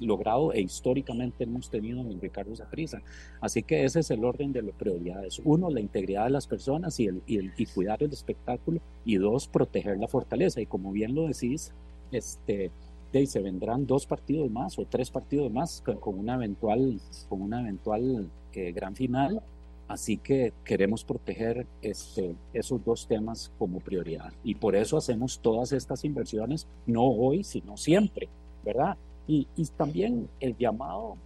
logrado 0.00 0.52
e 0.52 0.60
históricamente 0.60 1.44
hemos 1.44 1.70
tenido 1.70 2.00
en 2.00 2.20
Ricardo 2.20 2.54
Saprissa. 2.54 3.02
Así 3.40 3.62
que 3.62 3.84
ese 3.84 4.00
es 4.00 4.10
el 4.10 4.24
orden 4.24 4.52
de 4.52 4.62
las 4.62 4.74
prioridades. 4.74 5.40
Uno, 5.44 5.70
la 5.70 5.80
integridad 5.80 6.24
de 6.24 6.30
las 6.30 6.46
personas 6.46 6.98
y, 7.00 7.06
el, 7.06 7.22
y, 7.26 7.38
el, 7.38 7.52
y 7.56 7.66
cuidar 7.66 8.02
el 8.02 8.12
espectáculo. 8.12 8.80
Y 9.04 9.16
dos, 9.16 9.48
proteger 9.48 9.98
la 9.98 10.08
fortaleza. 10.08 10.60
Y 10.60 10.66
como 10.66 10.92
bien 10.92 11.14
lo 11.14 11.26
decís, 11.26 11.72
este, 12.12 12.70
de, 13.12 13.26
se 13.26 13.40
vendrán 13.40 13.86
dos 13.86 14.06
partidos 14.06 14.50
más 14.50 14.78
o 14.78 14.84
tres 14.84 15.10
partidos 15.10 15.50
más 15.52 15.82
con, 15.84 15.98
con 15.98 16.18
una 16.18 16.34
eventual, 16.34 17.00
con 17.28 17.42
una 17.42 17.60
eventual 17.60 18.30
eh, 18.52 18.72
gran 18.72 18.94
final 18.96 19.42
Así 19.88 20.16
que 20.16 20.52
queremos 20.64 21.04
proteger 21.04 21.66
este, 21.80 22.34
esos 22.52 22.84
dos 22.84 23.06
temas 23.06 23.52
como 23.58 23.78
prioridad. 23.78 24.32
Y 24.42 24.56
por 24.56 24.74
eso 24.74 24.96
hacemos 24.96 25.38
todas 25.38 25.72
estas 25.72 26.04
inversiones, 26.04 26.66
no 26.86 27.04
hoy, 27.04 27.44
sino 27.44 27.76
siempre, 27.76 28.28
¿verdad? 28.64 28.96
Y, 29.28 29.46
y 29.56 29.64
también 29.66 30.28
el 30.40 30.56
llamado, 30.56 31.16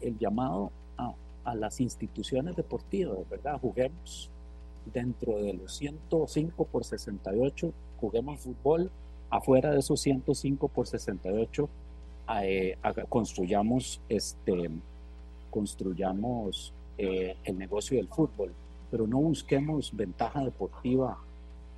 el 0.00 0.18
llamado 0.18 0.72
a, 0.96 1.14
a, 1.44 1.54
las 1.54 1.80
instituciones 1.80 2.56
deportivas, 2.56 3.16
¿verdad? 3.30 3.60
Juguemos 3.60 4.28
dentro 4.92 5.38
de 5.38 5.52
los 5.52 5.76
105 5.76 6.64
por 6.64 6.84
68, 6.84 7.72
juguemos 8.00 8.40
fútbol, 8.40 8.90
afuera 9.30 9.70
de 9.70 9.78
esos 9.80 10.00
105 10.00 10.68
por 10.68 10.86
68, 10.86 11.68
eh, 12.42 12.76
construyamos, 13.08 14.00
este, 14.08 14.70
construyamos 15.50 16.72
eh, 16.98 17.36
el 17.44 17.58
negocio 17.58 17.96
del 17.96 18.08
fútbol, 18.08 18.52
pero 18.90 19.06
no 19.06 19.18
busquemos 19.18 19.94
ventaja 19.94 20.44
deportiva 20.44 21.18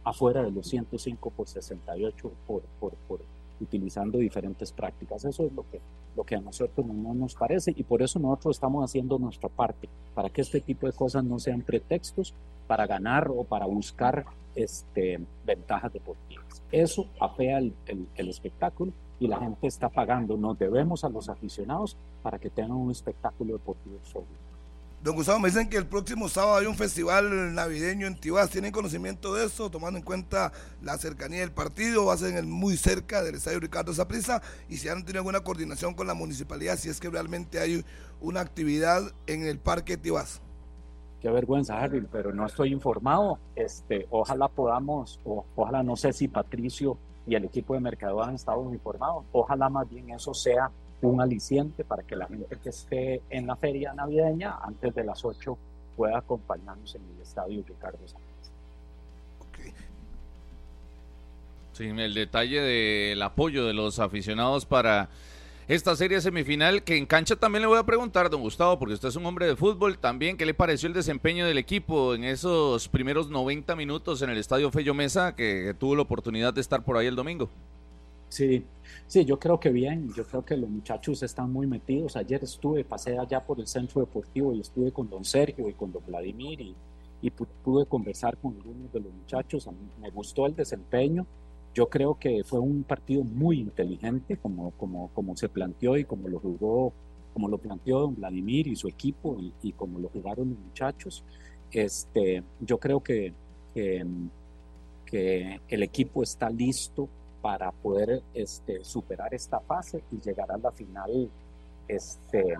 afuera 0.03 0.43
de 0.43 0.51
los 0.51 0.67
105 0.67 1.31
por 1.31 1.47
68 1.47 2.33
por, 2.47 2.63
por, 2.81 2.95
por 3.07 3.21
utilizando 3.61 4.19
diferentes 4.19 4.73
prácticas. 4.73 5.25
Eso 5.25 5.45
es 5.45 5.53
lo 5.53 5.65
que, 5.71 5.81
lo 6.17 6.25
que 6.25 6.37
a 6.37 6.41
nosotros 6.41 6.87
no 6.87 7.15
nos 7.15 7.35
parece 7.35 7.73
y 7.77 7.83
por 7.83 8.03
eso 8.03 8.19
nosotros 8.19 8.57
estamos 8.57 8.85
haciendo 8.85 9.19
nuestra 9.19 9.49
parte, 9.49 9.89
para 10.15 10.31
que 10.31 10.41
este 10.41 10.61
tipo 10.61 10.87
de 10.87 10.93
cosas 10.93 11.25
no 11.25 11.39
sean 11.39 11.63
pretextos 11.63 12.35
para 12.67 12.87
ganar 12.87 13.29
o 13.29 13.45
para 13.45 13.67
buscar 13.67 14.25
este, 14.55 15.21
ventajas 15.45 15.93
deportivas. 15.93 16.63
Eso 16.73 17.07
afea 17.21 17.59
el, 17.59 17.75
el, 17.87 18.07
el 18.17 18.29
espectáculo 18.29 18.93
y 19.19 19.27
la 19.27 19.39
gente 19.39 19.67
está 19.67 19.89
pagando. 19.89 20.37
Nos 20.37 20.59
debemos 20.59 21.05
a 21.05 21.09
los 21.09 21.29
aficionados 21.29 21.97
para 22.23 22.39
que 22.39 22.49
tengan 22.49 22.73
un 22.73 22.91
espectáculo 22.91 23.55
deportivo 23.55 23.99
sólido. 24.05 24.50
Don 25.03 25.15
Gustavo, 25.15 25.39
me 25.39 25.49
dicen 25.49 25.71
que 25.71 25.79
el 25.79 25.87
próximo 25.87 26.29
sábado 26.29 26.59
hay 26.59 26.67
un 26.67 26.75
festival 26.75 27.55
navideño 27.55 28.07
en 28.07 28.21
Tibás. 28.21 28.51
¿Tienen 28.51 28.71
conocimiento 28.71 29.33
de 29.33 29.47
eso? 29.47 29.71
Tomando 29.71 29.99
en 29.99 30.05
cuenta 30.05 30.53
la 30.83 30.99
cercanía 30.99 31.41
del 31.41 31.53
partido, 31.53 32.05
va 32.05 32.13
a 32.13 32.19
ser 32.19 32.45
muy 32.45 32.77
cerca 32.77 33.23
del 33.23 33.37
estadio 33.37 33.61
Ricardo 33.61 33.95
Zaprisa. 33.95 34.43
Y 34.69 34.77
si 34.77 34.91
han 34.91 35.03
tenido 35.03 35.21
alguna 35.21 35.41
coordinación 35.41 35.95
con 35.95 36.07
la 36.07 36.13
municipalidad, 36.13 36.77
si 36.77 36.91
es 36.91 37.01
que 37.01 37.09
realmente 37.09 37.61
hay 37.61 37.83
una 38.21 38.41
actividad 38.41 39.01
en 39.27 39.45
el 39.45 39.59
Parque 39.59 39.97
Tibás. 39.97 40.43
Qué 41.23 41.31
vergüenza, 41.31 41.79
Harry, 41.79 42.07
pero 42.13 42.35
no 42.35 42.45
estoy 42.45 42.71
informado. 42.71 43.39
Este, 43.57 44.07
ojalá 44.11 44.49
podamos, 44.49 45.19
o, 45.25 45.47
ojalá 45.57 45.83
no 45.83 45.97
sé 45.97 46.13
si 46.13 46.29
Patricio 46.29 46.99
y 47.27 47.37
el 47.37 47.47
equipo 47.47 47.73
de 47.73 47.81
mercado 47.81 48.23
han 48.23 48.35
estado 48.35 48.71
informados. 48.71 49.25
Ojalá 49.33 49.71
más 49.71 49.89
bien 49.89 50.11
eso 50.11 50.35
sea 50.35 50.71
un 51.07 51.21
aliciente 51.21 51.85
para 51.85 52.03
que 52.03 52.17
la 52.17 52.27
gente 52.27 52.57
que 52.63 52.69
esté 52.69 53.23
en 53.31 53.47
la 53.47 53.57
feria 53.57 53.93
navideña 53.93 54.59
antes 54.63 54.95
de 54.95 55.05
las 55.05 55.25
8 55.25 55.57
pueda 55.97 56.19
acompañarnos 56.19 56.95
en 56.95 57.03
el 57.15 57.23
estadio 57.23 57.63
Ricardo 57.67 57.99
Sánchez. 57.99 58.53
Okay. 59.49 59.73
Sí, 61.73 61.89
el 61.89 62.15
detalle 62.15 62.61
del 62.61 63.23
apoyo 63.23 63.67
de 63.67 63.75
los 63.75 63.99
aficionados 63.99 64.67
para 64.67 65.09
esta 65.69 65.95
serie 65.95 66.21
semifinal, 66.21 66.83
que 66.83 66.97
en 66.97 67.07
cancha 67.07 67.37
también 67.37 67.63
le 67.63 67.69
voy 67.69 67.79
a 67.79 67.85
preguntar, 67.85 68.29
don 68.29 68.41
Gustavo, 68.41 68.79
porque 68.79 68.95
usted 68.95 69.09
es 69.09 69.17
un 69.17 69.25
hombre 69.25 69.47
de 69.47 69.55
fútbol 69.55 69.99
también, 69.99 70.37
¿qué 70.37 70.45
le 70.45 70.53
pareció 70.53 70.89
el 70.89 70.95
desempeño 70.95 71.47
del 71.47 71.59
equipo 71.59 72.15
en 72.15 72.25
esos 72.25 72.89
primeros 72.89 73.31
90 73.31 73.77
minutos 73.77 74.21
en 74.23 74.31
el 74.31 74.39
estadio 74.39 74.73
Fello 74.73 74.95
Mesa, 74.95 75.37
que, 75.37 75.63
que 75.67 75.75
tuvo 75.75 75.95
la 75.95 76.03
oportunidad 76.03 76.53
de 76.53 76.61
estar 76.61 76.83
por 76.83 76.97
ahí 76.97 77.07
el 77.07 77.15
domingo? 77.15 77.49
Sí, 78.31 78.65
sí, 79.09 79.25
yo 79.25 79.41
creo 79.41 79.59
que 79.59 79.71
bien, 79.71 80.13
yo 80.15 80.25
creo 80.25 80.45
que 80.45 80.57
los 80.57 80.71
muchachos 80.71 81.21
están 81.25 81.53
muy 81.53 81.67
metidos. 81.67 82.15
Ayer 82.17 82.43
estuve, 82.45 82.85
pasé 82.85 83.19
allá 83.19 83.45
por 83.45 83.59
el 83.59 83.67
centro 83.67 84.01
deportivo 84.01 84.55
y 84.55 84.61
estuve 84.61 84.93
con 84.93 85.11
don 85.11 85.25
Sergio 85.25 85.69
y 85.69 85.75
con 85.75 85.91
don 85.93 86.03
Vladimir 86.07 86.61
y, 86.61 86.75
pude 87.63 87.85
conversar 87.87 88.39
con 88.39 88.55
algunos 88.55 88.93
de 88.93 89.01
los 89.01 89.13
muchachos. 89.13 89.67
A 89.67 89.73
mí 89.73 89.79
me 90.01 90.11
gustó 90.11 90.47
el 90.47 90.55
desempeño. 90.55 91.27
Yo 91.75 91.89
creo 91.89 92.19
que 92.19 92.45
fue 92.45 92.61
un 92.61 92.85
partido 92.85 93.25
muy 93.25 93.59
inteligente, 93.59 94.37
como, 94.37 94.71
como, 94.73 95.09
como 95.13 95.37
se 95.37 95.49
planteó 95.49 95.97
y 95.97 96.05
como 96.05 96.29
lo 96.29 96.39
jugó, 96.39 96.93
como 97.35 97.49
lo 97.49 97.59
planteó 97.59 98.01
don 98.01 98.15
Vladimir 98.15 98.69
y 98.69 98.77
su 98.77 98.87
equipo 98.89 99.37
y, 99.61 99.73
como 99.73 99.99
lo 99.99 100.09
jugaron 100.09 100.51
los 100.51 100.59
muchachos. 100.59 101.25
Este, 101.73 102.45
yo 102.61 102.79
creo 102.79 103.03
que, 103.03 103.35
que 103.75 105.61
el 105.69 105.83
equipo 105.83 106.23
está 106.23 106.49
listo 106.49 107.09
para 107.41 107.71
poder 107.73 108.23
este, 108.35 108.85
superar 108.85 109.33
esta 109.35 109.61
fase 109.61 110.03
y 110.13 110.21
llegar 110.21 110.51
a 110.51 110.59
la 110.59 110.71
final 110.71 111.31
este, 111.89 112.57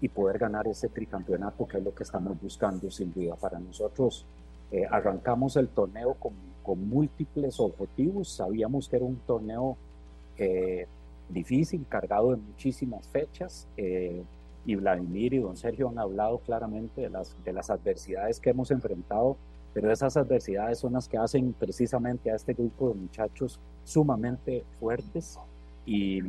y 0.00 0.08
poder 0.08 0.38
ganar 0.38 0.66
ese 0.66 0.88
tricampeonato 0.88 1.66
que 1.66 1.78
es 1.78 1.84
lo 1.84 1.94
que 1.94 2.04
estamos 2.04 2.40
buscando 2.40 2.90
sin 2.90 3.12
duda 3.12 3.36
para 3.36 3.58
nosotros. 3.58 4.24
Eh, 4.70 4.86
arrancamos 4.90 5.56
el 5.56 5.68
torneo 5.68 6.14
con, 6.14 6.32
con, 6.62 6.88
múltiples 6.88 7.58
objetivos, 7.60 8.28
sabíamos 8.28 8.88
que 8.88 8.96
era 8.96 9.04
un 9.04 9.16
torneo 9.26 9.76
eh, 10.36 10.86
difícil, 11.28 11.86
cargado 11.88 12.30
de 12.30 12.36
muchísimas 12.36 13.06
fechas, 13.08 13.66
eh, 13.76 14.22
y 14.66 14.74
Vladimir 14.74 15.32
y 15.32 15.38
don 15.38 15.56
Sergio 15.56 15.88
han 15.88 15.98
hablado 15.98 16.38
claramente 16.38 17.00
de 17.00 17.08
las, 17.08 17.34
de 17.42 17.52
las 17.52 17.70
adversidades 17.70 18.38
que 18.38 18.50
hemos 18.50 18.70
enfrentado 18.70 19.36
pero 19.80 19.92
esas 19.92 20.16
adversidades 20.16 20.78
son 20.78 20.94
las 20.94 21.08
que 21.08 21.18
hacen 21.18 21.52
precisamente 21.52 22.32
a 22.32 22.34
este 22.34 22.52
grupo 22.52 22.88
de 22.88 22.94
muchachos 22.96 23.60
sumamente 23.88 24.64
fuertes 24.78 25.38
y, 25.86 26.20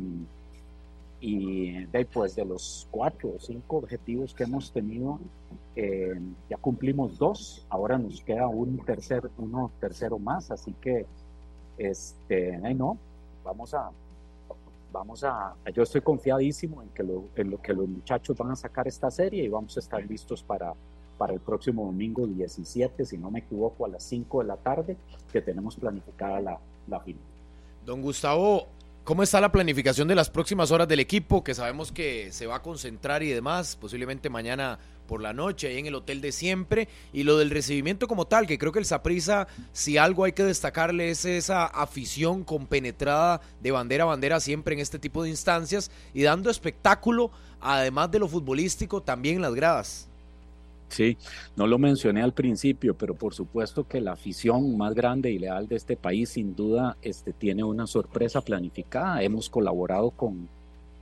y 1.20 1.84
de, 1.84 2.06
pues 2.06 2.34
de 2.34 2.46
los 2.46 2.88
cuatro 2.90 3.34
o 3.36 3.38
cinco 3.38 3.76
objetivos 3.76 4.32
que 4.32 4.44
hemos 4.44 4.72
tenido, 4.72 5.18
eh, 5.76 6.18
ya 6.48 6.56
cumplimos 6.56 7.18
dos, 7.18 7.66
ahora 7.68 7.98
nos 7.98 8.22
queda 8.22 8.48
un 8.48 8.78
tercer, 8.78 9.30
uno 9.36 9.70
tercero 9.78 10.18
más, 10.18 10.50
así 10.50 10.72
que 10.80 11.04
este, 11.76 12.58
ay 12.64 12.74
no, 12.74 12.96
vamos 13.44 13.74
a, 13.74 13.90
vamos 14.90 15.22
a, 15.22 15.54
yo 15.74 15.82
estoy 15.82 16.00
confiadísimo 16.00 16.80
en 16.80 16.88
que, 16.88 17.02
lo, 17.02 17.24
en 17.36 17.50
lo 17.50 17.60
que 17.60 17.74
los 17.74 17.86
muchachos 17.86 18.38
van 18.38 18.52
a 18.52 18.56
sacar 18.56 18.88
esta 18.88 19.10
serie 19.10 19.44
y 19.44 19.48
vamos 19.48 19.76
a 19.76 19.80
estar 19.80 20.02
listos 20.02 20.42
para 20.42 20.74
para 21.18 21.34
el 21.34 21.40
próximo 21.40 21.84
domingo 21.84 22.26
17, 22.26 23.04
si 23.04 23.18
no 23.18 23.30
me 23.30 23.40
equivoco, 23.40 23.84
a 23.84 23.88
las 23.88 24.02
5 24.04 24.40
de 24.40 24.46
la 24.46 24.56
tarde, 24.56 24.96
que 25.30 25.42
tenemos 25.42 25.76
planificada 25.76 26.40
la, 26.40 26.58
la 26.88 26.98
final. 27.00 27.29
Don 27.84 28.02
Gustavo, 28.02 28.68
¿cómo 29.04 29.22
está 29.22 29.40
la 29.40 29.50
planificación 29.50 30.06
de 30.06 30.14
las 30.14 30.28
próximas 30.28 30.70
horas 30.70 30.86
del 30.86 31.00
equipo? 31.00 31.42
Que 31.42 31.54
sabemos 31.54 31.90
que 31.90 32.30
se 32.30 32.46
va 32.46 32.56
a 32.56 32.62
concentrar 32.62 33.22
y 33.22 33.30
demás, 33.30 33.74
posiblemente 33.76 34.28
mañana 34.28 34.78
por 35.06 35.22
la 35.22 35.32
noche, 35.32 35.68
ahí 35.68 35.78
en 35.78 35.86
el 35.86 35.94
hotel 35.94 36.20
de 36.20 36.30
siempre, 36.30 36.88
y 37.12 37.22
lo 37.22 37.38
del 37.38 37.50
recibimiento 37.50 38.06
como 38.06 38.26
tal, 38.26 38.46
que 38.46 38.58
creo 38.58 38.70
que 38.70 38.78
el 38.78 38.84
Saprisa, 38.84 39.48
si 39.72 39.96
algo 39.96 40.24
hay 40.24 40.32
que 40.32 40.44
destacarle, 40.44 41.10
es 41.10 41.24
esa 41.24 41.64
afición 41.64 42.44
compenetrada 42.44 43.40
de 43.60 43.70
bandera 43.70 44.04
a 44.04 44.08
bandera 44.08 44.40
siempre 44.40 44.74
en 44.74 44.80
este 44.80 44.98
tipo 44.98 45.22
de 45.22 45.30
instancias 45.30 45.90
y 46.12 46.22
dando 46.22 46.50
espectáculo, 46.50 47.30
además 47.60 48.10
de 48.10 48.18
lo 48.18 48.28
futbolístico, 48.28 49.02
también 49.02 49.36
en 49.36 49.42
las 49.42 49.54
gradas. 49.54 50.09
Sí, 50.90 51.16
no 51.54 51.68
lo 51.68 51.78
mencioné 51.78 52.20
al 52.20 52.32
principio, 52.32 52.94
pero 52.94 53.14
por 53.14 53.32
supuesto 53.32 53.86
que 53.86 54.00
la 54.00 54.12
afición 54.12 54.76
más 54.76 54.92
grande 54.92 55.30
y 55.30 55.38
leal 55.38 55.68
de 55.68 55.76
este 55.76 55.96
país 55.96 56.30
sin 56.30 56.56
duda 56.56 56.96
este, 57.00 57.32
tiene 57.32 57.62
una 57.62 57.86
sorpresa 57.86 58.40
planificada. 58.40 59.22
Hemos 59.22 59.48
colaborado 59.48 60.10
con, 60.10 60.48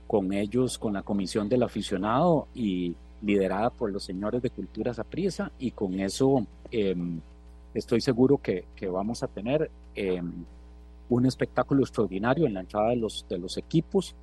con 0.05 0.31
ellos, 0.31 0.77
con 0.77 0.93
la 0.93 1.01
comisión 1.01 1.49
del 1.49 1.63
aficionado 1.63 2.47
y 2.53 2.95
liderada 3.23 3.71
por 3.71 3.91
los 3.91 4.03
señores 4.03 4.43
de 4.43 4.51
Cultura 4.51 4.93
Saprisa 4.93 5.51
y 5.57 5.71
con 5.71 5.99
eso 5.99 6.45
eh, 6.71 6.95
estoy 7.73 7.99
seguro 7.99 8.37
que, 8.37 8.65
que, 8.75 8.87
vamos 8.87 9.23
a 9.23 9.27
tener 9.27 9.71
eh, 9.95 10.21
un 11.09 11.25
espectáculo 11.25 11.81
extraordinario 11.81 12.45
en 12.45 12.53
la 12.53 12.59
entrada 12.59 12.89
de 12.89 12.95
los, 12.95 13.25
de 13.27 13.39
los 13.39 13.57
equipos 13.57 14.15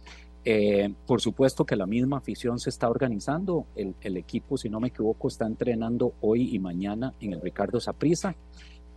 eh, 0.49 0.95
por 1.09 1.21
supuesto 1.21 1.65
que 1.65 1.75
la 1.75 1.87
misma 1.87 2.19
afición 2.19 2.61
se 2.61 2.71
está 2.71 2.89
organizando. 2.89 3.67
El, 3.75 3.97
el, 4.01 4.17
equipo, 4.17 4.57
si 4.57 4.71
no 4.71 4.79
me 4.79 4.89
equivoco, 4.89 5.27
está 5.27 5.45
entrenando 5.45 6.13
hoy 6.21 6.55
y 6.55 6.61
mañana 6.61 7.13
en 7.21 7.33
el 7.33 7.41
Ricardo 7.41 7.81
Saprisa. 7.81 8.37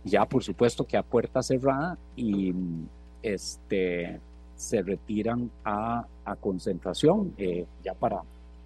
Ya, 0.04 0.24
por 0.26 0.44
supuesto, 0.44 0.86
que 0.86 0.96
a 0.96 1.02
puerta 1.02 1.42
cerrada 1.42 1.98
y 2.14 2.54
este, 3.20 4.20
se 4.54 4.80
retiran 4.80 5.50
a, 5.64 6.06
a 6.24 6.36
concentración 6.36 7.34
eh, 7.36 7.66
ya 7.82 7.94
para, 7.94 8.22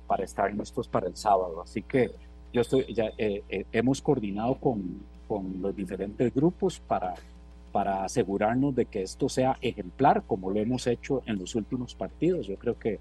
para 0.07 0.25
estar 0.25 0.53
listos 0.53 0.87
para 0.87 1.07
el 1.07 1.17
sábado. 1.17 1.63
Así 1.63 1.81
que 1.81 2.11
yo 2.53 2.61
estoy, 2.61 2.93
ya 2.93 3.13
eh, 3.17 3.65
hemos 3.73 4.03
coordinado 4.03 4.57
con, 4.57 5.01
con 5.27 5.63
los 5.63 5.75
diferentes 5.75 6.35
grupos 6.35 6.81
para 6.81 7.15
para 7.75 8.05
asegurarnos 8.05 8.73
de 8.77 8.87
que 8.87 9.03
esto 9.03 9.29
sea 9.29 9.59
ejemplar 9.61 10.23
como 10.29 10.49
lo 10.49 10.61
hemos 10.61 10.87
hecho 10.87 11.25
en 11.27 11.41
los 11.41 11.57
últimos 11.57 11.93
partidos. 11.97 12.47
Yo 12.47 12.55
creo 12.55 12.79
que 12.79 13.01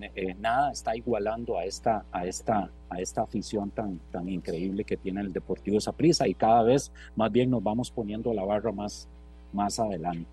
eh, 0.00 0.36
nada 0.38 0.70
está 0.70 0.94
igualando 0.94 1.58
a 1.58 1.64
esta, 1.64 2.04
a 2.12 2.24
esta, 2.24 2.70
a 2.88 3.00
esta 3.00 3.22
afición 3.22 3.70
tan, 3.70 3.98
tan 4.12 4.28
increíble 4.28 4.84
que 4.84 4.96
tiene 4.96 5.22
el 5.22 5.32
Deportivo 5.32 5.80
Saprissa 5.80 6.28
y 6.28 6.34
cada 6.34 6.62
vez 6.62 6.92
más 7.16 7.32
bien 7.32 7.50
nos 7.50 7.64
vamos 7.64 7.90
poniendo 7.90 8.32
la 8.32 8.44
barra 8.44 8.70
más, 8.70 9.08
más 9.52 9.80
adelante, 9.80 10.30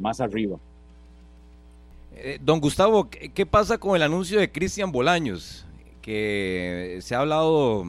más 0.00 0.22
arriba. 0.22 0.56
Eh, 2.16 2.38
don 2.40 2.60
Gustavo, 2.60 3.10
¿qué 3.10 3.44
pasa 3.44 3.76
con 3.76 3.94
el 3.94 4.04
anuncio 4.04 4.40
de 4.40 4.50
Cristian 4.50 4.90
Bolaños? 4.90 5.66
Que 6.00 6.96
se 7.02 7.14
ha 7.14 7.20
hablado 7.20 7.84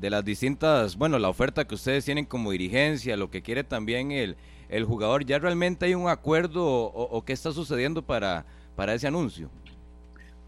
de 0.00 0.10
las 0.10 0.24
distintas, 0.24 0.96
bueno, 0.96 1.20
la 1.20 1.28
oferta 1.28 1.64
que 1.64 1.76
ustedes 1.76 2.04
tienen 2.04 2.24
como 2.24 2.50
dirigencia, 2.50 3.16
lo 3.16 3.30
que 3.30 3.40
quiere 3.40 3.62
también 3.62 4.10
el, 4.10 4.36
el 4.70 4.84
jugador, 4.84 5.24
¿ya 5.24 5.38
realmente 5.38 5.86
hay 5.86 5.94
un 5.94 6.08
acuerdo 6.08 6.64
o, 6.64 7.22
qué 7.22 7.32
está 7.32 7.52
sucediendo 7.52 8.02
para, 8.02 8.46
para 8.76 8.94
ese 8.94 9.08
anuncio? 9.08 9.50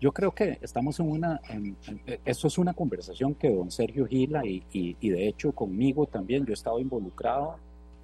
Yo 0.01 0.13
creo 0.13 0.33
que 0.33 0.59
estamos 0.63 0.99
en 1.01 1.11
una, 1.11 1.41
en, 1.49 1.77
eso 2.25 2.47
es 2.47 2.59
una 2.59 2.73
conversación 2.73 3.35
que 3.35 3.51
don 3.51 3.71
Sergio 3.71 4.07
Gila 4.07 4.45
y, 4.45 4.65
y, 4.73 5.09
de 5.11 5.29
hecho 5.29 5.53
conmigo 5.53 6.07
también, 6.07 6.45
yo 6.45 6.53
he 6.53 6.55
estado 6.55 6.79
involucrado 6.81 7.57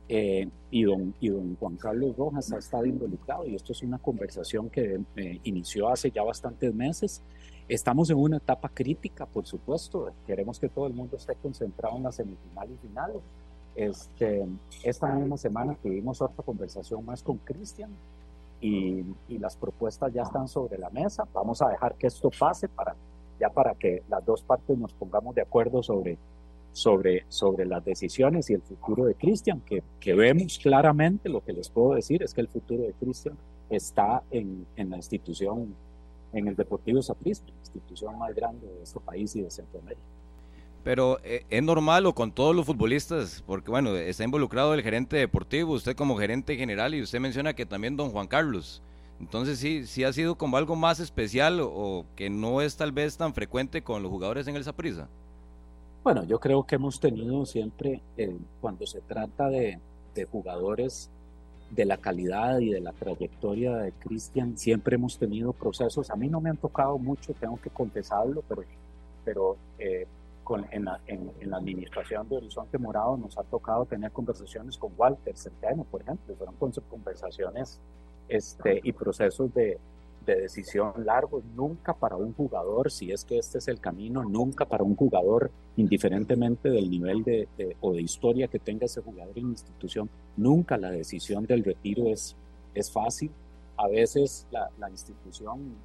eh, 0.09 0.49
y, 0.71 0.85
don, 0.85 1.15
y 1.21 1.29
don 1.29 1.57
Juan 1.57 1.77
Carlos 1.77 2.17
Rojas 2.17 2.53
ha 2.53 2.59
estado 2.59 2.87
involucrado 2.87 3.47
y 3.47 3.55
esto 3.55 3.73
es 3.73 3.83
una 3.83 3.99
conversación 3.99 4.71
que 4.71 5.01
eh, 5.17 5.41
inició 5.45 5.89
hace 5.89 6.11
ya 6.11 6.23
bastantes 6.23 6.75
meses. 6.75 7.23
Estamos 7.69 8.11
en 8.11 8.17
una 8.17 8.39
etapa 8.39 8.69
crítica, 8.69 9.27
por 9.27 9.47
supuesto, 9.47 10.13
queremos 10.27 10.59
que 10.59 10.69
todo 10.69 10.87
el 10.87 10.95
mundo 10.95 11.17
esté 11.17 11.35
concentrado 11.35 11.97
en 11.97 12.05
la 12.05 12.13
semifinal 12.13 12.69
y 12.71 12.87
final. 12.87 13.13
Este, 13.79 14.45
esta 14.83 15.07
misma 15.15 15.37
semana 15.37 15.77
tuvimos 15.81 16.21
otra 16.21 16.43
conversación 16.45 17.07
más 17.07 17.23
con 17.23 17.37
Cristian 17.39 17.91
y, 18.61 19.05
las 19.39 19.57
propuestas 19.57 20.13
ya 20.13 20.23
están 20.23 20.49
sobre 20.49 20.79
la 20.79 20.91
mesa. 20.91 21.29
Vamos 21.33 21.63
a 21.63 21.69
dejar 21.69 21.95
que 21.95 22.09
esto 22.09 22.29
pase 22.37 22.67
para 22.69 22.97
ya 23.39 23.51
para 23.51 23.77
que 23.77 24.03
las 24.09 24.27
dos 24.27 24.43
partes 24.43 24.77
nos 24.77 24.93
pongamos 24.95 25.33
de 25.33 25.43
acuerdo 25.43 25.81
sobre, 25.81 26.19
sobre, 26.73 27.25
sobre 27.29 27.67
las 27.67 27.85
decisiones 27.85 28.51
y 28.51 28.55
el 28.55 28.63
futuro 28.63 29.05
de 29.05 29.15
Cristian, 29.15 29.61
que, 29.61 29.85
que 30.01 30.13
vemos 30.13 30.59
claramente, 30.59 31.29
lo 31.29 31.41
que 31.45 31.53
les 31.53 31.71
puedo 31.71 31.95
decir 31.95 32.21
es 32.25 32.35
que 32.35 32.41
el 32.41 32.49
futuro 32.49 32.83
de 32.83 32.95
Cristian 32.95 33.37
está 33.71 34.25
en, 34.33 34.67
en 34.75 34.91
la 34.91 34.97
institución, 34.97 35.73
en 36.33 36.49
el 36.49 36.57
Deportivo 36.57 37.01
Saprissa, 37.01 37.45
la 37.47 37.61
institución 37.61 38.19
más 38.19 38.35
grande 38.35 38.67
de 38.67 38.83
este 38.83 38.99
país 38.99 39.37
y 39.37 39.43
de 39.43 39.53
Centroamérica. 39.53 40.18
Pero 40.89 41.19
eh, 41.23 41.45
es 41.51 41.63
normal 41.63 42.07
o 42.07 42.15
con 42.15 42.33
todos 42.33 42.57
los 42.57 42.65
futbolistas, 42.65 43.45
porque 43.47 43.71
bueno, 43.71 43.95
está 43.95 44.25
involucrado 44.25 44.73
el 44.73 44.83
gerente 44.83 45.19
deportivo, 45.19 45.75
usted 45.75 45.95
como 45.95 46.17
gerente 46.17 46.57
general 46.57 46.95
y 46.95 47.03
usted 47.03 47.21
menciona 47.21 47.53
que 47.53 47.67
también 47.67 47.95
don 47.95 48.09
Juan 48.09 48.27
Carlos. 48.27 48.81
Entonces 49.21 49.59
sí, 49.59 49.87
sí 49.87 50.05
ha 50.05 50.15
sido 50.15 50.37
como 50.37 50.57
algo 50.57 50.77
más 50.77 50.99
especial 50.99 51.61
o, 51.61 52.07
que 52.17 52.31
no 52.31 52.63
es 52.63 52.79
tal 52.79 52.93
vez 52.93 53.19
tan 53.19 53.35
frecuente 53.35 53.83
con 53.83 54.03
los 54.03 54.11
jugadores 54.11 54.49
en 54.49 54.57
el 54.57 54.65
Saprissa. 54.65 55.09
Bueno, 56.03 56.25
yo 56.25 56.41
creo 56.41 56.65
que 56.65 56.77
hemos 56.77 56.99
tenido 56.99 57.45
siempre, 57.45 58.01
eh, 58.17 58.35
cuando 58.63 58.87
se 58.87 59.03
trata 59.03 59.51
de, 59.51 59.79
de, 60.15 60.25
jugadores 60.25 61.11
de 61.71 61.85
la 61.85 61.99
calidad 61.99 62.61
y 62.61 62.71
de 62.71 62.81
la 62.81 62.95
trayectoria 62.95 63.77
de 63.77 63.93
Cristian, 63.93 64.57
siempre 64.57 64.95
hemos 64.95 65.19
tenido 65.19 65.53
procesos. 65.53 66.09
A 66.09 66.17
mí 66.17 66.29
no 66.29 66.41
me 66.41 66.49
han 66.49 66.57
tocado 66.57 66.97
mucho, 66.97 67.35
tengo 67.35 67.61
que 67.61 67.69
confesarlo, 67.69 68.43
pero, 68.49 68.65
pero 69.27 69.57
eh, 69.79 70.07
en, 70.57 70.85
la, 70.85 71.01
en, 71.07 71.51
la, 71.51 71.57
administración 71.57 72.29
de 72.29 72.37
Horizonte 72.37 72.79
Morado 72.79 73.17
nos 73.17 73.37
ha 73.39 73.43
tocado 73.43 73.85
tener 73.85 74.11
conversaciones 74.13 74.79
con 74.79 74.93
Walter 74.97 75.37
Centeno, 75.37 75.85
por 75.85 76.03
ejemplo, 76.03 76.35
fueron 76.37 76.55
conversaciones 76.89 77.81
este, 78.29 78.81
y 78.83 78.93
procesos 78.93 79.53
de, 79.53 79.79
de 80.29 80.43
decisión 80.43 80.93
largos, 81.05 81.43
nunca 81.57 81.95
para 81.95 82.17
un 82.17 82.33
jugador, 82.35 82.91
si 82.91 83.11
es 83.11 83.25
que 83.25 83.39
este 83.39 83.59
es 83.59 83.69
el 83.69 83.81
camino, 83.81 84.23
nunca 84.23 84.67
para 84.67 84.85
un 84.85 84.95
jugador, 84.95 85.51
indiferentemente 85.77 86.71
del 86.71 86.91
nivel 86.91 87.25
de, 87.25 87.49
o 87.81 87.93
de 87.93 88.03
historia 88.03 88.49
que 88.49 88.59
tenga 88.59 88.87
ese 88.87 89.01
jugador 89.01 89.37
en 89.39 89.45
la 89.45 89.51
institución, 89.51 90.11
nunca 90.37 90.77
la 90.77 90.91
decisión 90.91 91.47
del 91.47 91.65
retiro 91.65 92.07
es, 92.09 92.37
es 92.75 92.93
fácil. 92.93 93.31
A 93.77 93.89
veces 93.89 94.47
la, 94.51 94.69
la 94.79 94.91
institución 94.91 95.77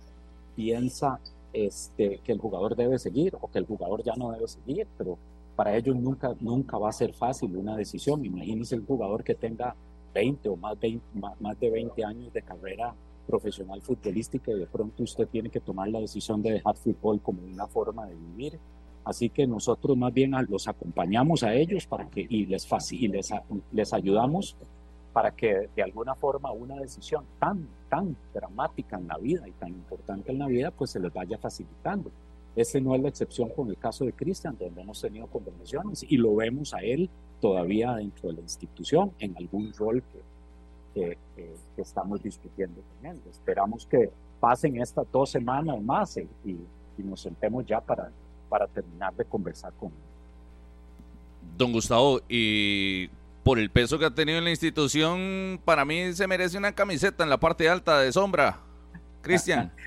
piensa 0.56 1.20
este, 1.54 2.20
que 2.24 2.32
el 2.32 2.40
jugador 2.40 2.76
debe 2.76 2.98
seguir 3.00 3.38
o 3.40 3.50
que 3.50 3.60
el 3.60 3.66
jugador 3.66 4.04
ya 4.04 4.14
no 4.18 4.32
debe 4.32 4.48
seguir, 4.48 4.88
pero 4.98 5.18
para 5.56 5.76
ellos 5.78 5.96
nunca, 5.96 6.36
nunca 6.40 6.78
va 6.78 6.90
a 6.90 6.94
ser 6.94 7.14
fácil 7.14 7.56
una 7.56 7.78
decisión. 7.78 8.26
Imagínense 8.26 8.76
el 8.76 8.86
jugador 8.86 9.24
que 9.24 9.36
tenga 9.36 9.76
20 10.14 10.50
o 10.50 10.56
más, 10.56 10.78
más, 11.40 11.60
de 11.60 11.70
20 11.70 12.04
años 12.04 12.34
de 12.34 12.42
carrera 12.42 12.94
profesional 13.28 13.82
futbolística 13.82 14.52
y 14.52 14.60
de 14.60 14.66
pronto 14.66 15.04
usted 15.04 15.28
tiene 15.28 15.50
que 15.50 15.60
tomar 15.60 15.88
la 15.88 16.00
decisión 16.00 16.42
de 16.42 16.52
dejar 16.52 16.76
fútbol 16.76 17.22
como 17.22 17.42
una 17.44 17.68
forma 17.68 18.06
de 18.06 18.16
vivir. 18.16 18.60
Así 19.06 19.30
que 19.30 19.46
nosotros 19.46 19.98
más 19.98 20.14
bien 20.14 20.34
los 20.50 20.68
acompañamos 20.68 21.44
a 21.44 21.54
ellos 21.54 21.86
para 21.86 22.10
que, 22.10 22.26
y, 22.28 22.46
les, 22.46 22.68
y 22.92 23.08
les, 23.10 23.30
les 23.72 23.94
ayudamos 23.94 24.56
para 25.14 25.32
que 25.32 25.70
de 25.76 25.84
alguna 25.84 26.16
forma 26.16 26.52
una 26.52 26.76
decisión 26.76 27.24
tan, 27.40 27.68
tan 27.90 28.18
dramática 28.34 28.98
en 28.98 29.08
la 29.08 29.18
vida 29.18 29.48
y 29.48 29.52
tan 29.52 29.70
importante 29.70 30.32
en 30.32 30.40
la 30.40 30.48
vida, 30.48 30.72
pues 30.72 30.90
se 30.90 31.00
les 31.00 31.14
vaya 31.14 31.38
facilitando. 31.38 32.12
Ese 32.56 32.82
no 32.82 32.94
es 32.96 33.02
la 33.02 33.10
excepción 33.10 33.50
con 33.50 33.70
el 33.70 33.78
caso 33.78 34.06
de 34.06 34.14
Cristian, 34.14 34.58
donde 34.60 34.82
hemos 34.82 35.00
tenido 35.00 35.28
conversaciones 35.28 36.04
y 36.08 36.18
lo 36.18 36.36
vemos 36.36 36.74
a 36.74 36.80
él 36.80 37.10
todavía 37.40 37.94
dentro 37.94 38.30
de 38.30 38.36
la 38.36 38.42
institución 38.42 39.12
en 39.20 39.36
algún 39.38 39.72
rol 39.74 40.04
que, 40.12 40.22
estamos 41.78 42.22
discutiendo. 42.22 42.82
Esperamos 43.30 43.86
que 43.88 44.12
pasen 44.40 44.80
estas 44.80 45.12
dos 45.12 45.32
semanas 45.32 45.82
más 45.82 46.18
y, 46.18 46.28
y 46.46 47.04
nos 47.04 47.22
sentemos 47.22 47.66
ya 47.66 47.82
para, 47.82 48.12
para 48.48 48.68
terminar 48.68 49.16
de 49.16 49.26
conversar 49.26 49.74
con 49.74 49.90
él. 49.90 51.58
Don 51.58 51.72
Gustavo, 51.72 52.20
y 52.30 53.10
por 53.44 53.60
el 53.60 53.70
peso 53.70 54.00
que 54.00 54.06
ha 54.06 54.14
tenido 54.14 54.38
en 54.38 54.46
la 54.46 54.50
institución, 54.50 55.60
para 55.66 55.86
mí 55.86 56.14
se 56.14 56.28
merece 56.28 56.58
una 56.58 56.74
camiseta 56.74 57.24
en 57.24 57.30
la 57.30 57.40
parte 57.40 57.70
alta 57.70 58.00
de 58.00 58.12
sombra. 58.12 58.60
Cristian. 59.22 59.72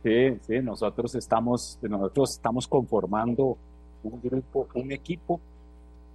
Sí, 0.00 0.38
sí, 0.46 0.60
nosotros 0.62 1.16
estamos, 1.16 1.76
nosotros 1.82 2.30
estamos 2.30 2.68
conformando 2.68 3.58
un 4.04 4.20
grupo, 4.22 4.68
un 4.74 4.92
equipo, 4.92 5.40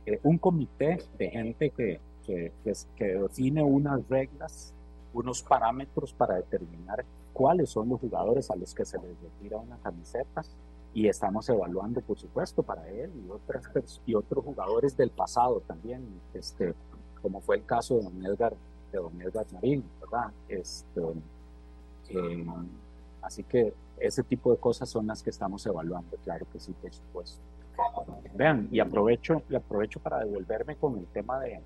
eh, 0.06 0.22
un 0.24 0.38
comité 0.38 1.04
de 1.20 1.30
gente 1.30 1.70
que, 1.70 2.00
que, 2.26 2.54
que, 2.96 3.06
define 3.06 3.62
unas 3.62 4.08
reglas, 4.08 4.74
unos 5.14 5.44
parámetros 5.44 6.14
para 6.14 6.36
determinar 6.36 7.04
cuáles 7.34 7.70
son 7.70 7.90
los 7.90 8.00
jugadores 8.00 8.50
a 8.50 8.56
los 8.56 8.74
que 8.74 8.86
se 8.86 8.98
les 9.00 9.12
retira 9.22 9.58
una 9.58 9.78
camiseta 9.78 10.44
y 10.94 11.08
estamos 11.08 11.48
evaluando, 11.50 12.02
por 12.02 12.18
supuesto, 12.20 12.62
para 12.62 12.88
él 12.90 13.12
y, 13.26 13.30
otras, 13.30 14.00
y 14.06 14.14
otros 14.14 14.44
jugadores 14.44 14.96
del 14.96 15.10
pasado 15.10 15.62
también, 15.62 16.06
este, 16.34 16.74
como 17.22 17.42
fue 17.42 17.58
el 17.58 17.66
caso 17.66 17.98
de 17.98 18.04
don 18.04 18.26
Edgar, 18.26 18.54
de 18.92 19.00
don 19.00 19.22
Edgar 19.22 19.46
Marín, 19.54 19.84
¿verdad? 20.00 20.32
Este, 20.48 21.02
eh, 22.10 22.46
así 23.22 23.44
que 23.44 23.74
ese 24.00 24.24
tipo 24.24 24.52
de 24.52 24.58
cosas 24.58 24.90
son 24.90 25.08
las 25.08 25.24
que 25.24 25.32
estamos 25.32 25.66
evaluando, 25.66 26.16
claro 26.24 26.46
que 26.52 26.60
sí, 26.60 26.74
por 26.80 26.94
supuesto. 26.94 27.40
Vean, 28.36 28.68
y 28.72 28.80
aprovecho, 28.80 29.42
y 29.50 29.56
aprovecho 29.56 30.00
para 30.00 30.20
devolverme 30.20 30.76
con 30.76 30.98
el 30.98 31.06
tema 31.08 31.40
de, 31.40 31.60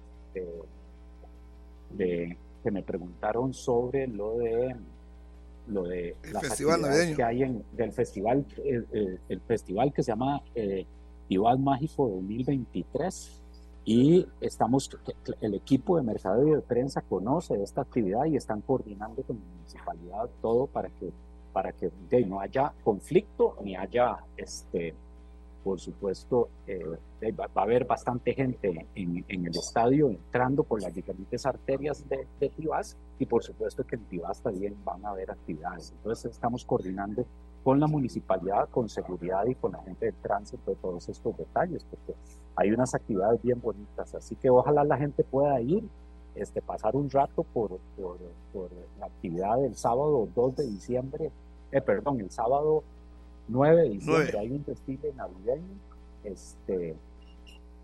de 1.91 2.37
que 2.63 2.71
me 2.71 2.81
preguntaron 2.81 3.53
sobre 3.53 4.07
lo 4.07 4.37
de 4.37 4.75
lo 5.67 5.83
de 5.83 6.15
el 6.23 6.33
las 6.33 6.47
festival 6.47 6.81
navideño. 6.81 7.15
que 7.15 7.23
hay 7.23 7.43
en, 7.43 7.63
del 7.73 7.91
festival, 7.91 8.45
el, 8.63 9.41
festival 9.41 9.93
que 9.93 10.03
se 10.03 10.11
llama 10.11 10.41
eh, 10.55 10.85
Mágico 11.59 12.07
2023 12.09 13.41
y 13.85 14.27
estamos, 14.41 14.89
el 15.39 15.53
equipo 15.53 15.97
de 15.97 16.03
mercadeo 16.03 16.47
y 16.47 16.51
de 16.55 16.61
prensa 16.61 17.01
conoce 17.01 17.61
esta 17.63 17.81
actividad 17.81 18.25
y 18.25 18.35
están 18.35 18.61
coordinando 18.61 19.23
con 19.23 19.37
la 19.37 19.45
municipalidad 19.55 20.29
todo 20.41 20.67
para 20.67 20.89
que, 20.89 21.11
para 21.53 21.71
que 21.71 21.89
no 22.25 22.41
haya 22.41 22.73
conflicto 22.83 23.55
ni 23.63 23.75
haya 23.75 24.17
este, 24.35 24.93
por 25.67 25.81
supuesto, 25.81 26.47
eh, 26.65 26.81
va, 27.37 27.49
a 27.53 27.61
haber 27.61 27.83
bastante 27.83 28.33
gente 28.33 28.87
en, 28.95 29.25
el 29.27 29.47
estadio 29.47 30.09
entrando 30.09 30.63
por 30.63 30.81
las 30.81 30.95
diferentes 30.95 31.45
arterias 31.45 32.07
de, 32.07 32.25
de 32.39 32.51
y 33.19 33.25
por 33.25 33.43
supuesto 33.43 33.83
que 33.85 33.97
en 33.97 34.05
Tibás 34.05 34.41
también 34.41 34.77
van 34.85 35.05
a 35.05 35.09
haber 35.09 35.29
actividades. 35.29 35.91
Entonces 35.91 36.31
estamos 36.31 36.63
coordinando 36.63 37.25
con 37.65 37.81
la 37.81 37.87
municipalidad, 37.87 38.69
con 38.69 38.87
seguridad 38.87 39.45
y 39.45 39.55
con 39.55 39.73
la 39.73 39.83
gente 39.83 40.05
del 40.05 40.15
tránsito 40.15 40.71
de 40.71 40.77
todos 40.77 41.09
estos 41.09 41.35
detalles, 41.35 41.83
porque 41.83 42.13
hay 42.55 42.71
unas 42.71 42.95
actividades 42.95 43.41
bien 43.43 43.59
bonitas. 43.59 44.15
Así 44.15 44.37
que 44.37 44.49
ojalá 44.49 44.85
la 44.85 44.95
gente 44.95 45.25
pueda 45.25 45.59
ir, 45.59 45.83
este, 46.35 46.61
pasar 46.61 46.95
un 46.95 47.09
rato 47.09 47.43
por, 47.43 47.77
por, 47.97 48.17
por 48.53 48.69
la 49.01 49.07
actividad 49.07 49.57
del 49.57 49.75
sábado 49.75 50.29
2 50.33 50.55
de 50.55 50.65
diciembre, 50.65 51.29
eh, 51.73 51.81
perdón, 51.81 52.21
el 52.21 52.31
sábado 52.31 52.85
9 53.47 53.81
de 53.83 53.89
diciembre 53.89 54.39
hay 54.39 54.51
un 54.51 54.63
desfile 54.65 55.13
navideño 55.15 55.75
este, 56.23 56.95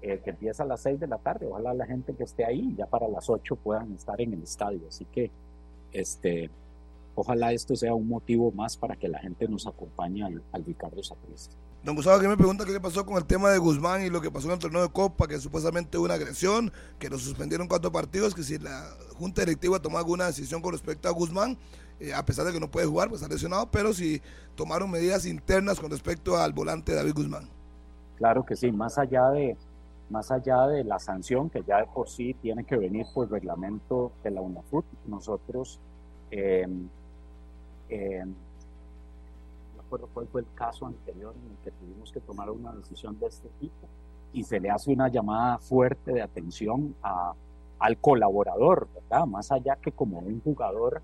eh, 0.01 0.21
que 0.23 0.31
empieza 0.31 0.63
a 0.63 0.65
las 0.65 0.81
6 0.81 0.99
de 0.99 1.07
la 1.07 1.17
tarde. 1.17 1.47
Ojalá 1.47 1.73
la 1.73 1.85
gente 1.85 2.13
que 2.13 2.23
esté 2.23 2.45
ahí 2.45 2.75
ya 2.77 2.85
para 2.85 3.07
las 3.07 3.29
8 3.29 3.55
puedan 3.55 3.93
estar 3.93 4.19
en 4.19 4.33
el 4.33 4.43
estadio. 4.43 4.81
Así 4.87 5.05
que 5.05 5.31
este, 5.93 6.49
ojalá 7.15 7.53
esto 7.53 7.75
sea 7.75 7.93
un 7.93 8.07
motivo 8.07 8.51
más 8.51 8.75
para 8.75 8.95
que 8.95 9.07
la 9.07 9.19
gente 9.19 9.47
nos 9.47 9.65
acompañe 9.67 10.23
al, 10.23 10.65
Ricardo 10.65 11.01
Saprissa. 11.03 11.51
Don 11.83 11.95
Gustavo, 11.95 12.19
que 12.21 12.27
me 12.29 12.37
pregunta 12.37 12.65
qué 12.65 12.79
pasó 12.79 13.05
con 13.05 13.17
el 13.17 13.25
tema 13.25 13.49
de 13.51 13.57
Guzmán 13.57 14.03
y 14.05 14.09
lo 14.09 14.21
que 14.21 14.31
pasó 14.31 14.47
en 14.47 14.53
el 14.53 14.59
torneo 14.59 14.81
de 14.81 14.89
Copa, 14.89 15.27
que 15.27 15.37
supuestamente 15.37 15.97
hubo 15.97 16.05
una 16.05 16.13
agresión, 16.13 16.71
que 16.97 17.09
nos 17.09 17.21
suspendieron 17.21 17.67
cuatro 17.67 17.91
partidos, 17.91 18.33
que 18.33 18.43
si 18.43 18.57
la 18.57 18.89
Junta 19.17 19.41
Directiva 19.41 19.81
tomó 19.81 19.97
alguna 19.97 20.25
decisión 20.25 20.61
con 20.61 20.71
respecto 20.71 21.09
a 21.09 21.11
Guzmán, 21.11 21.57
eh, 22.03 22.13
a 22.13 22.25
pesar 22.25 22.45
de 22.45 22.51
que 22.51 22.59
no 22.59 22.69
puede 22.69 22.85
jugar, 22.85 23.07
pues 23.07 23.21
está 23.21 23.33
lesionado, 23.33 23.71
pero 23.71 23.93
si 23.93 24.21
tomaron 24.55 24.91
medidas 24.91 25.25
internas 25.25 25.79
con 25.79 25.89
respecto 25.89 26.35
al 26.35 26.51
volante 26.51 26.93
David 26.93 27.13
Guzmán. 27.15 27.47
claro 28.17 28.45
que 28.45 28.57
sí, 28.57 28.73
más 28.73 28.97
allá 28.97 29.29
de, 29.29 29.55
más 30.09 30.29
allá 30.29 30.67
de 30.67 30.83
la 30.83 30.99
sanción 30.99 31.49
que 31.49 31.63
ya 31.63 31.77
de 31.77 31.85
por 31.85 32.09
sí 32.09 32.33
tiene 32.41 32.65
que 32.65 32.75
venir 32.75 33.05
por 33.13 33.31
reglamento 33.31 34.11
de 34.21 34.31
la 34.31 34.41
UNAFUT, 34.41 34.83
nosotros, 35.07 35.79
eh, 36.29 36.67
eh, 37.87 38.25
no 38.25 39.81
acuerdo 39.81 40.09
cuál 40.13 40.27
fue 40.27 40.41
el 40.41 40.47
caso 40.55 40.85
anterior 40.85 41.33
en 41.41 41.51
el 41.51 41.57
que 41.63 41.71
tuvimos 41.71 42.11
que 42.11 42.19
tomar 42.19 42.49
una 42.49 42.73
decisión 42.73 43.17
de 43.17 43.27
este 43.27 43.47
tipo 43.61 43.87
y 44.33 44.43
se 44.43 44.59
le 44.59 44.69
hace 44.69 44.91
una 44.91 45.07
llamada 45.07 45.57
fuerte 45.59 46.11
de 46.11 46.21
atención 46.21 46.95
al 47.79 47.97
colaborador. 47.99 48.87
Más 49.27 49.51
allá 49.51 49.75
que 49.75 49.91
como 49.91 50.19
un 50.19 50.41
jugador, 50.41 51.01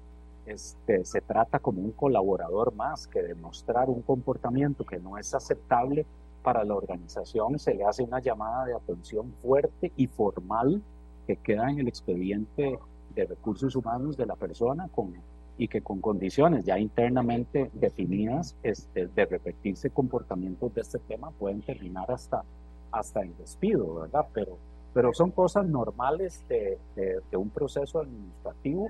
este, 0.50 1.06
se 1.06 1.22
trata 1.22 1.60
como 1.60 1.82
un 1.82 1.92
colaborador 1.92 2.74
más 2.74 3.08
que 3.08 3.22
demostrar 3.22 3.90
un 3.90 4.02
comportamiento 4.02 4.84
que 4.84 5.00
no 5.00 5.18
es 5.18 5.34
aceptable 5.34 6.06
para 6.42 6.64
la 6.64 6.76
organización, 6.76 7.60
se 7.60 7.76
le 7.76 7.84
hace 7.84 8.04
una 8.04 8.20
llamada 8.20 8.66
de 8.66 8.74
atención 8.74 9.32
fuerte 9.42 9.92
y 9.96 10.08
formal 10.08 10.82
que 11.28 11.36
queda 11.36 11.70
en 11.70 11.80
el 11.80 11.88
expediente 11.88 12.80
de 13.14 13.26
recursos 13.26 13.76
humanos 13.76 14.18
de 14.18 14.26
la 14.26 14.36
persona 14.36 14.88
con, 14.88 15.14
y 15.58 15.68
que 15.68 15.82
con 15.82 16.02
condiciones 16.02 16.66
ya 16.66 16.80
internamente 16.80 17.70
definidas 17.74 18.56
este, 18.64 19.08
de 19.08 19.26
repetirse 19.26 19.90
comportamientos 19.90 20.74
de 20.74 20.82
este 20.82 21.00
tema 21.00 21.32
pueden 21.32 21.62
terminar 21.62 22.10
hasta, 22.12 22.44
hasta 22.92 23.22
el 23.22 23.36
despido, 23.38 24.02
¿verdad? 24.02 24.26
Pero, 24.34 24.58
pero 24.94 25.14
son 25.14 25.32
cosas 25.32 25.68
normales 25.68 26.44
de, 26.48 26.80
de, 26.96 27.20
de 27.30 27.38
un 27.38 27.50
proceso 27.50 28.00
administrativo 28.00 28.90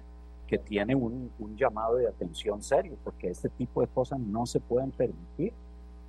que 0.50 0.58
tiene 0.58 0.96
un, 0.96 1.32
un, 1.38 1.56
llamado 1.56 1.98
de 1.98 2.08
atención 2.08 2.64
serio, 2.64 2.98
porque 3.04 3.30
este 3.30 3.50
tipo 3.50 3.82
de 3.82 3.88
cosas 3.88 4.20
no 4.20 4.48
se 4.48 4.60
pueden 4.60 4.90
permitir 4.90 5.54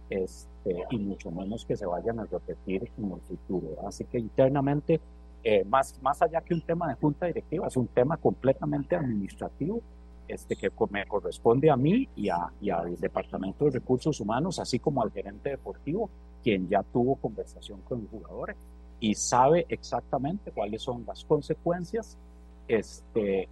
este, 0.08 0.84
y 0.90 0.98
mucho 0.98 1.30
menos 1.30 1.66
que 1.66 1.76
se 1.76 1.84
vayan 1.84 2.20
a 2.20 2.24
repetir 2.24 2.90
en 2.96 3.12
el 3.12 3.20
futuro. 3.20 3.86
Así 3.86 4.04
que 4.04 4.18
internamente, 4.18 4.98
eh, 5.44 5.62
más, 5.64 6.00
más 6.00 6.22
allá 6.22 6.40
que 6.40 6.54
un 6.54 6.62
tema 6.62 6.88
de 6.88 6.94
junta 6.94 7.26
directiva, 7.26 7.66
es 7.66 7.76
un 7.76 7.88
tema 7.88 8.16
completamente 8.16 8.96
administrativo 8.96 9.82
este, 10.26 10.56
que 10.56 10.70
me 10.88 11.06
corresponde 11.06 11.68
a 11.68 11.76
mí 11.76 12.08
y, 12.16 12.30
a, 12.30 12.50
y 12.62 12.70
al 12.70 12.98
Departamento 12.98 13.66
de 13.66 13.72
Recursos 13.72 14.20
Humanos, 14.20 14.58
así 14.58 14.78
como 14.78 15.02
al 15.02 15.10
gerente 15.10 15.50
deportivo, 15.50 16.08
quien 16.42 16.66
ya 16.66 16.82
tuvo 16.82 17.16
conversación 17.16 17.82
con 17.82 18.00
los 18.00 18.10
jugadores 18.10 18.56
y 19.00 19.14
sabe 19.14 19.66
exactamente 19.68 20.50
cuáles 20.50 20.80
son 20.80 21.04
las 21.06 21.24
consecuencias 21.26 22.16
este, 22.68 23.48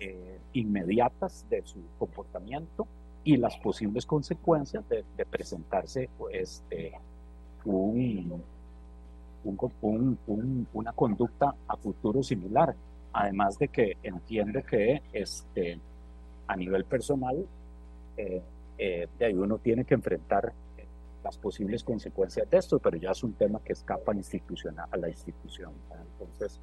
eh, 0.00 0.38
inmediatas 0.54 1.46
de 1.48 1.62
su 1.64 1.78
comportamiento 1.98 2.86
y 3.22 3.36
las 3.36 3.56
posibles 3.58 4.06
consecuencias 4.06 4.88
de, 4.88 5.04
de 5.16 5.26
presentarse 5.26 6.08
este, 6.32 6.92
un, 7.64 8.42
un, 9.44 10.18
un, 10.26 10.66
una 10.72 10.92
conducta 10.92 11.54
a 11.68 11.76
futuro 11.76 12.22
similar. 12.22 12.74
Además 13.12 13.58
de 13.58 13.68
que 13.68 13.96
entiendo 14.02 14.62
que 14.62 15.02
este, 15.12 15.78
a 16.46 16.56
nivel 16.56 16.84
personal, 16.84 17.46
eh, 18.16 18.42
eh, 18.78 19.08
de 19.18 19.24
ahí 19.24 19.34
uno 19.34 19.58
tiene 19.58 19.84
que 19.84 19.94
enfrentar 19.94 20.52
las 21.22 21.36
posibles 21.36 21.84
consecuencias 21.84 22.48
de 22.48 22.56
esto, 22.56 22.78
pero 22.78 22.96
ya 22.96 23.10
es 23.10 23.22
un 23.22 23.34
tema 23.34 23.60
que 23.62 23.74
escapa 23.74 24.14
institucional, 24.14 24.88
a 24.90 24.96
la 24.96 25.08
institución. 25.10 25.72
Entonces, 26.12 26.58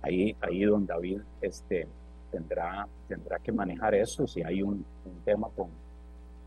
ahí, 0.00 0.34
ahí 0.40 0.62
don 0.62 0.86
David 0.86 1.20
este, 1.42 1.86
tendrá, 2.32 2.88
tendrá 3.06 3.38
que 3.38 3.52
manejar 3.52 3.94
eso 3.94 4.26
si 4.26 4.42
hay 4.42 4.62
un, 4.62 4.84
tema 5.24 5.48
con, 5.54 5.68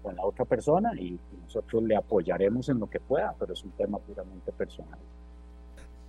con 0.02 0.16
la 0.16 0.26
otra 0.26 0.44
persona 0.44 0.91
y, 0.99 1.18
nosotros 1.45 1.84
le 1.84 1.95
apoyaremos 1.95 2.68
en 2.68 2.80
lo 2.80 2.90
que 2.90 2.99
pueda, 2.99 3.34
pero 3.40 3.53
es 3.53 3.64
un 3.64 3.72
tema 3.72 3.98
puramente 3.99 4.52
personal. 4.52 4.99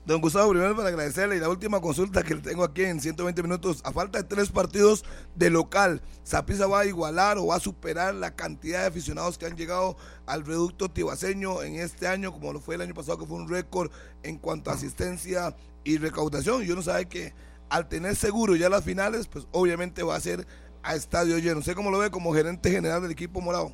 Don 0.06 0.20
Gustavo, 0.20 0.50
primero 0.50 0.74
para 0.74 0.88
agradecerle 0.88 1.36
y 1.36 1.40
la 1.40 1.48
última 1.48 1.80
consulta 1.80 2.22
que 2.22 2.36
tengo 2.36 2.64
aquí 2.64 2.84
en 2.84 3.00
120 3.00 3.42
minutos, 3.42 3.80
a 3.84 3.92
falta 3.92 4.18
de 4.18 4.24
tres 4.24 4.50
partidos 4.50 5.04
de 5.34 5.50
local, 5.50 6.00
¿Saprissa 6.24 6.66
va 6.66 6.80
a 6.80 6.86
igualar 6.86 7.38
o 7.38 7.46
va 7.48 7.56
a 7.56 7.60
superar 7.60 8.14
la 8.14 8.34
cantidad 8.34 8.80
de 8.80 8.86
aficionados 8.86 9.36
que 9.36 9.46
han 9.46 9.56
llegado 9.56 9.96
al 10.24 10.44
reducto 10.44 10.88
tibaseño 10.88 11.62
en 11.62 11.76
este 11.76 12.08
año, 12.08 12.32
como 12.32 12.52
lo 12.52 12.60
fue 12.60 12.76
el 12.76 12.80
año 12.80 12.94
pasado, 12.94 13.18
que 13.18 13.26
fue 13.26 13.36
un 13.36 13.48
récord 13.48 13.90
en 14.22 14.38
cuanto 14.38 14.70
a 14.70 14.74
asistencia 14.74 15.54
y 15.84 15.98
recaudación? 15.98 16.64
Y 16.64 16.70
uno 16.70 16.82
sabe 16.82 17.06
que 17.06 17.34
al 17.68 17.88
tener 17.88 18.16
seguro 18.16 18.56
ya 18.56 18.68
las 18.68 18.84
finales, 18.84 19.28
pues 19.28 19.46
obviamente 19.52 20.02
va 20.02 20.16
a 20.16 20.20
ser 20.20 20.46
a 20.82 20.94
estadio 20.94 21.38
lleno. 21.38 21.62
¿Sé 21.62 21.74
cómo 21.74 21.90
lo 21.90 21.98
ve 21.98 22.10
como 22.10 22.32
gerente 22.32 22.70
general 22.70 23.02
del 23.02 23.10
equipo 23.10 23.40
morado? 23.40 23.72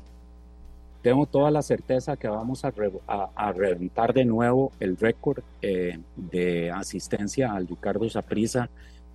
Tengo 1.01 1.25
toda 1.25 1.51
la 1.51 1.61
certeza 1.61 2.15
que 2.15 2.29
vamos 2.29 2.63
a, 2.63 2.71
re, 2.71 2.91
a, 3.07 3.29
a 3.35 3.51
reventar 3.51 4.13
de 4.13 4.23
nuevo 4.23 4.71
el 4.79 4.97
récord 4.97 5.43
eh, 5.61 5.99
de 6.15 6.71
asistencia 6.71 7.53
al 7.53 7.67
Ricardo 7.67 8.09
Saprisa. 8.09 8.69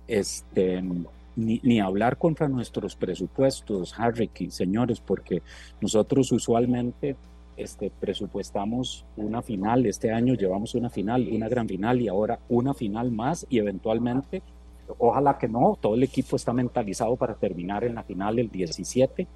Este, 0.07 0.83
ni, 1.35 1.59
ni, 1.63 1.79
hablar 1.79 2.17
contra 2.17 2.47
nuestros 2.47 2.95
presupuestos, 2.95 3.93
Harry, 3.97 4.29
señores, 4.49 4.99
porque 4.99 5.41
nosotros 5.81 6.31
usualmente 6.31 7.15
este, 7.59 7.91
presupuestamos 7.99 9.05
una 9.17 9.41
final. 9.41 9.85
Este 9.85 10.11
año 10.11 10.33
llevamos 10.33 10.75
una 10.75 10.89
final, 10.89 11.27
una 11.31 11.49
gran 11.49 11.67
final 11.67 12.01
y 12.01 12.07
ahora 12.07 12.39
una 12.49 12.73
final 12.73 13.11
más 13.11 13.45
y 13.49 13.59
eventualmente 13.59 14.41
ojalá 14.97 15.37
que 15.37 15.47
no, 15.47 15.77
todo 15.79 15.95
el 15.95 16.03
equipo 16.03 16.35
está 16.35 16.53
mentalizado 16.53 17.15
para 17.15 17.35
terminar 17.35 17.83
en 17.83 17.95
la 17.95 18.03
final 18.03 18.39
el 18.39 18.49
17 18.49 19.27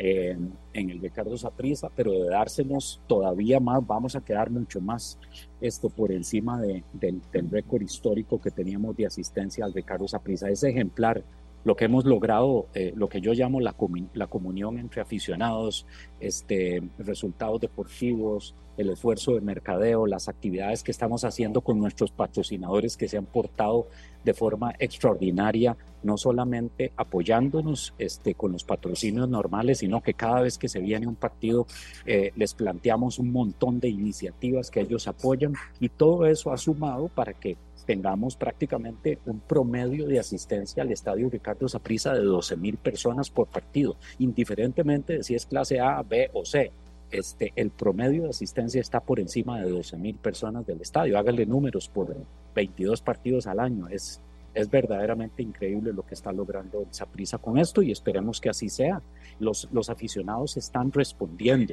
eh, 0.00 0.38
en 0.74 0.90
el 0.90 1.00
Ricardo 1.00 1.36
Saprissa, 1.36 1.90
pero 1.94 2.12
de 2.12 2.28
dársenos 2.28 3.00
todavía 3.08 3.58
más, 3.58 3.84
vamos 3.84 4.14
a 4.14 4.20
quedar 4.20 4.48
mucho 4.48 4.80
más 4.80 5.18
esto 5.60 5.88
por 5.90 6.12
encima 6.12 6.60
de, 6.60 6.84
de, 6.92 7.18
del 7.32 7.50
récord 7.50 7.82
histórico 7.82 8.40
que 8.40 8.52
teníamos 8.52 8.96
de 8.96 9.06
asistencia 9.06 9.64
al 9.64 9.74
Ricardo 9.74 10.06
Saprissa. 10.06 10.48
Es 10.48 10.62
ejemplar 10.62 11.24
lo 11.68 11.76
que 11.76 11.84
hemos 11.84 12.06
logrado, 12.06 12.66
eh, 12.72 12.94
lo 12.96 13.10
que 13.10 13.20
yo 13.20 13.34
llamo 13.34 13.60
la, 13.60 13.74
comun 13.74 14.08
la 14.14 14.26
comunión 14.26 14.78
entre 14.78 15.02
aficionados, 15.02 15.84
este, 16.18 16.82
resultados 16.96 17.60
deportivos, 17.60 18.54
el 18.78 18.88
esfuerzo 18.88 19.34
de 19.34 19.42
mercadeo, 19.42 20.06
las 20.06 20.30
actividades 20.30 20.82
que 20.82 20.92
estamos 20.92 21.24
haciendo 21.24 21.60
con 21.60 21.78
nuestros 21.78 22.10
patrocinadores 22.10 22.96
que 22.96 23.06
se 23.06 23.18
han 23.18 23.26
portado 23.26 23.88
de 24.24 24.32
forma 24.32 24.72
extraordinaria, 24.78 25.76
no 26.02 26.16
solamente 26.16 26.90
apoyándonos 26.96 27.92
este, 27.98 28.34
con 28.34 28.52
los 28.52 28.64
patrocinios 28.64 29.28
normales, 29.28 29.78
sino 29.78 30.00
que 30.00 30.14
cada 30.14 30.40
vez 30.40 30.56
que 30.56 30.70
se 30.70 30.80
viene 30.80 31.06
un 31.06 31.16
partido 31.16 31.66
eh, 32.06 32.32
les 32.34 32.54
planteamos 32.54 33.18
un 33.18 33.30
montón 33.30 33.78
de 33.78 33.90
iniciativas 33.90 34.70
que 34.70 34.80
ellos 34.80 35.06
apoyan 35.06 35.52
y 35.80 35.90
todo 35.90 36.24
eso 36.24 36.50
ha 36.50 36.56
sumado 36.56 37.08
para 37.08 37.34
que 37.34 37.58
tengamos 37.88 38.36
prácticamente 38.36 39.18
un 39.24 39.40
promedio 39.40 40.06
de 40.06 40.18
asistencia 40.18 40.82
al 40.82 40.92
estadio 40.92 41.30
Ricardo 41.30 41.66
Saprissa 41.70 42.12
de 42.12 42.20
12 42.20 42.58
mil 42.58 42.76
personas 42.76 43.30
por 43.30 43.46
partido, 43.46 43.96
indiferentemente 44.18 45.14
de 45.14 45.22
si 45.24 45.34
es 45.34 45.46
clase 45.46 45.80
A, 45.80 46.02
B 46.02 46.28
o 46.34 46.44
C. 46.44 46.70
Este, 47.10 47.50
el 47.56 47.70
promedio 47.70 48.24
de 48.24 48.28
asistencia 48.28 48.82
está 48.82 49.00
por 49.00 49.18
encima 49.20 49.58
de 49.58 49.70
12 49.70 49.96
mil 49.96 50.16
personas 50.16 50.66
del 50.66 50.82
estadio. 50.82 51.18
Hágale 51.18 51.46
números 51.46 51.88
por 51.88 52.14
22 52.54 53.00
partidos 53.00 53.46
al 53.46 53.58
año. 53.58 53.88
Es, 53.88 54.20
es 54.52 54.68
verdaderamente 54.68 55.42
increíble 55.42 55.94
lo 55.94 56.04
que 56.04 56.12
está 56.12 56.30
logrando 56.30 56.82
el 56.82 57.38
con 57.40 57.56
esto 57.56 57.80
y 57.80 57.90
esperemos 57.90 58.38
que 58.38 58.50
así 58.50 58.68
sea. 58.68 59.00
Los, 59.40 59.66
los 59.72 59.88
aficionados 59.88 60.58
están 60.58 60.92
respondiendo. 60.92 61.72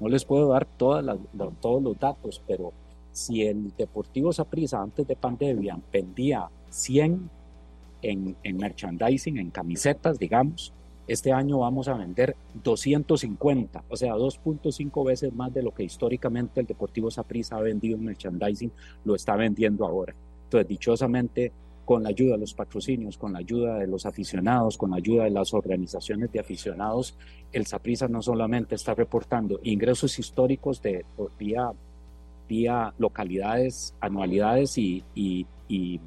No 0.00 0.08
les 0.08 0.26
puedo 0.26 0.48
dar 0.48 0.66
todas 0.66 1.02
las, 1.02 1.16
todos 1.62 1.82
los 1.82 1.98
datos, 1.98 2.42
pero 2.46 2.74
si 3.16 3.46
el 3.46 3.74
Deportivo 3.78 4.30
Saprissa 4.30 4.82
antes 4.82 5.06
de 5.06 5.16
pandemia 5.16 5.80
vendía 5.90 6.50
100 6.68 7.30
en, 8.02 8.36
en, 8.42 8.56
merchandising, 8.58 9.38
en 9.38 9.50
camisetas, 9.50 10.18
digamos, 10.18 10.74
este 11.08 11.32
año 11.32 11.60
vamos 11.60 11.88
a 11.88 11.94
vender 11.94 12.36
250, 12.62 13.84
o 13.88 13.96
sea, 13.96 14.12
2.5 14.14 15.06
veces 15.06 15.32
más 15.32 15.54
de 15.54 15.62
lo 15.62 15.72
que 15.72 15.84
históricamente 15.84 16.60
el 16.60 16.66
Deportivo 16.66 17.10
Saprissa 17.10 17.56
ha 17.56 17.62
vendido 17.62 17.96
en 17.96 18.04
merchandising, 18.04 18.70
lo 19.06 19.14
está 19.14 19.34
vendiendo 19.34 19.86
ahora. 19.86 20.14
Entonces, 20.44 20.68
dichosamente, 20.68 21.52
con 21.86 22.02
la 22.02 22.10
ayuda 22.10 22.32
de 22.32 22.40
los 22.40 22.52
patrocinios, 22.52 23.16
con 23.16 23.32
la 23.32 23.38
ayuda 23.38 23.78
de 23.78 23.86
los 23.86 24.04
aficionados, 24.04 24.76
con 24.76 24.90
la 24.90 24.96
ayuda 24.96 25.24
de 25.24 25.30
las 25.30 25.54
organizaciones 25.54 26.30
de 26.32 26.40
aficionados, 26.40 27.16
el 27.50 27.64
Saprissa 27.64 28.08
no 28.08 28.20
solamente 28.20 28.74
está 28.74 28.94
reportando 28.94 29.58
ingresos 29.62 30.18
históricos 30.18 30.82
de 30.82 31.06
vía 31.38 31.72
vía 32.48 32.94
localidades, 32.98 33.94
anualidades 34.00 34.78
y, 34.78 35.02
y, 35.14 35.46
y, 35.68 36.00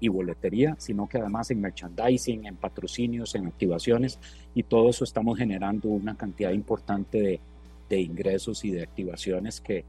y, 0.00 0.08
boletería, 0.08 0.76
sino 0.78 1.08
que 1.08 1.18
además 1.18 1.50
en 1.50 1.60
merchandising, 1.60 2.46
en 2.46 2.56
patrocinios, 2.56 3.34
en 3.34 3.46
activaciones, 3.46 4.18
y 4.54 4.62
todo 4.62 4.90
eso 4.90 5.04
estamos 5.04 5.38
generando 5.38 5.88
una 5.88 6.16
cantidad 6.16 6.52
importante 6.52 7.20
de, 7.20 7.40
de 7.88 8.00
ingresos 8.00 8.64
y 8.64 8.70
de 8.70 8.82
activaciones 8.82 9.60
que, 9.60 9.84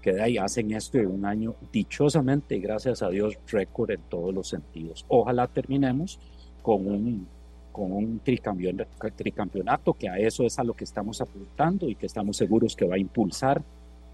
que 0.00 0.12
de 0.12 0.22
ahí 0.22 0.38
hacen 0.38 0.72
esto 0.72 0.98
de 0.98 1.06
un 1.06 1.24
año 1.24 1.54
dichosamente, 1.72 2.58
gracias 2.58 3.02
a 3.02 3.10
Dios, 3.10 3.38
récord 3.50 3.90
en 3.92 4.00
todos 4.08 4.34
los 4.34 4.48
sentidos. 4.48 5.04
Ojalá 5.08 5.46
terminemos 5.46 6.18
con 6.62 6.86
un, 6.86 7.28
con 7.70 7.92
un 7.92 8.20
tricampeonato, 8.20 9.94
que 9.94 10.08
a 10.08 10.18
eso 10.18 10.44
es 10.44 10.58
a 10.58 10.64
lo 10.64 10.74
que 10.74 10.84
estamos 10.84 11.20
apuntando 11.20 11.88
y 11.88 11.94
que 11.94 12.06
estamos 12.06 12.36
seguros 12.36 12.74
que 12.74 12.86
va 12.86 12.96
a 12.96 12.98
impulsar 12.98 13.62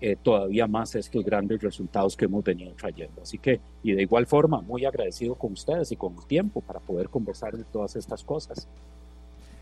eh, 0.01 0.16
todavía 0.23 0.66
más 0.66 0.95
estos 0.95 1.25
grandes 1.25 1.61
resultados 1.61 2.16
que 2.16 2.27
hemos 2.27 2.45
venido 2.45 2.73
trayendo. 2.75 3.23
Así 3.23 3.39
que, 3.39 3.61
y 3.83 3.93
de 3.93 4.03
igual 4.03 4.27
forma, 4.27 4.61
muy 4.61 4.85
agradecido 4.85 5.35
con 5.35 5.53
ustedes 5.53 5.91
y 5.93 5.97
con 5.97 6.15
el 6.15 6.25
tiempo 6.27 6.61
para 6.61 6.79
poder 6.81 7.09
conversar 7.09 7.57
de 7.57 7.65
todas 7.65 7.97
estas 7.97 8.23
cosas. 8.23 8.69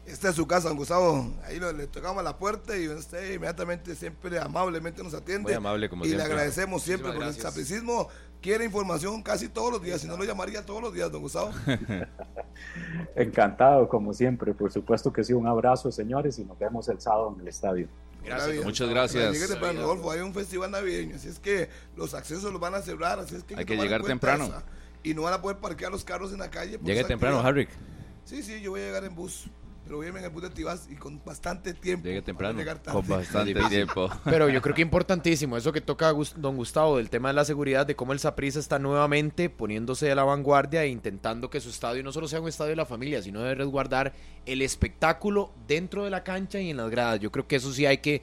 Esta 0.07 0.29
es 0.29 0.37
su 0.37 0.47
casa, 0.47 0.69
don 0.69 0.77
Gustavo. 0.77 1.33
Ahí 1.45 1.59
lo- 1.59 1.73
le 1.73 1.89
tocamos 1.89 2.23
la 2.23 2.37
puerta 2.39 2.79
y 2.79 2.87
usted 2.87 3.35
inmediatamente 3.35 3.95
siempre 3.97 4.39
amablemente 4.39 5.03
nos 5.03 5.15
atiende. 5.15 5.43
Muy 5.45 5.53
amable, 5.55 5.89
como 5.89 6.05
y 6.05 6.09
siempre. 6.09 6.27
le 6.29 6.33
agradecemos 6.33 6.83
siempre 6.83 7.09
Muchísimas 7.09 7.35
porque 7.35 7.41
el 7.49 7.53
sapricismo 7.53 8.09
quiere 8.41 8.65
información 8.65 9.21
casi 9.23 9.49
todos 9.49 9.73
los 9.73 9.83
días, 9.83 10.01
si 10.01 10.07
no 10.07 10.17
lo 10.17 10.23
llamaría 10.23 10.65
todos 10.65 10.81
los 10.81 10.95
días, 10.95 11.11
don 11.11 11.23
Gustavo. 11.23 11.51
Encantado, 13.17 13.89
como 13.89 14.13
siempre. 14.13 14.55
Por 14.55 14.71
supuesto 14.73 15.13
que 15.13 15.25
sí, 15.25 15.33
un 15.33 15.47
abrazo, 15.47 15.91
señores, 15.91 16.39
y 16.39 16.45
nos 16.45 16.59
vemos 16.59 16.89
el 16.89 17.01
sábado 17.01 17.33
en 17.35 17.41
el 17.41 17.49
estadio. 17.49 17.89
Gracias, 18.27 18.65
muchas 18.65 18.89
gracias. 18.89 19.33
Llegue 19.33 19.49
temprano, 19.49 19.81
Rodolfo, 19.83 20.11
hay 20.11 20.21
un 20.21 20.35
festival 20.35 20.71
navideño, 20.71 21.17
así 21.17 21.29
es 21.29 21.39
que 21.39 21.69
los 21.97 22.15
accesos 22.15 22.53
los 22.53 22.61
van 22.61 22.75
a 22.75 22.83
cerrar, 22.83 23.19
así 23.19 23.37
es 23.37 23.45
que 23.45 23.57
Hay 23.57 23.65
que 23.65 23.77
llegar 23.77 24.03
temprano. 24.03 24.45
esa. 24.45 24.65
Y 25.03 25.15
no 25.15 25.23
van 25.23 25.35
a 25.35 25.41
poder 25.41 25.59
parquear 25.59 25.93
los 25.93 26.05
carros 26.05 26.33
en 26.33 26.39
la 26.39 26.51
calle. 26.51 26.79
Llegue 26.83 27.05
temprano. 27.05 27.41
Harry. 27.41 27.69
Sí, 28.25 28.43
sí, 28.43 28.61
yo 28.61 28.73
voy 28.73 28.81
a 28.81 28.85
llegar 28.87 29.05
en 29.05 29.15
bus, 29.15 29.45
pero 29.87 29.99
voy 29.99 30.07
a 30.07 30.09
irme 30.09 30.19
en 30.19 30.25
el 30.25 30.33
bus 30.33 30.43
de 30.43 30.51
Tibás 30.51 30.89
y 30.91 30.97
con 30.97 31.23
bastante 31.25 31.73
tiempo. 31.73 32.07
Llegue 32.07 32.21
temprano, 32.21 32.55
no 32.55 32.59
llegar 32.59 32.79
tarde. 32.81 32.99
Con 32.99 33.07
bastante 33.07 33.55
tiempo. 33.69 34.11
Pero 34.25 34.49
yo 34.49 34.61
creo 34.61 34.75
que 34.75 34.83
importantísimo 34.83 35.57
eso 35.57 35.73
que 35.73 35.81
toca 35.81 36.13
don 36.37 36.57
Gustavo 36.57 36.97
del 36.97 37.09
tema 37.09 37.29
de 37.29 37.35
la 37.35 37.45
seguridad, 37.45 37.87
de 37.87 37.95
cómo 37.95 38.13
el 38.13 38.19
Saprissa 38.19 38.59
está 38.59 38.81
nuevamente 38.81 39.49
poniéndose 39.49 40.11
a 40.11 40.17
la 40.17 40.25
vanguardia 40.25 40.83
e 40.83 40.89
intentando 40.89 41.51
que 41.51 41.61
su 41.61 41.71
estadio 41.71 42.03
no 42.03 42.11
solo 42.11 42.27
sea 42.27 42.41
un 42.41 42.49
estadio 42.49 42.71
de 42.71 42.77
la 42.77 42.87
familia, 42.87 43.23
sino 43.23 43.43
de 43.43 43.55
resguardar 43.55 44.13
el 44.45 44.61
espectáculo 44.61 45.53
dentro 45.69 46.03
de 46.03 46.11
la 46.11 46.25
cancha 46.25 46.61
y 46.61 46.71
en 46.71 46.79
las 46.79 46.91
gradas. 46.91 47.21
Yo 47.21 47.31
creo 47.31 47.47
que 47.47 47.57
eso 47.57 47.73
sí 47.73 47.87
hay 47.87 47.99
que 47.99 48.23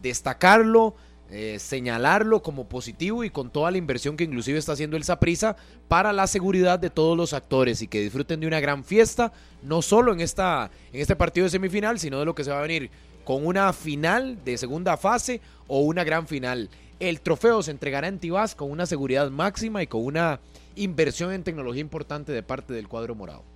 destacarlo, 0.00 0.94
eh, 1.30 1.58
señalarlo 1.58 2.42
como 2.42 2.68
positivo 2.68 3.24
y 3.24 3.30
con 3.30 3.50
toda 3.50 3.70
la 3.70 3.78
inversión 3.78 4.16
que 4.16 4.24
inclusive 4.24 4.58
está 4.58 4.72
haciendo 4.72 4.96
el 4.96 5.04
Saprissa 5.04 5.56
para 5.88 6.12
la 6.12 6.26
seguridad 6.26 6.78
de 6.78 6.90
todos 6.90 7.16
los 7.16 7.32
actores 7.32 7.82
y 7.82 7.88
que 7.88 8.02
disfruten 8.02 8.40
de 8.40 8.46
una 8.46 8.60
gran 8.60 8.84
fiesta, 8.84 9.32
no 9.62 9.82
solo 9.82 10.12
en 10.12 10.20
esta 10.20 10.70
en 10.92 11.00
este 11.00 11.16
partido 11.16 11.44
de 11.44 11.50
semifinal, 11.50 11.98
sino 11.98 12.18
de 12.18 12.26
lo 12.26 12.34
que 12.34 12.44
se 12.44 12.50
va 12.50 12.58
a 12.58 12.62
venir 12.62 12.90
con 13.24 13.46
una 13.46 13.72
final 13.72 14.38
de 14.44 14.58
segunda 14.58 14.96
fase 14.96 15.40
o 15.66 15.80
una 15.80 16.04
gran 16.04 16.28
final. 16.28 16.68
El 17.00 17.20
trofeo 17.20 17.62
se 17.62 17.70
entregará 17.70 18.06
en 18.06 18.18
Tibás 18.18 18.54
con 18.54 18.70
una 18.70 18.86
seguridad 18.86 19.30
máxima 19.30 19.82
y 19.82 19.86
con 19.86 20.04
una 20.04 20.40
inversión 20.76 21.32
en 21.32 21.42
tecnología 21.42 21.80
importante 21.80 22.32
de 22.32 22.42
parte 22.42 22.74
del 22.74 22.88
cuadro 22.88 23.14
morado. 23.14 23.53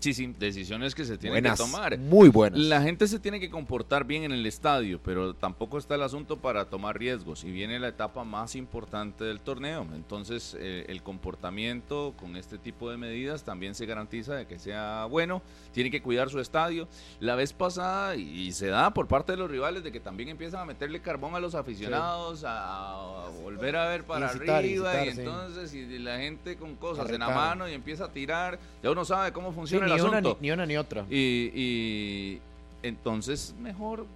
Sí, 0.00 0.14
sí, 0.14 0.32
decisiones 0.38 0.94
que 0.94 1.04
se 1.04 1.18
tienen 1.18 1.42
Buenas, 1.42 1.58
que 1.58 1.64
tomar. 1.64 1.98
muy 1.98 2.28
buenas. 2.28 2.60
La 2.60 2.80
gente 2.82 3.08
se 3.08 3.18
tiene 3.18 3.40
que 3.40 3.50
comportar 3.50 4.04
bien 4.04 4.22
en 4.22 4.30
el 4.30 4.46
estadio, 4.46 5.00
pero 5.02 5.34
tampoco 5.34 5.76
está 5.76 5.96
el 5.96 6.02
asunto 6.02 6.36
para 6.36 6.66
tomar 6.66 6.96
riesgos. 6.96 7.42
Y 7.42 7.50
viene 7.50 7.80
la 7.80 7.88
etapa 7.88 8.22
más 8.22 8.54
importante 8.54 9.24
del 9.24 9.40
torneo. 9.40 9.84
Entonces, 9.96 10.56
eh, 10.60 10.84
el 10.88 11.02
comportamiento 11.02 12.14
con 12.16 12.36
este 12.36 12.58
tipo 12.58 12.90
de 12.90 12.96
medidas 12.96 13.42
también 13.42 13.74
se 13.74 13.86
garantiza 13.86 14.36
de 14.36 14.46
que 14.46 14.60
sea 14.60 15.06
bueno. 15.06 15.42
Tiene 15.72 15.90
que 15.90 16.00
cuidar 16.00 16.30
su 16.30 16.38
estadio. 16.38 16.86
La 17.18 17.34
vez 17.34 17.52
pasada, 17.52 18.14
y, 18.14 18.52
se 18.52 18.68
da 18.68 18.94
por 18.94 19.08
parte 19.08 19.32
de 19.32 19.38
los 19.38 19.50
rivales, 19.50 19.82
de 19.82 19.90
que 19.90 19.98
también 19.98 20.28
empiezan 20.28 20.60
a 20.60 20.64
meterle 20.64 21.00
carbón 21.00 21.34
a 21.34 21.40
los 21.40 21.56
aficionados, 21.56 22.44
a, 22.44 23.26
a 23.26 23.28
volver 23.42 23.74
a 23.74 23.88
ver 23.88 24.04
para 24.04 24.26
Incitar, 24.26 24.56
arriba. 24.56 25.04
incitar, 25.04 25.08
y 25.08 25.12
sí. 25.12 25.20
entonces, 25.20 25.74
y 25.74 25.98
la 25.98 26.18
gente 26.18 26.56
con 26.56 26.76
cosas 26.76 27.10
en 27.10 27.18
la 27.18 27.30
mano 27.30 27.68
y 27.68 27.72
empieza 27.74 28.04
a 28.04 28.12
tirar, 28.12 28.60
ya 28.80 28.92
uno 28.92 29.04
sabe 29.04 29.32
cómo 29.32 29.52
funciona 29.52 29.87
el 29.96 30.02
una, 30.02 30.18
asunto. 30.18 30.38
ni, 30.40 30.48
ni 30.48 30.52
una 30.52 30.66
ni 30.66 30.76
otra. 30.76 31.04
Y, 31.10 31.50
y 31.54 32.40
entonces 32.82 33.54
mejor 33.60 34.06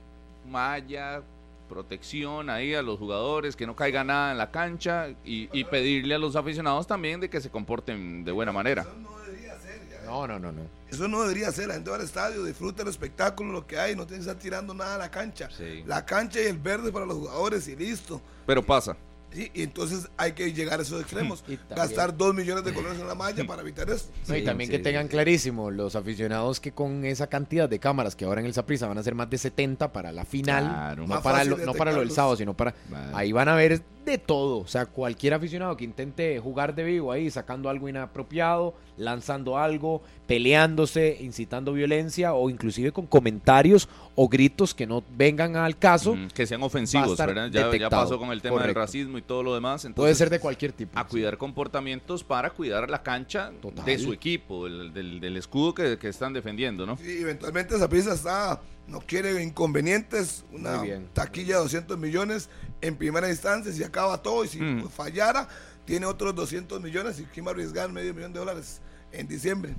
malla, 0.50 1.22
protección 1.68 2.50
ahí 2.50 2.74
a 2.74 2.82
los 2.82 2.98
jugadores, 2.98 3.56
que 3.56 3.66
no 3.66 3.74
caiga 3.74 4.04
nada 4.04 4.32
en 4.32 4.38
la 4.38 4.50
cancha 4.50 5.08
y, 5.24 5.48
y 5.52 5.64
pedirle 5.64 6.14
a 6.14 6.18
los 6.18 6.36
aficionados 6.36 6.86
también 6.86 7.20
de 7.20 7.30
que 7.30 7.40
se 7.40 7.48
comporten 7.50 8.24
de 8.24 8.32
buena 8.32 8.52
manera. 8.52 8.82
Eso 8.82 8.94
no 9.00 9.18
debería 9.20 9.58
ser, 9.58 9.80
ya. 9.90 10.02
No, 10.04 10.26
no, 10.26 10.38
no, 10.38 10.52
no. 10.52 10.62
Eso 10.90 11.08
no 11.08 11.22
debería 11.22 11.50
ser. 11.50 11.68
La 11.68 11.74
gente 11.74 11.88
va 11.88 11.96
al 11.96 12.02
estadio, 12.02 12.44
disfruta 12.44 12.82
el 12.82 12.88
espectáculo, 12.88 13.52
lo 13.52 13.66
que 13.66 13.78
hay, 13.78 13.96
no 13.96 14.06
tiene 14.06 14.22
que 14.22 14.28
estar 14.30 14.42
tirando 14.42 14.74
nada 14.74 14.96
a 14.96 14.98
la 14.98 15.10
cancha. 15.10 15.48
Sí. 15.50 15.82
La 15.86 16.04
cancha 16.04 16.40
y 16.42 16.46
el 16.48 16.58
verde 16.58 16.92
para 16.92 17.06
los 17.06 17.16
jugadores 17.16 17.66
y 17.68 17.76
listo. 17.76 18.20
Pero 18.44 18.62
pasa. 18.62 18.94
Sí, 19.34 19.50
y 19.54 19.62
entonces 19.62 20.08
hay 20.16 20.32
que 20.32 20.52
llegar 20.52 20.78
a 20.78 20.82
esos 20.82 21.00
extremos. 21.00 21.44
Gastar 21.70 22.16
dos 22.16 22.34
millones 22.34 22.64
de 22.64 22.72
colores 22.72 23.00
en 23.00 23.06
la 23.08 23.14
malla 23.14 23.44
para 23.46 23.62
evitar 23.62 23.88
eso. 23.90 24.06
Y 24.36 24.42
también 24.44 24.68
sí, 24.70 24.76
que 24.76 24.82
tengan 24.82 25.04
sí. 25.04 25.10
clarísimo 25.10 25.70
los 25.70 25.94
aficionados 25.96 26.60
que 26.60 26.72
con 26.72 27.04
esa 27.04 27.26
cantidad 27.26 27.68
de 27.68 27.78
cámaras 27.78 28.16
que 28.16 28.24
ahora 28.24 28.40
en 28.40 28.46
el 28.46 28.54
Saprissa 28.54 28.86
van 28.86 28.98
a 28.98 29.02
ser 29.02 29.14
más 29.14 29.28
de 29.30 29.38
70 29.38 29.92
para 29.92 30.12
la 30.12 30.24
final, 30.24 30.64
Claro. 30.64 31.06
no, 31.06 31.22
para 31.22 31.44
lo, 31.44 31.58
no 31.58 31.74
para 31.74 31.92
lo 31.92 32.00
del 32.00 32.10
sábado, 32.10 32.36
sino 32.36 32.54
para... 32.54 32.74
Vale. 32.90 33.12
Ahí 33.14 33.32
van 33.32 33.48
a 33.48 33.54
ver 33.54 33.82
de 34.04 34.18
todo, 34.18 34.58
o 34.58 34.66
sea, 34.66 34.86
cualquier 34.86 35.34
aficionado 35.34 35.76
que 35.76 35.84
intente 35.84 36.38
jugar 36.40 36.74
de 36.74 36.82
vivo 36.82 37.12
ahí, 37.12 37.30
sacando 37.30 37.68
algo 37.68 37.88
inapropiado, 37.88 38.74
lanzando 38.96 39.58
algo, 39.58 40.02
peleándose, 40.26 41.18
incitando 41.20 41.72
violencia 41.72 42.34
o 42.34 42.50
inclusive 42.50 42.90
con 42.90 43.06
comentarios 43.06 43.88
o 44.16 44.28
gritos 44.28 44.74
que 44.74 44.86
no 44.86 45.04
vengan 45.16 45.56
al 45.56 45.78
caso, 45.78 46.16
que 46.34 46.46
sean 46.46 46.62
ofensivos. 46.62 47.16
Ya, 47.52 47.88
pasó 47.88 48.18
con 48.18 48.30
el 48.32 48.42
tema 48.42 48.62
del 48.62 48.74
racismo 48.74 49.18
y 49.18 49.21
todo 49.22 49.42
lo 49.42 49.54
demás. 49.54 49.82
puede 49.82 49.90
entonces, 49.90 50.18
ser 50.18 50.30
de 50.30 50.40
cualquier 50.40 50.72
tipo. 50.72 50.98
a 50.98 51.06
cuidar 51.06 51.38
comportamientos 51.38 52.22
para 52.24 52.50
cuidar 52.50 52.90
la 52.90 53.02
cancha 53.02 53.50
Total. 53.60 53.84
de 53.84 53.98
su 53.98 54.12
equipo, 54.12 54.64
del, 54.66 54.92
del- 54.92 55.20
del 55.20 55.36
escudo 55.36 55.74
que, 55.74 55.98
que 55.98 56.08
están 56.08 56.32
defendiendo, 56.32 56.84
¿no? 56.86 56.96
Sí, 56.96 57.18
eventualmente 57.20 57.76
esa 57.76 57.88
pieza 57.88 58.14
está, 58.14 58.60
no 58.86 59.00
quiere 59.00 59.42
inconvenientes, 59.42 60.44
una 60.52 60.82
bien. 60.82 61.08
taquilla 61.12 61.56
de 61.56 61.62
200 61.62 61.98
millones 61.98 62.48
en 62.80 62.96
primera 62.96 63.28
instancia, 63.28 63.72
si 63.72 63.82
acaba 63.84 64.22
todo 64.22 64.44
y 64.44 64.48
si 64.48 64.58
Mm. 64.60 64.88
fallara, 64.88 65.48
tiene 65.84 66.06
otros 66.06 66.34
200 66.34 66.80
millones 66.80 67.18
y 67.20 67.24
quién 67.24 67.46
va 67.46 67.50
a 67.50 67.54
arriesgar 67.54 67.90
medio 67.90 68.12
millón 68.14 68.32
de 68.32 68.38
dólares 68.40 68.80
en 69.12 69.26
diciembre. 69.28 69.74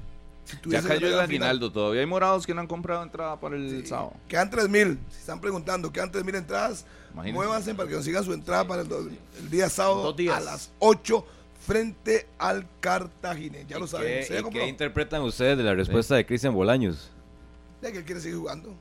Si 0.45 0.57
Ya 0.69 0.81
cayó 0.81 1.07
el 1.07 1.19
aguinaldo, 1.19 1.71
todavía 1.71 2.01
hay 2.01 2.05
morados 2.07 2.45
que 2.45 2.53
no 2.53 2.61
han 2.61 2.67
comprado 2.67 3.01
entrada 3.03 3.39
para 3.39 3.55
el 3.55 3.81
Sí, 3.81 3.87
sábado. 3.87 4.13
Quedan 4.27 4.49
3 4.49 4.69
mil. 4.69 4.99
Si 5.11 5.19
están 5.19 5.39
preguntando, 5.39 5.91
quedan 5.91 6.11
3 6.11 6.23
mil 6.25 6.35
entradas. 6.35 6.85
Imagínense. 7.13 7.37
Muévanse 7.37 7.75
para 7.75 7.87
que 7.87 7.95
consigan 7.95 8.23
su 8.23 8.33
entrada 8.33 8.67
para 8.67 8.81
el, 8.81 9.49
día 9.49 9.69
sábado 9.69 10.03
Dos 10.03 10.15
días. 10.17 10.35
a 10.35 10.39
las 10.41 10.71
8 10.79 11.25
frente 11.65 12.27
al 12.37 12.65
Cartaginés. 12.81 13.67
Ya 13.67 13.79
lo 13.79 13.85
¿Y 13.85 13.87
saben. 13.87 14.25
qué- 14.27 14.43
qué 14.51 14.67
interpretan 14.67 15.21
ustedes 15.21 15.57
de 15.57 15.63
la 15.63 15.73
respuesta 15.75 16.15
de 16.15 16.25
Cristian 16.25 16.53
Bolaños? 16.53 17.09
Ya 17.81 17.91
que 17.91 17.99
él 17.99 18.03
quiere 18.03 18.19
seguir 18.19 18.37
jugando. 18.37 18.73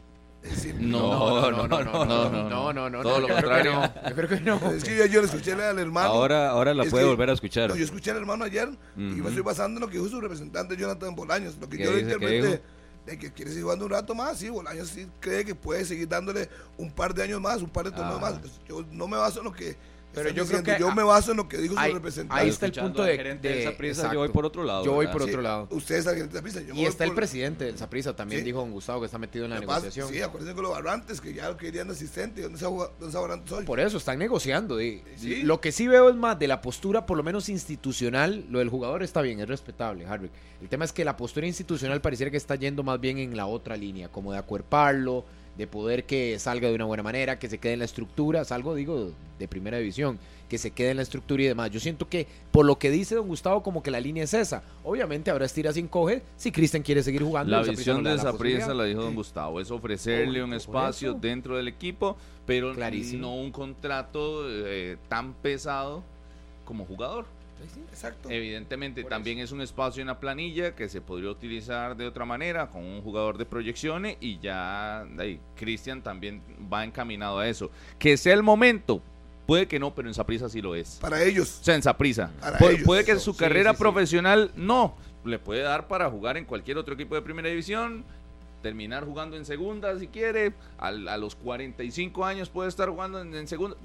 Es 0.43 0.59
simple. 0.59 0.86
No, 0.89 1.51
no, 1.51 1.66
no, 1.69 1.69
no, 1.69 1.82
no, 1.85 2.05
no, 2.05 2.73
no, 2.73 2.90
no, 2.90 3.02
Todo 3.02 3.20
no, 3.20 3.28
lo 3.28 3.35
contrario. 3.35 3.73
no, 3.74 4.09
Yo 4.10 4.14
creo 4.16 4.28
que 4.28 4.40
no. 4.40 4.73
Es 4.73 4.82
que 4.85 4.97
yo, 4.97 5.06
yo 5.06 5.20
le 5.20 5.27
escuché 5.27 5.52
al 5.52 5.78
hermano. 5.78 6.09
Ahora, 6.09 6.51
ahora 6.51 6.74
la 6.74 6.85
puede 6.85 7.05
que- 7.05 7.10
volver 7.10 7.31
a 7.31 7.32
escuchar. 7.35 7.70
No, 7.70 7.77
yo 7.77 7.85
escuché 7.85 8.10
al 8.10 8.16
hermano 8.16 8.44
ayer 8.44 8.69
y 8.97 9.01
me 9.01 9.28
estoy 9.28 9.43
basando 9.43 9.78
en 9.78 9.82
lo 9.82 9.89
que 9.89 9.98
dijo 9.98 10.09
su 10.09 10.20
representante 10.20 10.77
Jonathan 10.77 11.14
Bolaños. 11.14 11.56
Lo 11.60 11.69
que 11.69 11.78
¿Qué 11.78 11.85
yo 11.85 11.97
interpreté 11.98 12.60
de 13.06 13.19
que 13.19 13.32
quiere 13.32 13.51
seguir 13.51 13.64
jugando 13.64 13.85
un 13.86 13.90
rato 13.93 14.14
más. 14.14 14.39
Sí, 14.39 14.48
Bolaños 14.48 14.89
sí 14.89 15.06
cree 15.20 15.44
que 15.44 15.55
puede 15.55 15.85
seguir 15.85 16.09
dándole 16.09 16.48
un 16.77 16.90
par 16.90 17.12
de 17.14 17.23
años 17.24 17.40
más, 17.40 17.60
un 17.62 17.70
par 17.70 17.85
de 17.85 17.90
torneos 17.93 18.19
Ah. 18.19 18.20
más. 18.31 18.39
Pues 18.39 18.52
yo 18.69 18.85
no 18.93 19.06
me 19.09 19.16
baso 19.16 19.39
en 19.40 19.44
lo 19.44 19.52
que. 19.52 19.77
Pero 20.14 20.28
yo 20.28 20.34
creo 20.34 20.44
diciendo, 20.60 20.72
que 20.72 20.78
yo 20.80 20.94
me 20.94 21.02
baso 21.02 21.30
en 21.30 21.36
lo 21.39 21.48
que 21.48 21.56
dijo 21.59 21.74
ahí- 21.78 21.90
su 21.90 21.97
representante. 21.97 22.43
ahí 22.43 22.48
está 22.51 22.66
el 22.66 22.72
punto 22.72 23.02
de- 23.02 23.16
de- 23.16 23.34
de 23.36 23.62
esa 23.62 23.76
prisa, 23.76 23.93
exacto. 24.02 24.14
yo 24.14 24.20
voy 24.20 24.28
por 24.28 24.44
otro 24.47 24.62
lado. 24.64 24.84
Yo 24.84 24.93
voy 24.93 25.06
¿verdad? 25.06 25.12
por 25.12 25.22
Sí, 25.22 25.30
otro 25.30 25.43
lado. 25.43 25.68
Usted 25.70 25.94
es 25.97 26.06
el 26.06 26.14
gerente 26.16 26.40
de. 26.40 26.51
Yo 26.66 26.74
me 26.74 26.80
Y 26.80 26.82
voy 26.82 26.90
está 26.90 27.05
el 27.05 27.14
presidente 27.14 27.64
del 27.64 27.78
Saprissa, 27.78 28.14
también 28.14 28.40
Sí. 28.40 28.44
dijo 28.44 28.59
don 28.59 28.70
Gustavo 28.72 29.01
que 29.01 29.06
está 29.06 29.18
metido 29.18 29.44
en 29.47 29.52
la 29.52 29.60
negociación. 29.60 30.09
Sí, 30.10 30.20
acuérdense 30.20 30.55
con 30.55 30.64
los 30.64 30.72
barrantes 30.72 31.20
que 31.20 31.32
ya 31.34 31.48
lo 31.48 31.56
querían 31.56 31.89
de 31.89 31.94
asistente. 31.94 32.43
¿Dónde 32.43 32.56
está 32.56 32.68
jugando- 32.68 32.93
dónde 32.98 33.06
está 33.09 33.20
Barrantes 33.20 33.52
hoy? 33.52 33.64
Por 33.64 33.80
eso, 33.80 33.97
están 33.97 34.18
negociando. 34.18 34.78
Sí. 34.78 35.43
Lo 35.44 35.60
que 35.60 35.72
sí 35.72 35.89
veo 35.89 36.10
es 36.10 36.16
más 36.16 36.39
de 36.39 36.48
la 36.48 36.60
postura, 36.60 37.06
por 37.06 37.16
lo 37.16 37.22
menos 37.22 37.48
institucional. 37.48 38.44
Lo 38.51 38.59
del 38.59 38.68
jugador 38.68 39.02
está 39.02 39.22
bien, 39.22 39.40
es 39.40 39.48
respetable, 39.48 40.06
Harry. 40.06 40.30
El 40.60 40.68
tema 40.68 40.84
es 40.84 40.93
que 40.93 41.05
la 41.05 41.16
postura 41.16 41.47
institucional 41.47 42.01
pareciera 42.01 42.30
que 42.30 42.36
está 42.36 42.55
yendo 42.55 42.82
más 42.82 43.01
bien 43.01 43.18
en 43.18 43.36
la 43.36 43.47
otra 43.47 43.76
línea, 43.76 44.09
como 44.09 44.32
de 44.32 44.39
acuerparlo, 44.39 45.24
de 45.56 45.66
poder 45.66 46.04
que 46.04 46.38
salga 46.38 46.68
de 46.68 46.74
una 46.74 46.84
buena 46.86 47.02
manera, 47.02 47.38
que 47.38 47.48
se 47.48 47.58
quede 47.58 47.74
en 47.74 47.80
la 47.80 47.84
estructura. 47.84 48.44
Salgo, 48.44 48.74
digo, 48.74 49.12
de 49.38 49.48
primera 49.48 49.78
división, 49.78 50.18
que 50.48 50.56
se 50.58 50.70
quede 50.70 50.90
en 50.90 50.96
la 50.96 51.02
estructura 51.02 51.42
y 51.42 51.46
demás. 51.46 51.70
Yo 51.70 51.80
siento 51.80 52.08
que, 52.08 52.26
por 52.50 52.64
lo 52.64 52.78
que 52.78 52.90
dice 52.90 53.14
don 53.14 53.28
Gustavo, 53.28 53.62
como 53.62 53.82
que 53.82 53.90
la 53.90 54.00
línea 54.00 54.24
es 54.24 54.34
esa. 54.34 54.62
Obviamente 54.84 55.30
habrá 55.30 55.44
estiras 55.44 55.74
sin 55.74 55.88
coge 55.88 56.22
si 56.36 56.52
Cristian 56.52 56.82
quiere 56.82 57.02
seguir 57.02 57.22
jugando. 57.22 57.50
La 57.50 57.62
visión 57.62 58.02
no 58.02 58.10
de 58.10 58.16
esa 58.16 58.36
prisa 58.36 58.72
la 58.72 58.84
dijo 58.84 59.02
don 59.02 59.14
Gustavo, 59.14 59.60
es 59.60 59.70
ofrecerle 59.70 60.42
un 60.42 60.54
espacio 60.54 61.10
eso. 61.10 61.18
dentro 61.18 61.56
del 61.56 61.68
equipo, 61.68 62.16
pero 62.46 62.74
Clarísimo. 62.74 63.22
no 63.22 63.34
un 63.36 63.50
contrato 63.50 64.44
eh, 64.48 64.96
tan 65.08 65.34
pesado 65.34 66.02
como 66.64 66.84
jugador. 66.86 67.26
Exacto. 67.90 68.30
Evidentemente 68.30 69.02
Por 69.02 69.10
también 69.10 69.39
es 69.39 69.52
un 69.52 69.60
espacio 69.60 70.01
en 70.01 70.09
la 70.09 70.18
planilla 70.20 70.74
que 70.74 70.89
se 70.89 71.01
podría 71.01 71.30
utilizar 71.30 71.97
de 71.97 72.06
otra 72.06 72.24
manera 72.24 72.68
con 72.70 72.84
un 72.84 73.02
jugador 73.02 73.39
de 73.39 73.44
proyecciones 73.47 74.16
y 74.20 74.39
ya 74.39 75.05
Cristian 75.56 76.02
también 76.02 76.43
va 76.72 76.84
encaminado 76.84 77.39
a 77.39 77.48
eso. 77.48 77.70
Que 77.98 78.16
sea 78.16 78.34
el 78.34 78.43
momento, 78.43 79.01
puede 79.47 79.66
que 79.68 79.78
no, 79.78 79.94
pero 79.94 80.09
en 80.09 80.14
Saprisa 80.14 80.48
sí 80.48 80.60
lo 80.62 80.74
es. 80.74 80.98
Para 81.01 81.22
ellos. 81.22 81.59
O 81.60 81.64
sea, 81.64 81.74
en 81.74 81.82
Saprisa. 81.82 82.30
Para 82.40 82.59
Pu- 82.59 82.70
ellos, 82.70 82.82
puede 82.84 83.05
que 83.05 83.18
su 83.18 83.36
carrera 83.36 83.70
sí, 83.70 83.76
sí. 83.76 83.80
profesional 83.82 84.51
no 84.56 84.97
le 85.24 85.39
puede 85.39 85.62
dar 85.62 85.86
para 85.89 86.10
jugar 86.10 86.36
en 86.36 86.44
cualquier 86.44 86.78
otro 86.78 86.94
equipo 86.94 87.14
de 87.14 87.22
primera 87.22 87.48
división, 87.48 88.05
terminar 88.62 89.05
jugando 89.05 89.36
en 89.36 89.44
segunda 89.44 89.98
si 89.98 90.09
quiere, 90.09 90.52
al- 90.78 91.09
a, 91.09 91.16
los 91.16 91.34
45 91.36 92.24
años 92.24 92.48
puede 92.48 92.68
estar 92.68 92.89
jugando 92.89 93.20
en, 93.20 93.34
en 93.34 93.47
segunda. 93.48 93.76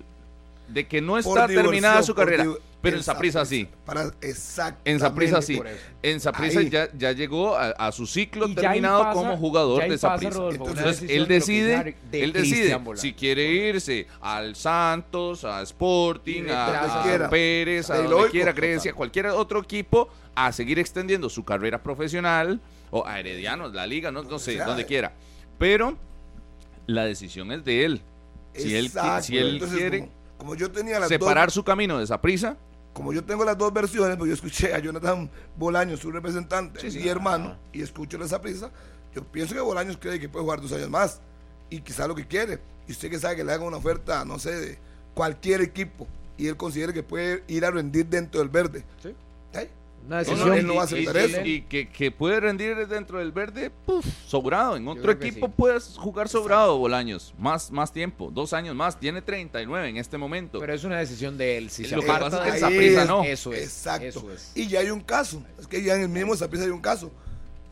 De 0.67 0.87
que 0.87 1.01
no 1.01 1.17
está 1.17 1.47
terminada 1.47 2.03
su 2.03 2.13
carrera. 2.13 2.45
Pero 2.79 2.97
en 2.97 3.03
Saprissa 3.03 3.43
sí. 3.43 3.67
Para, 3.85 4.11
exactamente. 4.21 4.91
En 4.91 4.99
Saprissa 4.99 5.41
sí. 5.41 5.59
En 6.03 6.19
Saprissa 6.19 6.59
Ahí. 6.59 6.69
ya, 6.69 6.87
ya 6.95 7.11
llegó 7.11 7.57
a, 7.57 7.69
a 7.71 7.91
su 7.91 8.05
ciclo 8.05 8.53
terminado 8.53 9.03
pasa- 9.03 9.13
como 9.13 9.35
jugador 9.35 9.81
de 9.81 9.97
una 9.99 10.49
Entonces 10.51 11.03
él 11.09 11.27
decide, 11.27 11.95
de 12.11 12.23
él 12.23 12.33
decide 12.33 12.79
si 12.95 13.13
quiere 13.13 13.51
irse 13.51 14.07
al 14.21 14.55
Santos, 14.55 15.43
a 15.43 15.61
Sporting, 15.63 16.43
a. 16.51 17.27
Pérez, 17.29 17.89
a 17.89 17.97
donde 17.97 18.29
quiera, 18.29 18.51
total. 18.51 18.69
Grecia, 18.69 18.93
cualquier 18.93 19.27
otro 19.27 19.59
equipo, 19.59 20.09
a 20.35 20.51
seguir 20.51 20.77
extendiendo 20.77 21.29
su 21.29 21.43
carrera 21.43 21.81
profesional 21.81 22.61
o 22.91 23.05
a 23.05 23.19
Heredianos, 23.19 23.73
la 23.73 23.87
liga, 23.87 24.11
no, 24.11 24.21
no 24.21 24.37
sé, 24.39 24.53
sea, 24.53 24.65
donde 24.65 24.85
quiera. 24.85 25.13
Pero 25.57 25.97
la 26.85 27.05
decisión 27.05 27.51
es 27.51 27.65
de 27.65 27.85
él. 27.85 28.01
Si 28.53 28.75
él, 28.75 28.91
si 29.21 29.37
él 29.37 29.53
Entonces, 29.55 29.77
quiere 29.77 29.99
Como, 29.99 30.11
como 30.37 30.55
yo 30.55 30.71
tenía 30.71 30.99
las 30.99 31.09
separar 31.09 31.47
dos, 31.47 31.53
su 31.53 31.63
camino 31.63 31.97
de 31.97 32.03
esa 32.03 32.21
prisa, 32.21 32.57
como 32.93 33.13
yo 33.13 33.23
tengo 33.23 33.45
las 33.45 33.57
dos 33.57 33.71
versiones, 33.73 34.17
pues 34.17 34.27
yo 34.29 34.33
escuché 34.33 34.73
a 34.73 34.79
Jonathan 34.79 35.29
Bolaños, 35.55 35.99
su 35.99 36.11
representante 36.11 36.79
Sí, 36.79 36.91
sí. 36.91 36.99
y 36.99 37.07
hermano, 37.07 37.57
y 37.71 37.81
escucho 37.81 38.21
esa 38.23 38.41
prisa, 38.41 38.71
yo 39.13 39.23
pienso 39.23 39.53
que 39.53 39.61
Bolaños 39.61 39.97
cree 39.97 40.19
que 40.19 40.29
puede 40.29 40.43
jugar 40.43 40.61
dos 40.61 40.71
años 40.71 40.89
más 40.89 41.21
y 41.69 41.81
quizá 41.81 42.07
lo 42.07 42.15
que 42.15 42.25
quiere. 42.27 42.59
Y 42.87 42.91
usted 42.91 43.09
que 43.09 43.19
sabe 43.19 43.35
que 43.35 43.43
le 43.43 43.51
hagan 43.51 43.67
una 43.67 43.77
oferta, 43.77 44.23
no 44.25 44.39
sé, 44.39 44.51
de 44.55 44.79
cualquier 45.13 45.61
equipo 45.61 46.07
y 46.37 46.47
él 46.47 46.55
considere 46.55 46.93
que 46.93 47.03
puede 47.03 47.43
ir 47.47 47.65
a 47.65 47.71
rendir 47.71 48.05
dentro 48.07 48.39
del 48.39 48.49
verde. 48.49 48.83
Sí. 49.01 49.13
Una 50.07 50.15
No, 50.15 50.19
decisión. 50.23 50.47
no, 50.49 50.55
él 50.55 50.65
no 50.67 50.75
va 50.75 50.83
a 50.83 50.85
y- 50.85 50.87
aceptar 50.87 51.15
y- 51.15 51.19
eso. 51.33 51.41
Y 51.45 51.61
que, 51.63 51.89
que 51.89 52.11
puede 52.11 52.39
rendir 52.39 52.87
dentro 52.87 53.19
del 53.19 53.31
verde, 53.33 53.69
puf, 53.85 54.05
sobrado. 54.25 54.77
En 54.77 54.87
otro 54.87 55.11
equipo 55.11 55.47
sí. 55.47 55.53
puedes 55.55 55.95
jugar 55.97 56.29
sobrado, 56.29 56.77
Bolaños. 56.77 57.33
Más, 57.37 57.71
más 57.71 57.91
tiempo, 57.91 58.31
dos 58.33 58.53
años 58.53 58.73
más. 58.73 58.99
Tiene 58.99 59.21
39 59.21 59.89
en 59.89 59.97
este 59.97 60.17
momento. 60.17 60.59
Pero 60.59 60.73
es 60.73 60.83
una 60.85 60.97
decisión 60.97 61.37
de 61.37 61.57
él. 61.57 61.69
Si 61.69 61.83
se 61.83 61.95
Lo 61.95 62.01
que 62.01 62.07
pasa 62.07 62.47
es 62.47 62.63
que 62.63 63.05
no. 63.05 63.23
Eso 63.23 63.51
es. 63.51 63.63
Exacto. 63.63 64.05
Eso 64.07 64.31
es. 64.31 64.51
Y 64.55 64.67
ya 64.67 64.79
hay 64.79 64.89
un 64.91 65.01
caso. 65.01 65.43
Es 65.59 65.67
que 65.67 65.83
ya 65.83 65.95
en 65.95 66.01
el 66.03 66.09
mismo 66.09 66.35
Saprissa 66.35 66.63
hay 66.65 66.71
un 66.71 66.81
caso. 66.81 67.11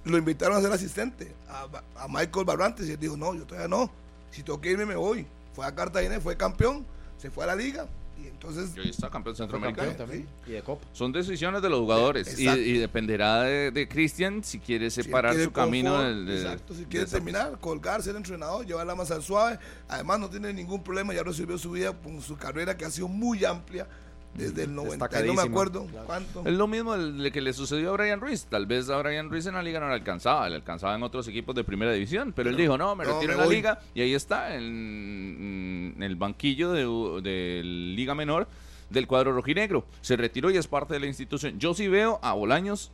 Lo 0.04 0.18
invitaron 0.18 0.58
a 0.58 0.62
ser 0.62 0.72
asistente 0.74 1.34
a, 1.50 1.68
a 1.96 2.08
Michael 2.10 2.46
Barrantes 2.46 2.88
y 2.88 2.92
él 2.92 3.00
dijo, 3.00 3.16
no, 3.18 3.34
yo 3.34 3.46
todavía 3.46 3.70
no. 3.70 3.90
Si 4.30 4.44
tengo 4.44 4.60
que 4.60 4.72
irme, 4.72 4.86
me 4.86 4.96
voy. 4.96 5.26
Fue 5.54 5.66
a 5.66 5.74
Cartagena, 5.74 6.20
fue 6.20 6.36
campeón, 6.36 6.86
se 7.18 7.32
fue 7.32 7.46
a 7.46 7.48
la 7.48 7.56
liga. 7.56 7.88
Y 8.22 8.28
entonces, 8.28 8.72
Y 8.76 8.80
ahí 8.80 8.90
está 8.90 9.10
campeón 9.10 9.36
centroamericano. 9.36 9.92
también. 9.94 10.28
Y 10.48 10.52
de 10.52 10.62
Copa. 10.62 10.86
Son 10.94 11.12
decisiones 11.12 11.62
de 11.62 11.70
los 11.70 11.80
jugadores. 11.80 12.40
Y, 12.40 12.78
dependerá 12.78 13.44
de, 13.44 13.72
de 13.72 13.88
Cristian 13.88 14.44
si 14.44 14.60
quiere 14.60 14.90
si 14.90 15.04
separar 15.04 15.32
quiere 15.32 15.46
su 15.46 15.52
camino 15.52 16.02
del. 16.02 16.30
exacto, 16.30 16.74
si 16.74 16.86
quiere 16.86 17.06
esa- 17.06 17.18
terminar, 17.18 17.60
colgar, 17.60 18.02
ser 18.02 18.16
entrenador, 18.16 18.66
llevarla 18.66 18.96
más 18.96 19.12
al 19.12 19.22
suave. 19.22 19.60
Además, 19.88 20.20
no 20.20 20.30
tiene 20.30 20.54
ningún 20.54 20.84
problema, 20.84 21.14
ya 21.14 21.24
resolvió 21.24 21.58
su 21.58 21.72
vida 21.72 21.94
con 21.94 22.22
su 22.22 22.38
carrera 22.38 22.78
que 22.78 22.86
ha 22.86 22.90
sido 22.92 23.08
muy 23.08 23.44
amplia 23.46 23.88
desde 24.36 24.64
el 24.64 24.76
90. 24.76 25.10
No 25.26 25.34
me 25.34 25.42
acuerdo 25.42 25.86
claro. 25.88 26.06
cuánto. 26.06 26.44
Es 26.46 26.54
lo 26.54 26.68
mismo 26.68 26.94
el- 26.96 27.32
que 27.32 27.42
le 27.42 27.54
sucedió 27.54 27.90
a 27.90 27.94
Brian 27.94 28.20
Ruiz. 28.20 28.46
Tal 28.50 28.66
vez 28.66 28.90
a 28.90 28.98
Brian 28.98 29.30
Ruiz 29.30 29.46
en 29.46 29.54
la 29.56 29.64
liga 29.64 29.80
no 29.80 29.88
le 29.88 29.94
alcanzaba, 29.94 30.48
le 30.50 30.56
alcanzaba 30.56 30.96
en 30.96 31.04
otros 31.04 31.28
equipos 31.28 31.56
de 31.56 31.64
primera 31.64 31.92
división. 31.94 32.34
Pero 32.36 32.50
él 32.50 32.58
dijo, 32.58 32.78
no, 32.78 32.96
me 32.96 33.06
no, 33.06 33.14
retiro 33.14 33.34
en 33.34 33.38
la 33.40 33.46
voy. 33.46 33.56
liga. 33.56 33.80
Y 33.94 34.02
ahí 34.02 34.14
está, 34.14 34.56
en, 34.56 35.94
en 35.96 36.04
el 36.04 36.16
banquillo 36.16 36.72
de, 36.72 37.22
de 37.22 37.62
Liga 37.64 38.14
Menor 38.16 38.48
del 38.90 39.08
cuadro 39.08 39.34
rojinegro. 39.34 39.86
Se 40.02 40.16
retiró 40.16 40.52
y 40.52 40.58
es 40.58 40.68
parte 40.68 40.94
de 40.94 41.00
la 41.00 41.08
institución. 41.08 41.58
Yo 41.60 41.74
sí 41.74 41.88
veo 41.88 42.20
a 42.22 42.34
Bolaños 42.34 42.92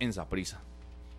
en 0.00 0.12
Saprisa. 0.12 0.60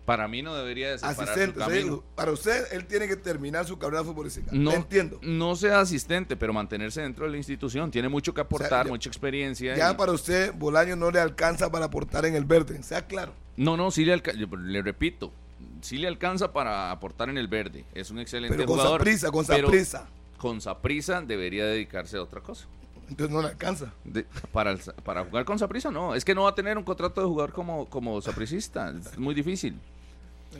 Para 0.04 0.28
mí 0.28 0.42
no 0.42 0.54
debería 0.54 0.90
de 0.90 0.98
separar 0.98 1.20
Asistente, 1.22 1.54
su 1.54 1.60
o 1.62 1.64
sea, 1.70 1.74
camino. 1.80 2.04
para 2.14 2.30
usted, 2.32 2.66
él 2.72 2.84
tiene 2.86 3.08
que 3.08 3.16
terminar 3.16 3.64
su 3.64 3.78
carrera 3.78 4.04
futbolística. 4.04 4.50
No, 4.52 4.70
Le 4.70 4.76
entiendo. 4.76 5.18
no 5.22 5.56
sea 5.56 5.80
asistente, 5.80 6.36
pero 6.36 6.52
mantenerse 6.52 7.00
dentro 7.00 7.24
de 7.24 7.30
la 7.30 7.38
institución. 7.38 7.90
Tiene 7.90 8.10
mucho 8.10 8.34
que 8.34 8.42
aportar, 8.42 8.84
ya- 8.84 8.90
mucha 8.92 9.08
experiencia. 9.08 9.74
Ya 9.74 9.92
y- 9.92 9.94
para 9.94 10.12
usted, 10.12 10.52
Bolaño 10.54 10.94
no 10.96 11.10
le 11.10 11.20
alcanza 11.20 11.70
para 11.70 11.86
aportar 11.86 12.26
en 12.26 12.34
el 12.34 12.44
verde, 12.44 12.82
sea 12.82 13.06
claro. 13.06 13.32
No, 13.56 13.78
no, 13.78 13.90
sí 13.90 14.04
le, 14.04 14.12
alca- 14.12 14.32
le 14.34 14.82
repito, 14.82 15.32
sí 15.80 15.96
le 15.96 16.06
alcanza 16.06 16.52
para 16.52 16.90
aportar 16.90 17.30
en 17.30 17.38
el 17.38 17.48
verde. 17.48 17.86
Es 17.94 18.10
un 18.10 18.18
excelente 18.18 18.54
Pero 18.56 18.66
con 18.66 18.76
jugador. 18.76 19.00
Saprissa, 19.00 19.30
con 19.30 19.46
pero 19.46 19.68
Saprissa. 19.68 20.06
Con 20.36 20.60
Saprissa 20.60 21.22
debería 21.22 21.64
dedicarse 21.64 22.18
a 22.18 22.22
otra 22.22 22.42
cosa. 22.42 22.66
Entonces 23.08 23.34
no 23.34 23.42
le 23.42 23.48
alcanza. 23.48 23.92
De- 24.04 24.26
para, 24.52 24.72
el- 24.72 24.80
para 25.02 25.24
jugar 25.24 25.44
con 25.46 25.58
Saprissa 25.58 25.90
no, 25.90 26.14
es 26.14 26.24
que 26.24 26.34
no 26.34 26.42
va 26.44 26.50
a 26.50 26.54
tener 26.54 26.76
un 26.76 26.84
contrato 26.84 27.20
de 27.22 27.26
jugador 27.26 27.52
como, 27.52 27.86
como 27.88 28.20
sapricista, 28.20 28.90
es 28.90 29.18
muy 29.18 29.34
difícil. 29.34 29.78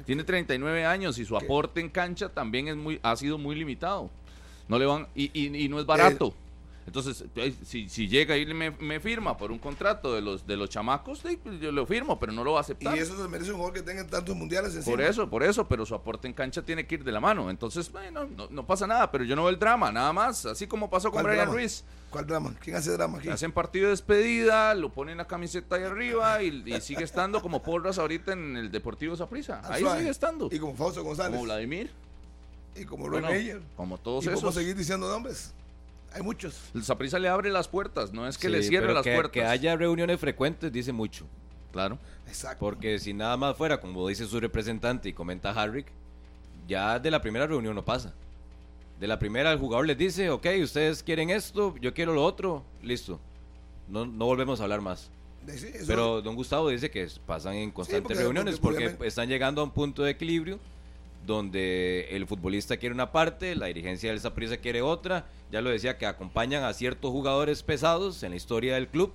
Tiene 0.02 0.24
39 0.24 0.84
años 0.84 1.18
y 1.18 1.24
su 1.24 1.36
aporte 1.36 1.80
en 1.80 1.88
cancha 1.88 2.28
también 2.28 2.68
es 2.68 2.76
muy, 2.76 2.98
ha 3.02 3.14
sido 3.16 3.38
muy 3.38 3.54
limitado. 3.56 4.10
No 4.68 4.78
le 4.78 4.86
van, 4.86 5.06
y, 5.14 5.30
y- 5.38 5.64
y 5.64 5.68
no 5.68 5.78
es 5.78 5.86
barato. 5.86 6.34
Entonces, 6.86 7.24
si, 7.66 7.88
si 7.88 8.08
llega 8.08 8.36
y 8.36 8.44
me, 8.52 8.70
me 8.72 9.00
firma 9.00 9.36
por 9.38 9.50
un 9.50 9.58
contrato 9.58 10.14
de 10.14 10.20
los 10.20 10.46
de 10.46 10.56
los 10.56 10.68
chamacos, 10.68 11.20
sí, 11.20 11.38
pues 11.42 11.58
yo 11.60 11.72
lo 11.72 11.86
firmo, 11.86 12.20
pero 12.20 12.30
no 12.32 12.44
lo 12.44 12.52
va 12.52 12.58
a 12.60 12.62
Y 12.62 12.64
aceptar. 12.64 12.98
eso 12.98 13.16
se 13.20 13.26
merece 13.28 13.50
un 13.52 13.56
jugador 13.56 13.74
que 13.74 13.82
tenga 13.82 14.06
tantos 14.06 14.36
mundiales 14.36 14.74
encima. 14.74 14.94
Por 14.96 15.02
eso, 15.04 15.30
por 15.30 15.42
eso, 15.42 15.66
pero 15.66 15.86
su 15.86 15.94
aporte 15.94 16.28
en 16.28 16.34
cancha 16.34 16.60
tiene 16.62 16.86
que 16.86 16.96
ir 16.96 17.04
de 17.04 17.10
la 17.12 17.20
mano. 17.20 17.48
Entonces, 17.50 17.90
bueno, 17.90 18.26
no, 18.26 18.48
no 18.50 18.66
pasa 18.66 18.86
nada, 18.86 19.10
pero 19.10 19.24
yo 19.24 19.34
no 19.34 19.42
veo 19.44 19.50
el 19.50 19.58
drama, 19.58 19.90
nada 19.90 20.12
más. 20.12 20.44
Así 20.46 20.66
como 20.66 20.90
pasó 20.90 21.10
con 21.10 21.22
¿Cuál 21.22 21.32
Brian 21.32 21.46
drama? 21.46 21.52
Ruiz. 21.60 21.84
¿Cuál 22.10 22.26
drama? 22.26 22.54
¿Quién 22.60 22.76
hace 22.76 22.92
drama 22.92 23.18
aquí? 23.18 23.28
Hacen 23.30 23.50
partido 23.50 23.86
de 23.86 23.90
despedida, 23.92 24.74
lo 24.74 24.90
ponen 24.92 25.16
la 25.16 25.26
camiseta 25.26 25.76
ahí 25.76 25.82
arriba 25.84 26.42
y, 26.42 26.62
y 26.66 26.80
sigue 26.80 27.02
estando 27.02 27.40
como 27.42 27.62
Porras 27.62 27.98
ahorita 27.98 28.34
en 28.34 28.56
el 28.56 28.70
Deportivo 28.70 29.16
Saprissa. 29.16 29.60
Ah, 29.64 29.70
Ahí 29.74 29.80
suave. 29.82 29.98
sigue 30.00 30.10
estando. 30.10 30.48
Y 30.52 30.58
como 30.58 30.74
Fausto 30.76 31.02
González. 31.02 31.32
Como 31.32 31.44
Vladimir, 31.44 31.90
y 32.76 32.84
como 32.84 33.08
Roy 33.08 33.20
bueno, 33.22 33.34
Meyer. 33.34 33.60
como 33.76 33.98
todos 33.98 34.26
y 34.26 34.28
esos. 34.28 34.54
seguir 34.54 34.76
diciendo 34.76 35.08
nombres. 35.08 35.52
Hay 36.14 36.22
muchos. 36.22 36.70
El 36.74 36.84
Saprissa 36.84 37.18
le 37.18 37.28
abre 37.28 37.50
las 37.50 37.66
puertas, 37.68 38.12
no 38.12 38.26
es 38.26 38.38
que 38.38 38.46
Sí, 38.46 38.52
le 38.52 38.62
cierre 38.62 38.84
pero 38.86 38.94
las 38.94 39.02
que, 39.04 39.12
puertas. 39.14 39.32
que 39.32 39.44
haya 39.44 39.76
reuniones 39.76 40.18
frecuentes 40.20 40.72
dice 40.72 40.92
mucho. 40.92 41.26
Claro. 41.72 41.98
Exacto. 42.28 42.60
Porque 42.60 42.98
si 43.00 43.12
nada 43.12 43.36
más 43.36 43.56
fuera, 43.56 43.80
como 43.80 44.06
dice 44.08 44.26
su 44.26 44.38
representante 44.38 45.08
y 45.08 45.12
comenta 45.12 45.50
Harrick, 45.50 45.86
ya 46.68 46.98
de 47.00 47.10
la 47.10 47.20
primera 47.20 47.46
reunión 47.46 47.74
no 47.74 47.84
pasa. 47.84 48.14
De 49.00 49.08
la 49.08 49.18
primera 49.18 49.50
el 49.52 49.58
jugador 49.58 49.86
les 49.86 49.98
dice, 49.98 50.30
ok, 50.30 50.46
ustedes 50.62 51.02
quieren 51.02 51.30
esto, 51.30 51.74
yo 51.80 51.92
quiero 51.92 52.14
lo 52.14 52.24
otro, 52.24 52.62
listo. 52.82 53.18
No, 53.88 54.06
no 54.06 54.24
volvemos 54.26 54.60
a 54.60 54.62
hablar 54.64 54.80
más. 54.80 55.10
Eso- 55.48 55.66
Pero 55.86 56.22
don 56.22 56.36
Gustavo 56.36 56.68
dice 56.70 56.90
que 56.90 57.06
pasan 57.26 57.54
en 57.54 57.70
constantes 57.72 58.02
porque- 58.04 58.22
reuniones 58.22 58.58
porque 58.60 58.96
están 59.04 59.28
llegando 59.28 59.60
a 59.60 59.64
un 59.64 59.72
punto 59.72 60.02
de 60.04 60.12
equilibrio 60.12 60.58
donde 61.26 62.08
el 62.10 62.26
futbolista 62.26 62.76
quiere 62.76 62.94
una 62.94 63.12
parte, 63.12 63.54
la 63.54 63.66
dirigencia 63.66 64.10
del 64.10 64.20
Saprissa 64.20 64.56
quiere 64.58 64.82
otra. 64.82 65.26
Ya 65.50 65.60
lo 65.60 65.70
decía 65.70 65.98
que 65.98 66.06
acompañan 66.06 66.64
a 66.64 66.72
ciertos 66.72 67.10
jugadores 67.10 67.62
pesados 67.62 68.22
en 68.22 68.30
la 68.30 68.36
historia 68.36 68.74
del 68.74 68.88
club 68.88 69.12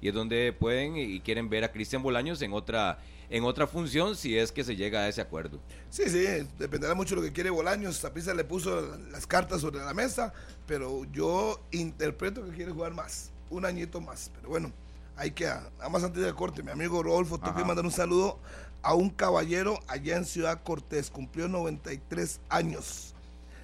y 0.00 0.08
es 0.08 0.14
donde 0.14 0.52
pueden 0.52 0.96
y 0.96 1.20
quieren 1.20 1.48
ver 1.48 1.64
a 1.64 1.72
Cristian 1.72 2.02
Bolaños 2.02 2.42
en 2.42 2.52
otra 2.52 2.98
en 3.28 3.44
otra 3.44 3.66
función 3.66 4.14
si 4.14 4.38
es 4.38 4.52
que 4.52 4.62
se 4.62 4.76
llega 4.76 5.00
a 5.00 5.08
ese 5.08 5.20
acuerdo. 5.20 5.58
Sí, 5.90 6.08
sí, 6.08 6.46
dependerá 6.58 6.94
mucho 6.94 7.16
de 7.16 7.22
lo 7.22 7.26
que 7.26 7.32
quiere 7.32 7.50
Bolaños. 7.50 8.00
Zapisa 8.00 8.34
le 8.34 8.44
puso 8.44 8.96
las 9.10 9.26
cartas 9.26 9.60
sobre 9.60 9.80
la 9.80 9.94
mesa, 9.94 10.32
pero 10.66 11.04
yo 11.12 11.60
interpreto 11.72 12.44
que 12.44 12.52
quiere 12.52 12.70
jugar 12.70 12.94
más, 12.94 13.32
un 13.50 13.64
añito 13.64 14.00
más. 14.00 14.30
Pero 14.34 14.48
bueno, 14.50 14.72
hay 15.16 15.32
que, 15.32 15.46
nada 15.46 15.88
más 15.90 16.04
antes 16.04 16.22
del 16.22 16.34
corte, 16.34 16.62
mi 16.62 16.70
amigo 16.70 17.02
Rodolfo, 17.02 17.38
tengo 17.38 17.56
que 17.56 17.64
mandar 17.64 17.84
un 17.84 17.90
saludo 17.90 18.38
a 18.82 18.94
un 18.94 19.10
caballero 19.10 19.80
allá 19.88 20.16
en 20.16 20.24
Ciudad 20.24 20.62
Cortés, 20.62 21.10
cumplió 21.10 21.48
93 21.48 22.40
años. 22.48 23.14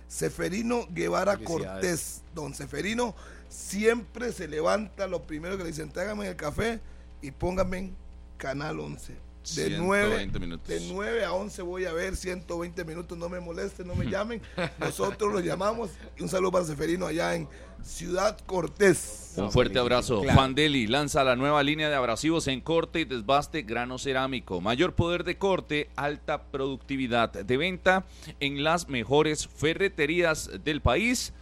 Seferino 0.08 0.86
Guevara. 0.90 1.38
Cortés. 1.38 2.22
Don 2.34 2.54
Seferino 2.54 3.14
siempre 3.48 4.32
se 4.32 4.48
levanta, 4.48 5.06
lo 5.06 5.22
primero 5.22 5.56
que 5.56 5.64
le 5.64 5.70
dicen, 5.70 5.90
trágame 5.90 6.28
el 6.28 6.36
café 6.36 6.80
y 7.20 7.30
póngame 7.30 7.78
en 7.78 7.96
Canal 8.36 8.80
11. 8.80 9.31
De 9.56 9.70
9, 9.78 10.06
120 10.06 10.38
minutos. 10.38 10.68
de 10.68 10.80
9 10.92 11.24
a 11.24 11.32
11 11.32 11.62
voy 11.62 11.84
a 11.84 11.92
ver 11.92 12.16
120 12.16 12.84
minutos, 12.84 13.18
no 13.18 13.28
me 13.28 13.40
molesten, 13.40 13.86
no 13.88 13.94
me 13.94 14.06
llamen. 14.10 14.40
Nosotros 14.78 15.32
los 15.32 15.44
llamamos. 15.44 15.90
Y 16.16 16.22
un 16.22 16.28
saludo 16.28 16.52
para 16.52 16.64
Seferino 16.64 17.06
allá 17.06 17.34
en 17.34 17.48
Ciudad 17.82 18.38
Cortés. 18.46 19.34
Un 19.36 19.50
fuerte 19.50 19.78
abrazo. 19.78 20.20
Claro. 20.22 20.38
Fandeli 20.38 20.86
lanza 20.86 21.24
la 21.24 21.34
nueva 21.34 21.62
línea 21.62 21.88
de 21.88 21.96
abrasivos 21.96 22.46
en 22.46 22.60
corte 22.60 23.00
y 23.00 23.04
desbaste 23.04 23.62
grano 23.62 23.98
cerámico. 23.98 24.60
Mayor 24.60 24.94
poder 24.94 25.24
de 25.24 25.38
corte, 25.38 25.90
alta 25.96 26.44
productividad 26.44 27.32
de 27.32 27.56
venta 27.56 28.04
en 28.38 28.62
las 28.62 28.88
mejores 28.88 29.48
ferreterías 29.48 30.50
del 30.64 30.80
país. 30.80 31.32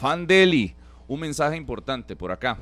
Fandeli. 0.00 0.74
Un 1.08 1.20
mensaje 1.20 1.56
importante 1.56 2.14
por 2.14 2.30
acá. 2.32 2.58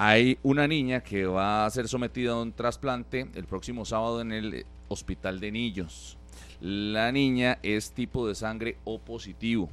Hay 0.00 0.38
una 0.44 0.68
niña 0.68 1.00
que 1.00 1.26
va 1.26 1.66
a 1.66 1.70
ser 1.70 1.88
sometida 1.88 2.30
a 2.30 2.40
un 2.40 2.52
trasplante 2.52 3.26
el 3.34 3.46
próximo 3.46 3.84
sábado 3.84 4.20
en 4.20 4.30
el 4.30 4.64
Hospital 4.86 5.40
de 5.40 5.50
Niños. 5.50 6.16
La 6.60 7.10
niña 7.10 7.58
es 7.64 7.90
tipo 7.90 8.28
de 8.28 8.36
sangre 8.36 8.76
O 8.84 9.00
positivo. 9.00 9.68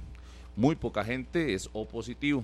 Muy 0.56 0.78
poca 0.78 1.04
gente 1.04 1.54
es 1.54 1.70
O 1.74 1.88
positivo. 1.88 2.44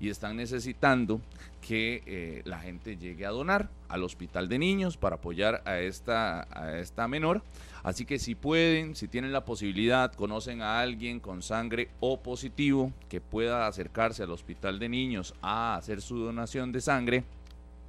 y 0.00 0.08
están 0.08 0.36
necesitando 0.36 1.20
que 1.60 2.02
eh, 2.06 2.40
la 2.46 2.60
gente 2.60 2.96
llegue 2.96 3.26
a 3.26 3.30
donar 3.30 3.68
al 3.90 4.04
hospital 4.04 4.48
de 4.48 4.58
niños 4.58 4.96
para 4.96 5.16
apoyar 5.16 5.60
a 5.66 5.80
esta, 5.80 6.46
a 6.50 6.78
esta 6.78 7.08
menor. 7.08 7.42
Así 7.88 8.04
que 8.04 8.18
si 8.18 8.34
pueden, 8.34 8.94
si 8.94 9.08
tienen 9.08 9.32
la 9.32 9.46
posibilidad, 9.46 10.12
conocen 10.12 10.60
a 10.60 10.78
alguien 10.80 11.20
con 11.20 11.40
sangre 11.40 11.88
O 12.00 12.20
positivo 12.20 12.92
que 13.08 13.22
pueda 13.22 13.66
acercarse 13.66 14.22
al 14.22 14.30
hospital 14.30 14.78
de 14.78 14.90
niños 14.90 15.32
a 15.40 15.74
hacer 15.74 16.02
su 16.02 16.18
donación 16.18 16.70
de 16.70 16.82
sangre, 16.82 17.24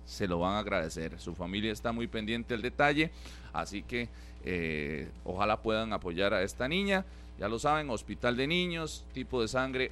se 0.05 0.25
lo 0.25 0.39
van 0.39 0.53
a 0.53 0.59
agradecer. 0.59 1.19
Su 1.19 1.35
familia 1.35 1.73
está 1.73 1.91
muy 1.91 2.07
pendiente 2.07 2.53
del 2.53 2.61
detalle, 2.61 3.11
así 3.51 3.83
que 3.83 4.07
eh, 4.45 5.09
ojalá 5.25 5.61
puedan 5.61 5.91
apoyar 5.91 6.33
a 6.33 6.43
esta 6.43 6.69
niña. 6.69 7.03
Ya 7.37 7.49
lo 7.49 7.59
saben, 7.59 7.89
hospital 7.89 8.37
de 8.37 8.47
niños, 8.47 9.03
tipo 9.11 9.41
de 9.41 9.49
sangre 9.49 9.91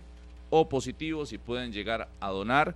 O 0.49 0.69
positivo, 0.69 1.25
si 1.25 1.37
pueden 1.37 1.73
llegar 1.73 2.07
a 2.21 2.29
donar 2.29 2.75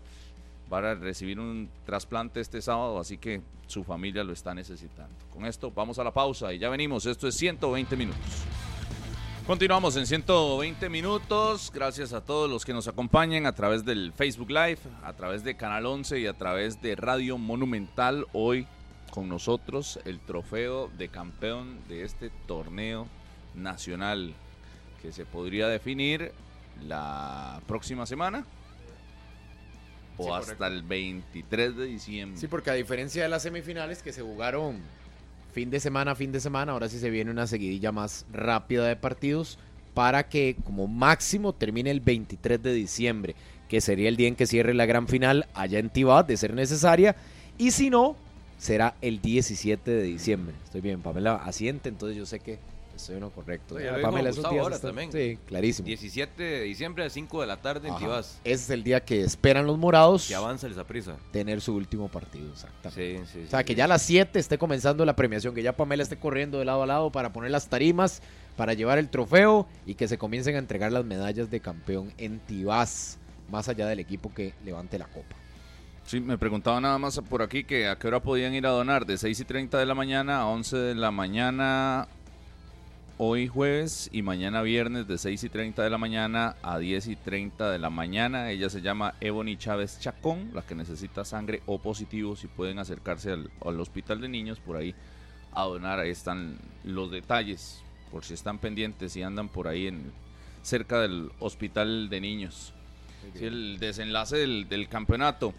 para 0.71 0.95
recibir 0.95 1.37
un 1.37 1.69
trasplante 1.85 2.39
este 2.39 2.61
sábado, 2.61 2.97
así 2.97 3.17
que 3.17 3.41
su 3.67 3.83
familia 3.83 4.23
lo 4.23 4.31
está 4.31 4.53
necesitando. 4.53 5.13
Con 5.29 5.45
esto 5.45 5.69
vamos 5.69 5.99
a 5.99 6.03
la 6.05 6.13
pausa 6.13 6.53
y 6.53 6.59
ya 6.59 6.69
venimos, 6.69 7.05
esto 7.05 7.27
es 7.27 7.35
120 7.35 7.97
minutos. 7.97 8.21
Continuamos 9.45 9.97
en 9.97 10.07
120 10.07 10.87
minutos, 10.87 11.73
gracias 11.75 12.13
a 12.13 12.23
todos 12.23 12.49
los 12.49 12.63
que 12.63 12.71
nos 12.71 12.87
acompañan 12.87 13.47
a 13.47 13.51
través 13.53 13.83
del 13.83 14.13
Facebook 14.13 14.49
Live, 14.49 14.79
a 15.03 15.11
través 15.11 15.43
de 15.43 15.57
Canal 15.57 15.85
11 15.85 16.21
y 16.21 16.25
a 16.25 16.37
través 16.37 16.81
de 16.81 16.95
Radio 16.95 17.37
Monumental. 17.37 18.25
Hoy 18.31 18.65
con 19.09 19.27
nosotros 19.27 19.99
el 20.05 20.21
trofeo 20.21 20.87
de 20.97 21.09
campeón 21.09 21.79
de 21.89 22.05
este 22.05 22.31
torneo 22.47 23.07
nacional 23.55 24.33
que 25.01 25.11
se 25.11 25.25
podría 25.25 25.67
definir 25.67 26.31
la 26.87 27.59
próxima 27.67 28.05
semana 28.05 28.45
o 30.21 30.25
Sí, 30.25 30.29
hasta 30.31 30.55
correcto. 30.57 30.65
el 30.67 30.83
23 30.83 31.75
de 31.77 31.85
diciembre. 31.85 32.39
Sí, 32.39 32.47
porque 32.47 32.69
a 32.69 32.73
diferencia 32.73 33.23
de 33.23 33.29
las 33.29 33.43
semifinales 33.43 34.01
que 34.01 34.13
se 34.13 34.21
jugaron 34.21 34.77
fin 35.53 35.69
de 35.69 35.79
semana, 35.79 36.15
fin 36.15 36.31
de 36.31 36.39
semana, 36.39 36.71
ahora 36.71 36.87
sí 36.89 36.97
se 36.99 37.09
viene 37.09 37.29
una 37.31 37.47
seguidilla 37.47 37.91
más 37.91 38.25
rápida 38.31 38.87
de 38.87 38.95
partidos 38.95 39.59
para 39.93 40.29
que 40.29 40.55
como 40.63 40.87
máximo 40.87 41.53
termine 41.53 41.91
el 41.91 41.99
23 41.99 42.61
de 42.63 42.73
diciembre, 42.73 43.35
que 43.67 43.81
sería 43.81 44.07
el 44.07 44.15
día 44.15 44.29
en 44.29 44.35
que 44.35 44.47
cierre 44.47 44.73
la 44.73 44.85
gran 44.85 45.07
final 45.07 45.47
allá 45.53 45.79
en 45.79 45.89
Tibás, 45.89 46.25
de 46.25 46.37
ser 46.37 46.53
necesaria, 46.53 47.15
y 47.57 47.71
si 47.71 47.89
no, 47.89 48.15
será 48.57 48.95
el 49.01 49.21
17 49.21 49.91
de 49.91 50.03
diciembre. 50.03 50.55
Estoy 50.63 50.79
bien, 50.81 51.01
Pamela 51.01 51.35
asiente, 51.35 51.89
entonces 51.89 52.17
yo 52.17 52.25
sé 52.25 52.39
que 52.39 52.59
estoy 53.01 53.15
en 53.15 53.21
lo 53.21 53.31
correcto. 53.31 53.79
Ya 53.79 54.01
Pamela, 54.01 54.29
esos 54.29 54.37
Gustavo 54.43 54.53
días 54.67 54.75
están- 54.75 54.89
también. 54.95 55.11
Sí, 55.11 55.37
clarísimo. 55.45 55.85
17 55.87 56.41
de 56.43 56.61
diciembre 56.61 57.03
a 57.05 57.09
5 57.09 57.41
de 57.41 57.47
la 57.47 57.57
tarde 57.57 57.89
en. 57.89 57.97
Tibás. 57.97 58.39
Ese 58.43 58.53
es 58.63 58.69
el 58.69 58.83
día 58.83 58.99
que 59.03 59.21
esperan 59.21 59.65
los 59.67 59.77
morados 59.77 60.27
Que 60.27 60.35
avanza 60.35 60.67
el 60.67 60.73
Saprissa. 60.75 61.15
tener 61.31 61.61
su 61.61 61.75
último 61.75 62.07
partido, 62.09 62.51
exactamente. 62.51 63.17
Sí, 63.25 63.31
sí, 63.33 63.43
O 63.45 63.49
sea, 63.49 63.59
sí, 63.59 63.65
que 63.65 63.73
sí. 63.73 63.77
ya 63.77 63.85
a 63.85 63.87
las 63.87 64.01
7 64.01 64.39
esté 64.39 64.57
comenzando 64.57 65.03
la 65.05 65.15
premiación, 65.15 65.53
que 65.53 65.63
ya 65.63 65.75
Pamela 65.75 66.03
esté 66.03 66.17
corriendo 66.17 66.59
de 66.59 66.65
lado 66.65 66.83
a 66.83 66.85
lado 66.85 67.11
para 67.11 67.31
poner 67.33 67.51
las 67.51 67.67
tarimas, 67.67 68.21
para 68.55 68.73
llevar 68.73 68.97
el 68.97 69.09
trofeo 69.09 69.67
y 69.85 69.95
que 69.95 70.07
se 70.07 70.17
comiencen 70.17 70.55
a 70.55 70.59
entregar 70.59 70.91
las 70.91 71.05
medallas 71.05 71.49
de 71.49 71.59
campeón 71.61 72.13
en 72.17 72.39
Tibás, 72.39 73.17
más 73.49 73.67
allá 73.69 73.87
del 73.87 73.99
equipo 73.99 74.33
que 74.33 74.53
levante 74.65 74.97
la 74.99 75.05
copa. 75.05 75.35
Sí, 76.05 76.19
me 76.19 76.37
preguntaba 76.37 76.81
nada 76.81 76.97
más 76.97 77.19
por 77.29 77.41
aquí 77.41 77.63
que 77.63 77.87
a 77.87 77.95
qué 77.95 78.07
hora 78.07 78.19
podían 78.21 78.53
ir 78.53 78.65
a 78.65 78.69
donar, 78.71 79.05
de 79.05 79.17
6 79.17 79.39
y 79.39 79.45
30 79.45 79.77
de 79.77 79.85
la 79.85 79.93
mañana 79.95 80.41
a 80.41 80.47
11 80.47 80.75
de 80.75 80.95
la 80.95 81.11
mañana 81.11 82.07
hoy 83.23 83.47
jueves 83.47 84.09
y 84.11 84.23
mañana 84.23 84.63
viernes 84.63 85.07
de 85.07 85.15
6 85.19 85.43
y 85.43 85.49
30 85.49 85.83
de 85.83 85.91
la 85.91 85.99
mañana 85.99 86.55
a 86.63 86.79
10 86.79 87.05
y 87.05 87.15
30 87.15 87.69
de 87.69 87.77
la 87.77 87.91
mañana. 87.91 88.49
Ella 88.49 88.67
se 88.67 88.81
llama 88.81 89.13
Ebony 89.21 89.57
Chávez 89.57 89.99
Chacón, 89.99 90.49
la 90.55 90.63
que 90.63 90.73
necesita 90.73 91.23
sangre 91.23 91.61
o 91.67 91.77
positivo, 91.77 92.35
si 92.35 92.47
pueden 92.47 92.79
acercarse 92.79 93.31
al, 93.33 93.51
al 93.63 93.79
hospital 93.79 94.21
de 94.21 94.27
niños 94.27 94.59
por 94.59 94.75
ahí 94.75 94.95
a 95.51 95.65
donar, 95.65 95.99
ahí 95.99 96.09
están 96.09 96.57
los 96.83 97.11
detalles, 97.11 97.83
por 98.09 98.25
si 98.25 98.33
están 98.33 98.57
pendientes 98.57 99.15
y 99.15 99.21
andan 99.21 99.49
por 99.49 99.67
ahí 99.67 99.85
en 99.85 100.11
cerca 100.63 100.99
del 100.99 101.31
hospital 101.37 102.09
de 102.09 102.21
niños. 102.21 102.73
Sí, 103.35 103.45
el 103.45 103.77
desenlace 103.77 104.37
del, 104.37 104.67
del 104.67 104.89
campeonato. 104.89 105.53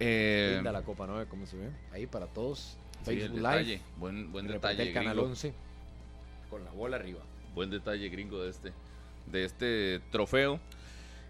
Eh, 0.00 0.52
Linda 0.54 0.72
la 0.72 0.80
copa, 0.80 1.06
¿no? 1.06 1.22
¿Cómo 1.28 1.44
se 1.44 1.58
ve? 1.58 1.68
Ahí 1.92 2.06
para 2.06 2.26
todos. 2.26 2.78
sí, 3.00 3.04
Facebook 3.04 3.36
detalle, 3.36 3.64
Live. 3.66 3.82
buen, 3.98 4.32
buen 4.32 4.46
detalle 4.46 4.82
el 4.82 4.94
canal 4.94 5.12
gringo. 5.12 5.28
11 5.32 5.65
con 6.50 6.64
la 6.64 6.70
bola 6.70 6.96
arriba. 6.96 7.20
buen 7.54 7.70
detalle 7.70 8.08
gringo 8.08 8.42
de 8.42 8.50
este 8.50 8.72
de 9.26 9.44
este 9.44 10.00
trofeo 10.10 10.60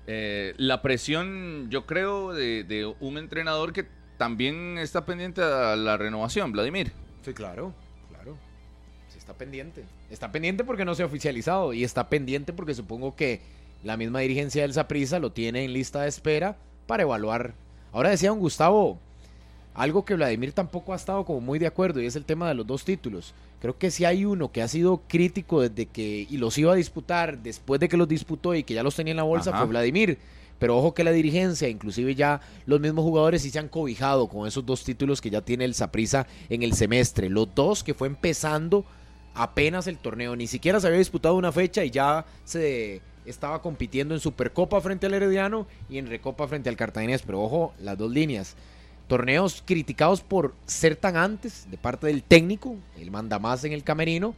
Eh, 0.08 0.54
la 0.56 0.82
presión 0.82 1.68
yo 1.68 1.84
creo 1.84 2.32
de, 2.32 2.62
de 2.62 2.86
un 3.00 3.18
entrenador 3.18 3.72
que 3.72 3.86
también 4.18 4.78
está 4.78 5.04
pendiente 5.04 5.42
a 5.42 5.74
la 5.76 5.96
renovación 5.96 6.52
Vladimir 6.52 6.92
Sí, 7.24 7.34
claro, 7.34 7.74
claro. 8.08 8.36
Sí, 9.08 9.18
está 9.18 9.34
pendiente. 9.34 9.84
Está 10.10 10.30
pendiente 10.30 10.62
porque 10.62 10.84
no 10.84 10.94
se 10.94 11.02
ha 11.02 11.06
oficializado 11.06 11.72
y 11.72 11.82
está 11.82 12.08
pendiente 12.08 12.52
porque 12.52 12.72
supongo 12.74 13.16
que 13.16 13.40
la 13.82 13.96
misma 13.96 14.20
dirigencia 14.20 14.62
del 14.62 14.72
Saprissa 14.74 15.18
lo 15.18 15.32
tiene 15.32 15.64
en 15.64 15.72
lista 15.72 16.02
de 16.02 16.08
espera 16.08 16.56
para 16.86 17.02
evaluar. 17.02 17.54
Ahora 17.92 18.10
decía 18.10 18.32
un 18.32 18.38
Gustavo 18.38 19.00
algo 19.76 20.04
que 20.04 20.14
Vladimir 20.14 20.52
tampoco 20.52 20.94
ha 20.94 20.96
estado 20.96 21.24
como 21.24 21.40
muy 21.40 21.58
de 21.58 21.66
acuerdo 21.66 22.00
y 22.00 22.06
es 22.06 22.16
el 22.16 22.24
tema 22.24 22.48
de 22.48 22.54
los 22.54 22.66
dos 22.66 22.84
títulos. 22.84 23.34
Creo 23.60 23.78
que 23.78 23.90
si 23.90 24.04
hay 24.06 24.24
uno 24.24 24.50
que 24.50 24.62
ha 24.62 24.68
sido 24.68 25.02
crítico 25.06 25.60
desde 25.60 25.86
que 25.86 26.26
y 26.28 26.38
los 26.38 26.56
iba 26.56 26.72
a 26.72 26.76
disputar 26.76 27.38
después 27.38 27.78
de 27.78 27.88
que 27.88 27.98
los 27.98 28.08
disputó 28.08 28.54
y 28.54 28.64
que 28.64 28.74
ya 28.74 28.82
los 28.82 28.96
tenía 28.96 29.10
en 29.12 29.18
la 29.18 29.22
bolsa 29.22 29.50
Ajá. 29.50 29.60
fue 29.60 29.68
Vladimir. 29.68 30.18
Pero 30.58 30.78
ojo 30.78 30.94
que 30.94 31.04
la 31.04 31.12
dirigencia, 31.12 31.68
inclusive 31.68 32.14
ya 32.14 32.40
los 32.64 32.80
mismos 32.80 33.04
jugadores 33.04 33.42
sí 33.42 33.50
se 33.50 33.58
han 33.58 33.68
cobijado 33.68 34.26
con 34.28 34.48
esos 34.48 34.64
dos 34.64 34.82
títulos 34.82 35.20
que 35.20 35.28
ya 35.28 35.42
tiene 35.42 35.66
el 35.66 35.74
Saprissa 35.74 36.26
en 36.48 36.62
el 36.62 36.72
semestre. 36.72 37.28
Los 37.28 37.54
dos 37.54 37.84
que 37.84 37.92
fue 37.92 38.08
empezando 38.08 38.86
apenas 39.34 39.86
el 39.86 39.98
torneo. 39.98 40.34
Ni 40.34 40.46
siquiera 40.46 40.80
se 40.80 40.86
había 40.86 40.98
disputado 40.98 41.34
una 41.34 41.52
fecha 41.52 41.84
y 41.84 41.90
ya 41.90 42.24
se 42.44 43.02
estaba 43.26 43.60
compitiendo 43.60 44.14
en 44.14 44.20
Supercopa 44.20 44.80
frente 44.80 45.04
al 45.04 45.12
Herediano 45.12 45.66
y 45.90 45.98
en 45.98 46.06
Recopa 46.06 46.48
frente 46.48 46.70
al 46.70 46.76
Cartaginés. 46.76 47.20
Pero 47.20 47.42
ojo, 47.42 47.74
las 47.78 47.98
dos 47.98 48.10
líneas. 48.10 48.56
Torneos 49.06 49.62
criticados 49.64 50.20
por 50.20 50.54
ser 50.66 50.96
tan 50.96 51.16
antes 51.16 51.70
de 51.70 51.78
parte 51.78 52.08
del 52.08 52.22
técnico, 52.22 52.76
él 52.98 53.10
manda 53.10 53.38
más 53.38 53.62
en 53.64 53.72
el 53.72 53.84
camerino, 53.84 54.34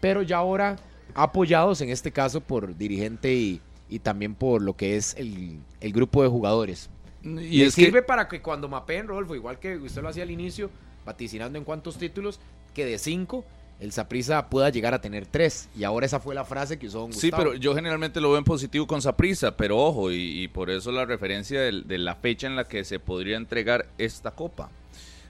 pero 0.00 0.22
ya 0.22 0.38
ahora 0.38 0.76
apoyados 1.14 1.80
en 1.80 1.90
este 1.90 2.12
caso 2.12 2.40
por 2.40 2.76
dirigente 2.76 3.34
y, 3.34 3.60
y 3.88 3.98
también 3.98 4.34
por 4.34 4.62
lo 4.62 4.74
que 4.76 4.96
es 4.96 5.14
el, 5.16 5.60
el 5.80 5.92
grupo 5.92 6.22
de 6.22 6.28
jugadores. 6.28 6.88
y 7.22 7.62
es 7.62 7.74
sirve 7.74 8.00
que 8.00 8.06
para 8.06 8.28
que 8.28 8.40
cuando 8.40 8.68
mapeen, 8.68 9.06
Rodolfo, 9.06 9.34
igual 9.34 9.58
que 9.58 9.76
usted 9.76 10.02
lo 10.02 10.08
hacía 10.08 10.22
al 10.22 10.30
inicio, 10.30 10.70
vaticinando 11.04 11.58
en 11.58 11.64
cuántos 11.64 11.98
títulos, 11.98 12.40
que 12.74 12.84
de 12.84 12.98
cinco, 12.98 13.44
el 13.80 13.92
Saprissa 13.92 14.48
pueda 14.48 14.70
llegar 14.70 14.94
a 14.94 15.00
tener 15.00 15.26
tres. 15.26 15.68
Y 15.76 15.84
ahora 15.84 16.06
esa 16.06 16.18
fue 16.20 16.34
la 16.34 16.44
frase 16.44 16.78
que 16.78 16.86
usó 16.86 17.00
don 17.00 17.12
Sí, 17.12 17.28
Gustavo. 17.30 17.42
pero 17.50 17.54
yo 17.56 17.74
generalmente 17.74 18.20
lo 18.20 18.30
veo 18.30 18.38
en 18.38 18.44
positivo 18.44 18.86
con 18.86 19.02
Saprisa, 19.02 19.56
pero 19.56 19.78
ojo, 19.78 20.10
y, 20.10 20.42
y 20.42 20.48
por 20.48 20.70
eso 20.70 20.90
la 20.92 21.04
referencia 21.04 21.60
del- 21.60 21.86
de, 21.86 21.98
la 21.98 22.14
fecha 22.14 22.46
en 22.46 22.56
la 22.56 22.64
que 22.64 22.84
se 22.84 22.98
podría 22.98 23.36
entregar 23.36 23.86
esta 23.98 24.30
copa, 24.30 24.70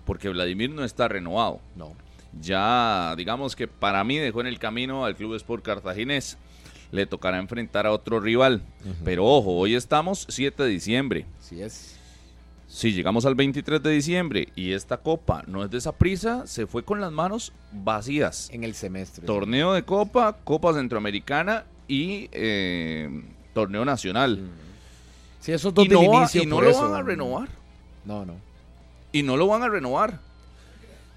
porque 0.05 0.28
Vladimir 0.28 0.70
no 0.70 0.85
está 0.85 1.09
renovado. 1.09 1.60
No. 1.74 1.93
Ya, 2.40 3.14
digamos 3.16 3.56
que 3.56 3.66
para 3.66 4.05
mí 4.05 4.18
dejó 4.18 4.40
en 4.43 4.47
el 4.47 4.59
camino 4.59 5.05
al 5.05 5.16
Club 5.16 5.35
Sport 5.35 5.64
Cartaginés. 5.64 6.36
Le 6.93 7.05
tocará 7.06 7.39
enfrentar 7.39 7.85
a 7.86 7.93
otro 7.93 8.20
rival. 8.20 8.62
Pero 9.05 9.24
ojo, 9.27 9.56
hoy 9.56 9.74
estamos 9.74 10.24
7 10.28 10.62
de 10.62 10.68
diciembre. 10.68 11.27
Sí 11.40 11.60
es. 11.60 11.95
Si 12.68 12.93
llegamos 12.93 13.24
al 13.26 13.34
23 13.36 13.82
de 13.82 13.90
diciembre 13.90 14.48
y 14.56 14.72
esta 14.72 14.97
copa 14.97 15.44
no 15.47 15.64
es 15.64 15.70
de 15.70 15.80
Saprisa, 15.80 16.47
se 16.47 16.66
fue 16.66 16.82
con 16.84 17.01
las 17.01 17.12
manos 17.12 17.52
vacías. 17.72 18.48
En 18.52 18.64
el 18.64 18.74
semestre. 18.74 19.24
Torneo 19.24 19.72
de 19.72 19.84
Copa, 19.84 20.36
Copa 20.44 20.72
Centroamericana 20.74 21.64
y 21.86 22.28
eh, 22.32 23.22
Torneo 23.55 23.84
Nacional. 23.84 24.40
Sí, 25.40 25.52
esos 25.52 25.72
dos 25.72 25.86
Y 25.86 25.88
no, 25.88 26.01
va- 26.10 26.28
y 26.32 26.44
no 26.44 26.60
lo 26.60 26.68
eso, 26.68 26.82
van 26.90 27.01
a 27.01 27.02
renovar. 27.02 27.48
No, 28.05 28.24
no. 28.26 28.34
Y 29.12 29.22
no 29.22 29.36
lo 29.36 29.47
van 29.47 29.62
a 29.62 29.68
renovar. 29.68 30.18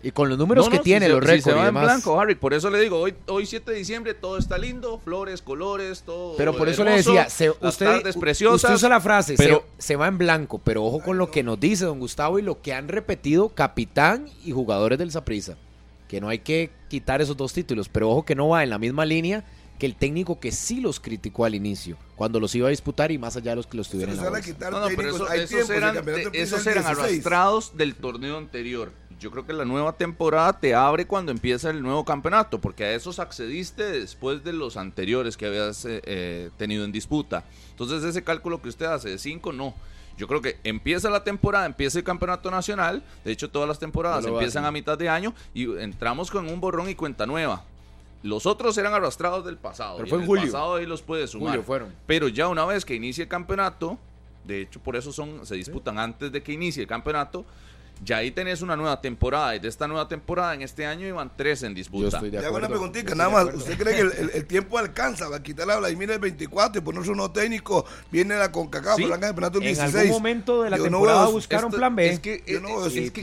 Y 0.01 0.11
con 0.11 0.29
los 0.29 0.37
números 0.37 0.65
No, 0.65 0.71
que 0.71 0.77
no, 0.77 0.83
tiene, 0.83 1.07
si 1.07 1.09
se- 1.11 1.15
los 1.17 1.25
si 1.25 1.27
récords 1.29 1.43
se 1.43 1.49
y 1.49 1.53
va 1.53 1.59
en 1.59 1.65
demás. 1.65 1.83
blanco, 1.83 2.19
Harry. 2.21 2.35
Por 2.35 2.53
eso 2.53 2.69
le 2.69 2.79
digo, 2.79 2.99
hoy, 2.99 3.13
hoy 3.27 3.45
7 3.45 3.71
de 3.71 3.77
diciembre 3.77 4.13
todo 4.13 4.37
está 4.37 4.57
lindo, 4.57 4.97
flores, 4.99 5.41
colores, 5.41 6.03
todo 6.03 6.37
Pero 6.37 6.55
por 6.55 6.69
eso 6.69 6.85
le 6.85 6.91
decía, 6.91 7.29
se, 7.29 7.49
usted, 7.49 8.05
usted 8.15 8.73
usa 8.73 8.87
la 8.87 9.01
frase, 9.01 9.35
se- 9.35 9.43
pero- 9.43 9.65
se, 9.77 9.97
va 9.97 10.07
en 10.07 10.17
blanco, 10.17 10.59
pero 10.63 10.85
ojo 10.85 11.01
con 11.01 11.17
lo 11.17 11.29
que 11.31 11.43
nos 11.43 11.59
dice 11.59 11.83
don 11.83 11.99
Gustavo 11.99 12.39
y 12.39 12.43
lo 12.43 12.61
que 12.61 12.73
han 12.73 12.87
repetido 12.87 13.49
capitán 13.49 14.27
y 14.45 14.51
jugadores 14.51 14.97
del 14.99 15.11
Saprissa, 15.11 15.57
que 16.07 16.21
no 16.21 16.29
hay 16.29 16.39
que 16.39 16.69
quitar 16.87 17.21
esos 17.21 17.35
dos 17.35 17.51
títulos, 17.51 17.89
pero 17.89 18.09
ojo 18.09 18.23
que 18.23 18.35
no 18.35 18.47
va 18.47 18.63
en 18.63 18.69
la 18.69 18.77
misma 18.77 19.05
línea 19.05 19.43
que 19.79 19.85
el 19.85 19.95
técnico 19.95 20.39
que 20.39 20.51
sí 20.53 20.79
los 20.81 20.99
criticó 21.01 21.43
al 21.45 21.55
inicio, 21.55 21.97
cuando 22.15 22.39
los 22.39 22.53
iba 22.55 22.67
a 22.67 22.69
disputar 22.69 23.11
y 23.11 23.17
más 23.17 23.35
allá 23.35 23.51
de 23.51 23.55
los 23.57 23.67
que 23.67 23.75
los 23.77 23.87
Se 23.87 23.93
tuvieron 23.93 24.15
No, 24.15 24.23
no, 24.23 24.87
pero 24.95 25.09
eso- 25.15 25.31
esos 25.31 25.69
eran, 25.69 25.95
campeonato 25.95 26.11
de- 26.11 26.23
empieza 26.23 26.55
esos 26.55 26.67
el 26.67 26.71
eran 26.73 26.83
16. 26.85 27.09
arrastrados 27.09 27.77
del 27.77 27.95
torneo 27.95 28.37
anterior 28.37 28.91
yo 29.19 29.31
creo 29.31 29.45
que 29.45 29.53
la 29.53 29.65
nueva 29.65 29.93
temporada 29.93 30.53
te 30.53 30.73
abre 30.73 31.05
cuando 31.05 31.31
empieza 31.31 31.69
el 31.69 31.81
nuevo 31.81 32.05
campeonato, 32.05 32.59
porque 32.59 32.85
a 32.85 32.93
esos 32.93 33.19
accediste 33.19 33.83
después 33.83 34.43
de 34.43 34.53
los 34.53 34.77
anteriores 34.77 35.35
que 35.35 35.45
habías 35.45 35.83
eh, 35.85 36.01
eh, 36.05 36.49
tenido 36.57 36.85
en 36.85 36.91
disputa. 36.91 37.43
Entonces 37.71 38.03
ese 38.03 38.23
cálculo 38.23 38.61
que 38.61 38.69
usted 38.69 38.85
hace 38.85 39.09
de 39.09 39.17
5, 39.17 39.51
no. 39.51 39.75
Yo 40.17 40.27
creo 40.27 40.41
que 40.41 40.57
empieza 40.63 41.09
la 41.09 41.23
temporada, 41.23 41.65
empieza 41.65 41.97
el 41.97 42.03
campeonato 42.03 42.49
nacional, 42.49 43.03
de 43.23 43.31
hecho 43.31 43.49
todas 43.49 43.67
las 43.67 43.79
temporadas 43.79 44.25
no 44.25 44.33
empiezan 44.33 44.65
a 44.65 44.71
mitad 44.71 44.97
de 44.97 45.07
año 45.07 45.33
y 45.53 45.63
entramos 45.79 46.29
con 46.31 46.49
un 46.49 46.59
borrón 46.59 46.89
y 46.89 46.95
cuenta 46.95 47.25
nueva. 47.25 47.63
Los 48.21 48.45
otros 48.45 48.77
eran 48.77 48.93
arrastrados 48.93 49.45
del 49.45 49.57
pasado. 49.57 49.97
Pero 49.97 50.07
y 50.07 50.09
fue 50.09 50.17
en 50.17 50.21
el 50.23 50.27
julio. 50.27 50.45
pasado 50.45 50.75
ahí 50.75 50.85
los 50.85 51.01
puede 51.01 51.25
sumar. 51.25 51.51
Julio 51.51 51.63
fueron. 51.63 51.95
Pero 52.05 52.27
ya 52.27 52.49
una 52.49 52.65
vez 52.65 52.83
que 52.83 52.95
inicie 52.95 53.23
el 53.23 53.29
campeonato, 53.29 53.97
de 54.43 54.61
hecho 54.61 54.81
por 54.81 54.97
eso 54.97 55.13
son 55.13 55.45
se 55.45 55.55
disputan 55.55 55.95
sí. 55.95 56.01
antes 56.01 56.31
de 56.33 56.43
que 56.43 56.51
inicie 56.51 56.81
el 56.81 56.87
campeonato, 56.87 57.45
ya 58.03 58.17
ahí 58.17 58.31
tenés 58.31 58.61
una 58.61 58.75
nueva 58.75 59.01
temporada. 59.01 59.55
Y 59.55 59.59
de 59.59 59.67
esta 59.67 59.87
nueva 59.87 60.07
temporada, 60.07 60.53
en 60.53 60.61
este 60.61 60.85
año 60.85 61.07
iban 61.07 61.31
tres 61.35 61.63
en 61.63 61.73
disputa. 61.73 62.09
Yo 62.09 62.17
estoy 62.17 62.29
de 62.29 62.37
acuerdo. 62.37 62.59
Ya 62.59 62.65
una 62.65 62.67
preguntita, 62.67 63.15
nada 63.15 63.29
más. 63.29 63.53
¿Usted 63.53 63.77
cree 63.77 63.95
que 63.95 64.37
el, 64.37 64.45
tiempo 64.45 64.77
alcanza 64.77 65.29
para 65.29 65.43
quitar 65.43 65.69
a 65.69 65.77
Vladimir 65.77 66.11
el 66.11 66.19
24 66.19 66.81
y 66.81 66.83
ponerse 66.83 67.11
uno 67.11 67.31
técnico? 67.31 67.85
Viene 68.11 68.37
la 68.37 68.51
CONCACAF, 68.51 68.97
sí. 68.97 69.03
el 69.03 69.09
16. 69.11 69.93
En 69.93 69.99
algún 69.99 70.11
momento 70.11 70.63
de 70.63 70.69
la 70.69 70.77
yo 70.77 70.83
temporada 70.83 71.25
no 71.25 71.31
buscaron 71.31 71.71
plan 71.71 71.95
B. 71.95 72.09
Es 72.09 72.19
que, 72.19 72.43
yo 72.47 72.57
eh, 72.57 72.61
no 72.61 72.85
eh, 72.85 72.87
es, 72.87 72.95
es, 72.95 73.11
que 73.11 73.21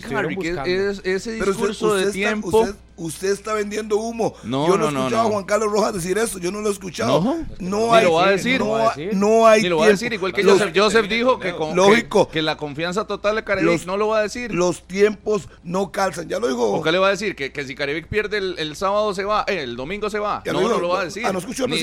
ese 1.15 1.33
discurso 1.33 1.89
usted, 1.89 2.07
de 2.07 2.13
tiempo... 2.13 2.67
Usted, 2.99 3.31
está 3.31 3.53
vendiendo 3.53 3.99
humo. 3.99 4.35
No, 4.43 4.67
yo 4.67 4.79
no, 4.79 4.91
no 4.91 5.01
he 5.01 5.03
escuchado 5.03 5.23
no, 5.23 5.29
a 5.29 5.33
Juan 5.33 5.45
Carlos 5.45 5.71
Rojas 5.71 5.95
decir 5.95 6.17
eso. 6.17 6.39
Yo 6.39 6.51
no 6.51 6.63
lo 6.63 6.71
he 6.71 6.73
escuchado. 6.73 7.37
No, 7.59 7.95
hay. 7.95 8.05
Lo 8.05 8.15
va 8.15 8.29
a 8.29 8.31
decir. 8.31 8.59
No, 8.59 8.71
va 8.71 8.93
a 8.93 8.97
decir. 8.97 9.15
no 9.15 9.47
hay. 9.47 9.63
Ni 9.63 9.69
lo 9.69 9.79
va 9.79 9.87
a 9.87 9.89
decir. 9.89 10.13
Igual 10.15 10.33
que 10.33 10.43
Joseph, 10.43 10.73
Joseph 10.75 11.07
dijo 11.07 11.39
que, 11.39 11.55
con, 11.55 11.77
Lógico. 11.77 12.29
Que, 12.29 12.41
la 12.41 12.57
confianza 12.57 13.07
total 13.07 13.37
de 13.37 13.45
Carevic 13.45 13.85
no 13.85 13.99
lo 13.99 14.09
va 14.09 14.21
a 14.21 14.23
decir 14.23 14.55
los 14.67 14.87
tiempos 14.87 15.49
no 15.63 15.93
calzan. 15.93 16.29
Ya 16.29 16.39
lo 16.39 16.49
digo. 16.49 16.73
¿O 16.73 16.83
qué 16.83 16.93
le 16.93 16.99
va 16.99 17.09
a 17.09 17.11
decir? 17.11 17.37
¿Que, 17.37 17.65
si 17.65 17.75
Carevic 17.75 18.09
pierde 18.09 18.39
el, 18.39 18.77
sábado 18.77 19.15
se 19.15 19.25
va? 19.25 19.45
Eh, 19.47 19.63
el 19.63 19.77
domingo 19.77 20.11
se 20.11 20.19
va. 20.19 20.43
No, 20.47 20.61
no 20.61 20.79
lo 20.79 20.89
va 20.89 21.03
a 21.03 21.05
decir. 21.05 21.25
Ah, 21.25 21.33
no 21.33 21.39
escuchó. 21.39 21.67
Ni, 21.67 21.81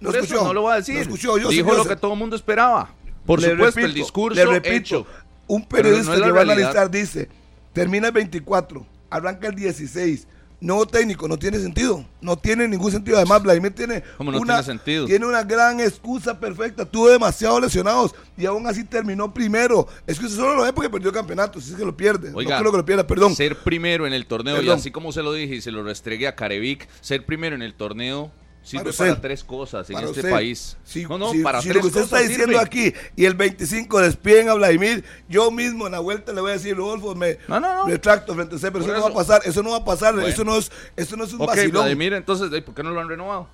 no, 0.00 0.10
por 0.10 0.16
escuchó, 0.16 0.44
no 0.44 0.52
lo 0.52 0.62
va 0.64 0.74
a 0.74 0.76
decir. 0.76 0.98
Escuchó, 0.98 1.36
Dijo 1.36 1.74
lo 1.74 1.84
que 1.84 1.96
todo 1.96 2.12
el 2.12 2.18
mundo 2.18 2.36
esperaba. 2.36 2.94
Por 3.24 3.40
le 3.40 3.50
supuesto, 3.50 3.80
el 3.80 3.94
discurso 3.94 4.36
le 4.36 4.46
repito. 4.46 5.06
Un 5.48 5.64
periodista 5.64 6.16
no 6.16 6.24
que 6.24 6.32
va 6.32 6.40
a 6.40 6.42
analizar 6.42 6.90
dice, 6.90 7.28
termina 7.72 8.08
el 8.08 8.12
24, 8.12 8.84
arranca 9.10 9.46
el 9.46 9.54
16, 9.54 10.26
nuevo 10.60 10.86
técnico, 10.86 11.28
no 11.28 11.38
tiene 11.38 11.58
sentido. 11.58 12.04
No 12.20 12.36
tiene 12.36 12.66
ningún 12.66 12.90
sentido. 12.90 13.16
Además, 13.16 13.42
Vladimir 13.42 13.74
tiene, 13.74 14.02
una, 14.18 14.62
tiene, 14.84 15.26
una 15.26 15.42
gran 15.42 15.80
excusa 15.80 16.38
perfecta. 16.38 16.84
Tuvo 16.84 17.08
demasiados 17.08 17.60
lesionados 17.60 18.14
y 18.36 18.46
aún 18.46 18.66
así 18.66 18.84
terminó 18.84 19.32
primero. 19.32 19.86
Es 20.06 20.18
que 20.18 20.26
eso 20.26 20.36
solo 20.36 20.56
lo 20.56 20.62
ve 20.62 20.72
porque 20.72 20.90
perdió 20.90 21.10
el 21.10 21.14
campeonato. 21.14 21.60
Si 21.60 21.70
es 21.70 21.76
que 21.76 21.84
lo 21.84 21.96
pierde. 21.96 22.32
Oiga, 22.34 22.56
no 22.56 22.60
creo 22.60 22.72
que 22.72 22.78
lo 22.78 22.84
pierda, 22.84 23.06
perdón. 23.06 23.34
Ser 23.34 23.56
primero 23.56 24.06
en 24.06 24.12
el 24.12 24.26
torneo, 24.26 24.62
y 24.62 24.68
así 24.70 24.90
como 24.90 25.12
se 25.12 25.22
lo 25.22 25.32
dije 25.32 25.56
y 25.56 25.60
se 25.60 25.70
lo 25.70 25.82
restregué 25.82 26.26
a 26.26 26.34
Carevic, 26.34 26.88
ser 27.00 27.24
primero 27.24 27.54
en 27.54 27.62
el 27.62 27.74
torneo 27.74 28.32
Sirve 28.66 28.82
para, 28.82 28.90
usted, 28.90 29.08
para 29.10 29.20
tres 29.20 29.44
cosas 29.44 29.88
en 29.90 29.96
este 29.96 30.10
usted. 30.10 30.30
país. 30.30 30.76
Si, 30.82 31.04
no, 31.04 31.18
no, 31.18 31.30
si, 31.30 31.40
para 31.40 31.62
si 31.62 31.68
tres 31.68 31.76
lo 31.76 31.82
que 31.82 31.86
usted 31.86 32.00
cosas 32.00 32.20
está 32.20 32.28
diciendo 32.28 32.58
aquí 32.58 32.92
y 33.14 33.24
el 33.24 33.34
25 33.34 34.00
despiden 34.00 34.48
a 34.48 34.54
Vladimir, 34.54 35.04
yo 35.28 35.52
mismo 35.52 35.86
en 35.86 35.92
la 35.92 36.00
vuelta 36.00 36.32
le 36.32 36.40
voy 36.40 36.50
a 36.50 36.54
decir, 36.54 36.76
Rodolfo, 36.76 37.14
me 37.14 37.38
no, 37.46 37.60
no, 37.60 37.72
no. 37.72 37.86
retracto 37.86 38.34
frente 38.34 38.54
a 38.54 38.56
usted, 38.56 38.72
pero 38.72 38.84
eso, 38.84 38.92
eso, 38.92 39.00
no 39.00 39.04
va 39.04 39.10
a 39.10 39.24
pasar, 39.24 39.42
eso 39.44 39.62
no 39.62 39.70
va 39.70 39.76
a 39.76 39.84
pasar, 39.84 40.14
bueno. 40.14 40.28
eso 40.28 40.42
no 40.44 40.58
es, 40.58 40.72
eso 40.96 41.16
no 41.16 41.22
es 41.22 41.32
un 41.32 41.42
okay, 41.42 41.58
vacilón. 41.58 41.84
Vladimir, 41.84 42.14
entonces, 42.14 42.50
¿por 42.62 42.74
qué 42.74 42.82
no 42.82 42.90
lo 42.90 43.00
han 43.00 43.08
renovado? 43.08 43.48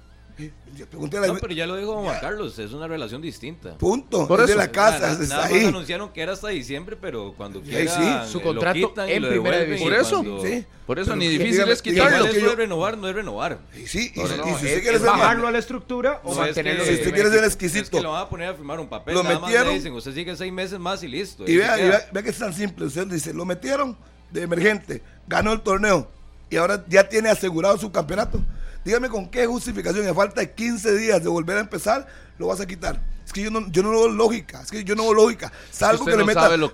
Pregúntale 0.90 1.28
no, 1.28 1.34
pero 1.34 1.52
ya 1.52 1.66
lo 1.66 1.76
dijo 1.76 2.00
Juan 2.02 2.18
Carlos, 2.20 2.58
es 2.58 2.72
una 2.72 2.88
relación 2.88 3.20
distinta. 3.20 3.76
Punto. 3.76 4.26
Por 4.26 4.40
es 4.40 4.44
eso. 4.44 4.58
de 4.58 4.64
la 4.64 4.72
casa, 4.72 5.12
nada, 5.12 5.26
nada 5.26 5.44
ahí. 5.44 5.66
anunciaron 5.66 6.10
que 6.12 6.22
era 6.22 6.32
hasta 6.32 6.48
diciembre, 6.48 6.96
pero 6.98 7.34
cuando 7.36 7.60
quieran 7.60 7.88
sí, 7.88 8.02
eh, 8.02 8.30
su 8.30 8.40
contrato 8.40 8.92
lo 8.96 9.04
en 9.04 9.22
lo 9.22 9.28
primera 9.28 9.60
división. 9.60 9.90
Por 9.90 9.98
eso, 9.98 10.16
cuando... 10.16 10.42
sí. 10.42 10.64
Por 10.86 10.98
eso 10.98 11.14
ni 11.14 11.28
difícil 11.28 11.68
es 11.68 11.82
quitarlo. 11.82 12.30
Que 12.30 12.40
yo... 12.40 12.50
es 12.50 12.56
renovar, 12.56 12.96
no 12.96 13.08
es 13.08 13.14
renovar. 13.14 13.58
Sí, 13.86 14.12
y, 14.14 14.18
no, 14.18 14.24
y, 14.24 14.28
si 14.28 14.54
usted 14.54 14.82
quiere 14.82 14.98
ser 14.98 15.06
bajarlo 15.06 15.46
a 15.46 15.52
la 15.52 15.58
estructura 15.58 16.20
o 16.24 16.34
mantenerlo. 16.34 16.82
Es 16.82 16.88
que, 16.88 16.94
si 16.94 17.00
usted 17.02 17.14
quiere 17.14 17.30
ser 17.30 17.44
exquisito. 17.44 17.82
Es 17.82 17.90
que 17.90 18.00
lo 18.00 18.12
van 18.12 18.22
a 18.22 18.28
poner 18.28 18.48
a 18.48 18.54
firmar 18.54 18.80
un 18.80 18.88
papel, 18.88 19.14
lo 19.14 19.22
nada 19.22 19.38
metieron, 19.38 19.66
más 19.66 19.72
le 19.72 19.78
dicen, 19.78 19.92
usted 19.92 20.14
sigue 20.14 20.36
seis 20.36 20.52
meses 20.52 20.78
más 20.78 21.02
y 21.02 21.08
listo. 21.08 21.44
Y, 21.46 21.56
vea 21.56 22.08
que 22.12 22.30
es 22.30 22.38
tan 22.38 22.52
simple, 22.52 22.86
usted 22.86 23.06
dice, 23.06 23.32
lo 23.32 23.44
metieron 23.44 23.96
de 24.30 24.42
emergente, 24.42 25.02
ganó 25.26 25.52
el 25.52 25.60
torneo 25.60 26.08
y 26.50 26.56
ahora 26.56 26.84
ya 26.88 27.08
tiene 27.08 27.30
asegurado 27.30 27.78
su 27.78 27.90
campeonato. 27.90 28.40
Dígame 28.84 29.08
con 29.08 29.28
qué 29.28 29.46
justificación, 29.46 30.08
a 30.08 30.14
falta 30.14 30.40
de 30.40 30.52
15 30.52 30.96
días 30.96 31.22
de 31.22 31.28
volver 31.28 31.56
a 31.56 31.60
empezar, 31.60 32.06
lo 32.38 32.46
vas 32.46 32.60
a 32.60 32.66
quitar. 32.66 33.00
Es 33.24 33.32
que 33.32 33.42
yo 33.42 33.50
no, 33.50 33.66
yo 33.70 33.82
no 33.82 33.90
veo 33.90 34.08
lógica, 34.08 34.60
es 34.62 34.70
que 34.70 34.82
yo 34.82 34.96
no 34.96 35.04
veo 35.04 35.14
lógica. 35.14 35.52
Salvo 35.70 36.04
que 36.04 36.16
le 36.16 36.24
metan. 36.24 36.42
sabe 36.44 36.58
lo 36.58 36.70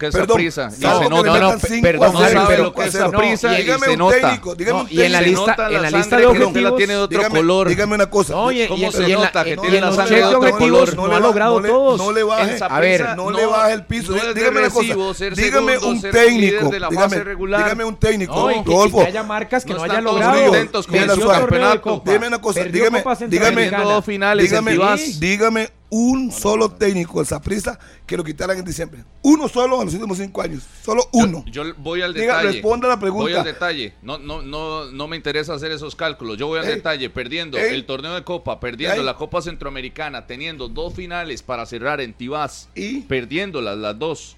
no, 1.08 1.22
no, 1.22 1.58
perdón, 1.82 2.12
no 2.14 2.28
sabe 2.28 2.58
lo 2.58 2.74
que 2.74 2.84
es 2.84 2.94
esa 2.94 3.10
prisa. 3.10 3.52
Dígame 3.52 3.86
y 3.86 3.90
se 3.90 3.96
nota. 3.96 4.20
Técnico, 4.20 4.54
dígame 4.54 4.78
no, 4.78 4.82
un 4.82 4.88
técnico. 4.88 5.02
Y 5.02 5.06
en 5.06 5.12
la 5.12 5.20
lista, 5.20 5.68
en 5.70 5.82
la, 5.82 5.90
lista 5.90 6.16
de 6.16 6.26
objetivos. 6.26 6.62
La 6.62 6.76
tiene 6.76 6.92
de 6.94 6.98
otro 7.00 7.18
dígame, 7.18 7.38
color. 7.38 7.68
Dígame 7.68 7.94
una 7.94 8.10
cosa. 8.10 8.32
No, 8.32 8.44
¿Cómo 8.44 8.52
y, 8.54 8.92
se 8.92 9.08
y 9.08 9.12
nota 9.12 9.44
que 9.44 9.56
tiene 9.56 9.80
la 9.80 9.92
sangre 9.92 10.16
de 10.16 10.24
otro 10.24 10.58
color? 10.58 10.96
No, 10.96 11.14
ha 11.14 11.20
logrado 11.20 11.60
todos. 11.60 11.98
No 11.98 12.12
le 12.12 12.22
baje. 12.22 12.58
A 12.60 12.80
ver. 12.80 13.16
No 13.16 13.30
le 13.30 13.44
baje 13.44 13.74
el 13.74 13.84
piso. 13.84 14.14
Dígame 14.14 14.60
una 14.60 14.70
cosa. 14.70 15.30
Dígame 15.36 15.78
un 15.78 16.00
técnico. 16.00 16.70
Dígame 16.70 17.84
un 17.84 17.96
técnico. 17.96 18.50
Rodolfo. 18.64 19.00
Que 19.00 19.08
haya 19.08 19.22
marcas 19.22 19.64
que 19.64 19.74
no 19.74 19.82
hayan 19.82 20.02
logrado. 20.02 20.50
Dígame 22.04 22.26
una 22.26 22.40
cosa. 22.40 22.64
Dígame. 22.64 23.04
Dígame. 23.28 23.70
Dígame 24.40 25.47
un 25.90 26.30
solo 26.30 26.70
técnico 26.70 27.20
de 27.20 27.26
Saprisa 27.26 27.78
que 28.06 28.16
lo 28.16 28.24
quitaran 28.24 28.58
en 28.58 28.64
diciembre. 28.64 29.04
Uno 29.22 29.48
solo 29.48 29.80
en 29.80 29.86
los 29.86 29.94
últimos 29.94 30.18
cinco 30.18 30.42
años. 30.42 30.64
Solo 30.82 31.08
uno. 31.12 31.44
Yo, 31.50 31.62
voy 31.76 32.02
al 32.02 32.14
detalle. 32.14 32.52
responda 32.52 32.88
la 32.88 32.98
pregunta. 32.98 33.24
Voy 33.24 33.34
al 33.34 33.44
detalle. 33.44 33.94
No, 34.02 34.18
no, 34.18 34.42
no, 34.42 34.86
no 34.86 35.08
me 35.08 35.16
interesa 35.16 35.54
hacer 35.54 35.72
esos 35.72 35.94
cálculos. 35.94 36.36
Yo 36.38 36.46
voy 36.46 36.60
al 36.60 36.66
detalle. 36.66 37.10
Perdiendo 37.10 37.58
el 37.58 37.84
torneo 37.86 38.14
de 38.14 38.24
Copa, 38.24 38.60
perdiendo 38.60 39.02
la 39.02 39.14
Copa 39.14 39.42
Centroamericana, 39.42 40.26
teniendo 40.26 40.68
dos 40.68 40.94
finales 40.94 41.42
para 41.42 41.66
cerrar 41.66 42.00
en 42.00 42.14
Tibás. 42.14 42.68
Y 42.74 43.02
perdiéndolas 43.02 43.76
las 43.78 43.98
dos 43.98 44.37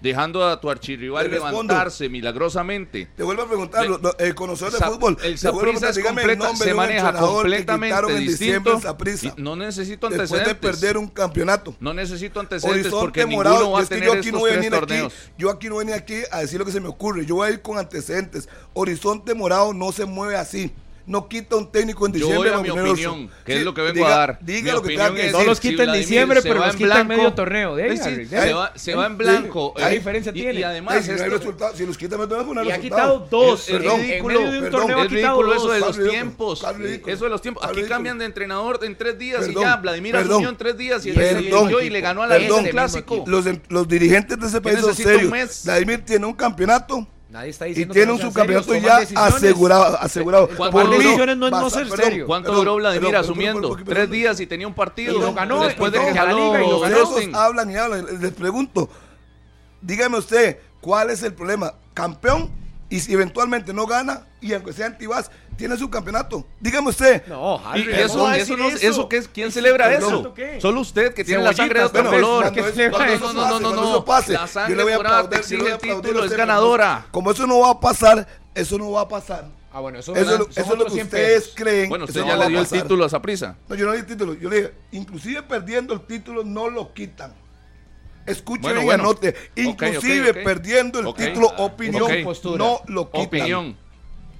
dejando 0.00 0.46
a 0.46 0.60
tu 0.60 0.70
archirrival 0.70 1.30
levantarse 1.30 2.08
milagrosamente. 2.08 3.08
Te 3.16 3.22
vuelvo 3.22 3.42
a 3.42 3.46
preguntar, 3.46 3.86
los, 3.86 4.00
eh, 4.18 4.34
conocedores 4.34 4.78
de 4.78 4.86
fútbol, 4.86 5.16
el 5.22 5.38
Saprissa 5.38 5.92
se 5.92 6.74
maneja 6.74 7.12
completamente 7.14 8.18
distinto. 8.18 8.80
Y 9.22 9.40
no 9.40 9.56
necesito 9.56 10.06
antecedentes. 10.06 10.30
Después 10.30 10.46
de 10.46 10.54
perder 10.54 10.98
un 10.98 11.08
campeonato. 11.08 11.74
No 11.80 11.94
necesito 11.94 12.40
antecedentes 12.40 12.92
Horizonte 12.92 13.26
morado, 13.26 13.56
ninguno 13.56 13.72
va 13.72 13.82
a 13.82 13.86
tener 13.86 14.04
yo 14.04 14.12
aquí 14.12 14.32
no 14.32 14.42
tres 14.42 14.70
torneos. 14.70 15.12
Aquí, 15.12 15.32
yo 15.38 15.50
aquí 15.50 15.68
no 15.68 15.76
venía 15.76 15.96
aquí 15.96 16.22
a 16.30 16.40
decir 16.40 16.58
lo 16.58 16.64
que 16.64 16.72
se 16.72 16.80
me 16.80 16.88
ocurre, 16.88 17.24
yo 17.26 17.36
voy 17.36 17.48
a 17.48 17.50
ir 17.52 17.62
con 17.62 17.78
antecedentes. 17.78 18.48
Horizonte 18.74 19.34
Morado 19.34 19.72
no 19.72 19.92
se 19.92 20.04
mueve 20.04 20.36
así 20.36 20.72
no 21.06 21.28
quita 21.28 21.56
un 21.56 21.70
técnico 21.70 22.06
en 22.06 22.12
diciembre. 22.12 22.50
Yo 22.50 22.62
mi 22.62 22.70
opinión, 22.70 23.30
que 23.44 23.58
es 23.58 23.64
lo 23.64 23.72
que 23.72 23.82
vengo 23.82 24.06
a 24.06 24.10
dar. 24.10 24.38
Diga 24.42 24.74
lo 24.74 24.82
que 24.82 24.88
tenga 24.88 25.14
que 25.14 25.30
No 25.30 25.44
los 25.44 25.60
quita 25.60 25.84
en 25.84 25.92
diciembre, 25.92 26.40
pero 26.42 26.66
los 26.66 26.76
quita 26.76 27.00
en 27.00 27.06
medio 27.06 27.32
torneo. 27.32 27.78
Eh, 27.78 27.88
deja. 27.88 28.42
Se, 28.42 28.52
va, 28.52 28.72
se 28.74 28.94
va 28.94 29.06
en 29.06 29.16
blanco. 29.16 29.72
¿Qué 29.74 29.84
eh, 29.84 29.90
diferencia 29.90 30.32
tiene? 30.32 30.60
Y 30.60 30.62
además, 30.62 31.04
si, 31.04 31.12
este... 31.12 31.28
no 31.28 31.38
si 31.74 31.86
los 31.86 31.96
quita, 31.96 32.18
me 32.18 32.26
voy 32.26 32.40
a 32.40 32.44
poner 32.44 32.66
Y 32.66 32.70
ha 32.70 32.80
quitado 32.80 33.26
dos. 33.30 33.68
Es, 33.68 33.74
en 33.74 34.26
medio 34.26 34.50
de 34.50 34.58
un 34.60 34.70
torneo 34.70 35.00
ha 35.00 35.06
quitado 35.06 35.42
ridículo 35.42 35.54
eso 35.54 35.70
de 35.70 35.80
los 35.80 36.10
tiempos. 36.10 36.66
Eso 37.06 37.24
de 37.24 37.30
los 37.30 37.40
tiempos. 37.40 37.64
Aquí 37.64 37.82
cambian 37.84 38.18
de 38.18 38.24
entrenador 38.24 38.80
en 38.82 38.96
tres 38.96 39.18
días 39.18 39.48
y 39.48 39.54
ya. 39.54 39.76
Vladimir 39.76 40.16
Acuñó 40.16 40.48
en 40.48 40.56
tres 40.56 40.76
días 40.76 41.06
y 41.06 41.12
le 41.12 42.00
ganó 42.00 42.22
a 42.22 42.26
la 42.26 42.38
clásico. 42.70 43.24
Em, 43.46 43.60
los 43.68 43.86
dirigentes 43.86 44.40
de 44.40 44.46
ese 44.46 44.60
país 44.60 44.80
son 44.80 44.94
serios. 44.94 45.62
Vladimir 45.64 46.04
tiene 46.04 46.26
un 46.26 46.34
campeonato 46.34 47.06
Nadie 47.36 47.50
está 47.50 47.66
diciendo 47.66 47.92
y 47.92 47.94
tiene 47.94 48.12
un 48.12 48.18
subcampeonato 48.18 48.74
ya 48.76 48.96
asegurado. 48.96 49.94
Eh, 49.94 49.98
asegurado. 50.00 50.48
Eh, 50.50 50.54
¿Cuántas 50.56 50.88
decisiones 50.88 51.36
no, 51.36 51.50
no, 51.50 51.60
no 51.60 51.68
ser 51.68 51.86
serio? 51.90 52.26
¿Cuánto 52.26 52.54
duró 52.54 52.76
Vladimir 52.76 53.08
pero, 53.08 53.18
asumiendo? 53.18 53.76
Tres 53.84 54.10
días 54.10 54.40
y 54.40 54.46
tenía 54.46 54.66
un 54.66 54.72
partido. 54.72 55.18
Y 55.18 55.20
lo 55.20 55.34
ganó. 55.34 55.62
Después 55.62 55.92
de 55.92 56.00
que 56.00 56.12
ganó. 56.14 56.56
Los, 56.56 56.90
los 56.90 57.20
ganó. 57.20 57.38
hablan 57.38 57.70
y 57.70 57.76
hablan. 57.76 58.06
Les 58.22 58.32
pregunto, 58.32 58.88
dígame 59.82 60.16
usted, 60.16 60.60
¿cuál 60.80 61.10
es 61.10 61.22
el 61.24 61.34
problema? 61.34 61.74
¿Campeón? 61.92 62.50
y 62.88 63.00
si 63.00 63.12
eventualmente 63.12 63.72
no 63.72 63.86
gana, 63.86 64.26
y 64.40 64.52
aunque 64.52 64.72
sea 64.72 64.86
antibas, 64.86 65.30
tiene 65.56 65.76
su 65.76 65.90
campeonato. 65.90 66.46
Dígame 66.60 66.90
usted. 66.90 67.26
No, 67.26 67.60
Harry, 67.66 67.82
eso, 67.92 68.30
eso, 68.32 68.56
no, 68.56 68.68
eso, 68.68 69.08
¿qué 69.08 69.16
es? 69.16 69.28
¿Quién 69.28 69.50
celebra 69.50 69.92
eso? 69.92 70.34
Solo 70.60 70.80
usted 70.80 71.14
que 71.14 71.24
tiene 71.24 71.42
la 71.42 71.52
sangre 71.52 71.80
de 71.80 71.86
otro 71.86 72.04
color. 72.04 72.52
No, 72.52 73.32
no, 73.32 73.60
no, 73.60 74.04
no, 74.04 74.04
La 74.28 74.46
sangre 74.46 74.96
morada 74.96 75.28
te 75.28 75.36
exige 75.36 75.68
el 75.68 75.78
título, 75.78 76.24
es 76.24 76.32
ganadora. 76.32 77.06
Como 77.10 77.30
eso 77.30 77.46
no 77.46 77.60
va 77.60 77.70
a 77.70 77.80
pasar, 77.80 78.26
eso 78.54 78.78
no 78.78 78.92
va 78.92 79.02
a 79.02 79.08
pasar. 79.08 79.48
Ah, 79.72 79.80
bueno, 79.80 79.98
eso, 79.98 80.14
eso, 80.16 80.48
eso 80.56 80.72
es 80.72 80.78
lo 80.78 80.86
que 80.86 81.02
ustedes 81.02 81.52
creen. 81.54 81.90
Bueno, 81.90 82.06
usted 82.06 82.24
ya 82.24 82.34
no 82.34 82.44
le 82.44 82.48
dio 82.48 82.60
el 82.60 82.66
título 82.66 83.04
a 83.04 83.08
esa 83.08 83.20
prisa. 83.20 83.58
No, 83.68 83.74
yo 83.74 83.84
no 83.84 83.92
le 83.92 83.98
di 83.98 84.06
título. 84.06 84.32
Yo 84.32 84.48
le 84.48 84.56
dije, 84.56 84.74
inclusive 84.92 85.42
perdiendo 85.42 85.92
el 85.92 86.00
título 86.00 86.44
no 86.44 86.70
lo 86.70 86.94
quitan. 86.94 87.34
Escuchen 88.26 88.62
bueno, 88.62 88.82
y 88.82 88.84
bueno. 88.84 89.04
anote. 89.04 89.34
Inclusive 89.56 89.98
okay, 89.98 90.20
okay, 90.20 90.30
okay. 90.30 90.44
perdiendo 90.44 90.98
el 91.00 91.14
título 91.14 91.52
ah, 91.56 91.62
opinión, 91.62 92.10
no 92.58 92.80
lo 92.86 93.10
quitan. 93.10 93.26
Opinión. 93.26 93.76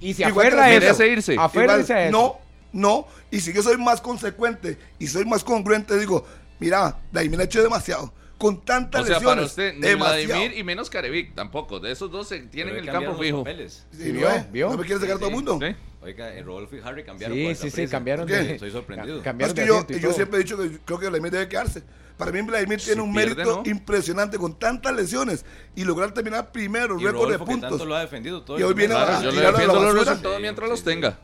Y 0.01 0.15
si 0.15 0.25
afuera 0.25 0.65
a 0.65 0.75
eso, 0.75 1.05
irse. 1.05 1.35
Igual, 1.35 1.71
a 1.71 1.79
eso. 1.79 2.11
No, 2.11 2.39
no. 2.73 3.07
Y 3.31 3.41
si 3.41 3.53
yo 3.53 3.63
soy 3.63 3.77
más 3.79 4.01
consecuente 4.01 4.79
y 4.99 5.07
soy 5.07 5.25
más 5.25 5.43
congruente, 5.43 5.99
digo, 5.99 6.27
mira, 6.59 6.99
Daimir 7.13 7.41
ha 7.41 7.45
hecho 7.45 7.63
demasiado 7.63 8.13
con 8.39 8.61
tantas 8.65 9.03
o 9.03 9.07
sea, 9.07 9.15
lesiones. 9.15 9.35
Para 9.35 9.47
usted, 9.47 9.75
ni 9.75 9.95
Vladimir 9.95 10.59
y 10.59 10.63
menos 10.63 10.91
Carevic 10.91 11.35
tampoco. 11.35 11.81
De 11.81 11.93
esos 11.93 12.11
dos 12.11 12.29
se 12.29 12.41
tienen 12.41 12.77
el 12.77 12.87
campo 12.87 13.17
fijo. 13.17 13.45
Sí, 13.91 14.13
¿Vio? 14.13 14.29
¿Vio? 14.53 14.71
¿No 14.71 14.77
me 14.77 14.85
quiere 14.85 15.01
sacar 15.01 15.17
sí, 15.17 15.21
todo 15.21 15.31
el 15.31 15.37
sí. 15.37 15.45
mundo? 15.45 15.77
Oiga, 16.03 16.33
el 16.35 16.45
Rodolfo 16.45 16.77
y 16.77 16.81
Harry 16.85 17.03
cambiaron. 17.05 17.37
Sí, 17.37 17.55
sí, 17.55 17.71
sí, 17.71 17.89
cambiaron. 17.89 18.27
De, 18.27 18.59
sorprendido. 18.71 19.23
Cambiaron 19.23 19.57
es 19.57 19.63
que 19.63 19.69
yo, 19.69 19.87
yo 19.87 20.13
siempre 20.13 20.39
he 20.39 20.43
dicho 20.43 20.57
que 20.57 20.79
creo 20.85 20.99
que 20.99 21.09
Vladimir 21.09 21.33
debe 21.33 21.49
quedarse. 21.49 21.83
Para 22.17 22.33
mí, 22.33 22.41
Vladimir 22.41 22.81
tiene 22.81 23.03
un 23.03 23.13
pierde, 23.13 23.35
mérito 23.37 23.63
¿no? 23.65 23.71
impresionante 23.71 24.39
con 24.39 24.59
tantas 24.59 24.95
lesiones 24.97 25.45
y 25.75 25.85
lograr 25.85 26.13
terminar 26.13 26.51
primero, 26.51 26.97
récord 26.97 27.07
de 27.07 27.13
Rodolfo, 27.37 27.45
que 27.45 27.51
tanto 27.53 27.69
puntos. 27.69 27.87
lo 27.87 27.95
ha 27.95 28.01
defendido 28.01 28.43
todo 28.43 28.59
Y 28.59 28.63
hoy 28.63 28.73
viene 28.75 28.95
a- 28.95 29.21
yo 29.23 29.31
le 29.31 29.41
a 29.41 29.43
la 29.43 29.51
defiendo 29.51 29.75
los 29.75 29.85
basura. 29.85 30.05
resultados 30.05 30.37
Sí, 30.37 30.43
mientras 30.43 30.67
sí, 30.67 30.71
los 30.71 30.79
sí. 30.81 30.85
tenga. 30.87 31.19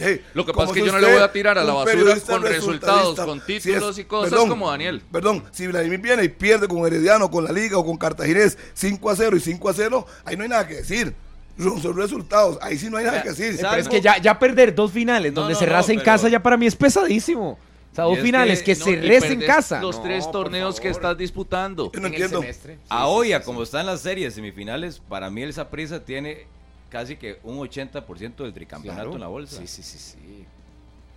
Hey, 0.00 0.24
Lo 0.32 0.46
que 0.46 0.52
pasa 0.52 0.68
es 0.68 0.72
que 0.74 0.86
yo 0.86 0.92
no 0.92 1.00
le 1.00 1.12
voy 1.12 1.20
a 1.22 1.32
tirar 1.32 1.58
a 1.58 1.64
la 1.64 1.72
basura 1.74 2.14
con 2.24 2.42
resultados, 2.44 3.18
con 3.18 3.40
si 3.40 3.46
títulos 3.60 3.90
es- 3.90 3.98
y 3.98 4.04
cosas 4.04 4.30
perdón, 4.30 4.48
como 4.48 4.70
Daniel. 4.70 5.02
Perdón, 5.10 5.44
si 5.50 5.66
Vladimir 5.66 6.00
viene 6.00 6.22
y 6.24 6.28
pierde 6.28 6.68
con 6.68 6.86
Herediano, 6.86 7.30
con 7.30 7.44
la 7.44 7.50
Liga 7.52 7.76
o 7.78 7.84
con 7.84 7.96
Cartaginés 7.96 8.56
5 8.74 9.10
a 9.10 9.16
0 9.16 9.36
y 9.36 9.40
5 9.40 9.68
a 9.68 9.74
0, 9.74 10.06
ahí 10.24 10.36
no 10.36 10.44
hay 10.44 10.48
nada 10.48 10.66
que 10.68 10.76
decir. 10.76 11.14
Son 11.60 11.82
son 11.82 11.96
resultados, 11.96 12.56
ahí 12.62 12.78
sí 12.78 12.88
no 12.88 12.96
hay 12.98 13.06
nada 13.06 13.22
que 13.24 13.30
decir. 13.30 13.56
Pero 13.60 13.74
es 13.74 13.88
que 13.88 14.00
ya, 14.00 14.18
ya 14.18 14.38
perder 14.38 14.72
dos 14.72 14.92
finales 14.92 15.32
No, 15.32 15.40
donde 15.40 15.54
no, 15.54 15.58
cerras 15.58 15.88
no, 15.88 15.92
en 15.94 15.98
pero- 15.98 16.04
casa 16.04 16.28
ya 16.28 16.40
para 16.40 16.56
mí 16.56 16.66
es 16.68 16.76
pesadísimo. 16.76 17.58
O 18.06 18.08
sea, 18.10 18.16
dos 18.16 18.24
finales 18.24 18.62
que, 18.62 18.74
no, 18.74 18.80
y 18.80 18.84
cerres 18.84 19.24
en 19.24 19.40
casa. 19.40 19.80
Los 19.80 19.96
No, 19.96 20.02
tres 20.02 20.30
torneos 20.30 20.80
que 20.80 20.88
estás 20.88 21.16
disputando. 21.18 21.90
Yo 21.92 22.00
no 22.00 22.06
En 22.06 22.14
el 22.14 22.20
entiendo. 22.22 22.40
semestre. 22.40 22.78
A 22.88 23.06
hoy, 23.06 23.32
a 23.32 23.42
como 23.42 23.62
están 23.62 23.86
las 23.86 24.00
series 24.00 24.34
semifinales, 24.34 25.00
para 25.08 25.30
mí 25.30 25.42
el 25.42 25.52
Saprissa 25.52 26.04
tiene 26.04 26.46
casi 26.90 27.16
que 27.16 27.38
un 27.42 27.58
80% 27.58 28.36
del 28.44 28.52
tricampeonato 28.54 29.02
Claro. 29.02 29.14
en 29.16 29.20
la 29.20 29.28
bolsa. 29.28 29.56
Sí, 29.60 29.66
sí, 29.66 29.82
sí, 29.82 29.98
sí. 29.98 30.44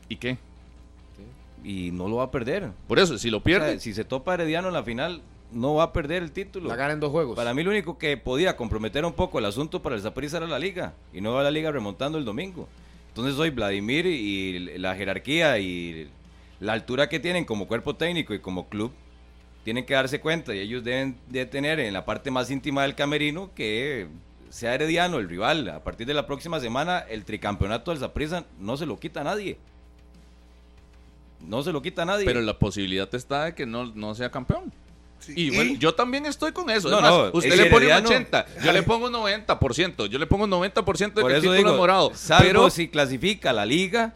¿Y 0.09 0.15
qué? 0.17 0.37
Y 1.63 1.91
no 1.91 2.07
lo 2.09 2.17
va 2.17 2.23
a 2.25 2.31
perder. 2.31 2.71
Por 2.87 2.97
eso, 2.99 3.17
si 3.17 3.29
lo 3.29 3.37
O 3.37 3.43
pierde, 3.43 3.71
sea, 3.73 3.79
si 3.79 3.93
se 3.93 4.03
topa 4.03 4.33
Herediano 4.33 4.67
en 4.69 4.73
la 4.73 4.83
final, 4.83 5.21
no 5.51 5.75
va 5.75 5.83
a 5.83 5.93
perder 5.93 6.23
el 6.23 6.31
título. 6.31 6.67
La 6.69 6.75
gana 6.75 6.93
en 6.93 6.99
dos 6.99 7.11
juegos. 7.11 7.35
Para 7.35 7.53
mí 7.53 7.61
lo 7.63 7.69
único 7.69 7.97
que 7.97 8.17
podía 8.17 8.57
comprometer 8.57 9.05
un 9.05 9.13
poco 9.13 9.37
el 9.39 9.45
asunto 9.45 9.81
para 9.81 9.95
el 9.95 10.01
Saprissa 10.01 10.37
era 10.37 10.47
la 10.47 10.57
liga. 10.57 10.93
Y 11.13 11.21
no 11.21 11.33
va 11.33 11.43
la 11.43 11.51
liga 11.51 11.71
remontando 11.71 12.17
el 12.17 12.25
domingo. 12.25 12.67
Entonces 13.09 13.37
hoy 13.37 13.49
Vladimir 13.51 14.05
y 14.07 14.77
la 14.79 14.95
jerarquía 14.95 15.59
y 15.59 16.09
la 16.61 16.73
altura 16.73 17.09
que 17.09 17.19
tienen 17.19 17.43
como 17.43 17.67
cuerpo 17.67 17.95
técnico 17.95 18.33
y 18.33 18.39
como 18.39 18.69
club 18.69 18.93
tienen 19.63 19.85
que 19.85 19.95
darse 19.95 20.21
cuenta 20.21 20.55
y 20.55 20.59
ellos 20.59 20.83
deben 20.83 21.17
de 21.27 21.45
tener 21.45 21.79
en 21.79 21.91
la 21.91 22.05
parte 22.05 22.31
más 22.31 22.49
íntima 22.49 22.83
del 22.83 22.95
camerino 22.95 23.51
que 23.55 24.07
sea 24.49 24.75
Herediano 24.75 25.17
el 25.17 25.27
rival. 25.27 25.67
A 25.69 25.83
partir 25.83 26.05
de 26.05 26.13
la 26.13 26.27
próxima 26.27 26.59
semana 26.59 26.99
el 26.99 27.25
tricampeonato 27.25 27.91
del 27.91 27.99
Saprissa 27.99 28.45
no 28.59 28.77
se 28.77 28.85
lo 28.85 28.99
quita 28.99 29.21
a 29.21 29.23
nadie. 29.23 29.57
No 31.39 31.63
se 31.63 31.71
lo 31.71 31.81
quita 31.81 32.03
a 32.03 32.05
nadie. 32.05 32.25
pero 32.25 32.41
la 32.41 32.57
posibilidad 32.57 33.13
está 33.13 33.45
de 33.45 33.55
que 33.55 33.65
no, 33.65 33.91
no 33.95 34.13
sea 34.13 34.29
campeón. 34.29 34.71
Sí, 35.17 35.33
Y, 35.35 35.55
bueno, 35.55 35.75
yo 35.79 35.93
también 35.95 36.27
estoy 36.27 36.51
con 36.51 36.69
eso. 36.69 36.89
No, 36.89 37.01
no, 37.01 37.31
usted 37.33 37.55
le 37.55 37.65
pone 37.71 37.87
un 37.87 37.91
Herediano. 37.91 38.09
80, 38.09 38.45
yo 38.63 38.71
le 38.71 38.83
pongo 38.83 39.07
un 39.07 39.13
90%, 39.13 40.07
yo 40.07 40.19
le 40.19 40.27
pongo 40.27 40.43
un 40.45 40.51
90% 40.51 40.73
de 40.73 41.21
Por 41.21 41.31
que 41.31 41.37
el 41.37 41.43
eso 41.43 41.51
título 41.51 41.57
digo, 41.57 41.69
es 41.71 41.77
morado. 41.77 42.11
salvo 42.13 42.43
Pero 42.45 42.69
si 42.69 42.87
clasifica 42.87 43.51
la 43.51 43.65
liga, 43.65 44.15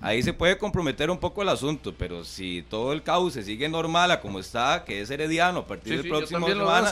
ahí 0.00 0.22
se 0.22 0.32
puede 0.32 0.56
comprometer 0.58 1.10
un 1.10 1.18
poco 1.18 1.42
el 1.42 1.48
asunto, 1.48 1.94
pero 1.96 2.24
si 2.24 2.62
todo 2.68 2.92
el 2.92 3.02
cauce 3.02 3.42
sigue 3.42 3.68
normal 3.68 4.10
a 4.10 4.20
como 4.20 4.38
está, 4.40 4.84
que 4.84 5.00
es 5.00 5.10
herediano 5.10 5.60
a 5.60 5.66
partir 5.66 5.90
Sí, 5.92 5.96
del 5.96 6.02
sí, 6.04 6.08
próximo 6.08 6.46
semana, 6.48 6.90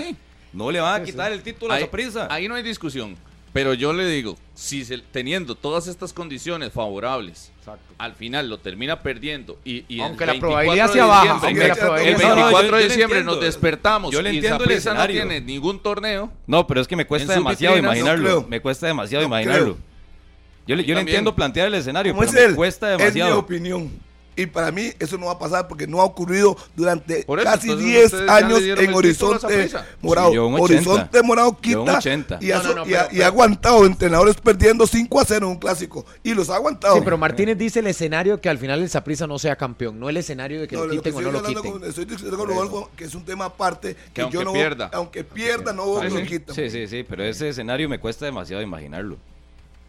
no 0.53 0.71
le 0.71 0.81
van 0.81 1.03
a 1.03 1.05
quitar 1.05 1.33
el 1.33 1.43
título 1.43 1.73
a 1.73 1.77
ahí, 1.77 1.83
esa 1.83 1.91
prisa. 1.91 2.27
ahí 2.31 2.49
no 2.49 2.55
hay 2.55 2.63
discusión. 2.63 3.17
Pero 3.51 3.73
yo 3.73 3.95
le 3.95 4.07
digo, 4.07 4.37
si 4.55 4.85
se- 4.85 4.99
teniendo 4.99 5.55
todas 5.55 5.87
estas 5.87 6.13
condiciones 6.13 6.71
favorables, 6.71 7.51
al 7.97 8.15
final 8.15 8.49
lo 8.49 8.59
termina 8.59 9.01
perdiendo 9.01 9.59
y, 9.65 9.85
y 9.89 9.97
el 10.01 10.07
Aunque 10.07 10.27
la 10.27 10.33
24 10.33 10.39
probabilidad 10.41 10.93
sea 10.93 11.05
baja, 11.07 11.23
diciembre- 11.23 11.47
aunque 11.49 11.61
la 11.61 11.73
el 11.73 11.79
probabilidad 11.79 12.13
el 12.13 12.19
sea 12.21 12.29
baja. 12.29 12.43
24 12.45 12.63
No, 12.63 12.71
yo- 12.71 12.77
de 12.77 12.83
yo 12.83 12.89
diciembre 12.89 13.19
entiendo. 13.21 13.33
nos 13.33 13.45
despertamos 13.45 14.13
Yo 14.13 14.23
le 14.23 14.33
y 14.33 14.37
entiendo 14.37 14.57
el 14.65 14.71
Saprissa 14.71 14.95
no 14.95 15.07
tiene 15.07 15.41
ningún 15.41 15.81
torneo. 15.83 16.31
No, 16.47 16.67
pero 16.67 16.81
es 16.83 16.87
que 16.89 16.95
me 16.97 17.07
cuesta 17.07 17.33
demasiado 17.33 17.75
no 17.77 17.83
imaginarlo. 17.83 18.47
me 18.49 18.61
cuesta 18.61 18.87
demasiado 18.87 19.23
No 19.23 19.29
imaginarlo. 19.29 19.75
creo. 19.77 19.88
Yo 20.69 20.77
le, 20.77 20.85
yo 20.85 20.95
le 20.95 21.01
entiendo 21.01 21.35
plantear 21.35 21.67
el 21.69 21.75
escenario, 21.75 22.13
pero 22.15 22.27
es 22.27 22.33
me 22.33 22.45
él, 22.45 22.55
cuesta 22.55 22.93
es 22.93 22.99
mi 22.99 23.05
demasiado. 23.05 23.39
opinión. 23.41 23.91
Y 24.37 24.47
para 24.47 24.71
mí 24.71 24.93
eso 25.01 25.19
no 25.19 25.27
va 25.27 25.33
a 25.33 25.39
pasar 25.41 25.67
porque 25.67 25.89
no 25.89 26.01
ha 26.01 26.05
ocurrido 26.05 26.57
durante 26.77 27.21
eso, 27.21 27.35
casi 27.43 27.71
entonces 27.71 27.87
10 27.89 28.05
ustedes 28.05 28.27
ya 28.29 28.37
años 28.37 28.63
en 28.63 28.95
Horizonte. 28.95 29.69
Morado. 30.01 30.29
Sí, 30.29 30.35
yo 30.37 30.47
un 30.47 30.55
80. 30.55 30.63
Horizonte 30.91 31.23
Morado 31.25 31.57
quita 31.61 31.81
80. 31.99 32.39
y, 32.41 32.53
ha, 32.53 32.59
No, 32.59 32.63
no, 32.63 32.75
no, 32.85 32.87
y 32.89 32.95
ha- 32.95 33.09
pero- 33.09 33.19
y 33.19 33.23
ha 33.23 33.27
aguantado 33.27 33.85
entrenadores 33.85 34.37
perdiendo 34.37 34.87
5 34.87 35.19
a 35.21 35.25
0 35.25 35.47
en 35.47 35.53
un 35.55 35.59
clásico. 35.59 36.07
Y 36.23 36.35
los 36.35 36.51
ha 36.51 36.55
aguantado. 36.55 36.95
Sí, 36.95 37.01
pero 37.03 37.19
Martínez 37.19 37.59
dice 37.59 37.81
el 37.81 37.89
escenario 37.89 38.41
que 38.41 38.49
al 38.49 38.59
final 38.59 38.81
el 38.81 38.89
Saprissa 38.89 39.27
no 39.27 39.41
sea 39.41 39.57
campeón, 39.57 39.99
no 39.99 40.09
el 40.09 40.17
escenario 40.19 40.61
de 40.61 40.69
que 40.69 40.77
No, 40.77 40.83
lo 40.83 40.87
lo 40.87 40.93
que 40.93 40.97
quiten 40.99 41.15
o 41.15 41.19
estoy 41.19 41.25
no 41.25 41.33
lo 41.33 41.39
hablando 41.39 41.61
quiten. 41.63 41.81
con- 41.81 41.89
estoy 41.89 42.05
diciendo 42.05 42.37
con 42.39 42.49
Rodolfo 42.49 42.91
que 42.95 43.05
es 43.07 43.15
un 43.17 43.25
tema 43.25 43.47
aparte 43.47 43.97
que, 44.15 44.21
aunque 44.23 44.39
yo 44.39 44.45
no 44.45 44.53
pierda. 44.53 44.89
aunque 44.93 45.25
pierda 45.25 45.73
no 45.73 46.01
lo 46.01 46.23
quitan. 46.23 46.55
Sí, 46.55 46.71
sí, 46.71 46.87
sí, 46.87 47.03
pero 47.09 47.25
ese 47.25 47.49
escenario 47.49 47.89
me 47.89 47.99
cuesta 47.99 48.25
demasiado 48.27 48.63
imaginarlo. 48.63 49.17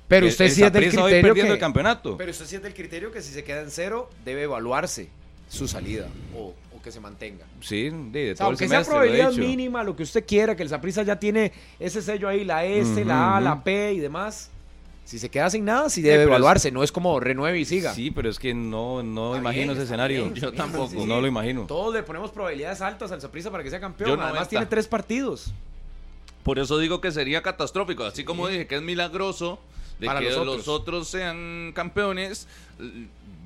Pero 0.09 0.27
usted 0.27 0.45
el 0.45 0.51
sí 0.51 0.63
es 0.63 0.73
del 0.73 0.83
Saprissa 0.83 1.03
hoy 1.03 1.11
criterio 1.11 1.29
perdiendo 1.29 1.51
que... 1.51 1.53
el 1.53 1.59
campeonato. 1.59 2.17
Pero 2.17 2.31
usted 2.31 2.45
sí 2.45 2.55
es 2.57 2.61
del 2.61 2.73
criterio 2.73 3.11
que 3.11 3.21
si 3.21 3.31
se 3.31 3.43
queda 3.45 3.61
en 3.61 3.71
cero, 3.71 4.09
debe 4.25 4.43
evaluarse 4.43 5.07
su 5.47 5.67
salida 5.69 6.07
o, 6.35 6.53
o 6.75 6.81
que 6.81 6.91
se 6.91 6.99
mantenga. 6.99 7.45
Sí, 7.61 7.89
de, 7.89 7.91
de 7.91 8.31
O 8.33 8.35
sea, 8.35 8.35
todo 8.35 8.49
el 8.49 8.51
aunque 8.53 8.67
sea 8.67 8.83
semestre 8.83 8.95
lo 8.97 9.03
he 9.03 9.07
probabilidad 9.17 9.47
mínima, 9.47 9.83
lo 9.83 9.95
que 9.95 10.03
usted 10.03 10.25
quiera, 10.25 10.55
que 10.55 10.63
el 10.63 10.69
Saprissa 10.69 11.03
ya 11.03 11.17
tiene 11.19 11.53
ese 11.79 12.01
sello 12.01 12.27
ahí, 12.27 12.43
la 12.43 12.65
S, 12.65 13.05
la 13.05 13.37
A, 13.37 13.41
la. 13.41 13.63
P 13.63 13.93
y 13.93 13.99
demás. 13.99 14.49
Si 15.05 15.17
se 15.17 15.27
queda 15.29 15.49
sin 15.49 15.65
nada, 15.65 15.89
sí 15.89 16.03
debe 16.03 16.21
es- 16.23 16.27
evaluarse, 16.27 16.71
no 16.71 16.83
es 16.83 16.91
como 16.91 17.19
renueve 17.19 17.59
y 17.59 17.65
siga. 17.65 17.95
Sí, 17.95 18.11
pero 18.11 18.29
es 18.29 18.37
que 18.37 18.53
no, 18.53 19.01
no 19.01 19.35
imagino 19.35 19.67
bien, 19.67 19.71
ese 19.71 19.83
escenario. 19.85 20.25
bien, 20.25 20.35
Yo 20.35 20.53
tampoco. 20.53 20.89
sí, 20.89 20.95
No 20.97 21.15
sí. 21.15 21.21
lo 21.21 21.25
imagino. 21.27 21.63
Todos 21.65 21.95
le 21.95 22.03
ponemos 22.03 22.29
probabilidades 22.29 22.81
altas 22.81 23.11
al 23.11 23.19
Saprissa 23.19 23.49
para 23.49 23.63
que 23.63 23.71
sea 23.71 23.79
campeón. 23.79 24.11
Además 24.11 24.29
90. 24.33 24.49
tiene 24.49 24.65
tres 24.67 24.87
partidos. 24.87 25.51
Por 26.43 26.59
eso 26.59 26.77
digo 26.77 27.01
que 27.01 27.11
sería 27.11 27.41
catastrófico. 27.41 28.03
Así 28.03 28.23
como 28.23 28.47
dije 28.47 28.67
que 28.67 28.75
es 28.75 28.81
milagroso 28.83 29.59
de 29.99 30.07
Para 30.07 30.19
que 30.21 30.29
los 30.31 30.45
los 30.45 30.47
otros. 30.59 30.67
otros. 30.67 31.07
sean 31.09 31.71
campeones, 31.75 32.47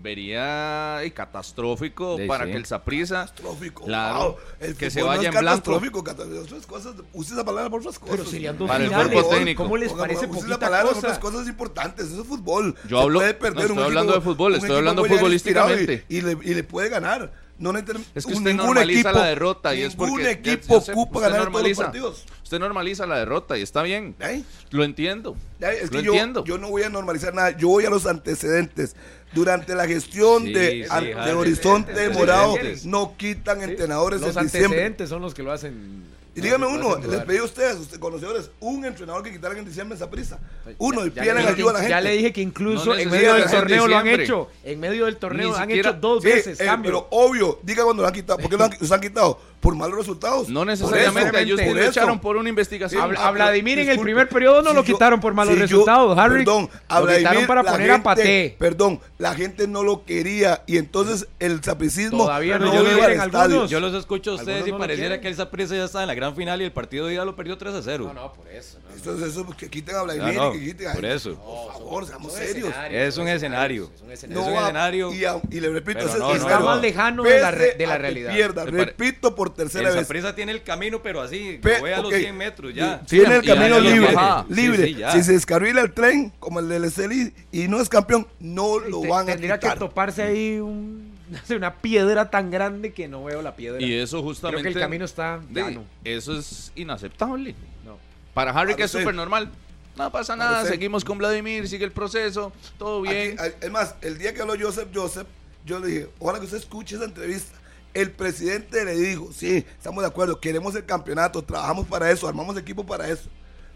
vería 0.01 1.01
eh, 1.03 1.11
catastrófico 1.13 2.17
Sí, 2.17 2.27
para 2.27 2.45
sí. 2.45 2.51
que 2.51 2.57
el 2.57 2.65
Saprissa 2.65 3.21
Catastrófico. 3.25 3.85
Claro, 3.85 4.19
wow. 4.19 4.35
El 4.59 4.75
que 4.75 4.91
se 4.91 4.99
no 4.99 5.07
vaya 5.07 5.21
es 5.21 5.25
en 5.27 5.31
blanco. 5.31 5.45
catastrófico, 5.47 6.03
cata- 6.03 6.23
otras 6.23 6.65
cosas, 6.65 6.95
use 7.13 7.33
esa 7.33 7.45
palabra 7.45 7.69
por 7.69 7.79
otras 7.79 7.97
cosas. 7.99 8.17
Pero 8.17 8.29
serían 8.29 8.57
dos 8.57 8.67
Para 8.67 8.83
el 8.83 8.89
finales. 8.89 9.11
cuerpo 9.13 9.29
técnico. 9.29 9.63
¿Cómo 9.63 9.77
les 9.77 9.93
parece 9.93 10.25
use 10.25 10.25
esa 10.25 10.35
poquita 10.39 10.59
palabra 10.59 10.85
por 10.87 10.95
cosa? 10.95 11.07
otras 11.07 11.19
cosas 11.19 11.47
importantes, 11.47 12.07
eso 12.07 12.21
es 12.21 12.27
fútbol. 12.27 12.75
Yo 12.87 12.97
Se 12.97 13.03
hablo- 13.03 13.19
puede 13.19 13.33
no 13.33 13.39
perder 13.39 13.61
estoy 13.61 13.77
un 13.77 13.83
hablando 13.83 14.13
de 14.13 14.21
fútbol, 14.21 14.53
estoy 14.55 14.67
equipo 14.67 14.77
hablando 14.79 15.05
futbolísticamente. 15.05 16.05
Y, 16.09 16.17
y 16.17 16.21
le, 16.21 16.31
y 16.43 16.53
le 16.53 16.63
puede 16.63 16.89
ganar. 16.89 17.31
No 17.63 17.77
Es 17.77 17.83
que 18.25 18.31
un- 18.33 18.37
usted 18.39 18.51
ningún 18.51 18.65
normaliza 18.65 18.99
equipo, 19.09 19.19
la 19.19 19.25
derrota 19.27 19.73
y 19.75 19.81
es 19.83 19.95
porque 19.95 20.23
ya- 20.23 20.31
equipo 20.31 20.75
yo 20.75 20.81
sé, 20.81 20.91
ocupa 20.91 21.19
usted 21.19 21.31
ganar 21.31 21.39
todos 21.39 21.45
los 21.45 21.53
normaliza. 21.53 21.83
partidos. 21.83 22.25
Usted 22.43 22.59
normaliza 22.59 23.05
la 23.07 23.17
derrota 23.19 23.57
y 23.57 23.61
está 23.61 23.81
bien. 23.83 24.15
¿Eh? 24.19 24.43
Lo 24.71 24.83
entiendo. 24.83 25.35
Ya, 25.59 25.71
es 25.71 25.83
Lo 25.91 25.99
que 25.99 26.03
yo, 26.05 26.11
entiendo. 26.13 26.43
yo 26.43 26.57
no 26.57 26.69
voy 26.69 26.83
a 26.83 26.89
normalizar 26.89 27.33
nada, 27.33 27.51
yo 27.57 27.69
voy 27.69 27.85
a 27.85 27.89
los 27.89 28.05
antecedentes. 28.05 28.95
Durante 29.33 29.73
la 29.75 29.87
gestión 29.87 30.43
Sí, 30.43 30.53
de, 30.53 30.87
sí, 30.89 31.05
de 31.05 31.33
Horizonte 31.33 32.09
Morado 32.09 32.55
no 32.83 33.15
quitan 33.17 33.63
entrenadores 33.63 34.21
Los 34.21 34.35
en 34.35 34.43
diciembre. 34.43 34.65
antecedentes 34.67 35.09
son 35.09 35.21
los 35.21 35.33
que 35.33 35.41
lo 35.41 35.51
hacen. 35.51 36.03
Y 36.35 36.41
dígame 36.41 36.65
uno, 36.65 36.97
les 36.97 37.21
pedí 37.25 37.37
a 37.37 37.43
ustedes, 37.43 37.77
usted, 37.77 37.99
conocedores, 37.99 38.49
un 38.59 38.83
entrenador 38.85 39.21
que 39.21 39.31
quitaran 39.31 39.55
en 39.57 39.65
diciembre 39.65 39.95
esa 39.95 40.09
prisa. 40.09 40.39
Uno, 40.79 41.05
y 41.05 41.11
dije 41.11 41.29
ayuda 41.29 41.33
a 41.39 41.43
la 41.43 41.51
que- 41.51 41.57
gente. 41.75 41.89
Ya 41.89 42.01
le 42.01 42.11
dije 42.11 42.33
que 42.33 42.41
incluso 42.41 42.85
No 42.87 42.95
en 42.95 43.09
medio 43.11 43.33
del 43.35 43.49
torneo 43.51 43.87
lo 43.87 43.97
han 43.97 44.07
hecho. 44.07 44.49
En 44.63 44.79
medio 44.79 45.05
del 45.05 45.17
torneo 45.17 45.49
Ni 45.49 45.55
han 45.55 45.67
siquiera- 45.67 45.89
hecho 45.91 45.99
dos 45.99 46.23
Sí, 46.23 46.29
veces 46.29 46.59
eh, 46.59 46.65
cambio. 46.65 46.89
pero 46.91 47.07
obvio, 47.11 47.59
diga 47.61 47.83
cuando 47.83 48.01
lo 48.01 48.07
han 48.07 48.13
quitado. 48.15 48.39
¿Por 48.39 48.49
qué 48.49 48.57
lo 48.57 48.63
han, 48.63 48.71
los 48.79 48.91
han 48.91 49.01
quitado? 49.01 49.39
¿Por 49.63 49.75
malos 49.75 49.97
resultados? 49.97 50.49
No 50.49 50.65
necesariamente. 50.65 51.29
eso, 51.29 51.37
A 51.37 51.41
ellos 51.41 51.61
por 51.61 51.75
lo 51.75 51.83
echaron 51.83 52.19
por 52.19 52.35
una 52.37 52.49
investigación. 52.49 53.15
A, 53.15 53.27
a 53.27 53.31
Vladimir 53.31 53.79
en 53.79 53.89
el 53.89 53.99
primer 53.99 54.27
periodo 54.29 54.61
no 54.61 54.69
si 54.71 54.75
lo 54.75 54.83
yo- 54.83 54.93
quitaron 54.93 55.19
por 55.21 55.33
malos 55.33 55.53
si 55.53 55.59
yo- 55.61 55.65
resultados, 55.65 56.17
Harry. 56.17 56.43
Perdón, 56.43 56.69
a 56.89 56.99
lo 56.99 57.07
quitaron 57.07 57.47
para 57.47 57.63
la 57.63 57.71
poner 57.71 57.89
a 57.89 57.93
gente- 57.95 58.03
Paté. 58.03 58.55
Perdón, 58.59 58.99
la 59.17 59.33
gente 59.33 59.67
no 59.67 59.81
lo 59.83 60.03
quería 60.05 60.63
y 60.67 60.77
entonces 60.77 61.27
el 61.39 61.63
sapricismo 61.63 62.25
Todavía 62.25 62.59
no 62.59 62.65
no 62.65 62.73
iba 62.73 62.81
lo 62.83 62.89
al 62.89 62.95
quieren 62.97 63.21
estadio. 63.21 63.39
algunos. 63.41 63.69
Yo 63.71 63.79
los 63.79 63.93
escucho 63.93 64.31
a 64.31 64.33
ustedes 64.35 64.49
Algunos 64.57 64.67
y 64.67 64.71
no 64.73 64.77
pareciera 64.79 65.21
que 65.21 65.27
el 65.29 65.35
Saprissa 65.35 65.75
ya 65.75 65.85
está 65.85 66.01
en 66.01 66.07
la 66.07 66.13
gran 66.13 66.35
final 66.35 66.61
y 66.61 66.65
el 66.65 66.73
partido 66.73 67.07
de 67.07 67.13
ida 67.13 67.23
lo 67.23 67.35
perdió 67.37 67.57
3 67.57 67.73
a 67.73 67.81
0. 67.81 68.11
No, 68.13 68.13
no, 68.21 68.33
por 68.33 68.47
eso. 68.49 68.79
no. 68.85 68.93
Entonces 68.95 69.29
eso, 69.31 69.47
que 69.55 69.69
quiten 69.69 69.95
a 69.95 70.01
Vladimir 70.03 70.33
No, 70.35 70.49
no, 70.49 70.55
y 70.55 70.59
que 70.59 70.65
quiten 70.65 70.87
a 70.89 70.93
por 70.93 71.05
eso. 71.05 71.35
Por 71.35 71.71
favor, 71.73 72.05
seamos 72.05 72.33
serios. 72.33 72.73
Es 72.91 73.17
un 73.17 73.29
escenario. 73.29 73.89
es 73.95 74.01
un 74.01 74.11
Es 74.11 74.23
escenario. 74.23 74.43
un 74.45 74.53
va- 74.57 74.61
escenario. 74.63 75.13
Y, 75.13 75.23
a- 75.23 75.39
le 75.49 75.69
repito, 75.69 76.01
no. 76.17 76.59
más 76.65 76.81
lejano 76.81 77.23
de 77.23 77.39
la 77.39 77.51
re- 77.51 77.65
pese 77.67 77.77
de 77.77 77.87
la 77.87 77.93
a 77.93 77.95
que 77.95 78.01
realidad. 78.01 78.33
Pierda, 78.33 78.65
repito 78.65 79.35
por 79.35 79.52
tercera 79.53 79.89
El 79.89 79.95
vez. 79.95 80.05
Saprissa 80.07 80.35
tiene 80.35 80.51
el 80.51 80.63
camino, 80.63 81.01
pero 81.01 81.21
así, 81.21 81.59
Pe- 81.61 81.79
voy 81.79 81.91
a 81.91 81.97
los 81.97 82.07
ok. 82.11 82.15
100 82.19 82.37
metros 82.37 82.73
ya. 82.73 82.99
Sí, 83.07 83.17
Tiene 83.19 83.35
el 83.37 83.45
camino 83.45 83.79
libre, 83.79 84.13
libre. 84.49 84.87
Sí, 84.87 84.93
sí, 84.93 84.99
ya. 84.99 85.11
si 85.11 85.23
se 85.23 85.33
descarrila 85.33 85.81
el 85.81 85.93
tren, 85.93 86.31
como 86.39 86.59
el 86.59 86.69
del 86.69 86.83
Estelí, 86.85 87.33
y 87.51 87.67
no 87.67 87.79
es 87.81 87.89
campeón, 87.89 88.27
no 88.39 88.79
lo 88.79 89.01
Te- 89.01 89.07
van 89.07 89.23
a 89.29 89.31
Tendría 89.33 89.55
que 89.59 89.65
quitar. 89.67 89.79
toparse 89.79 90.23
ahí 90.23 90.59
un- 90.59 91.13
una 91.55 91.75
piedra 91.81 92.29
tan 92.29 92.51
grande 92.51 92.93
que 92.93 93.07
no 93.07 93.23
veo 93.23 93.41
la 93.41 93.55
piedra. 93.55 93.81
Y 93.81 93.93
eso 93.93 94.17
Creo 94.17 94.23
justamente. 94.29 94.63
que 94.63 94.69
el 94.69 94.79
camino 94.79 95.05
está 95.05 95.39
de- 95.49 95.61
llano. 95.61 95.83
eso 96.03 96.37
es 96.37 96.71
inaceptable. 96.75 97.55
No. 97.85 97.97
Para 98.33 98.51
Harry, 98.51 98.75
que 98.75 98.83
es 98.83 98.91
súper 98.91 99.13
normal. 99.15 99.49
No 99.95 100.11
pasa 100.11 100.35
nada, 100.35 100.65
seguimos 100.65 101.05
con 101.05 101.19
Vladimir, 101.19 101.67
sigue 101.67 101.85
el 101.85 101.91
proceso, 101.91 102.51
todo 102.79 103.01
bien. 103.03 103.39
Aquí, 103.39 103.53
es 103.61 103.69
más, 103.71 103.93
el 104.01 104.17
día 104.17 104.33
que 104.33 104.41
habló 104.41 104.55
Joseph 104.59 104.87
Joseph, 104.91 105.27
yo 105.65 105.79
le 105.79 105.87
dije, 105.87 106.09
ojalá 106.17 106.39
que 106.39 106.45
usted 106.45 106.57
escuche 106.57 106.95
esa 106.95 107.05
entrevista. 107.05 107.55
El 107.93 108.11
presidente 108.11 108.83
le 108.85 108.95
dijo, 108.95 109.29
sí, 109.35 109.65
estamos 109.77 110.03
de 110.03 110.07
acuerdo, 110.07 110.39
queremos 110.39 110.75
el 110.75 110.85
campeonato, 110.85 111.41
trabajamos 111.43 111.85
para 111.87 112.09
eso, 112.11 112.27
armamos 112.27 112.57
equipo 112.57 112.85
para 112.85 113.07
eso. 113.07 113.29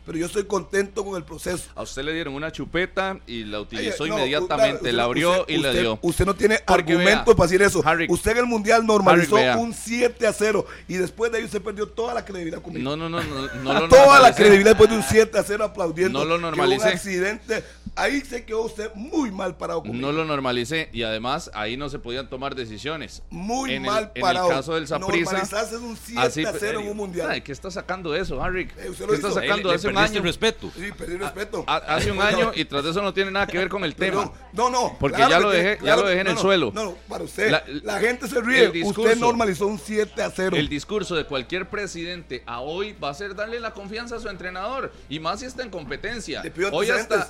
Pero 0.08 0.20
yo 0.20 0.26
estoy 0.28 0.46
contento 0.46 1.04
con 1.04 1.18
el 1.18 1.24
proceso. 1.26 1.66
A 1.76 1.82
usted 1.82 2.02
le 2.02 2.14
dieron 2.14 2.34
una 2.34 2.50
chupeta 2.50 3.20
y 3.28 3.44
la 3.44 3.60
utilizó 3.60 4.06
Ay, 4.06 4.10
no, 4.10 4.18
inmediatamente, 4.20 4.76
usted- 4.78 4.92
la 4.94 5.04
abrió 5.04 5.42
usted- 5.42 5.54
y 5.54 5.58
la 5.58 5.74
dio. 5.74 6.00
Usted 6.02 6.26
no 6.26 6.34
tiene 6.34 6.60
Porque 6.66 6.94
argumentos 6.94 7.26
vea, 7.26 7.36
para 7.36 7.48
decir 7.50 7.62
eso. 7.62 7.82
Harry- 7.86 8.08
usted 8.10 8.32
en 8.32 8.38
el 8.38 8.46
Mundial 8.46 8.86
normalizó 8.88 9.36
Harry, 9.36 9.60
un 9.60 9.74
7 9.74 10.26
a 10.26 10.32
0 10.32 10.66
y 10.88 10.94
después 10.94 11.30
de 11.34 11.40
ahí 11.40 11.44
usted 11.44 11.62
perdió 11.62 11.88
toda 11.90 12.14
la 12.14 12.24
credibilidad 12.24 12.62
conmigo. 12.62 12.86
No, 12.90 12.96
no, 12.96 13.10
no, 13.10 13.22
no, 13.22 13.54
no 13.64 13.74
lo 13.82 13.90
toda 13.90 14.22
la 14.22 14.34
credibilidad 14.34 14.72
después 14.72 14.90
de 14.90 14.96
un 14.96 15.04
7 15.04 15.38
a 15.40 15.44
0 15.44 15.66
aplaudiendo. 15.66 16.20
No 16.20 16.26
lo 16.26 16.36
que 16.38 16.42
normalicé. 16.42 16.86
Un 16.88 16.94
accidente. 16.94 17.64
Ahí 17.98 18.22
se 18.22 18.46
quedó 18.46 18.62
usted 18.62 18.92
muy 18.96 19.32
mal 19.32 19.58
parado 19.58 19.82
conmigo. 19.82 20.06
No 20.06 20.12
lo 20.14 20.24
normalicé 20.24 20.90
y 20.94 21.04
además 21.04 21.50
ahí 21.54 21.78
no 21.78 21.90
se 21.90 22.00
podían 22.00 22.30
tomar 22.30 22.56
decisiones. 22.56 23.24
muy 23.30 23.72
en 23.74 23.86
el- 23.86 23.92
mal 23.92 24.12
en 24.16 24.22
parado. 24.22 24.50
el 24.50 24.56
caso 24.56 24.76
del 24.76 24.88
Normalizarse 24.88 25.76
es 25.76 25.82
un 25.82 25.98
7 25.98 26.22
así, 26.22 26.46
a 26.46 26.54
0 26.54 26.80
en 26.80 26.88
un 26.90 26.98
mundial. 26.98 27.30
ay, 27.32 27.42
¿Qué 27.42 27.52
está 27.52 27.72
sacando 27.72 28.16
eso, 28.16 28.42
Harry? 28.44 28.70
Eh, 28.78 28.90
usted 28.90 29.06
lo 29.06 29.10
¿Qué 29.12 29.16
está 29.16 29.32
sacando 29.32 29.70
Le- 29.70 29.76
hace 29.76 29.88
le 29.88 29.94
un 29.94 29.98
año? 30.00 30.22
respeto. 30.22 30.72
Sí, 30.76 30.92
perdí 30.98 31.18
respeto. 31.18 31.64
Ha- 31.68 31.76
Hace 31.98 32.12
un 32.12 32.22
año 32.22 32.52
y 32.54 32.66
tras 32.66 32.84
de 32.84 32.92
eso 32.92 33.02
no 33.02 33.14
tiene 33.14 33.32
nada 33.32 33.48
que 33.48 33.58
ver 33.58 33.70
con 33.70 33.84
el 33.84 33.96
tema. 33.96 34.32
No, 34.54 34.70
no. 34.70 34.96
Porque 35.00 35.18
claro 35.18 35.32
ya 35.32 35.40
lo 35.40 35.50
dejé- 35.52 35.76
ya 35.78 35.82
claro- 35.82 36.02
lo 36.04 36.08
dejé 36.08 36.20
en 36.22 36.26
no, 36.26 36.32
el 36.32 36.36
no, 36.36 36.42
suelo. 36.42 36.72
No, 36.74 36.84
no, 36.86 36.96
para 37.08 37.24
usted. 37.24 37.50
La- 37.52 37.64
La, 37.84 38.00
gente 38.00 38.28
se 38.28 38.42
ríe. 38.42 38.66
el 38.66 38.72
discurso- 38.72 39.02
usted 39.02 39.18
normalizó 39.18 39.68
un 39.68 39.80
7 39.80 40.22
a 40.22 40.30
0. 40.32 40.56
El 40.56 40.70
discurso 40.70 41.16
de 41.16 41.26
cualquier 41.26 41.70
presidente 41.70 42.44
a 42.46 42.62
hoy 42.62 42.94
va 42.94 43.10
a 43.10 43.14
ser 43.14 43.34
darle 43.36 43.60
la 43.60 43.74
confianza 43.74 44.18
a 44.18 44.20
su 44.20 44.30
entrenador 44.30 44.92
y 45.10 45.20
más 45.20 45.40
si 45.40 45.46
está 45.46 45.64
en 45.64 45.70
competencia. 45.70 46.42
Hoy 46.72 46.90
hasta, 46.90 47.16
antecedentes. 47.16 47.28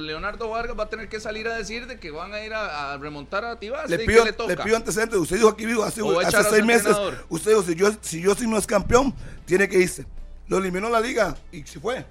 Leonardo 0.00 0.48
Vargas 0.50 0.78
va 0.78 0.84
a 0.84 0.88
tener 0.88 1.08
que 1.08 1.18
salir 1.20 1.48
a 1.48 1.56
decir 1.56 1.86
de 1.86 1.98
que 1.98 2.10
van 2.10 2.32
a 2.34 2.44
ir 2.44 2.52
a, 2.52 2.92
a 2.92 2.98
remontar 2.98 3.44
a 3.44 3.58
Tibás. 3.58 3.88
le 3.88 3.98
pido, 4.00 4.24
le 4.24 4.34
le 4.48 4.56
pido 4.56 4.76
antecedentes. 4.76 5.18
Usted 5.18 5.36
dijo 5.36 5.48
aquí 5.48 5.66
vivo 5.66 5.82
hace, 5.82 6.02
seis 6.50 6.64
meses. 6.64 6.96
Usted 7.28 7.50
dijo, 7.52 7.62
si 7.62 7.74
yo, 7.74 7.90
si 8.00 8.20
yo 8.20 8.34
si 8.34 8.46
no 8.46 8.58
es 8.58 8.66
campeón, 8.66 9.14
tiene 9.46 9.68
que 9.68 9.78
irse. 9.78 10.06
Lo 10.48 10.58
eliminó 10.58 10.88
la 10.88 11.00
liga 11.00 11.36
y 11.50 11.62
se 11.62 11.80
fue. 11.80 12.04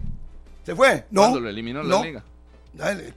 Se 0.65 0.75
fue. 0.75 1.05
No. 1.11 1.21
¿Cuándo 1.21 1.39
lo 1.39 1.49
eliminó 1.49 1.83
la 1.83 1.89
no. 1.89 2.03
liga? 2.03 2.23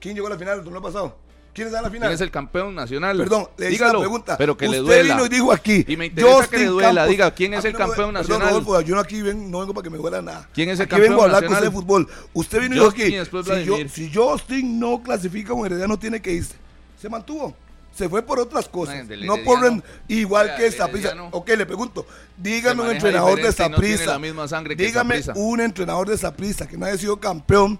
¿Quién 0.00 0.14
llegó 0.14 0.26
a 0.26 0.30
la 0.30 0.38
final 0.38 0.58
el 0.58 0.64
torneo 0.64 0.82
pasado? 0.82 1.16
¿Quién 1.54 1.66
está 1.66 1.78
en 1.80 1.84
la 1.84 1.90
final? 1.90 2.08
¿Quién 2.08 2.14
es 2.14 2.20
el 2.22 2.30
campeón 2.30 2.74
nacional? 2.74 3.18
Perdón, 3.18 3.48
le 3.58 3.66
hice 3.66 3.72
Dígalo, 3.72 3.92
la 3.94 3.98
pregunta. 4.00 4.36
pero 4.38 4.56
que 4.56 4.68
le 4.68 4.80
Usted 4.80 4.84
duela. 5.02 5.14
vino 5.16 5.26
y 5.26 5.28
dijo 5.28 5.52
aquí. 5.52 5.84
Y 5.86 5.96
me 5.98 6.06
interesa 6.06 6.34
Justin 6.36 6.50
que 6.50 6.64
le 6.64 6.70
duela. 6.70 6.90
Campos- 7.02 7.10
Diga, 7.10 7.30
¿quién 7.34 7.54
es 7.54 7.64
el 7.66 7.72
no 7.74 7.78
campeón 7.78 8.14
nacional? 8.14 8.40
Perdón, 8.48 8.64
Rodolfo, 8.64 8.80
yo 8.80 8.94
no 8.94 9.00
aquí 9.02 9.20
ven- 9.20 9.50
no 9.50 9.60
vengo 9.60 9.74
para 9.74 9.82
que 9.84 9.90
me 9.90 9.98
duela 9.98 10.22
nada. 10.22 10.48
¿Quién 10.54 10.70
es 10.70 10.78
el 10.78 10.84
aquí 10.84 10.90
campeón 10.90 11.10
vengo 11.10 11.22
a 11.22 11.24
hablar 11.26 11.44
con 11.44 11.52
nacional? 11.52 11.68
usted 11.68 11.80
de 11.80 11.86
fútbol. 11.86 12.08
Usted 12.32 12.60
vino 12.60 12.74
y 12.74 12.78
dijo 12.78 12.90
aquí. 12.90 13.02
Si, 13.02 13.14
yo, 13.14 13.42
Vladimir. 13.42 13.90
si 13.90 14.10
Justin 14.14 14.80
no 14.80 15.02
clasifica 15.02 15.52
con 15.52 15.66
Herediano, 15.66 15.98
tiene 15.98 16.22
que 16.22 16.32
irse. 16.32 16.54
Se 17.00 17.08
mantuvo. 17.10 17.54
Se 17.94 18.08
fue 18.08 18.22
por 18.22 18.40
otras 18.40 18.66
cosas. 18.70 19.06
Del 19.06 19.26
no 19.26 19.36
por 19.44 19.58
igual 20.08 20.56
que. 20.56 20.68
Herediano 20.68 21.28
Ok, 21.32 21.50
le 21.50 21.66
pregunto. 21.66 22.06
Dígame 22.38 22.80
un 22.80 22.90
entrenador 22.92 23.36
de 23.36 23.42
y 23.42 24.32
no 24.32 24.48
Dígame 24.74 25.22
un 25.34 25.60
entrenador 25.60 26.08
de 26.08 26.16
Saprissa 26.16 26.66
que 26.66 26.78
no 26.78 26.86
haya 26.86 26.96
sido 26.96 27.20
campeón 27.20 27.78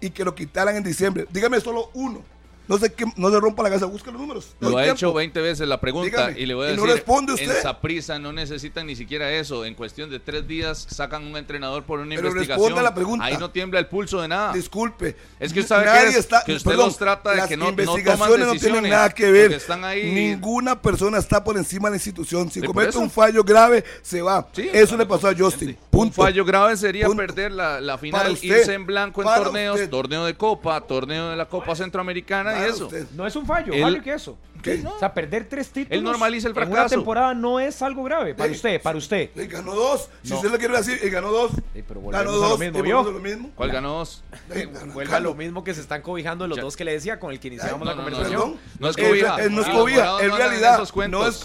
y 0.00 0.10
que 0.10 0.24
lo 0.24 0.34
quitaran 0.34 0.74
en 0.74 0.82
diciembre. 0.82 1.26
Dígame 1.30 1.60
solo 1.60 1.90
uno. 1.94 2.22
No 2.68 2.78
sé 2.78 2.92
qué, 2.92 3.04
no 3.16 3.30
se 3.30 3.38
rompa 3.40 3.62
la 3.62 3.68
cabeza, 3.68 3.86
busque 3.86 4.10
los 4.10 4.20
números. 4.20 4.56
Lo 4.60 4.76
ha 4.78 4.82
tiempo. 4.82 4.96
hecho 4.96 5.12
20 5.14 5.40
veces 5.40 5.68
la 5.68 5.80
pregunta 5.80 6.28
Dígame, 6.28 6.40
y 6.40 6.46
le 6.46 6.54
voy 6.54 6.66
a 6.68 6.72
¿y 6.72 6.76
no 6.76 6.82
decir, 6.82 6.96
responde 6.96 7.32
en 7.34 7.48
usted? 7.50 7.62
Saprissa 7.62 8.18
no 8.18 8.32
necesitan 8.32 8.86
ni 8.86 8.96
siquiera 8.96 9.30
eso. 9.32 9.64
En 9.64 9.74
cuestión 9.74 10.10
de 10.10 10.18
tres 10.18 10.46
días 10.48 10.86
sacan 10.90 11.24
un 11.24 11.36
entrenador 11.36 11.84
por 11.84 12.00
una 12.00 12.14
Pero 12.16 12.28
investigación. 12.28 12.82
la 12.82 12.94
pregunta. 12.94 13.24
Ahí 13.24 13.36
no 13.38 13.50
tiembla 13.50 13.78
el 13.78 13.86
pulso 13.86 14.20
de 14.20 14.28
nada. 14.28 14.52
Disculpe. 14.52 15.16
Es 15.38 15.52
que 15.52 15.60
usted 15.60 15.76
Nadie 15.76 16.02
que 16.02 16.08
es- 16.10 16.16
está- 16.16 16.42
que 16.44 16.54
usted 16.54 16.70
perdón, 16.70 16.86
los 16.86 16.98
trata 16.98 17.30
de 17.30 17.36
las 17.36 17.48
que 17.48 17.56
no- 17.56 17.66
no 17.66 17.70
toman 17.70 17.84
investigaciones 17.84 18.18
no, 18.18 18.36
tienen 18.36 18.52
decisiones, 18.60 18.90
nada 18.90 19.10
que 19.10 19.30
ver. 19.30 19.52
están 19.52 19.84
ahí- 19.84 20.10
Ninguna 20.12 20.80
persona 20.80 21.18
está 21.18 21.42
por 21.44 21.56
encima 21.56 21.88
de 21.88 21.92
la 21.92 21.96
institución. 21.96 22.50
Si 22.50 22.60
comete 22.62 22.98
un 22.98 23.10
fallo 23.10 23.44
grave, 23.44 23.84
se 24.02 24.22
va. 24.22 24.46
Sí, 24.52 24.68
Eso 24.72 24.96
le 24.96 25.06
pasó 25.06 25.28
a 25.28 25.34
Justin. 25.36 25.70
Un 25.70 25.76
Punto. 25.90 26.22
fallo 26.22 26.44
grave 26.44 26.76
sería 26.76 27.06
Punto. 27.06 27.18
perder 27.22 27.52
la, 27.52 27.96
final, 27.98 28.32
usted. 28.32 28.58
irse 28.58 28.74
en 28.74 28.84
blanco 28.86 29.22
en 29.22 29.28
torneos, 29.42 29.76
usted. 29.76 29.88
torneo 29.90 30.24
de 30.26 30.34
Copa, 30.34 30.80
torneo 30.82 31.30
de 31.30 31.36
la 31.36 31.46
Copa 31.46 31.74
Centroamericana 31.74 32.55
Y 32.64 32.68
eso. 32.70 32.84
usted. 32.86 33.06
No 33.14 33.26
es 33.26 33.36
un 33.36 33.46
fallo, 33.46 33.72
Él- 33.72 33.84
Harry, 33.84 34.00
que 34.00 34.12
eso. 34.14 34.38
¿Qué? 34.62 34.82
O 34.84 34.98
sea, 34.98 35.12
perder 35.14 35.48
tres 35.48 35.68
títulos 35.70 35.96
Él 35.98 36.02
normaliza 36.02 36.48
el 36.48 36.52
en 36.56 36.62
una 36.62 36.66
fracaso. 36.66 36.94
temporada 36.96 37.34
no 37.34 37.60
es 37.60 37.82
algo 37.82 38.02
grave. 38.02 38.34
Para 38.34 38.48
Sí. 38.48 38.56
usted, 38.56 38.82
para 38.82 38.98
usted. 38.98 39.30
Y 39.36 39.46
ganó 39.46 39.74
dos. 39.74 40.08
Si 40.22 40.30
No. 40.30 40.36
usted 40.36 40.50
lo 40.50 40.58
quiere 40.58 40.76
decir, 40.76 40.98
y 41.04 41.08
ganó 41.08 41.30
dos. 41.30 41.52
Sí, 41.72 41.84
pero 41.86 42.00
ganó 42.08 42.32
dos. 42.32 42.50
lo 42.50 42.58
mismo, 42.58 42.82
lo 42.82 43.20
mismo. 43.20 43.50
¿Cuál 43.54 43.70
ganó 43.70 43.98
dos? 43.98 44.24
Eh, 44.50 44.66
Vuelva 44.92 45.18
a 45.18 45.20
lo 45.20 45.34
mismo 45.34 45.62
que 45.62 45.72
se 45.74 45.80
están 45.82 46.02
cobijando 46.02 46.48
los 46.48 46.56
Ya. 46.56 46.62
dos 46.64 46.76
que 46.76 46.84
le 46.84 46.92
decía 46.92 47.20
con 47.20 47.30
el 47.30 47.38
que 47.38 47.48
iniciamos 47.48 47.78
No, 47.80 47.84
la 47.84 47.90
no, 47.94 48.02
no, 48.02 48.08
conversación. 48.10 48.56
No 48.80 48.88
es 48.88 48.98
Eh, 48.98 49.06
cobija. 49.08 49.44
eh, 49.44 49.50
no 49.50 49.60
es 49.62 49.68
cobija, 49.68 50.22
en 50.24 50.32
realidad. 50.36 50.82
No 51.08 51.26
es 51.26 51.44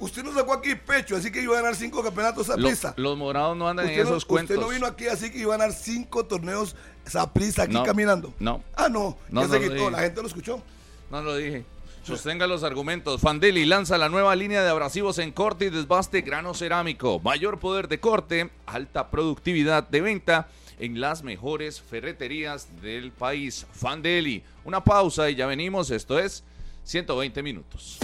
Usted 0.00 0.24
nos 0.24 0.34
sacó 0.34 0.54
aquí 0.54 0.74
pecho, 0.74 1.14
así 1.16 1.30
que 1.30 1.42
iba 1.42 1.52
a 1.58 1.60
ganar 1.62 1.76
cinco 1.76 2.02
campeonatos 2.02 2.48
a 2.50 2.56
Lo- 2.56 2.66
prisa. 2.68 2.94
los 2.96 3.16
morados 3.18 3.56
no 3.56 3.68
andan 3.68 3.88
en 3.88 3.96
no, 3.96 4.02
esos 4.02 4.24
cuentos. 4.24 4.56
usted 4.56 4.66
no 4.66 4.72
vino 4.72 4.86
aquí 4.86 5.06
así 5.08 5.30
que 5.30 5.38
iba 5.38 5.54
a 5.54 5.58
ganar 5.58 5.74
cinco 5.74 6.24
torneos 6.24 6.74
a 7.14 7.30
prisa 7.32 7.64
aquí 7.64 7.74
No, 7.74 7.82
caminando. 7.84 8.32
no. 8.38 8.64
Ah, 8.76 8.88
no. 8.88 9.18
No, 9.28 9.42
ya 9.42 9.46
no 9.48 9.52
se 9.54 9.60
quitó. 9.68 9.90
La 9.90 9.98
gente 10.00 10.20
lo 10.22 10.26
escuchó. 10.28 10.62
No 11.10 11.22
lo 11.22 11.36
dije. 11.36 11.64
Sostenga 12.02 12.46
los 12.46 12.64
argumentos. 12.64 13.20
Fandeli 13.20 13.66
lanza 13.66 13.98
la 13.98 14.08
nueva 14.08 14.34
línea 14.34 14.62
de 14.62 14.70
abrasivos 14.70 15.18
en 15.18 15.32
corte 15.32 15.66
y 15.66 15.70
desbaste 15.70 16.22
grano 16.22 16.54
cerámico. 16.54 17.20
Mayor 17.20 17.58
poder 17.58 17.88
de 17.88 18.00
corte, 18.00 18.50
alta 18.66 19.10
productividad 19.10 19.86
de 19.86 20.00
venta 20.00 20.48
en 20.78 20.98
las 21.00 21.22
mejores 21.22 21.78
ferreterías 21.82 22.68
del 22.80 23.12
país. 23.12 23.66
Fandeli. 23.72 24.42
Una 24.64 24.82
pausa 24.82 25.28
y 25.28 25.34
ya 25.34 25.46
venimos. 25.46 25.90
Esto 25.90 26.18
es 26.18 26.42
120 26.84 27.42
minutos. 27.42 27.98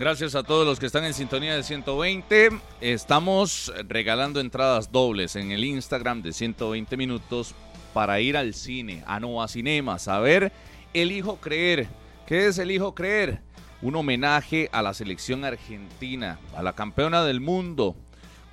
Gracias 0.00 0.34
a 0.34 0.42
todos 0.42 0.66
los 0.66 0.80
que 0.80 0.86
están 0.86 1.04
en 1.04 1.12
sintonía 1.12 1.54
de 1.54 1.62
120. 1.62 2.48
Estamos 2.80 3.70
regalando 3.86 4.40
entradas 4.40 4.90
dobles 4.90 5.36
en 5.36 5.50
el 5.50 5.62
Instagram 5.62 6.22
de 6.22 6.32
120 6.32 6.96
minutos 6.96 7.54
para 7.92 8.18
ir 8.18 8.38
al 8.38 8.54
cine, 8.54 9.04
a 9.06 9.20
Nova 9.20 9.46
Cinemas, 9.46 10.08
a 10.08 10.18
ver 10.18 10.52
Elijo 10.94 11.36
Creer. 11.36 11.86
¿Qué 12.26 12.46
es 12.46 12.56
Elijo 12.56 12.94
Creer? 12.94 13.42
Un 13.82 13.94
homenaje 13.94 14.70
a 14.72 14.80
la 14.80 14.94
selección 14.94 15.44
argentina, 15.44 16.38
a 16.56 16.62
la 16.62 16.72
campeona 16.72 17.22
del 17.22 17.42
mundo. 17.42 17.94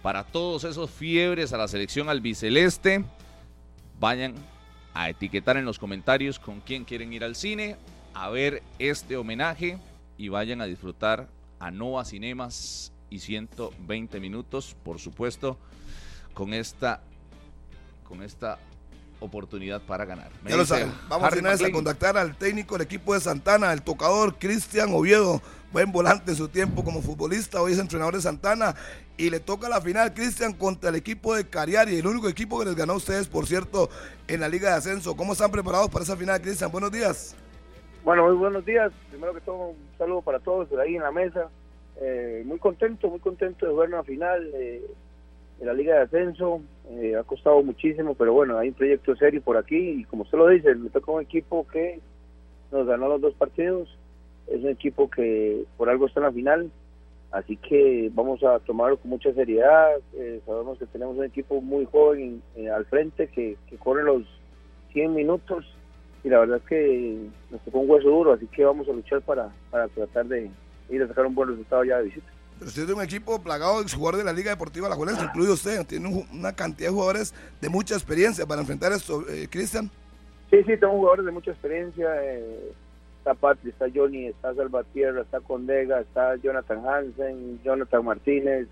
Para 0.01 0.25
todos 0.25 0.65
esos 0.65 0.91
fiebres 0.91 1.53
a 1.53 1.57
la 1.57 1.69
selección 1.69 2.09
albiceleste, 2.09 3.05
vayan 4.01 4.35
a 4.93 5.09
etiquetar 5.09 5.55
en 5.55 5.63
los 5.63 5.79
comentarios 5.79 6.39
con 6.39 6.59
quién 6.59 6.83
quieren 6.83 7.13
ir 7.13 7.23
al 7.23 7.37
cine, 7.37 7.77
a 8.13 8.27
ver 8.27 8.63
este 8.79 9.15
homenaje 9.15 9.79
y 10.17 10.27
vayan 10.27 10.59
a 10.59 10.65
disfrutar 10.65 11.36
a 11.59 11.71
Nova 11.71 12.05
Cinemas 12.05 12.91
y 13.09 13.19
120 13.19 14.19
minutos, 14.19 14.75
por 14.83 14.99
supuesto, 14.99 15.57
con 16.33 16.53
esta 16.53 17.01
con 18.07 18.23
esta 18.23 18.59
oportunidad 19.19 19.81
para 19.81 20.05
ganar. 20.05 20.31
Me 20.43 20.51
Ya 20.51 20.57
lo 20.57 20.65
saben. 20.65 20.93
Vamos 21.09 21.27
Harry 21.27 21.45
a 21.45 21.67
a 21.67 21.71
contactar 21.71 22.17
al 22.17 22.37
técnico 22.37 22.75
del 22.75 22.83
equipo 22.83 23.13
de 23.13 23.19
Santana, 23.19 23.73
el 23.73 23.81
tocador 23.81 24.37
Cristian 24.37 24.93
Oviedo, 24.93 25.41
buen 25.71 25.91
volante 25.91 26.31
en 26.31 26.37
su 26.37 26.47
tiempo 26.47 26.83
como 26.83 27.01
futbolista, 27.01 27.61
hoy 27.61 27.73
es 27.73 27.79
entrenador 27.79 28.15
de 28.15 28.21
Santana 28.21 28.75
y 29.17 29.29
le 29.29 29.39
toca 29.39 29.67
la 29.67 29.81
final 29.81 30.13
Cristian 30.13 30.53
contra 30.53 30.89
el 30.89 30.95
equipo 30.95 31.35
de 31.35 31.49
Cariari, 31.49 31.97
el 31.97 32.07
único 32.07 32.29
equipo 32.29 32.59
que 32.59 32.65
les 32.65 32.75
ganó 32.75 32.93
a 32.93 32.97
ustedes, 32.97 33.27
por 33.27 33.47
cierto, 33.47 33.89
en 34.27 34.39
la 34.39 34.49
Liga 34.49 34.69
de 34.69 34.75
Ascenso. 34.75 35.15
¿Cómo 35.15 35.33
están 35.33 35.51
preparados 35.51 35.89
para 35.89 36.03
esa 36.03 36.15
final, 36.15 36.39
Cristian? 36.41 36.71
Buenos 36.71 36.91
días. 36.91 37.35
Bueno, 38.07 38.25
muy 38.25 38.37
buenos 38.37 38.63
días. 38.63 38.93
Primero 39.09 39.33
que 39.33 39.41
todo, 39.41 39.71
un 39.71 39.75
saludo 39.97 40.21
para 40.21 40.39
todos 40.39 40.71
ahí 40.79 40.95
en 40.95 41.03
la 41.03 41.11
mesa. 41.11 41.49
Eh, 41.99 42.41
muy 42.45 42.57
contento, 42.57 43.09
muy 43.09 43.19
contento 43.19 43.65
de 43.65 43.73
jugar 43.73 43.89
una 43.89 44.03
final 44.03 44.49
eh, 44.53 44.81
de 45.59 45.65
la 45.65 45.73
Liga 45.73 45.95
de 45.95 46.01
Ascenso. 46.03 46.61
Eh, 46.89 47.17
ha 47.17 47.23
costado 47.23 47.61
muchísimo, 47.63 48.15
pero 48.15 48.31
bueno, 48.31 48.57
hay 48.57 48.69
un 48.69 48.75
proyecto 48.75 49.13
serio 49.17 49.41
por 49.41 49.57
aquí 49.57 49.75
y 49.75 50.03
como 50.05 50.23
usted 50.23 50.37
lo 50.37 50.47
dice, 50.47 50.73
me 50.75 50.89
toca 50.89 51.11
un 51.11 51.21
equipo 51.21 51.67
que 51.67 51.99
nos 52.71 52.87
ganó 52.87 53.09
los 53.09 53.19
dos 53.19 53.33
partidos. 53.33 53.89
Es 54.47 54.63
un 54.63 54.69
equipo 54.69 55.09
que 55.09 55.65
por 55.75 55.89
algo 55.89 56.07
está 56.07 56.21
en 56.21 56.27
la 56.27 56.31
final, 56.31 56.71
así 57.31 57.57
que 57.57 58.09
vamos 58.13 58.41
a 58.41 58.59
tomarlo 58.59 58.95
con 58.95 59.09
mucha 59.09 59.33
seriedad. 59.33 59.89
Eh, 60.15 60.39
sabemos 60.45 60.79
que 60.79 60.85
tenemos 60.85 61.17
un 61.17 61.25
equipo 61.25 61.59
muy 61.59 61.83
joven 61.83 62.41
eh, 62.55 62.69
al 62.69 62.85
frente 62.85 63.27
que, 63.27 63.57
que 63.69 63.75
corre 63.75 64.05
los 64.05 64.23
100 64.93 65.13
minutos 65.13 65.65
y 66.27 66.29
la 66.29 66.39
verdad 66.39 66.57
es 66.57 66.63
que 66.63 67.17
nos 67.49 67.61
tocó 67.61 67.79
un 67.79 67.89
hueso 67.89 68.09
duro, 68.09 68.33
así 68.33 68.45
que 68.47 68.65
vamos 68.65 68.87
a 68.89 68.91
luchar 68.91 69.21
para, 69.21 69.49
para 69.71 69.87
tratar 69.87 70.25
de 70.27 70.49
ir 70.89 71.01
a 71.03 71.07
sacar 71.07 71.25
un 71.25 71.33
buen 71.33 71.49
resultado 71.49 71.83
ya 71.85 71.97
de 71.97 72.03
visita. 72.03 72.27
Pero 72.59 72.67
usted 72.69 72.81
es 72.81 72.87
de 72.87 72.93
un 72.93 73.01
equipo 73.01 73.39
plagado 73.41 73.81
de 73.83 73.89
jugadores 73.89 74.19
de 74.19 74.25
la 74.25 74.33
Liga 74.33 74.51
Deportiva 74.51 74.89
La 74.89 74.95
Juelense, 74.95 75.23
incluido 75.23 75.53
usted. 75.53 75.85
Tiene 75.85 76.07
un- 76.09 76.27
una 76.39 76.53
cantidad 76.53 76.89
de 76.89 76.93
jugadores 76.93 77.33
de 77.61 77.69
mucha 77.69 77.93
experiencia 77.95 78.45
para 78.45 78.61
enfrentar 78.61 78.91
esto, 78.91 79.23
eh, 79.29 79.47
Cristian. 79.49 79.89
Sí, 80.49 80.57
sí, 80.65 80.75
tengo 80.77 80.93
jugadores 80.93 81.25
de 81.25 81.31
mucha 81.31 81.51
experiencia. 81.51 82.07
eh, 82.23 82.71
está 83.19 83.33
Patri, 83.35 83.69
está 83.69 83.85
Johnny, 83.93 84.27
está 84.27 84.53
Salvatierra, 84.55 85.21
está 85.21 85.39
Condega, 85.41 85.99
está 86.01 86.35
Jonathan 86.37 86.81
Hansen, 86.87 87.59
Jonathan 87.63 88.03
Martínez, 88.05 88.67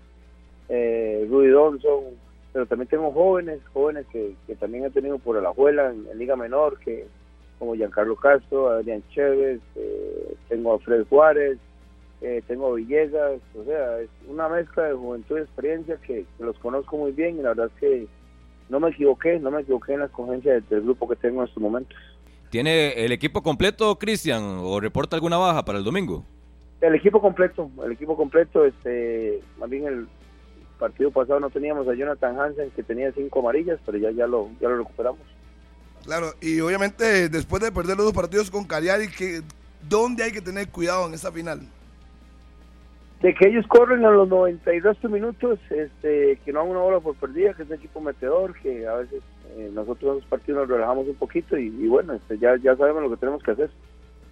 eh, 0.68 1.26
Rudy 1.30 1.48
Donson. 1.48 2.04
Pero 2.52 2.66
también 2.66 2.88
tengo 2.88 3.12
jóvenes, 3.12 3.60
jóvenes 3.74 4.06
que, 4.10 4.34
que 4.46 4.56
también 4.56 4.86
han 4.86 4.92
tenido 4.92 5.18
por 5.18 5.40
la 5.40 5.52
en, 5.90 6.06
en 6.10 6.18
Liga 6.18 6.36
Menor, 6.36 6.78
que 6.80 7.06
como 7.58 7.74
Giancarlo 7.74 8.16
Castro, 8.16 8.68
Adrián 8.68 9.02
Chévez, 9.10 9.60
eh, 9.76 10.34
tengo 10.48 10.74
a 10.74 10.78
Fred 10.78 11.06
Juárez, 11.08 11.58
eh, 12.20 12.42
tengo 12.46 12.74
Villegas, 12.74 13.40
o 13.58 13.64
sea, 13.64 14.00
es 14.00 14.10
una 14.28 14.48
mezcla 14.48 14.84
de 14.84 14.94
juventud 14.94 15.38
y 15.38 15.42
experiencia 15.42 15.96
que, 15.96 16.24
que 16.36 16.44
los 16.44 16.58
conozco 16.58 16.96
muy 16.96 17.12
bien 17.12 17.38
y 17.38 17.42
la 17.42 17.50
verdad 17.50 17.70
es 17.74 17.80
que 17.80 18.06
no 18.68 18.80
me 18.80 18.90
equivoqué, 18.90 19.38
no 19.38 19.50
me 19.50 19.62
equivoqué 19.62 19.94
en 19.94 20.00
la 20.00 20.06
escogencia 20.06 20.54
del, 20.54 20.68
del 20.68 20.82
grupo 20.82 21.08
que 21.08 21.16
tengo 21.16 21.42
en 21.42 21.48
estos 21.48 21.62
momentos. 21.62 21.96
¿Tiene 22.50 22.92
el 23.04 23.12
equipo 23.12 23.42
completo, 23.42 23.98
Cristian, 23.98 24.42
o 24.62 24.80
reporta 24.80 25.16
alguna 25.16 25.36
baja 25.36 25.64
para 25.64 25.78
el 25.78 25.84
domingo? 25.84 26.24
El 26.80 26.94
equipo 26.94 27.20
completo, 27.20 27.70
el 27.84 27.92
equipo 27.92 28.16
completo, 28.16 28.64
este, 28.64 29.40
más 29.58 29.68
bien 29.68 29.86
el 29.86 30.06
partido 30.78 31.10
pasado 31.10 31.40
no 31.40 31.50
teníamos 31.50 31.88
a 31.88 31.94
Jonathan 31.94 32.38
Hansen 32.38 32.70
que 32.70 32.82
tenía 32.82 33.10
cinco 33.12 33.40
amarillas, 33.40 33.80
pero 33.84 33.98
ya, 33.98 34.10
ya, 34.10 34.26
lo, 34.26 34.50
ya 34.60 34.68
lo 34.68 34.78
recuperamos. 34.78 35.20
Claro, 36.06 36.34
y 36.40 36.60
obviamente 36.60 37.28
después 37.28 37.60
de 37.60 37.72
perder 37.72 37.96
los 37.96 38.06
dos 38.06 38.14
partidos 38.14 38.48
con 38.48 38.64
Cagliari, 38.64 39.08
que, 39.08 39.42
¿dónde 39.88 40.22
hay 40.22 40.30
que 40.30 40.40
tener 40.40 40.68
cuidado 40.68 41.08
en 41.08 41.14
esta 41.14 41.32
final? 41.32 41.60
De 43.20 43.34
que 43.34 43.48
ellos 43.48 43.66
corren 43.66 44.04
a 44.04 44.10
los 44.10 44.28
92 44.28 45.02
minutos, 45.10 45.58
este, 45.68 46.38
que 46.44 46.52
no 46.52 46.60
hagan 46.60 46.70
una 46.70 46.80
bola 46.80 47.00
por 47.00 47.16
perdida, 47.16 47.54
que 47.54 47.64
es 47.64 47.68
un 47.68 47.74
equipo 47.74 48.00
metedor, 48.00 48.54
que 48.60 48.86
a 48.86 48.94
veces 48.94 49.20
eh, 49.56 49.68
nosotros 49.74 50.10
en 50.10 50.16
los 50.20 50.26
partidos 50.26 50.60
nos 50.60 50.68
relajamos 50.68 51.08
un 51.08 51.16
poquito 51.16 51.58
y, 51.58 51.66
y 51.66 51.88
bueno, 51.88 52.12
este, 52.14 52.38
ya, 52.38 52.54
ya 52.62 52.76
sabemos 52.76 53.02
lo 53.02 53.10
que 53.10 53.16
tenemos 53.16 53.42
que 53.42 53.50
hacer. 53.50 53.70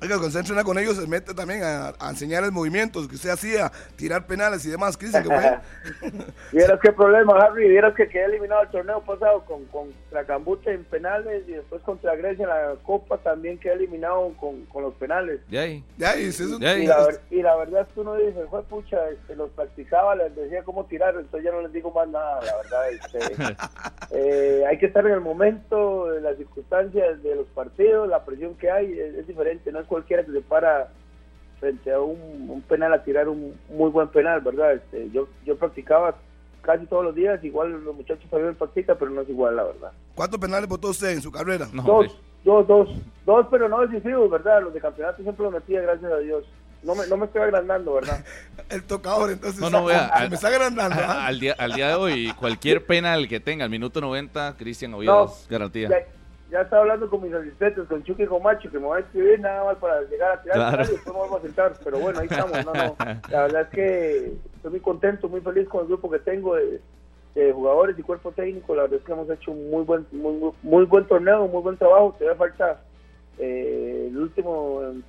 Oiga, 0.05 0.17
cuando 0.17 0.31
se 0.33 0.39
entrena 0.41 0.65
con 0.65 0.79
ellos 0.79 0.97
se 0.97 1.07
mete 1.07 1.33
también 1.35 1.63
a, 1.63 1.95
a 1.99 2.11
enseñarles 2.11 2.53
movimientos 2.53 3.09
que 3.09 3.15
usted 3.15 3.31
hacía, 3.31 3.73
tirar 3.97 4.27
penales 4.27 4.65
y 4.67 4.71
demás. 4.71 4.97
Cristian, 4.97 5.23
que 5.23 5.31
fue? 5.31 5.59
Vieras 6.53 6.79
qué 6.83 6.93
problema, 6.93 7.39
Harry. 7.39 7.69
Vieras 7.69 7.95
que 7.95 8.09
quedé 8.09 8.27
eliminado 8.27 8.63
el 8.63 8.69
torneo 8.69 9.01
pasado 9.03 9.45
con, 9.47 9.65
contra 9.67 10.25
Cambute 10.27 10.73
en 10.73 10.85
penales 10.85 11.45
y 11.49 11.53
después 11.53 11.81
contra 11.83 12.15
Grecia 12.17 12.43
en 12.45 12.49
la 12.51 12.75
Copa 12.83 13.17
también 13.19 13.59
quedé 13.59 13.75
eliminado 13.75 14.33
con, 14.39 14.65
con 14.67 14.83
los 14.83 14.95
penales. 14.95 15.41
De 15.97 16.07
ahí. 16.07 16.25
Y 16.25 16.29
eso- 16.29 16.59
Ya, 16.61 16.77
Y 16.77 16.87
la, 16.87 17.09
y 17.31 17.43
la 17.43 17.57
verdad 17.57 17.87
es 17.89 17.95
que 17.95 18.01
uno 18.01 18.15
dice, 18.17 18.45
fue 18.51 18.63
pucha, 18.65 19.09
este, 19.09 19.35
los 19.37 19.51
practicaba, 19.51 20.15
les 20.15 20.35
decía 20.37 20.63
cómo 20.65 20.85
tirar, 20.85 21.15
entonces 21.15 21.45
ya 21.45 21.51
no 21.53 21.63
les 21.63 21.73
digo 21.73 21.91
más 21.91 22.09
nada, 22.09 22.41
la 22.43 22.57
verdad. 22.57 22.91
Este, 22.91 23.19
eh, 24.11 24.65
hay 24.69 24.79
que 24.79 24.87
estar 24.87 25.07
en 25.07 25.13
el 25.13 25.21
momento, 25.21 26.07
de 26.11 26.21
las 26.21 26.37
circunstancias 26.37 27.23
de 27.23 27.35
los 27.37 27.47
partidos, 27.49 28.09
la 28.09 28.25
presión 28.25 28.55
que 28.57 28.71
hay 28.71 28.93
es, 28.99 29.15
es 29.15 29.27
diferente, 29.27 29.73
no 29.73 29.81
es 29.81 29.87
cualquiera 29.95 30.25
que 30.25 30.33
se 30.33 30.41
para 30.41 30.89
frente 31.61 31.93
a 31.93 32.01
un, 32.01 32.51
un 32.51 32.63
penal 32.63 32.93
a 32.93 33.03
tirar 33.05 33.29
un 33.29 33.55
muy 33.71 33.91
buen 33.91 34.09
penal, 34.09 34.41
¿verdad? 34.41 34.75
Este, 34.75 35.09
yo, 35.13 35.29
yo 35.47 35.57
practicaba 35.57 36.17
casi 36.63 36.85
todos 36.87 37.05
los 37.05 37.15
días, 37.15 37.43
igual 37.45 37.85
los 37.85 37.95
muchachos 37.95 38.29
también 38.29 38.55
practican, 38.57 38.97
pero 38.99 39.11
no 39.13 39.21
es 39.21 39.29
igual, 39.29 39.55
la 39.57 39.63
verdad. 39.65 39.93
¿Cuántos 40.17 40.41
penales 40.41 40.69
votó 40.69 40.89
usted 40.89 41.11
en 41.11 41.23
su 41.23 41.31
carrera? 41.31 41.69
No, 41.73 41.83
Dos, 41.85 42.19
dos, 42.45 42.67
dos, 42.67 42.89
dos, 43.25 43.47
pero 43.53 43.69
no 43.69 43.87
decisivos, 43.87 44.29
¿verdad? 44.31 44.63
Los 44.63 44.75
de 44.75 44.81
campeonato 44.81 45.23
siempre 45.23 45.45
los 45.45 45.53
metía, 45.55 45.81
gracias 45.83 46.11
a 46.11 46.19
Dios. 46.19 46.45
No 46.83 46.95
me, 46.95 47.07
no 47.07 47.17
me 47.17 47.27
estoy 47.27 47.41
agrandando, 47.43 47.95
¿verdad? 47.95 48.25
El 48.69 48.83
tocador, 48.83 49.31
entonces. 49.31 49.61
No, 49.61 49.71
no, 49.71 49.85
vea, 49.85 50.07
al- 50.13 50.29
me 50.29 50.35
está 50.35 50.49
agrandando. 50.49 50.97
A- 51.01 51.05
¿ah? 51.23 51.27
al, 51.29 51.39
día, 51.41 51.55
al 51.57 51.73
día 51.73 51.89
de 51.89 51.95
hoy, 51.95 52.33
cualquier 52.39 52.85
penal 52.85 53.29
que 53.29 53.41
tenga 53.41 53.65
al 53.65 53.71
minuto 53.71 54.01
90, 54.01 54.57
Cristian 54.59 54.93
Oviedo 54.93 55.27
No. 55.27 55.33
garantía. 55.49 55.89
Ya, 55.89 55.97
ya 56.55 56.61
estaba 56.63 56.83
hablando 56.83 57.11
con 57.11 57.21
mis 57.23 57.35
asistentes, 57.35 57.85
con 57.89 58.03
Chucky 58.05 58.23
y 58.23 58.27
con 58.27 58.41
Macho, 58.43 58.71
que 58.71 58.79
me 58.79 58.87
van 58.87 58.99
a 59.03 59.05
escribir 59.07 59.41
nada 59.41 59.65
más 59.65 59.77
para 59.79 60.03
llegar 60.03 60.39
a 60.39 60.43
tirar 60.43 60.57
Claro. 60.57 60.85
y 60.85 60.87
después 60.87 61.07
me 61.13 61.21
vuelvo 61.21 61.37
a 61.37 61.41
sentar. 61.41 61.73
Pero 61.83 61.99
bueno, 61.99 62.21
ahí 62.21 62.29
estamos. 62.31 62.65
No, 62.65 62.73
no. 62.73 62.97
La 63.29 63.43
verdad 63.43 63.63
es 63.63 63.69
que 63.71 64.33
estoy 64.55 64.71
muy 64.71 64.81
contento, 64.81 65.29
muy 65.29 65.41
feliz 65.41 65.69
con 65.69 65.81
el 65.83 65.89
grupo 65.89 66.09
que 66.09 66.21
tengo 66.21 66.55
de, 66.55 66.81
de 67.35 67.53
jugadores 67.53 67.99
y 67.99 68.03
cuerpo 68.03 68.31
técnico. 68.31 68.75
La 68.77 68.83
verdad 68.83 69.01
es 69.01 69.05
que 69.05 69.13
hemos 69.13 69.29
hecho 69.29 69.51
un 69.51 69.69
muy 69.69 69.83
buen, 69.83 70.07
muy, 70.13 70.33
muy- 70.35 70.53
muy 70.63 70.85
buen 70.85 71.05
torneo, 71.07 71.49
muy 71.49 71.61
buen 71.61 71.77
trabajo. 71.77 72.15
Todavía 72.17 72.39
falta 72.39 72.81
eh, 73.39 74.07
el 74.11 74.17
último 74.17 74.81
em, 74.83 75.03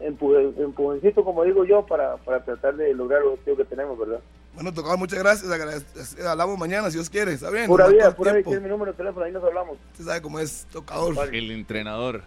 empujoncito, 0.00 1.24
como 1.24 1.44
digo 1.44 1.64
yo, 1.64 1.84
para, 1.86 2.16
para 2.18 2.44
tratar 2.44 2.76
de 2.76 2.94
lograr 2.94 3.22
el 3.22 3.28
objetivo 3.28 3.56
que 3.56 3.64
tenemos, 3.64 3.98
¿verdad? 3.98 4.20
Bueno, 4.54 4.72
tocador, 4.72 4.98
muchas 4.98 5.18
gracias. 5.18 6.16
Hablamos 6.24 6.58
mañana, 6.58 6.88
si 6.90 6.94
Dios 6.96 7.10
quiere. 7.10 7.32
¿Está 7.32 7.50
bien? 7.50 7.66
Pura 7.66 7.88
vida, 7.88 8.14
pura 8.14 8.30
el 8.32 8.42
vida, 8.42 8.60
mi 8.60 8.68
número 8.68 8.92
de 8.92 8.96
teléfono, 8.96 9.24
ahí 9.26 9.32
nos 9.32 9.42
hablamos. 9.42 9.78
Usted 9.92 10.04
sabe 10.04 10.22
cómo 10.22 10.38
es 10.38 10.66
tocador. 10.70 11.34
El 11.34 11.50
entrenador. 11.50 12.22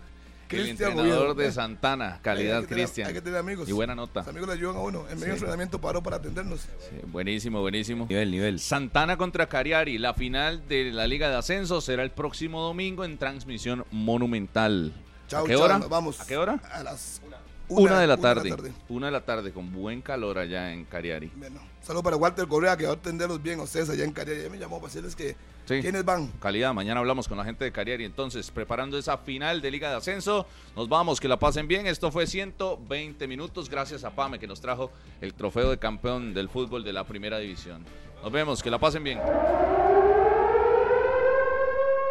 El 0.49 0.61
Cristian 0.63 0.91
entrenador 0.91 1.31
Oviedo. 1.31 1.33
de 1.35 1.51
Santana, 1.51 2.19
calidad 2.21 2.63
Cristian. 2.63 3.07
Hay 3.09 3.13
que 3.13 3.21
tener 3.21 3.37
amigos. 3.37 3.67
Y 3.67 3.73
buena 3.73 3.95
nota. 3.95 4.21
Los 4.21 4.29
amigos 4.29 4.47
le 4.47 4.53
ayudan 4.55 4.77
a 4.77 4.79
uno. 4.79 5.01
En 5.09 5.15
medio 5.15 5.25
de 5.27 5.31
entrenamiento 5.33 5.81
paró 5.81 6.01
para 6.01 6.17
atendernos. 6.17 6.61
Sí, 6.61 6.95
buenísimo, 7.07 7.59
buenísimo. 7.59 8.05
Nivel, 8.09 8.31
nivel. 8.31 8.59
Santana 8.61 9.17
contra 9.17 9.47
Cariari, 9.49 9.97
la 9.97 10.13
final 10.13 10.65
de 10.69 10.91
la 10.93 11.05
Liga 11.05 11.29
de 11.29 11.35
Ascenso 11.35 11.81
será 11.81 12.01
el 12.03 12.11
próximo 12.11 12.61
domingo 12.61 13.03
en 13.03 13.17
transmisión 13.17 13.83
monumental. 13.91 14.93
Chao, 15.27 15.43
¿A 15.43 15.47
qué 15.47 15.53
chao, 15.55 15.63
hora? 15.63 15.77
vamos. 15.89 16.21
¿A 16.21 16.25
qué 16.25 16.37
hora? 16.37 16.61
A 16.71 16.81
las 16.81 17.21
Una, 17.67 17.99
de 17.99 18.07
la 18.07 18.15
tarde. 18.15 18.55
Una 18.87 19.07
de 19.07 19.11
la 19.11 19.25
tarde, 19.25 19.51
con 19.51 19.73
buen 19.73 20.01
calor 20.01 20.37
allá 20.37 20.71
en 20.71 20.85
Cariari. 20.85 21.29
Bueno, 21.35 21.59
saludo 21.87 22.03
para 22.03 22.17
Walter 22.17 22.45
Correa, 22.47 22.75
que 22.75 22.83
va 22.85 22.91
a 22.91 22.95
atenderlos 22.95 23.41
bien 23.41 23.59
a 23.61 23.63
ustedes 23.63 23.89
allá 23.89 24.03
en 24.03 24.11
Cariari. 24.11 24.43
Ya 24.43 24.49
me 24.49 24.59
llamó 24.59 24.75
para 24.81 24.87
decirles 24.87 25.15
que 25.15 25.37
Sí. 25.65 25.81
quiénes 25.81 26.03
van. 26.03 26.27
Calidad, 26.41 26.73
mañana 26.73 26.99
hablamos 26.99 27.27
con 27.29 27.37
la 27.37 27.45
gente 27.45 27.63
de 27.63 27.71
Cariari. 27.71 28.03
Entonces, 28.03 28.51
preparando 28.51 28.97
esa 28.97 29.17
final 29.17 29.61
de 29.61 29.71
Liga 29.71 29.89
de 29.89 29.95
Ascenso, 29.95 30.45
nos 30.75 30.89
vamos, 30.89 31.19
que 31.21 31.27
la 31.29 31.37
pasen 31.39 31.67
bien. 31.67 31.87
Esto 31.87 32.11
fue 32.11 32.27
120 32.27 33.25
minutos, 33.27 33.69
gracias 33.69 34.03
a 34.03 34.11
Pame 34.11 34.37
que 34.37 34.47
nos 34.47 34.59
trajo 34.59 34.91
el 35.21 35.33
trofeo 35.33 35.69
de 35.69 35.77
campeón 35.77 36.33
del 36.33 36.49
fútbol 36.49 36.83
de 36.83 36.91
la 36.91 37.05
primera 37.05 37.37
división. 37.39 37.85
Nos 38.21 38.31
vemos, 38.31 38.61
que 38.61 38.69
la 38.69 38.79
pasen 38.79 39.03
bien. 39.03 39.19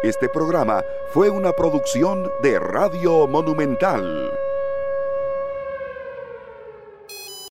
Este 0.03 0.29
programa 0.29 0.83
fue 1.11 1.29
una 1.29 1.51
producción 1.53 2.31
de 2.41 2.59
Radio 2.59 3.27
Monumental. 3.27 4.31